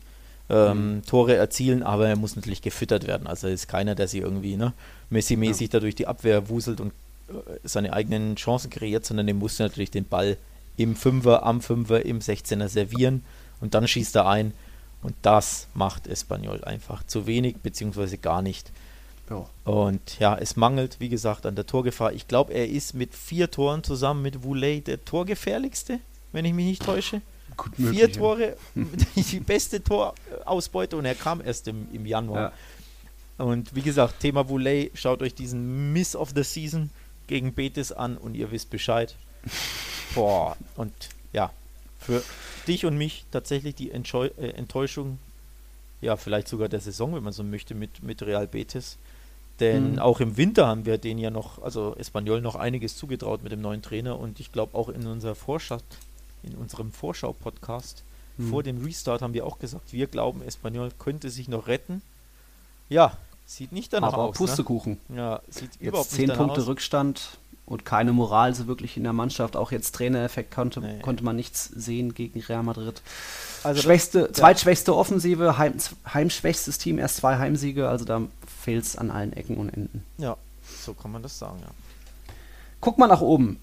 ähm, 0.50 0.96
mhm. 0.96 1.06
Tore 1.06 1.36
erzielen, 1.36 1.84
aber 1.84 2.10
er 2.10 2.18
muss 2.18 2.36
natürlich 2.36 2.62
gefüttert 2.62 3.08
werden. 3.08 3.28
Also 3.28 3.48
er 3.48 3.54
ist 3.54 3.68
keiner, 3.68 3.96
der 3.96 4.08
sich 4.08 4.22
irgendwie 4.22 4.58
ne, 4.58 4.74
Messi-mäßig 5.10 5.68
ja. 5.68 5.72
da 5.74 5.80
durch 5.80 5.96
die 5.96 6.08
Abwehr 6.08 6.50
wuselt 6.50 6.82
und 6.82 6.92
äh, 7.30 7.34
seine 7.64 7.94
eigenen 7.94 8.36
Chancen 8.36 8.70
kreiert, 8.70 9.06
sondern 9.06 9.28
er 9.28 9.34
muss 9.34 9.60
natürlich 9.60 9.92
den 9.92 10.06
Ball 10.06 10.38
im 10.78 10.96
Fünfer, 10.96 11.46
am 11.46 11.62
Fünfer, 11.62 12.06
im 12.06 12.20
16er 12.20 12.68
servieren 12.68 13.24
und 13.62 13.74
dann 13.74 13.88
schießt 13.88 14.16
er 14.16 14.28
ein. 14.28 14.54
Und 15.02 15.16
das 15.22 15.68
macht 15.74 16.08
Espanyol 16.08 16.64
einfach 16.64 17.04
zu 17.04 17.26
wenig, 17.26 17.58
beziehungsweise 17.58 18.18
gar 18.18 18.42
nicht. 18.42 18.72
Ja. 19.30 19.46
Und 19.64 20.20
ja, 20.20 20.36
es 20.36 20.56
mangelt, 20.56 21.00
wie 21.00 21.10
gesagt, 21.10 21.46
an 21.46 21.56
der 21.56 21.66
Torgefahr. 21.66 22.14
Ich 22.14 22.28
glaube, 22.28 22.54
er 22.54 22.68
ist 22.68 22.94
mit 22.94 23.16
vier 23.16 23.50
Toren 23.50 23.84
zusammen 23.84 24.22
mit 24.22 24.44
Voulet 24.44 24.86
der 24.88 25.06
Torgefährlichste, 25.06 26.00
wenn 26.32 26.46
ich 26.46 26.54
mich 26.54 26.66
nicht 26.66 26.84
täusche. 26.84 27.22
Gut 27.56 27.78
möglich, 27.78 28.00
vier 28.00 28.12
Tore, 28.12 28.56
ja. 28.76 28.84
die 29.16 29.40
beste 29.40 29.84
Torausbeute 29.84 30.98
und 30.98 31.06
er 31.06 31.16
kam 31.16 31.42
erst 31.42 31.68
im, 31.68 31.88
im 31.94 32.06
Januar. 32.06 32.54
Ja. 33.38 33.46
Und 33.46 33.74
wie 33.74 33.82
gesagt, 33.82 34.20
Thema 34.20 34.50
Voulet, 34.50 34.92
schaut 34.96 35.22
euch 35.22 35.34
diesen 35.34 35.94
Miss 35.94 36.16
of 36.16 36.32
the 36.36 36.44
Season 36.44 36.90
gegen 37.28 37.54
Betis 37.54 37.92
an 37.92 38.18
und 38.18 38.36
ihr 38.36 38.52
wisst 38.52 38.70
Bescheid. 38.70 39.16
Boah, 40.16 40.58
und 40.76 40.92
für 42.00 42.24
dich 42.68 42.86
und 42.86 42.98
mich 42.98 43.26
tatsächlich 43.32 43.76
die 43.76 43.92
Entscheu 43.92 44.30
äh, 44.38 44.50
Enttäuschung, 44.52 45.20
ja, 46.02 46.16
vielleicht 46.16 46.48
sogar 46.48 46.70
der 46.70 46.80
Saison, 46.80 47.14
wenn 47.14 47.24
man 47.24 47.34
so 47.34 47.44
möchte, 47.44 47.76
mit, 47.76 48.02
mit 48.02 48.22
Real 48.24 48.48
Betis. 48.48 48.98
Denn 49.60 49.94
mhm. 49.94 50.00
auch 50.00 50.22
im 50.22 50.38
Winter 50.38 50.68
haben 50.68 50.86
wir 50.86 50.98
den 50.98 51.18
ja 51.18 51.30
noch, 51.30 51.62
also 51.62 51.96
Espanyol 51.98 52.40
noch 52.42 52.56
einiges 52.56 52.96
zugetraut 52.96 53.44
mit 53.44 53.52
dem 53.52 53.62
neuen 53.62 53.82
Trainer 53.82 54.18
und 54.18 54.40
ich 54.40 54.54
glaube 54.54 54.78
auch 54.78 54.88
in 54.88 55.06
unserer 55.06 55.36
Vorschau, 55.36 55.80
in 56.44 56.56
unserem 56.56 56.94
Vorschau-Podcast 56.94 58.04
mhm. 58.38 58.50
vor 58.50 58.64
dem 58.64 58.84
Restart 58.84 59.22
haben 59.22 59.34
wir 59.34 59.46
auch 59.46 59.60
gesagt, 59.60 59.92
wir 59.92 60.08
glauben, 60.08 60.42
Espanyol 60.42 60.92
könnte 60.98 61.30
sich 61.30 61.50
noch 61.50 61.68
retten. 61.68 62.02
Ja, 62.88 63.18
sieht 63.46 63.74
nicht 63.74 63.92
danach 63.92 64.14
Aber 64.14 64.24
aus. 64.24 64.36
Aber 64.38 64.46
ne? 64.46 64.48
Pustekuchen. 64.48 64.98
Ne? 65.10 65.18
Ja, 65.18 65.42
sieht 65.50 65.72
Jetzt 65.74 65.82
überhaupt 65.82 66.10
zehn 66.10 66.20
nicht 66.20 66.30
danach 66.30 66.46
Punkte 66.46 66.62
aus. 66.62 66.68
Rückstand 66.68 67.39
und 67.70 67.86
keine 67.86 68.12
Moral 68.12 68.54
so 68.56 68.68
wirklich 68.68 68.98
in 68.98 69.04
der 69.04 69.14
Mannschaft. 69.14 69.56
Auch 69.56 69.72
jetzt 69.72 69.96
Trainereffekt 69.96 70.54
konnte, 70.54 70.82
nee. 70.82 71.00
konnte 71.02 71.24
man 71.24 71.36
nichts 71.36 71.66
sehen 71.66 72.14
gegen 72.14 72.42
Real 72.42 72.64
Madrid. 72.64 73.02
Also 73.64 73.82
Schwächste, 73.82 74.24
das, 74.24 74.38
zweitschwächste 74.38 74.96
Offensive, 74.96 75.58
heim, 75.58 75.76
heimschwächstes 76.12 76.80
Team, 76.80 76.98
erst 76.98 77.18
zwei 77.18 77.38
Heimsiege, 77.38 77.88
also 77.88 78.06
da 78.06 78.22
fehlt 78.62 78.84
es 78.84 78.98
an 78.98 79.12
allen 79.12 79.34
Ecken 79.34 79.58
und 79.58 79.70
Enden. 79.70 80.04
Ja, 80.18 80.36
so 80.82 80.94
kann 80.94 81.12
man 81.12 81.22
das 81.22 81.38
sagen, 81.38 81.60
ja. 81.62 81.68
Guck 82.82 82.98
mal 82.98 83.08
nach 83.08 83.22
oben. 83.22 83.60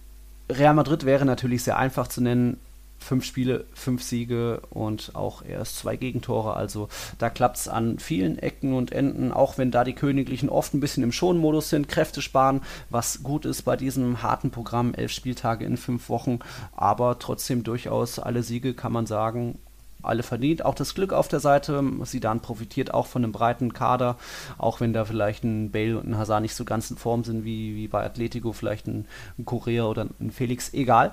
Real 0.48 0.74
Madrid 0.74 1.04
wäre 1.04 1.24
natürlich 1.24 1.64
sehr 1.64 1.76
einfach 1.76 2.06
zu 2.06 2.20
nennen 2.20 2.60
fünf 3.06 3.24
Spiele, 3.24 3.64
fünf 3.72 4.02
Siege 4.02 4.60
und 4.70 5.12
auch 5.14 5.42
erst 5.44 5.78
zwei 5.78 5.96
Gegentore. 5.96 6.54
Also 6.54 6.88
da 7.18 7.30
klappt 7.30 7.56
es 7.56 7.68
an 7.68 7.98
vielen 7.98 8.38
Ecken 8.38 8.74
und 8.74 8.92
Enden, 8.92 9.32
auch 9.32 9.58
wenn 9.58 9.70
da 9.70 9.84
die 9.84 9.94
Königlichen 9.94 10.48
oft 10.48 10.74
ein 10.74 10.80
bisschen 10.80 11.04
im 11.04 11.12
Schonmodus 11.12 11.70
sind, 11.70 11.88
Kräfte 11.88 12.20
sparen, 12.20 12.62
was 12.90 13.22
gut 13.22 13.46
ist 13.46 13.62
bei 13.62 13.76
diesem 13.76 14.22
harten 14.22 14.50
Programm, 14.50 14.92
elf 14.94 15.12
Spieltage 15.12 15.64
in 15.64 15.76
fünf 15.76 16.08
Wochen, 16.08 16.40
aber 16.74 17.18
trotzdem 17.18 17.62
durchaus 17.62 18.18
alle 18.18 18.42
Siege 18.42 18.74
kann 18.74 18.92
man 18.92 19.06
sagen, 19.06 19.58
alle 20.02 20.22
verdient. 20.22 20.64
Auch 20.64 20.74
das 20.74 20.94
Glück 20.94 21.12
auf 21.12 21.28
der 21.28 21.40
Seite. 21.40 21.82
Sidan 22.02 22.40
profitiert 22.40 22.94
auch 22.94 23.06
von 23.06 23.24
einem 23.24 23.32
breiten 23.32 23.72
Kader, 23.72 24.16
auch 24.56 24.80
wenn 24.80 24.92
da 24.92 25.04
vielleicht 25.04 25.44
ein 25.44 25.70
Bale 25.70 25.98
und 25.98 26.08
ein 26.08 26.18
Hazard 26.18 26.42
nicht 26.42 26.54
so 26.54 26.64
ganz 26.64 26.90
in 26.90 26.96
Form 26.96 27.24
sind 27.24 27.44
wie, 27.44 27.74
wie 27.74 27.88
bei 27.88 28.04
Atletico, 28.04 28.52
vielleicht 28.52 28.86
ein, 28.86 29.06
ein 29.38 29.44
Korea 29.44 29.84
oder 29.84 30.06
ein 30.20 30.30
Felix, 30.30 30.72
egal. 30.72 31.12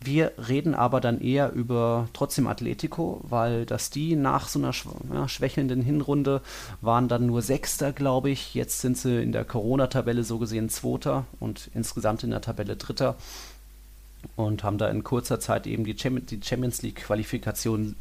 Wir 0.00 0.32
reden 0.48 0.74
aber 0.74 1.00
dann 1.00 1.20
eher 1.20 1.52
über 1.52 2.08
trotzdem 2.12 2.46
Atletico, 2.46 3.20
weil 3.24 3.64
dass 3.66 3.90
die 3.90 4.14
nach 4.14 4.46
so 4.48 4.60
einer 4.60 5.28
schwächelnden 5.28 5.82
Hinrunde 5.82 6.42
waren 6.80 7.08
dann 7.08 7.26
nur 7.26 7.42
Sechster, 7.42 7.92
glaube 7.92 8.30
ich. 8.30 8.54
Jetzt 8.54 8.80
sind 8.80 8.98
sie 8.98 9.22
in 9.22 9.32
der 9.32 9.44
Corona-Tabelle 9.44 10.22
so 10.22 10.38
gesehen 10.38 10.68
Zweiter 10.68 11.24
und 11.40 11.70
insgesamt 11.74 12.22
in 12.24 12.30
der 12.30 12.42
Tabelle 12.42 12.76
Dritter 12.76 13.16
und 14.36 14.64
haben 14.64 14.78
da 14.78 14.88
in 14.88 15.02
kurzer 15.02 15.40
Zeit 15.40 15.66
eben 15.66 15.84
die 15.84 15.96
Champions 15.96 16.82
League-Qualifikation 16.82 17.96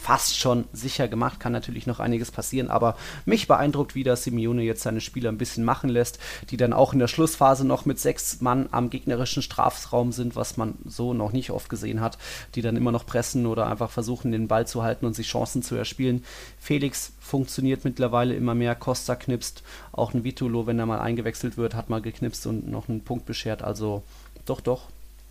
fast 0.00 0.38
schon 0.38 0.64
sicher 0.72 1.08
gemacht. 1.08 1.40
Kann 1.40 1.52
natürlich 1.52 1.86
noch 1.86 2.00
einiges 2.00 2.30
passieren, 2.30 2.70
aber 2.70 2.96
mich 3.24 3.48
beeindruckt, 3.48 3.94
wie 3.94 4.04
das 4.04 4.24
Simeone 4.24 4.62
jetzt 4.62 4.82
seine 4.82 5.00
Spieler 5.00 5.30
ein 5.30 5.38
bisschen 5.38 5.64
machen 5.64 5.90
lässt, 5.90 6.18
die 6.50 6.56
dann 6.56 6.72
auch 6.72 6.92
in 6.92 6.98
der 6.98 7.08
Schlussphase 7.08 7.66
noch 7.66 7.84
mit 7.84 7.98
sechs 7.98 8.40
Mann 8.40 8.68
am 8.70 8.90
gegnerischen 8.90 9.42
Strafraum 9.42 10.12
sind, 10.12 10.36
was 10.36 10.56
man 10.56 10.74
so 10.84 11.14
noch 11.14 11.32
nicht 11.32 11.50
oft 11.50 11.68
gesehen 11.68 12.00
hat, 12.00 12.18
die 12.54 12.62
dann 12.62 12.76
immer 12.76 12.92
noch 12.92 13.06
pressen 13.06 13.46
oder 13.46 13.66
einfach 13.66 13.90
versuchen, 13.90 14.32
den 14.32 14.48
Ball 14.48 14.66
zu 14.66 14.82
halten 14.82 15.06
und 15.06 15.14
sich 15.14 15.28
Chancen 15.28 15.62
zu 15.62 15.74
erspielen. 15.74 16.24
Felix 16.58 17.12
funktioniert 17.20 17.84
mittlerweile 17.84 18.34
immer 18.34 18.54
mehr, 18.54 18.74
Costa 18.74 19.16
knipst, 19.16 19.62
auch 19.92 20.14
ein 20.14 20.24
Vitulo, 20.24 20.66
wenn 20.66 20.78
er 20.78 20.86
mal 20.86 21.00
eingewechselt 21.00 21.56
wird, 21.56 21.74
hat 21.74 21.90
mal 21.90 22.00
geknipst 22.00 22.46
und 22.46 22.68
noch 22.70 22.88
einen 22.88 23.04
Punkt 23.04 23.26
beschert. 23.26 23.62
Also 23.62 24.02
doch, 24.46 24.60
doch, 24.60 24.88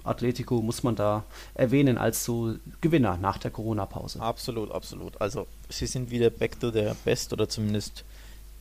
Atletico 0.07 0.61
muss 0.61 0.83
man 0.83 0.95
da 0.95 1.23
erwähnen 1.53 1.97
als 1.97 2.23
so 2.23 2.55
Gewinner 2.81 3.17
nach 3.17 3.37
der 3.37 3.51
Corona-Pause. 3.51 4.21
Absolut, 4.21 4.71
absolut. 4.71 5.19
Also 5.21 5.47
sie 5.69 5.87
sind 5.87 6.11
wieder 6.11 6.29
back 6.29 6.59
to 6.59 6.71
their 6.71 6.95
best 7.05 7.33
oder 7.33 7.49
zumindest 7.49 8.03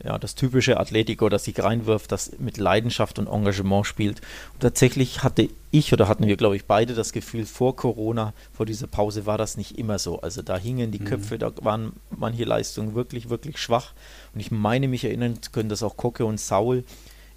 ja, 0.05 0.19
das 0.19 0.35
typische 0.35 0.79
Atletico, 0.79 1.29
das 1.29 1.45
sich 1.45 1.59
reinwirft, 1.63 2.13
das 2.13 2.39
mit 2.39 2.59
Leidenschaft 2.59 3.19
und 3.19 3.29
Engagement 3.29 3.87
spielt. 3.87 4.21
Und 4.53 4.61
tatsächlich 4.61 5.23
hatte 5.23 5.49
ich 5.71 5.93
oder 5.93 6.07
hatten 6.07 6.27
wir, 6.27 6.37
glaube 6.37 6.57
ich, 6.57 6.67
beide 6.67 6.95
das 6.95 7.13
Gefühl, 7.13 7.47
vor 7.47 7.77
Corona, 7.77 8.35
vor 8.53 8.67
dieser 8.67 8.87
Pause 8.87 9.25
war 9.27 9.39
das 9.39 9.57
nicht 9.57 9.79
immer 9.79 9.99
so. 9.99 10.21
Also 10.21 10.43
da 10.43 10.59
hingen 10.59 10.91
die 10.91 11.01
mhm. 11.01 11.07
Köpfe, 11.07 11.39
da 11.39 11.51
waren 11.63 11.95
manche 12.11 12.45
Leistungen 12.45 12.95
wirklich, 12.95 13.31
wirklich 13.31 13.59
schwach. 13.59 13.93
Und 14.35 14.41
ich 14.41 14.51
meine 14.51 14.89
mich 14.89 15.05
erinnern 15.05 15.43
zu 15.43 15.51
können, 15.51 15.71
dass 15.71 15.83
auch 15.83 15.97
Kocke 15.97 16.27
und 16.27 16.39
Saul 16.39 16.85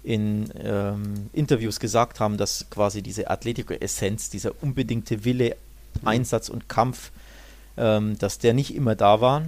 in 0.02 0.50
ähm, 0.62 1.30
Interviews 1.32 1.80
gesagt 1.80 2.20
haben, 2.20 2.36
dass 2.36 2.66
quasi 2.70 3.02
diese 3.02 3.30
Atletico-Essenz, 3.30 4.30
dieser 4.30 4.52
unbedingte 4.62 5.24
Wille, 5.24 5.56
mhm. 6.00 6.08
Einsatz 6.08 6.48
und 6.48 6.68
Kampf, 6.68 7.10
ähm, 7.76 8.18
dass 8.18 8.38
der 8.38 8.54
nicht 8.54 8.74
immer 8.74 8.94
da 8.94 9.20
war 9.20 9.42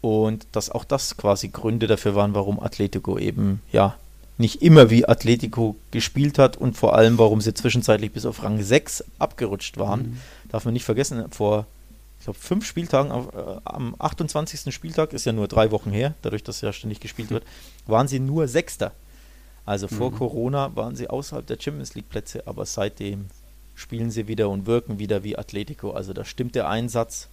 und 0.00 0.46
dass 0.52 0.70
auch 0.70 0.84
das 0.84 1.16
quasi 1.16 1.48
Gründe 1.48 1.86
dafür 1.86 2.14
waren, 2.14 2.34
warum 2.34 2.60
Atletico 2.60 3.18
eben 3.18 3.60
ja 3.72 3.96
nicht 4.36 4.62
immer 4.62 4.90
wie 4.90 5.06
Atletico 5.06 5.76
gespielt 5.92 6.38
hat 6.38 6.56
und 6.56 6.76
vor 6.76 6.96
allem, 6.96 7.18
warum 7.18 7.40
sie 7.40 7.54
zwischenzeitlich 7.54 8.10
bis 8.12 8.26
auf 8.26 8.42
Rang 8.42 8.60
6 8.60 9.04
abgerutscht 9.18 9.78
waren. 9.78 10.00
Mhm. 10.00 10.20
Darf 10.48 10.64
man 10.64 10.74
nicht 10.74 10.84
vergessen, 10.84 11.24
vor 11.30 11.66
ich 12.24 12.26
glaube, 12.26 12.38
fünf 12.38 12.64
Spieltagen, 12.64 13.10
äh, 13.10 13.60
am 13.64 13.94
28. 13.98 14.74
Spieltag, 14.74 15.12
ist 15.12 15.26
ja 15.26 15.32
nur 15.32 15.46
drei 15.46 15.70
Wochen 15.70 15.90
her, 15.90 16.14
dadurch, 16.22 16.42
dass 16.42 16.62
ja 16.62 16.72
ständig 16.72 17.00
gespielt 17.00 17.28
wird, 17.30 17.44
waren 17.86 18.08
sie 18.08 18.18
nur 18.18 18.48
Sechster. 18.48 18.92
Also 19.66 19.88
vor 19.88 20.10
mhm. 20.10 20.16
Corona 20.16 20.76
waren 20.76 20.96
sie 20.96 21.08
außerhalb 21.08 21.46
der 21.46 21.58
Champions 21.58 21.94
League 21.94 22.08
Plätze, 22.08 22.46
aber 22.46 22.66
seitdem 22.66 23.26
spielen 23.74 24.10
sie 24.10 24.28
wieder 24.28 24.48
und 24.50 24.66
wirken 24.66 24.98
wieder 24.98 25.24
wie 25.24 25.38
Atletico. 25.38 25.92
Also 25.92 26.12
da 26.12 26.24
stimmt 26.24 26.54
der 26.54 26.68
Einsatz 26.68 27.28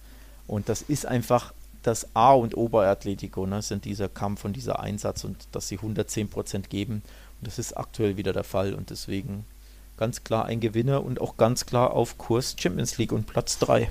und 0.46 0.68
das 0.68 0.82
ist 0.82 1.06
einfach 1.06 1.52
das 1.82 2.14
A 2.14 2.32
und 2.32 2.56
O 2.56 2.68
bei 2.68 2.88
Atletico, 2.88 3.46
ne, 3.46 3.60
sind 3.60 3.84
dieser 3.84 4.08
Kampf 4.08 4.44
und 4.44 4.54
dieser 4.54 4.80
Einsatz 4.80 5.24
und 5.24 5.48
dass 5.52 5.68
sie 5.68 5.76
110 5.76 6.28
Prozent 6.28 6.70
geben. 6.70 7.02
Und 7.40 7.46
das 7.46 7.58
ist 7.58 7.76
aktuell 7.76 8.16
wieder 8.16 8.32
der 8.32 8.44
Fall 8.44 8.74
und 8.74 8.90
deswegen 8.90 9.44
ganz 9.96 10.24
klar 10.24 10.46
ein 10.46 10.60
Gewinner 10.60 11.04
und 11.04 11.20
auch 11.20 11.36
ganz 11.36 11.66
klar 11.66 11.92
auf 11.92 12.18
Kurs 12.18 12.56
Champions 12.58 12.98
League 12.98 13.12
und 13.12 13.26
Platz 13.26 13.58
3. 13.58 13.90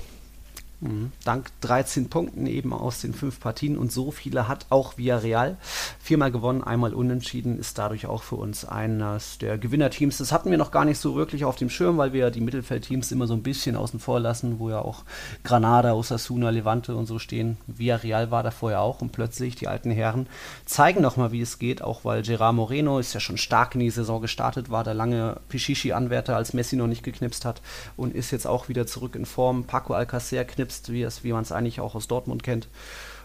Dank 1.24 1.46
13 1.60 2.08
Punkten 2.08 2.46
eben 2.46 2.72
aus 2.72 3.00
den 3.00 3.14
fünf 3.14 3.38
Partien 3.38 3.78
und 3.78 3.92
so 3.92 4.10
viele 4.10 4.48
hat 4.48 4.66
auch 4.70 4.98
Villarreal. 4.98 5.56
Viermal 6.00 6.32
gewonnen, 6.32 6.64
einmal 6.64 6.92
unentschieden, 6.92 7.56
ist 7.60 7.78
dadurch 7.78 8.06
auch 8.06 8.24
für 8.24 8.34
uns 8.34 8.64
eines 8.64 9.38
der 9.38 9.58
Gewinnerteams. 9.58 10.18
Das 10.18 10.32
hatten 10.32 10.50
wir 10.50 10.58
noch 10.58 10.72
gar 10.72 10.84
nicht 10.84 10.98
so 10.98 11.14
wirklich 11.14 11.44
auf 11.44 11.54
dem 11.54 11.70
Schirm, 11.70 11.98
weil 11.98 12.12
wir 12.12 12.20
ja 12.20 12.30
die 12.30 12.40
Mittelfeldteams 12.40 13.12
immer 13.12 13.28
so 13.28 13.34
ein 13.34 13.44
bisschen 13.44 13.76
außen 13.76 14.00
vor 14.00 14.18
lassen, 14.18 14.58
wo 14.58 14.70
ja 14.70 14.80
auch 14.80 15.04
Granada, 15.44 15.92
Osasuna, 15.92 16.50
Levante 16.50 16.96
und 16.96 17.06
so 17.06 17.20
stehen. 17.20 17.58
Villarreal 17.68 18.32
war 18.32 18.42
da 18.42 18.50
vorher 18.50 18.80
auch 18.80 19.00
und 19.02 19.12
plötzlich 19.12 19.54
die 19.54 19.68
alten 19.68 19.92
Herren 19.92 20.26
zeigen 20.66 21.00
nochmal, 21.00 21.30
wie 21.30 21.42
es 21.42 21.60
geht, 21.60 21.80
auch 21.82 22.04
weil 22.04 22.22
Gerard 22.22 22.56
Moreno 22.56 22.98
ist 22.98 23.14
ja 23.14 23.20
schon 23.20 23.38
stark 23.38 23.76
in 23.76 23.80
die 23.80 23.90
Saison 23.90 24.20
gestartet, 24.20 24.68
war 24.68 24.82
der 24.82 24.94
lange 24.94 25.36
Pichichi-Anwärter, 25.48 26.34
als 26.34 26.54
Messi 26.54 26.74
noch 26.74 26.88
nicht 26.88 27.04
geknipst 27.04 27.44
hat 27.44 27.62
und 27.96 28.16
ist 28.16 28.32
jetzt 28.32 28.48
auch 28.48 28.68
wieder 28.68 28.88
zurück 28.88 29.14
in 29.14 29.26
Form. 29.26 29.62
Paco 29.62 29.94
Alcacer 29.94 30.44
knipst 30.44 30.71
selbst, 30.72 30.92
wie, 30.92 31.02
es, 31.02 31.24
wie 31.24 31.32
man 31.32 31.42
es 31.42 31.52
eigentlich 31.52 31.80
auch 31.80 31.94
aus 31.94 32.08
Dortmund 32.08 32.42
kennt. 32.42 32.68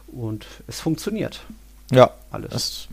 Und 0.08 0.46
es 0.68 0.80
funktioniert. 0.80 1.42
Ja, 1.92 2.12
alles. 2.32 2.52
Das, 2.52 2.88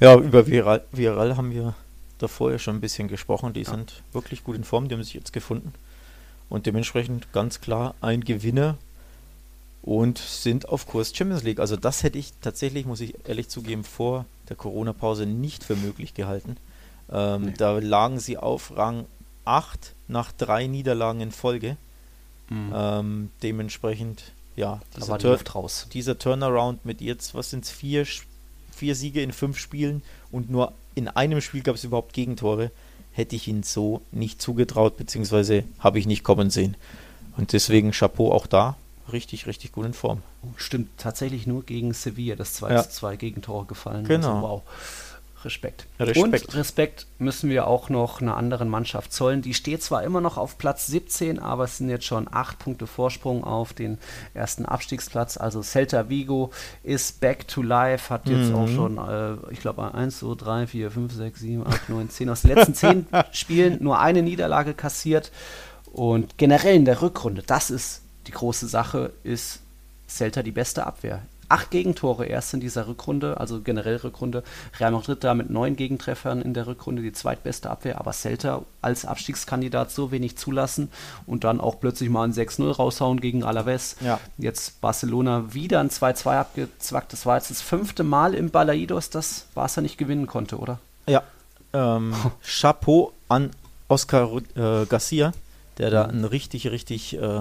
ja, 0.00 0.16
über 0.16 0.46
Viral, 0.46 0.84
Viral 0.92 1.36
haben 1.36 1.52
wir 1.52 1.74
davor 2.18 2.52
ja 2.52 2.58
schon 2.58 2.76
ein 2.76 2.80
bisschen 2.80 3.08
gesprochen. 3.08 3.52
Die 3.52 3.62
ja. 3.62 3.70
sind 3.70 4.02
wirklich 4.12 4.44
gut 4.44 4.56
in 4.56 4.64
Form, 4.64 4.88
die 4.88 4.94
haben 4.94 5.02
sich 5.02 5.14
jetzt 5.14 5.32
gefunden. 5.32 5.72
Und 6.48 6.66
dementsprechend 6.66 7.32
ganz 7.32 7.60
klar 7.60 7.94
ein 8.00 8.22
Gewinner 8.22 8.76
und 9.82 10.18
sind 10.18 10.68
auf 10.68 10.86
Kurs 10.86 11.14
Champions 11.14 11.42
League. 11.42 11.60
Also 11.60 11.76
das 11.76 12.02
hätte 12.02 12.18
ich 12.18 12.32
tatsächlich, 12.40 12.86
muss 12.86 13.00
ich 13.00 13.14
ehrlich 13.26 13.48
zugeben, 13.48 13.84
vor 13.84 14.26
der 14.48 14.56
Corona-Pause 14.56 15.26
nicht 15.26 15.64
für 15.64 15.76
möglich 15.76 16.14
gehalten. 16.14 16.56
Ähm, 17.10 17.46
nee. 17.46 17.54
Da 17.56 17.78
lagen 17.78 18.18
sie 18.20 18.36
auf 18.36 18.76
Rang 18.76 19.06
8 19.44 19.94
nach 20.08 20.32
drei 20.32 20.66
Niederlagen 20.66 21.20
in 21.20 21.32
Folge. 21.32 21.76
Mhm. 22.48 22.72
Ähm, 22.74 23.30
dementsprechend, 23.42 24.32
ja, 24.54 24.80
dieser, 24.96 25.18
Tur 25.18 25.38
dieser, 25.92 26.18
Turnaround 26.18 26.84
mit 26.84 27.00
jetzt, 27.00 27.34
was 27.34 27.50
sind 27.50 27.64
es, 27.64 27.70
vier, 27.70 28.06
vier 28.72 28.94
Siege 28.94 29.22
in 29.22 29.32
fünf 29.32 29.58
Spielen 29.58 30.02
und 30.30 30.50
nur 30.50 30.72
in 30.94 31.08
einem 31.08 31.40
Spiel 31.40 31.62
gab 31.62 31.74
es 31.74 31.84
überhaupt 31.84 32.12
Gegentore, 32.12 32.70
hätte 33.12 33.36
ich 33.36 33.48
ihn 33.48 33.62
so 33.62 34.02
nicht 34.12 34.40
zugetraut, 34.40 34.96
beziehungsweise 34.96 35.64
habe 35.78 35.98
ich 35.98 36.06
nicht 36.06 36.22
kommen 36.22 36.50
sehen. 36.50 36.76
Und 37.36 37.52
deswegen 37.52 37.90
Chapeau 37.92 38.32
auch 38.32 38.46
da, 38.46 38.76
richtig, 39.12 39.46
richtig 39.46 39.72
gut 39.72 39.86
in 39.86 39.92
Form. 39.94 40.22
Stimmt, 40.56 40.88
tatsächlich 40.98 41.46
nur 41.46 41.64
gegen 41.64 41.92
Sevilla, 41.92 42.36
das 42.36 42.54
2 42.54 42.72
ja. 42.72 42.88
2 42.88 43.16
Gegentore 43.16 43.66
gefallen. 43.66 44.04
Genau. 44.04 44.36
Also, 44.36 44.42
wow. 44.42 44.62
Respekt. 45.44 45.86
Respekt. 46.00 46.48
Und 46.48 46.54
Respekt 46.56 47.06
müssen 47.18 47.50
wir 47.50 47.66
auch 47.66 47.88
noch 47.88 48.20
einer 48.20 48.36
anderen 48.36 48.68
Mannschaft 48.68 49.12
zollen. 49.12 49.42
Die 49.42 49.54
steht 49.54 49.82
zwar 49.82 50.02
immer 50.02 50.20
noch 50.20 50.36
auf 50.36 50.58
Platz 50.58 50.86
17, 50.86 51.38
aber 51.38 51.64
es 51.64 51.78
sind 51.78 51.88
jetzt 51.88 52.04
schon 52.04 52.26
acht 52.30 52.58
Punkte 52.58 52.86
Vorsprung 52.86 53.44
auf 53.44 53.72
den 53.72 53.98
ersten 54.34 54.66
Abstiegsplatz. 54.66 55.36
Also 55.36 55.62
Celta 55.62 56.08
Vigo 56.08 56.52
ist 56.82 57.20
back 57.20 57.46
to 57.48 57.62
life, 57.62 58.10
hat 58.10 58.28
jetzt 58.28 58.50
mhm. 58.50 58.54
auch 58.54 58.68
schon, 58.68 58.98
äh, 58.98 59.52
ich 59.52 59.60
glaube, 59.60 59.94
1, 59.94 60.18
2, 60.18 60.34
3, 60.36 60.66
4, 60.66 60.90
5, 60.90 61.12
6, 61.12 61.40
7, 61.40 61.66
8, 61.66 61.88
9, 61.88 62.10
10 62.10 62.30
aus 62.30 62.42
den 62.42 62.54
letzten 62.54 62.74
10 62.74 63.06
Spielen 63.32 63.82
nur 63.82 63.98
eine 63.98 64.22
Niederlage 64.22 64.74
kassiert. 64.74 65.30
Und 65.92 66.36
generell 66.38 66.74
in 66.74 66.84
der 66.84 67.02
Rückrunde, 67.02 67.42
das 67.46 67.70
ist 67.70 68.02
die 68.26 68.32
große 68.32 68.66
Sache, 68.66 69.12
ist 69.22 69.60
Celta 70.08 70.42
die 70.42 70.52
beste 70.52 70.86
Abwehr. 70.86 71.22
Acht 71.48 71.70
Gegentore 71.70 72.26
erst 72.26 72.54
in 72.54 72.60
dieser 72.60 72.88
Rückrunde, 72.88 73.38
also 73.38 73.60
generell 73.60 73.96
Rückrunde. 73.96 74.42
Real 74.78 74.90
Madrid 74.90 75.22
da 75.22 75.34
mit 75.34 75.50
neun 75.50 75.76
Gegentreffern 75.76 76.42
in 76.42 76.54
der 76.54 76.66
Rückrunde 76.66 77.02
die 77.02 77.12
zweitbeste 77.12 77.70
Abwehr, 77.70 77.98
aber 77.98 78.12
Celta 78.12 78.62
als 78.82 79.04
Abstiegskandidat 79.04 79.90
so 79.90 80.10
wenig 80.10 80.36
zulassen 80.36 80.90
und 81.26 81.44
dann 81.44 81.60
auch 81.60 81.80
plötzlich 81.80 82.10
mal 82.10 82.24
ein 82.24 82.32
6-0 82.32 82.70
raushauen 82.72 83.20
gegen 83.20 83.44
Alaves. 83.44 83.96
Ja. 84.00 84.20
Jetzt 84.38 84.80
Barcelona 84.80 85.52
wieder 85.52 85.80
ein 85.80 85.90
2-2 85.90 86.38
abgezwackt. 86.38 87.12
Das 87.12 87.26
war 87.26 87.36
jetzt 87.36 87.50
das 87.50 87.62
fünfte 87.62 88.04
Mal 88.04 88.34
im 88.34 88.50
Balaidos, 88.50 89.10
dass 89.10 89.46
Barca 89.54 89.80
nicht 89.80 89.98
gewinnen 89.98 90.26
konnte, 90.26 90.58
oder? 90.58 90.78
Ja. 91.06 91.22
Ähm, 91.72 92.14
Chapeau 92.42 93.12
an 93.28 93.50
Oscar 93.88 94.30
äh, 94.54 94.86
Garcia, 94.86 95.32
der 95.78 95.90
da 95.90 96.04
einen 96.04 96.24
richtig, 96.24 96.68
richtig 96.68 97.16
äh, 97.18 97.40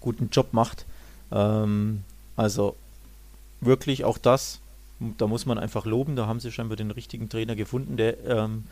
guten 0.00 0.30
Job 0.30 0.52
macht. 0.52 0.84
Ähm, 1.32 2.02
also 2.36 2.76
wirklich 3.60 4.04
auch 4.04 4.18
das, 4.18 4.60
da 5.00 5.26
muss 5.26 5.46
man 5.46 5.58
einfach 5.58 5.84
loben, 5.86 6.16
da 6.16 6.26
haben 6.26 6.40
sie 6.40 6.52
scheinbar 6.52 6.76
den 6.76 6.90
richtigen 6.90 7.28
Trainer 7.28 7.56
gefunden, 7.56 7.96
der, 7.96 8.24
ähm, 8.26 8.64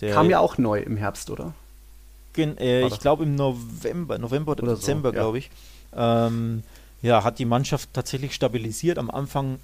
der 0.00 0.14
kam 0.14 0.30
ja 0.30 0.40
auch 0.40 0.58
neu 0.58 0.80
im 0.80 0.96
Herbst, 0.96 1.30
oder? 1.30 1.54
Gen, 2.32 2.58
äh, 2.58 2.86
ich 2.86 2.98
glaube 2.98 3.22
im 3.22 3.36
November, 3.36 4.18
November 4.18 4.52
oder, 4.52 4.64
oder 4.64 4.74
Dezember, 4.74 5.10
so, 5.10 5.14
ja. 5.14 5.20
glaube 5.20 5.38
ich. 5.38 5.50
Ähm, 5.94 6.62
ja, 7.02 7.22
hat 7.22 7.38
die 7.38 7.44
Mannschaft 7.44 7.90
tatsächlich 7.92 8.34
stabilisiert. 8.34 8.98
Am 8.98 9.10
Anfang, 9.10 9.58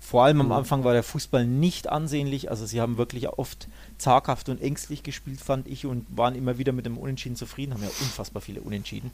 vor 0.00 0.24
allem 0.24 0.40
am 0.40 0.46
mhm. 0.46 0.52
Anfang 0.52 0.82
war 0.82 0.92
der 0.94 1.02
Fußball 1.02 1.46
nicht 1.46 1.88
ansehnlich. 1.88 2.50
Also 2.50 2.66
sie 2.66 2.80
haben 2.80 2.96
wirklich 2.96 3.28
oft 3.28 3.68
zaghaft 3.98 4.48
und 4.48 4.60
ängstlich 4.60 5.02
gespielt, 5.02 5.40
fand 5.40 5.68
ich, 5.68 5.86
und 5.86 6.06
waren 6.16 6.34
immer 6.34 6.58
wieder 6.58 6.72
mit 6.72 6.86
dem 6.86 6.98
Unentschieden 6.98 7.36
zufrieden, 7.36 7.74
haben 7.74 7.82
ja 7.82 7.90
unfassbar 8.00 8.42
viele 8.42 8.60
Unentschieden. 8.60 9.12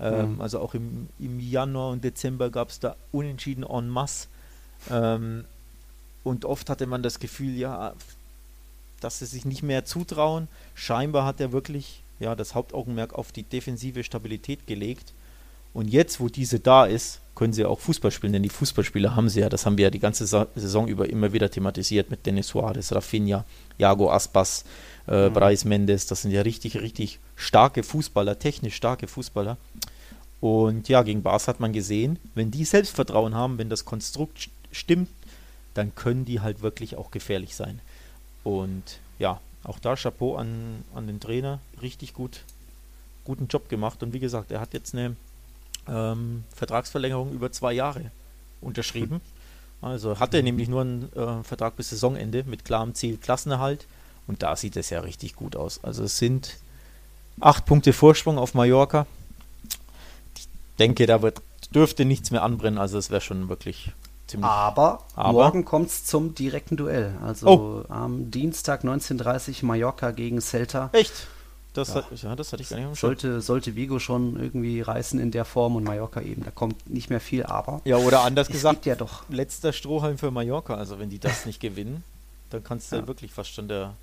Ähm, 0.00 0.34
mhm. 0.34 0.40
Also 0.40 0.60
auch 0.60 0.74
im, 0.74 1.08
im 1.18 1.40
Januar 1.40 1.90
und 1.90 2.02
Dezember 2.02 2.50
gab 2.50 2.70
es 2.70 2.80
da 2.80 2.96
Unentschieden 3.12 3.64
en 3.64 3.88
masse. 3.88 4.28
Ähm, 4.90 5.44
und 6.24 6.44
oft 6.44 6.70
hatte 6.70 6.86
man 6.86 7.02
das 7.02 7.18
Gefühl, 7.18 7.54
ja, 7.54 7.94
dass 9.00 9.18
sie 9.18 9.26
sich 9.26 9.44
nicht 9.44 9.62
mehr 9.62 9.84
zutrauen. 9.84 10.48
Scheinbar 10.74 11.26
hat 11.26 11.40
er 11.40 11.52
wirklich 11.52 12.02
ja, 12.18 12.34
das 12.34 12.54
Hauptaugenmerk 12.54 13.12
auf 13.12 13.32
die 13.32 13.42
defensive 13.42 14.04
Stabilität 14.04 14.66
gelegt. 14.66 15.12
Und 15.72 15.88
jetzt, 15.88 16.20
wo 16.20 16.28
diese 16.28 16.60
da 16.60 16.86
ist, 16.86 17.20
können 17.34 17.52
sie 17.52 17.64
auch 17.64 17.80
Fußball 17.80 18.10
spielen, 18.10 18.32
denn 18.32 18.42
die 18.42 18.48
Fußballspieler 18.48 19.16
haben 19.16 19.28
sie 19.28 19.40
ja, 19.40 19.48
das 19.48 19.66
haben 19.66 19.76
wir 19.76 19.84
ja 19.84 19.90
die 19.90 19.98
ganze 19.98 20.26
Saison 20.26 20.86
über 20.86 21.08
immer 21.08 21.32
wieder 21.32 21.50
thematisiert 21.50 22.10
mit 22.10 22.26
Denis 22.26 22.48
Suarez, 22.48 22.92
Rafinha, 22.92 23.44
Iago 23.78 24.10
Aspas, 24.10 24.64
äh, 25.08 25.28
mhm. 25.28 25.34
Brais 25.34 25.64
Mendes, 25.64 26.06
das 26.06 26.22
sind 26.22 26.30
ja 26.30 26.42
richtig, 26.42 26.80
richtig 26.80 27.18
starke 27.34 27.82
Fußballer, 27.82 28.38
technisch 28.38 28.76
starke 28.76 29.08
Fußballer. 29.08 29.56
Und 30.40 30.88
ja, 30.88 31.02
gegen 31.02 31.22
Bars 31.22 31.48
hat 31.48 31.58
man 31.58 31.72
gesehen, 31.72 32.18
wenn 32.34 32.50
die 32.50 32.64
Selbstvertrauen 32.64 33.34
haben, 33.34 33.58
wenn 33.58 33.70
das 33.70 33.84
Konstrukt 33.84 34.50
stimmt, 34.70 35.08
dann 35.72 35.94
können 35.94 36.24
die 36.24 36.40
halt 36.40 36.62
wirklich 36.62 36.96
auch 36.96 37.10
gefährlich 37.10 37.56
sein. 37.56 37.80
Und 38.44 39.00
ja, 39.18 39.40
auch 39.64 39.78
da 39.78 39.96
Chapeau 39.96 40.36
an, 40.36 40.84
an 40.94 41.06
den 41.06 41.18
Trainer, 41.18 41.60
richtig 41.80 42.12
gut, 42.12 42.44
guten 43.24 43.48
Job 43.48 43.68
gemacht. 43.68 44.02
Und 44.02 44.12
wie 44.12 44.20
gesagt, 44.20 44.52
er 44.52 44.60
hat 44.60 44.74
jetzt 44.74 44.94
eine 44.94 45.16
ähm, 45.88 46.44
Vertragsverlängerung 46.54 47.32
über 47.32 47.52
zwei 47.52 47.72
Jahre 47.72 48.10
unterschrieben. 48.60 49.20
Also 49.80 50.18
hat 50.18 50.32
er 50.32 50.42
nämlich 50.42 50.68
nur 50.68 50.80
einen 50.80 51.12
äh, 51.14 51.42
Vertrag 51.42 51.76
bis 51.76 51.90
Saisonende 51.90 52.44
mit 52.44 52.64
klarem 52.64 52.94
Ziel 52.94 53.18
Klassenerhalt. 53.18 53.86
Und 54.26 54.42
da 54.42 54.56
sieht 54.56 54.76
es 54.76 54.88
ja 54.90 55.00
richtig 55.00 55.36
gut 55.36 55.56
aus. 55.56 55.84
Also 55.84 56.04
es 56.04 56.16
sind 56.16 56.56
acht 57.40 57.66
Punkte 57.66 57.92
Vorsprung 57.92 58.38
auf 58.38 58.54
Mallorca. 58.54 59.06
Ich 60.36 60.48
denke, 60.78 61.04
da 61.06 61.20
wird, 61.20 61.42
dürfte 61.74 62.06
nichts 62.06 62.30
mehr 62.30 62.42
anbrennen. 62.42 62.78
Also 62.78 62.96
es 62.96 63.10
wäre 63.10 63.20
schon 63.20 63.50
wirklich 63.50 63.92
ziemlich. 64.26 64.48
Aber, 64.48 65.04
aber 65.14 65.32
morgen 65.32 65.64
kommt 65.66 65.88
es 65.88 66.06
zum 66.06 66.34
direkten 66.34 66.78
Duell. 66.78 67.14
Also 67.22 67.84
oh. 67.86 67.92
am 67.92 68.30
Dienstag 68.30 68.84
19.30 68.84 69.64
Mallorca 69.64 70.12
gegen 70.12 70.40
Celta. 70.40 70.88
Echt? 70.92 71.26
Das, 71.74 71.88
ja. 71.88 71.94
Hat, 71.96 72.22
ja, 72.22 72.36
das 72.36 72.52
hatte 72.52 72.62
ich 72.62 72.68
gar 72.68 72.78
nicht 72.78 72.98
sollte, 72.98 73.40
sollte 73.40 73.74
Vigo 73.74 73.98
schon 73.98 74.40
irgendwie 74.40 74.80
reißen 74.80 75.18
in 75.18 75.32
der 75.32 75.44
Form 75.44 75.74
und 75.74 75.82
Mallorca 75.82 76.20
eben. 76.20 76.44
Da 76.44 76.52
kommt 76.52 76.88
nicht 76.88 77.10
mehr 77.10 77.20
viel, 77.20 77.42
aber. 77.42 77.80
Ja, 77.84 77.96
oder 77.96 78.22
anders 78.22 78.48
gesagt, 78.48 78.86
ja 78.86 78.94
doch. 78.94 79.28
letzter 79.28 79.72
Strohhalm 79.72 80.16
für 80.16 80.30
Mallorca. 80.30 80.76
Also, 80.76 81.00
wenn 81.00 81.10
die 81.10 81.18
das 81.18 81.46
nicht 81.46 81.60
gewinnen, 81.60 82.04
dann 82.50 82.62
kannst 82.62 82.92
du 82.92 82.96
ja. 82.96 83.06
wirklich 83.08 83.32
fast 83.32 83.52
schon 83.52 83.66
der, 83.66 83.94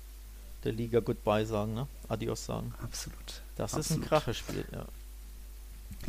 der 0.64 0.72
Liga 0.72 1.00
Goodbye 1.00 1.46
sagen, 1.46 1.72
ne? 1.72 1.86
Adios 2.08 2.44
sagen. 2.44 2.74
Absolut. 2.82 3.16
Das 3.56 3.74
Absolut. 3.74 3.86
ist 3.86 3.90
ein 3.92 4.00
Krachespiel, 4.02 4.64
ja. 4.70 4.84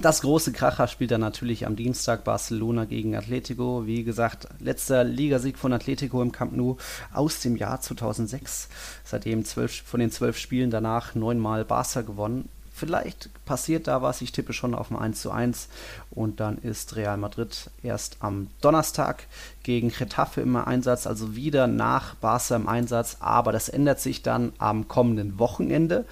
Das 0.01 0.21
große 0.21 0.51
Kracher 0.51 0.87
spielt 0.87 1.11
dann 1.11 1.21
natürlich 1.21 1.67
am 1.67 1.75
Dienstag 1.75 2.23
Barcelona 2.23 2.85
gegen 2.85 3.15
Atletico. 3.15 3.85
Wie 3.85 4.03
gesagt, 4.03 4.47
letzter 4.59 5.03
Ligasieg 5.03 5.57
von 5.57 5.71
Atletico 5.71 6.21
im 6.21 6.31
Camp 6.31 6.53
Nou 6.53 6.77
aus 7.13 7.41
dem 7.41 7.55
Jahr 7.55 7.79
2006. 7.79 8.69
Seitdem 9.03 9.45
zwölf, 9.45 9.83
von 9.85 9.99
den 9.99 10.11
zwölf 10.11 10.37
Spielen 10.37 10.71
danach 10.71 11.13
neunmal 11.13 11.63
Barca 11.63 12.01
gewonnen. 12.01 12.49
Vielleicht 12.75 13.29
passiert 13.45 13.87
da 13.87 14.01
was. 14.01 14.21
Ich 14.21 14.31
tippe 14.31 14.51
schon 14.51 14.73
auf 14.73 14.89
ein 14.89 14.97
1 14.97 15.21
zu 15.21 15.29
1. 15.29 15.69
Und 16.09 16.39
dann 16.39 16.57
ist 16.57 16.95
Real 16.95 17.17
Madrid 17.17 17.69
erst 17.83 18.17
am 18.19 18.47
Donnerstag 18.61 19.27
gegen 19.61 19.89
Getafe 19.89 20.41
im 20.41 20.55
Einsatz, 20.55 21.05
also 21.05 21.35
wieder 21.35 21.67
nach 21.67 22.15
Barca 22.15 22.55
im 22.55 22.67
Einsatz. 22.67 23.17
Aber 23.19 23.51
das 23.51 23.69
ändert 23.69 23.99
sich 23.99 24.23
dann 24.23 24.53
am 24.57 24.87
kommenden 24.87 25.37
Wochenende. 25.37 26.05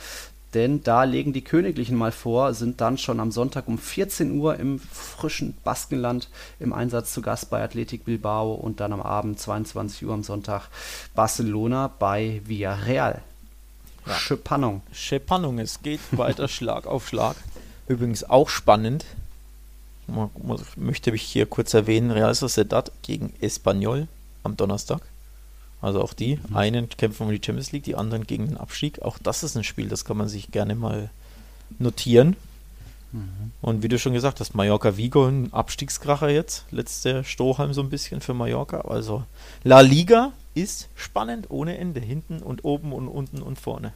Denn 0.53 0.83
da 0.83 1.05
legen 1.05 1.31
die 1.31 1.43
Königlichen 1.43 1.95
mal 1.95 2.11
vor, 2.11 2.53
sind 2.53 2.81
dann 2.81 2.97
schon 2.97 3.19
am 3.19 3.31
Sonntag 3.31 3.67
um 3.67 3.77
14 3.77 4.37
Uhr 4.37 4.57
im 4.57 4.79
frischen 4.79 5.55
Baskenland 5.63 6.27
im 6.59 6.73
Einsatz 6.73 7.13
zu 7.13 7.21
Gast 7.21 7.49
bei 7.49 7.63
Athletic 7.63 8.03
Bilbao 8.03 8.53
und 8.53 8.81
dann 8.81 8.91
am 8.91 9.01
Abend 9.01 9.39
22 9.39 10.05
Uhr 10.05 10.13
am 10.13 10.23
Sonntag 10.23 10.67
Barcelona 11.15 11.87
bei 11.87 12.41
Villarreal. 12.45 13.21
Ja. 14.05 14.13
Schepannung. 14.13 14.81
Schepannung, 14.91 15.59
es 15.59 15.81
geht 15.81 16.01
weiter 16.11 16.47
Schlag 16.49 16.85
auf 16.85 17.07
Schlag. 17.07 17.35
Übrigens 17.87 18.23
auch 18.23 18.49
spannend, 18.49 19.05
ich 20.07 20.77
möchte 20.77 21.11
mich 21.11 21.21
hier 21.21 21.45
kurz 21.45 21.73
erwähnen, 21.73 22.11
Real 22.11 22.33
Sociedad 22.35 22.91
gegen 23.01 23.33
Espanyol 23.39 24.07
am 24.43 24.57
Donnerstag. 24.57 25.01
Also 25.81 26.01
auch 26.01 26.13
die. 26.13 26.39
Mhm. 26.49 26.55
Einen 26.55 26.89
kämpfen 26.89 27.23
um 27.23 27.31
die 27.31 27.41
Champions 27.43 27.71
League, 27.71 27.83
die 27.83 27.95
anderen 27.95 28.27
gegen 28.27 28.47
den 28.47 28.57
Abstieg. 28.57 29.01
Auch 29.01 29.17
das 29.17 29.43
ist 29.43 29.55
ein 29.55 29.63
Spiel, 29.63 29.89
das 29.89 30.05
kann 30.05 30.17
man 30.17 30.27
sich 30.27 30.51
gerne 30.51 30.75
mal 30.75 31.09
notieren. 31.79 32.35
Mhm. 33.11 33.51
Und 33.61 33.83
wie 33.83 33.89
du 33.89 33.99
schon 33.99 34.13
gesagt 34.13 34.39
hast, 34.39 34.55
Mallorca 34.55 34.95
Vigo, 34.97 35.25
ein 35.25 35.51
Abstiegskracher 35.53 36.29
jetzt. 36.29 36.65
Letzter 36.71 37.23
Strohhalm 37.23 37.73
so 37.73 37.81
ein 37.81 37.89
bisschen 37.89 38.21
für 38.21 38.33
Mallorca. 38.33 38.81
Also 38.81 39.23
La 39.63 39.81
Liga 39.81 40.31
ist 40.53 40.89
spannend 40.95 41.47
ohne 41.49 41.77
Ende. 41.77 41.99
Hinten 41.99 42.41
und 42.41 42.63
oben 42.63 42.93
und 42.93 43.07
unten 43.07 43.41
und 43.41 43.59
vorne. 43.59 43.93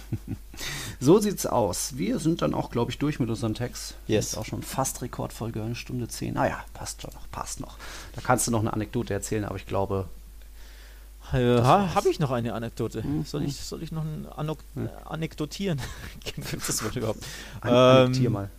so 1.00 1.18
sieht's 1.18 1.46
aus. 1.46 1.96
Wir 1.96 2.18
sind 2.18 2.42
dann 2.42 2.54
auch, 2.54 2.70
glaube 2.70 2.90
ich, 2.90 2.98
durch 2.98 3.20
mit 3.20 3.28
unserem 3.28 3.54
Text. 3.54 3.94
Yes. 4.06 4.28
Ist 4.28 4.38
auch 4.38 4.44
schon 4.44 4.62
fast 4.62 5.02
Rekordfolge, 5.02 5.62
eine 5.62 5.74
Stunde 5.74 6.08
zehn. 6.08 6.34
Naja, 6.34 6.60
ah 6.60 6.64
passt 6.74 7.02
schon 7.02 7.12
noch, 7.14 7.30
passt 7.30 7.60
noch. 7.60 7.76
Da 8.14 8.22
kannst 8.22 8.46
du 8.46 8.50
noch 8.50 8.60
eine 8.60 8.72
Anekdote 8.72 9.12
erzählen, 9.12 9.44
aber 9.44 9.56
ich 9.56 9.66
glaube, 9.66 10.06
äh, 11.32 11.62
Habe 11.62 12.10
ich 12.10 12.18
noch 12.18 12.30
eine 12.30 12.54
Anekdote? 12.54 13.06
Mhm. 13.06 13.24
Soll, 13.24 13.44
ich, 13.44 13.56
soll 13.56 13.82
ich 13.82 13.92
noch 13.92 14.02
ein 14.02 14.26
Anok 14.36 14.58
ja. 14.74 14.90
anekdotieren? 15.04 15.80
Gibt 16.24 16.52
das 16.68 16.84
Wort 16.84 16.96
überhaupt? 16.96 17.24
An 17.60 17.72
Anektier 17.72 18.26
ähm, 18.26 18.32
mal. 18.32 18.50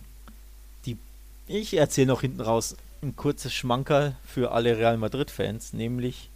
Die, 0.86 0.98
ich 1.46 1.74
erzähle 1.74 2.08
noch 2.08 2.20
hinten 2.20 2.40
raus 2.40 2.76
ein 3.02 3.16
kurzes 3.16 3.52
Schmankerl 3.52 4.16
für 4.24 4.52
alle 4.52 4.78
Real 4.78 4.96
Madrid-Fans, 4.96 5.74
nämlich 5.74 6.30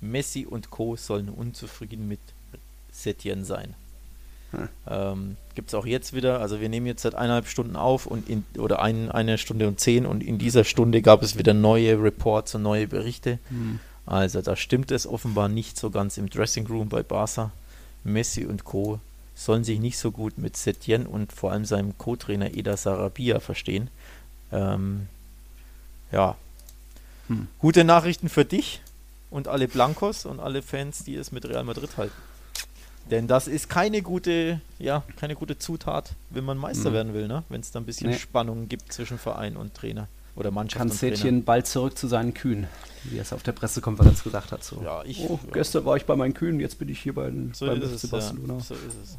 Messi 0.00 0.46
und 0.46 0.70
Co. 0.70 0.96
sollen 0.96 1.28
unzufrieden 1.28 2.08
mit 2.08 2.20
Setien 2.92 3.44
sein. 3.44 3.74
Hm. 4.52 4.68
Ähm, 4.86 5.36
Gibt 5.54 5.68
es 5.68 5.74
auch 5.74 5.86
jetzt 5.86 6.12
wieder, 6.12 6.40
also 6.40 6.60
wir 6.60 6.68
nehmen 6.68 6.86
jetzt 6.86 7.02
seit 7.02 7.14
eineinhalb 7.14 7.48
Stunden 7.48 7.76
auf 7.76 8.06
und 8.06 8.28
in, 8.28 8.44
oder 8.58 8.80
ein, 8.80 9.10
eine 9.10 9.38
Stunde 9.38 9.66
und 9.66 9.80
zehn 9.80 10.06
und 10.06 10.22
in 10.22 10.38
dieser 10.38 10.64
Stunde 10.64 11.02
gab 11.02 11.22
es 11.22 11.36
wieder 11.36 11.54
neue 11.54 12.00
Reports 12.00 12.54
und 12.54 12.62
neue 12.62 12.86
Berichte. 12.86 13.38
Hm. 13.48 13.80
Also 14.06 14.40
da 14.40 14.54
stimmt 14.54 14.92
es 14.92 15.06
offenbar 15.06 15.48
nicht 15.48 15.76
so 15.76 15.90
ganz 15.90 16.16
im 16.16 16.30
Dressing 16.30 16.66
Room 16.68 16.88
bei 16.88 17.02
Barca. 17.02 17.50
Messi 18.04 18.44
und 18.44 18.64
Co. 18.64 19.00
sollen 19.34 19.64
sich 19.64 19.80
nicht 19.80 19.98
so 19.98 20.12
gut 20.12 20.38
mit 20.38 20.56
Setien 20.56 21.06
und 21.06 21.32
vor 21.32 21.50
allem 21.50 21.64
seinem 21.64 21.98
Co-Trainer 21.98 22.54
Eda 22.54 22.76
Sarabia 22.76 23.40
verstehen. 23.40 23.90
Ähm, 24.52 25.08
ja. 26.12 26.36
Hm. 27.26 27.48
Gute 27.58 27.82
Nachrichten 27.82 28.28
für 28.28 28.44
dich 28.44 28.80
und 29.30 29.48
alle 29.48 29.66
Blancos 29.66 30.24
und 30.24 30.38
alle 30.38 30.62
Fans, 30.62 31.02
die 31.02 31.16
es 31.16 31.32
mit 31.32 31.44
Real 31.46 31.64
Madrid 31.64 31.96
halten. 31.96 32.14
Denn 33.10 33.26
das 33.26 33.48
ist 33.48 33.68
keine 33.68 34.02
gute, 34.02 34.60
ja, 34.78 35.02
keine 35.16 35.34
gute 35.34 35.58
Zutat, 35.58 36.12
wenn 36.30 36.44
man 36.44 36.58
Meister 36.58 36.86
hm. 36.86 36.92
werden 36.92 37.14
will, 37.14 37.26
ne? 37.26 37.42
Wenn 37.48 37.60
es 37.60 37.72
da 37.72 37.80
ein 37.80 37.86
bisschen 37.86 38.10
nee. 38.10 38.18
Spannung 38.18 38.68
gibt 38.68 38.92
zwischen 38.92 39.18
Verein 39.18 39.56
und 39.56 39.74
Trainer 39.74 40.06
oder 40.36 40.50
Mannschaft 40.50 40.78
Kann 40.78 40.90
Sätchen 40.90 41.44
bald 41.44 41.66
zurück 41.66 41.98
zu 41.98 42.06
seinen 42.06 42.34
Kühen, 42.34 42.66
wie 43.04 43.16
er 43.16 43.22
es 43.22 43.32
auf 43.32 43.42
der 43.42 43.52
Pressekonferenz 43.52 44.22
gesagt 44.22 44.52
hat. 44.52 44.62
So. 44.62 44.82
Ja, 44.84 45.02
ich, 45.04 45.20
oh, 45.20 45.40
ja. 45.46 45.52
Gestern 45.52 45.84
war 45.84 45.96
ich 45.96 46.04
bei 46.04 46.14
meinen 46.14 46.34
Kühen, 46.34 46.60
jetzt 46.60 46.78
bin 46.78 46.88
ich 46.88 47.00
hier 47.00 47.14
bei, 47.14 47.26
den, 47.26 47.52
so 47.54 47.66
beim 47.66 47.80
FC 47.80 48.10
Barcelona. 48.10 48.54
Ja. 48.54 48.60
So 48.60 48.74
ist 48.74 48.96
es. 49.02 49.16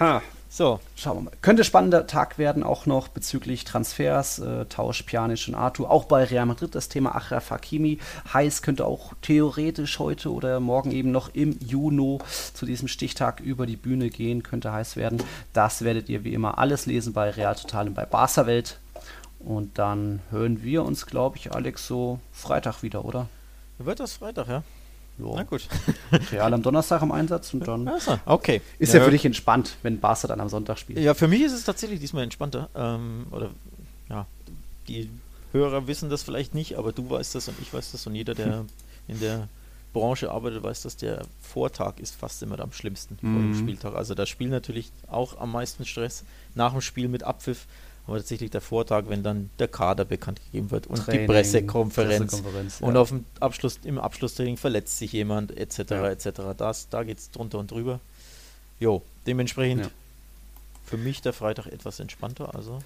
Ha. 0.00 0.22
So. 0.52 0.80
Schauen 0.96 1.18
wir 1.18 1.22
mal. 1.22 1.32
Könnte 1.42 1.62
spannender 1.62 2.08
Tag 2.08 2.36
werden, 2.36 2.64
auch 2.64 2.84
noch 2.84 3.06
bezüglich 3.06 3.64
Transfers, 3.64 4.40
äh, 4.40 4.64
Tausch 4.64 5.04
Pjanic 5.04 5.46
und 5.46 5.54
Arthur. 5.54 5.88
Auch 5.88 6.06
bei 6.06 6.24
Real 6.24 6.44
Madrid 6.44 6.74
das 6.74 6.88
Thema 6.88 7.14
Achraf 7.14 7.50
Hakimi. 7.50 8.00
Heiß 8.34 8.62
könnte 8.62 8.84
auch 8.84 9.14
theoretisch 9.22 10.00
heute 10.00 10.32
oder 10.32 10.58
morgen 10.58 10.90
eben 10.90 11.12
noch 11.12 11.32
im 11.34 11.56
Juni 11.60 12.18
zu 12.52 12.66
diesem 12.66 12.88
Stichtag 12.88 13.38
über 13.38 13.64
die 13.64 13.76
Bühne 13.76 14.10
gehen. 14.10 14.42
Könnte 14.42 14.72
heiß 14.72 14.96
werden. 14.96 15.22
Das 15.52 15.82
werdet 15.82 16.08
ihr 16.08 16.24
wie 16.24 16.34
immer 16.34 16.58
alles 16.58 16.86
lesen 16.86 17.12
bei 17.12 17.30
Real 17.30 17.54
Total 17.54 17.86
und 17.86 17.94
bei 17.94 18.04
Barca 18.04 18.46
Welt. 18.46 18.80
Und 19.40 19.78
dann 19.78 20.20
hören 20.30 20.62
wir 20.62 20.84
uns, 20.84 21.06
glaube 21.06 21.38
ich, 21.38 21.52
Alex, 21.52 21.86
so 21.86 22.20
Freitag 22.32 22.82
wieder, 22.82 23.04
oder? 23.04 23.28
Wird 23.78 24.00
das 24.00 24.14
Freitag, 24.14 24.48
ja? 24.48 24.62
Jo. 25.18 25.34
Na 25.36 25.42
gut. 25.42 25.66
Real 26.32 26.52
am 26.52 26.62
Donnerstag 26.62 27.02
im 27.02 27.12
Einsatz 27.12 27.52
und 27.52 27.66
dann. 27.66 27.88
Also, 27.88 28.18
okay. 28.26 28.60
Ist 28.78 28.92
ja, 28.92 29.00
ja, 29.00 29.04
für 29.04 29.10
dich 29.10 29.24
entspannt, 29.24 29.76
wenn 29.82 30.00
Barca 30.00 30.28
dann 30.28 30.40
am 30.40 30.48
Sonntag 30.48 30.78
spielt. 30.78 30.98
Ja, 30.98 31.14
für 31.14 31.28
mich 31.28 31.42
ist 31.42 31.52
es 31.52 31.64
tatsächlich 31.64 32.00
diesmal 32.00 32.24
entspannter. 32.24 32.68
Ähm, 32.74 33.26
oder 33.30 33.50
ja, 34.08 34.26
die 34.88 35.10
Hörer 35.52 35.86
wissen 35.86 36.10
das 36.10 36.22
vielleicht 36.22 36.54
nicht, 36.54 36.76
aber 36.76 36.92
du 36.92 37.08
weißt 37.08 37.34
das 37.34 37.48
und 37.48 37.58
ich 37.60 37.72
weiß 37.72 37.92
das 37.92 38.06
und 38.06 38.14
jeder, 38.14 38.34
der 38.34 38.64
in 39.08 39.20
der 39.20 39.48
Branche 39.92 40.30
arbeitet, 40.30 40.62
weiß, 40.62 40.82
dass 40.82 40.96
der 40.96 41.22
Vortag 41.40 41.98
ist 41.98 42.14
fast 42.14 42.42
immer 42.42 42.60
am 42.60 42.72
schlimmsten 42.72 43.18
mhm. 43.20 43.32
vor 43.32 43.42
dem 43.42 43.50
mhm. 43.50 43.58
Spieltag. 43.58 43.94
Also 43.94 44.14
das 44.14 44.28
Spiel 44.28 44.48
natürlich 44.48 44.90
auch 45.08 45.38
am 45.40 45.52
meisten 45.52 45.84
Stress. 45.84 46.24
Nach 46.54 46.72
dem 46.72 46.80
Spiel 46.80 47.08
mit 47.08 47.24
Abpfiff 47.24 47.66
aber 48.06 48.18
tatsächlich 48.18 48.50
der 48.50 48.60
Vortag, 48.60 49.04
wenn 49.08 49.22
dann 49.22 49.50
der 49.58 49.68
Kader 49.68 50.04
bekannt 50.04 50.40
gegeben 50.46 50.70
wird 50.70 50.86
und 50.86 51.04
Training, 51.04 51.22
die 51.22 51.26
Pressekonferenz, 51.26 52.32
Pressekonferenz 52.32 52.80
und 52.80 52.96
auf 52.96 53.10
dem 53.10 53.24
Abschluss, 53.38 53.78
im 53.84 53.98
Abschlusstraining 53.98 54.56
verletzt 54.56 54.98
sich 54.98 55.12
jemand, 55.12 55.56
etc. 55.56 55.78
Ja. 55.90 56.08
etc. 56.10 56.28
Das, 56.56 56.88
da 56.88 57.04
geht 57.04 57.18
es 57.18 57.30
drunter 57.30 57.58
und 57.58 57.70
drüber. 57.70 58.00
Jo, 58.80 59.02
dementsprechend 59.26 59.84
ja. 59.86 59.90
für 60.84 60.96
mich 60.96 61.22
der 61.22 61.32
Freitag 61.32 61.66
etwas 61.66 62.00
entspannter. 62.00 62.54
Also 62.54 62.80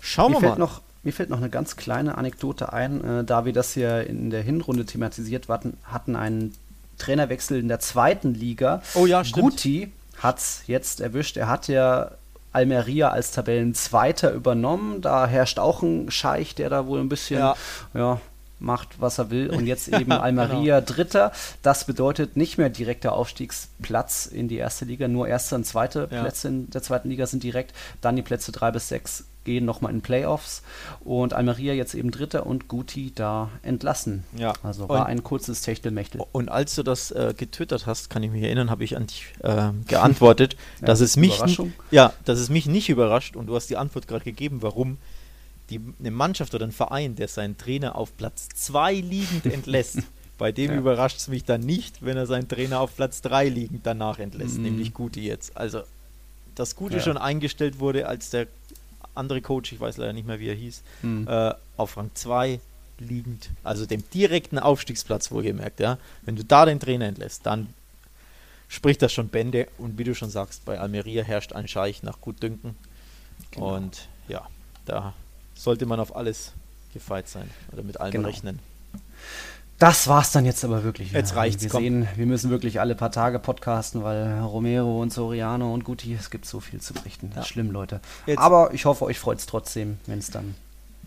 schauen 0.00 0.32
mir 0.32 0.42
wir 0.42 0.50
mal. 0.50 0.58
Noch, 0.58 0.82
mir 1.02 1.12
fällt 1.12 1.30
noch 1.30 1.38
eine 1.38 1.50
ganz 1.50 1.76
kleine 1.76 2.18
Anekdote 2.18 2.72
ein, 2.72 3.02
äh, 3.02 3.24
da 3.24 3.44
wir 3.44 3.52
das 3.52 3.74
hier 3.74 4.06
in 4.06 4.30
der 4.30 4.42
Hinrunde 4.42 4.84
thematisiert 4.84 5.48
hatten, 5.48 5.76
hatten 5.84 6.14
einen 6.14 6.54
Trainerwechsel 6.98 7.58
in 7.58 7.68
der 7.68 7.80
zweiten 7.80 8.34
Liga. 8.34 8.82
Oh 8.94 9.06
ja, 9.06 9.24
stimmt. 9.24 9.50
Guti 9.50 9.92
hat 10.18 10.38
es 10.38 10.62
jetzt 10.66 11.00
erwischt. 11.00 11.36
Er 11.36 11.48
hat 11.48 11.66
ja 11.66 12.12
Almeria 12.52 13.10
als 13.10 13.30
Tabellenzweiter 13.30 14.32
übernommen. 14.32 15.00
Da 15.00 15.26
herrscht 15.26 15.58
auch 15.58 15.82
ein 15.82 16.10
Scheich, 16.10 16.54
der 16.54 16.70
da 16.70 16.86
wohl 16.86 17.00
ein 17.00 17.08
bisschen 17.08 17.40
ja. 17.40 17.54
ja 17.94 18.20
macht, 18.60 19.00
was 19.00 19.18
er 19.18 19.30
will. 19.30 19.50
Und 19.50 19.66
jetzt 19.66 19.88
eben 19.92 20.12
Almeria 20.12 20.80
genau. 20.80 20.92
Dritter. 20.92 21.32
Das 21.62 21.84
bedeutet 21.84 22.36
nicht 22.36 22.58
mehr 22.58 22.68
direkter 22.68 23.12
Aufstiegsplatz 23.12 24.26
in 24.26 24.48
die 24.48 24.58
erste 24.58 24.84
Liga, 24.84 25.08
nur 25.08 25.28
erste 25.28 25.54
und 25.54 25.64
zweite 25.64 26.08
ja. 26.10 26.22
Plätze 26.22 26.48
in 26.48 26.70
der 26.70 26.82
zweiten 26.82 27.08
Liga 27.08 27.26
sind 27.26 27.42
direkt. 27.42 27.74
Dann 28.00 28.16
die 28.16 28.22
Plätze 28.22 28.52
drei 28.52 28.70
bis 28.70 28.88
sechs 28.88 29.24
gehen 29.44 29.64
nochmal 29.64 29.92
in 29.92 30.02
Playoffs 30.02 30.62
und 31.00 31.32
Almeria 31.32 31.72
jetzt 31.72 31.94
eben 31.94 32.10
Dritter 32.10 32.46
und 32.46 32.68
Guti 32.68 33.12
da 33.14 33.50
entlassen. 33.62 34.24
Ja. 34.36 34.52
Also 34.62 34.88
war 34.88 35.02
und, 35.02 35.06
ein 35.06 35.24
kurzes 35.24 35.62
Techtelmechtel. 35.62 36.22
Und 36.32 36.48
als 36.48 36.74
du 36.74 36.82
das 36.82 37.10
äh, 37.10 37.34
getwittert 37.36 37.86
hast, 37.86 38.10
kann 38.10 38.22
ich 38.22 38.30
mich 38.30 38.42
erinnern, 38.42 38.70
habe 38.70 38.84
ich 38.84 38.96
an 38.96 39.06
dich 39.06 39.26
äh, 39.42 39.70
geantwortet, 39.86 40.56
ja, 40.80 40.86
dass 40.86 41.00
es 41.00 41.16
mich 41.16 41.40
ja, 41.90 42.12
dass 42.24 42.38
es 42.38 42.50
mich 42.50 42.66
nicht 42.66 42.88
überrascht 42.88 43.36
und 43.36 43.46
du 43.46 43.56
hast 43.56 43.70
die 43.70 43.76
Antwort 43.76 44.06
gerade 44.06 44.24
gegeben, 44.24 44.62
warum 44.62 44.98
die, 45.70 45.80
eine 45.98 46.10
Mannschaft 46.10 46.54
oder 46.54 46.66
ein 46.66 46.72
Verein, 46.72 47.16
der 47.16 47.28
seinen 47.28 47.56
Trainer 47.56 47.96
auf 47.96 48.16
Platz 48.16 48.48
2 48.54 48.94
liegend 48.94 49.46
entlässt. 49.46 49.98
Bei 50.38 50.52
dem 50.52 50.70
ja. 50.70 50.78
überrascht 50.78 51.18
es 51.18 51.28
mich 51.28 51.44
dann 51.44 51.60
nicht, 51.60 52.02
wenn 52.02 52.16
er 52.16 52.26
seinen 52.26 52.48
Trainer 52.48 52.80
auf 52.80 52.96
Platz 52.96 53.20
3 53.20 53.48
liegend 53.48 53.86
danach 53.86 54.18
entlässt, 54.18 54.56
mhm. 54.56 54.62
nämlich 54.62 54.94
Guti 54.94 55.20
jetzt. 55.20 55.56
Also, 55.56 55.82
dass 56.54 56.76
Guti 56.76 56.96
ja. 56.96 57.02
schon 57.02 57.18
eingestellt 57.18 57.78
wurde 57.78 58.08
als 58.08 58.30
der 58.30 58.46
andere 59.20 59.40
Coach, 59.40 59.72
ich 59.72 59.80
weiß 59.80 59.98
leider 59.98 60.12
nicht 60.12 60.26
mehr, 60.26 60.40
wie 60.40 60.48
er 60.48 60.54
hieß, 60.54 60.82
mhm. 61.02 61.28
äh, 61.28 61.54
auf 61.76 61.96
Rang 61.96 62.10
2 62.14 62.60
liegend, 62.98 63.50
also 63.62 63.86
dem 63.86 64.08
direkten 64.10 64.58
Aufstiegsplatz 64.58 65.30
wohlgemerkt, 65.30 65.80
ja. 65.80 65.98
Wenn 66.22 66.36
du 66.36 66.44
da 66.44 66.66
den 66.66 66.80
Trainer 66.80 67.06
entlässt, 67.06 67.46
dann 67.46 67.72
spricht 68.68 69.02
das 69.02 69.12
schon 69.12 69.28
Bände 69.28 69.68
und 69.78 69.98
wie 69.98 70.04
du 70.04 70.14
schon 70.14 70.30
sagst, 70.30 70.64
bei 70.64 70.78
Almeria 70.78 71.22
herrscht 71.22 71.52
ein 71.52 71.68
Scheich 71.68 72.02
nach 72.02 72.20
Gutdünken. 72.20 72.76
Genau. 73.50 73.76
Und 73.76 74.08
ja, 74.28 74.46
da 74.84 75.14
sollte 75.54 75.86
man 75.86 75.98
auf 76.00 76.14
alles 76.14 76.52
gefeit 76.92 77.28
sein 77.28 77.50
oder 77.72 77.82
mit 77.82 78.00
allem 78.00 78.12
genau. 78.12 78.28
rechnen. 78.28 78.58
Das 79.80 80.08
war's 80.08 80.30
dann 80.30 80.44
jetzt 80.44 80.62
aber 80.62 80.84
wirklich. 80.84 81.12
Jetzt 81.12 81.34
reicht's. 81.34 81.62
Wir 81.62 81.70
komm. 81.70 81.82
sehen, 81.82 82.08
wir 82.14 82.26
müssen 82.26 82.50
wirklich 82.50 82.80
alle 82.80 82.94
paar 82.94 83.10
Tage 83.10 83.38
podcasten, 83.38 84.04
weil 84.04 84.40
Romero 84.40 85.00
und 85.00 85.10
Soriano 85.10 85.72
und 85.72 85.84
Guti, 85.84 86.12
es 86.12 86.30
gibt 86.30 86.44
so 86.44 86.60
viel 86.60 86.82
zu 86.82 86.92
berichten. 86.92 87.32
Das 87.34 87.46
ist 87.46 87.52
schlimm, 87.52 87.70
Leute. 87.70 88.00
Jetzt. 88.26 88.38
Aber 88.38 88.74
ich 88.74 88.84
hoffe, 88.84 89.06
euch 89.06 89.18
freut 89.18 89.38
es 89.38 89.46
trotzdem, 89.46 89.96
wenn 90.04 90.18
es 90.18 90.30
dann 90.30 90.54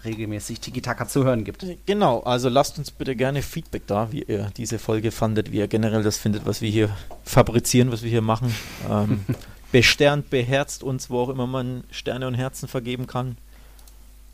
regelmäßig 0.04 0.60
Tiki-Taka 0.60 1.08
zu 1.08 1.24
hören 1.24 1.44
gibt. 1.44 1.64
Genau, 1.86 2.22
also 2.22 2.50
lasst 2.50 2.80
uns 2.80 2.90
bitte 2.90 3.16
gerne 3.16 3.44
Feedback 3.44 3.86
da, 3.86 4.12
wie 4.12 4.24
ihr 4.24 4.50
diese 4.58 4.80
Folge 4.80 5.12
fandet, 5.12 5.52
wie 5.52 5.58
ihr 5.58 5.68
generell 5.68 6.02
das 6.02 6.18
findet, 6.18 6.48
was 6.48 6.62
wir 6.62 6.70
hier 6.72 6.90
fabrizieren, 7.24 7.92
was 7.92 8.02
wir 8.02 8.10
hier 8.10 8.24
machen. 8.24 8.56
Ähm, 8.90 9.24
besternt, 9.72 10.32
beherzt 10.32 10.82
uns, 10.82 11.12
wo 11.12 11.20
auch 11.20 11.30
immer 11.30 11.46
man 11.46 11.84
Sterne 11.92 12.26
und 12.26 12.34
Herzen 12.34 12.68
vergeben 12.68 13.06
kann. 13.06 13.38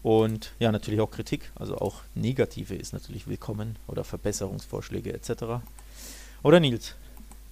Und 0.01 0.53
ja, 0.59 0.71
natürlich 0.71 1.01
auch 1.01 1.11
Kritik, 1.11 1.51
also 1.55 1.77
auch 1.77 2.01
negative 2.15 2.75
ist 2.75 2.93
natürlich 2.93 3.27
willkommen 3.27 3.77
oder 3.87 4.03
Verbesserungsvorschläge 4.03 5.13
etc. 5.13 5.61
Oder 6.41 6.59
Nils? 6.59 6.95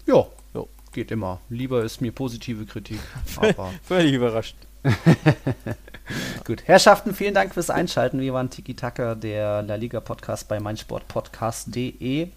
Ja, 0.06 0.26
ja. 0.54 0.64
geht 0.94 1.12
immer. 1.12 1.42
Lieber 1.50 1.84
ist 1.84 2.00
mir 2.00 2.14
positive 2.14 2.66
Kritik. 2.66 3.00
Völlig 3.84 4.14
überrascht. 4.14 4.56
Gut, 6.46 6.64
Herrschaften, 6.66 7.14
vielen 7.14 7.34
Dank 7.34 7.54
fürs 7.54 7.70
Einschalten. 7.70 8.22
Wir 8.22 8.34
waren 8.34 8.50
Tiki 8.50 8.74
Taka, 8.76 9.16
der 9.16 9.62
La 9.64 9.76
Liga 9.76 10.00
Podcast 10.00 10.48
bei 10.48 10.62
meinsportpodcast.de. 10.62 12.30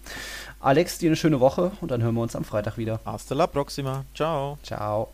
Alex, 0.59 0.97
dir 0.97 1.09
eine 1.09 1.15
schöne 1.15 1.39
Woche 1.39 1.71
und 1.79 1.91
dann 1.91 2.03
hören 2.03 2.15
wir 2.15 2.21
uns 2.21 2.35
am 2.35 2.43
Freitag 2.43 2.77
wieder. 2.77 2.99
Hasta 3.05 3.35
la 3.35 3.47
próxima. 3.47 4.03
Ciao. 4.13 4.57
Ciao. 4.63 5.13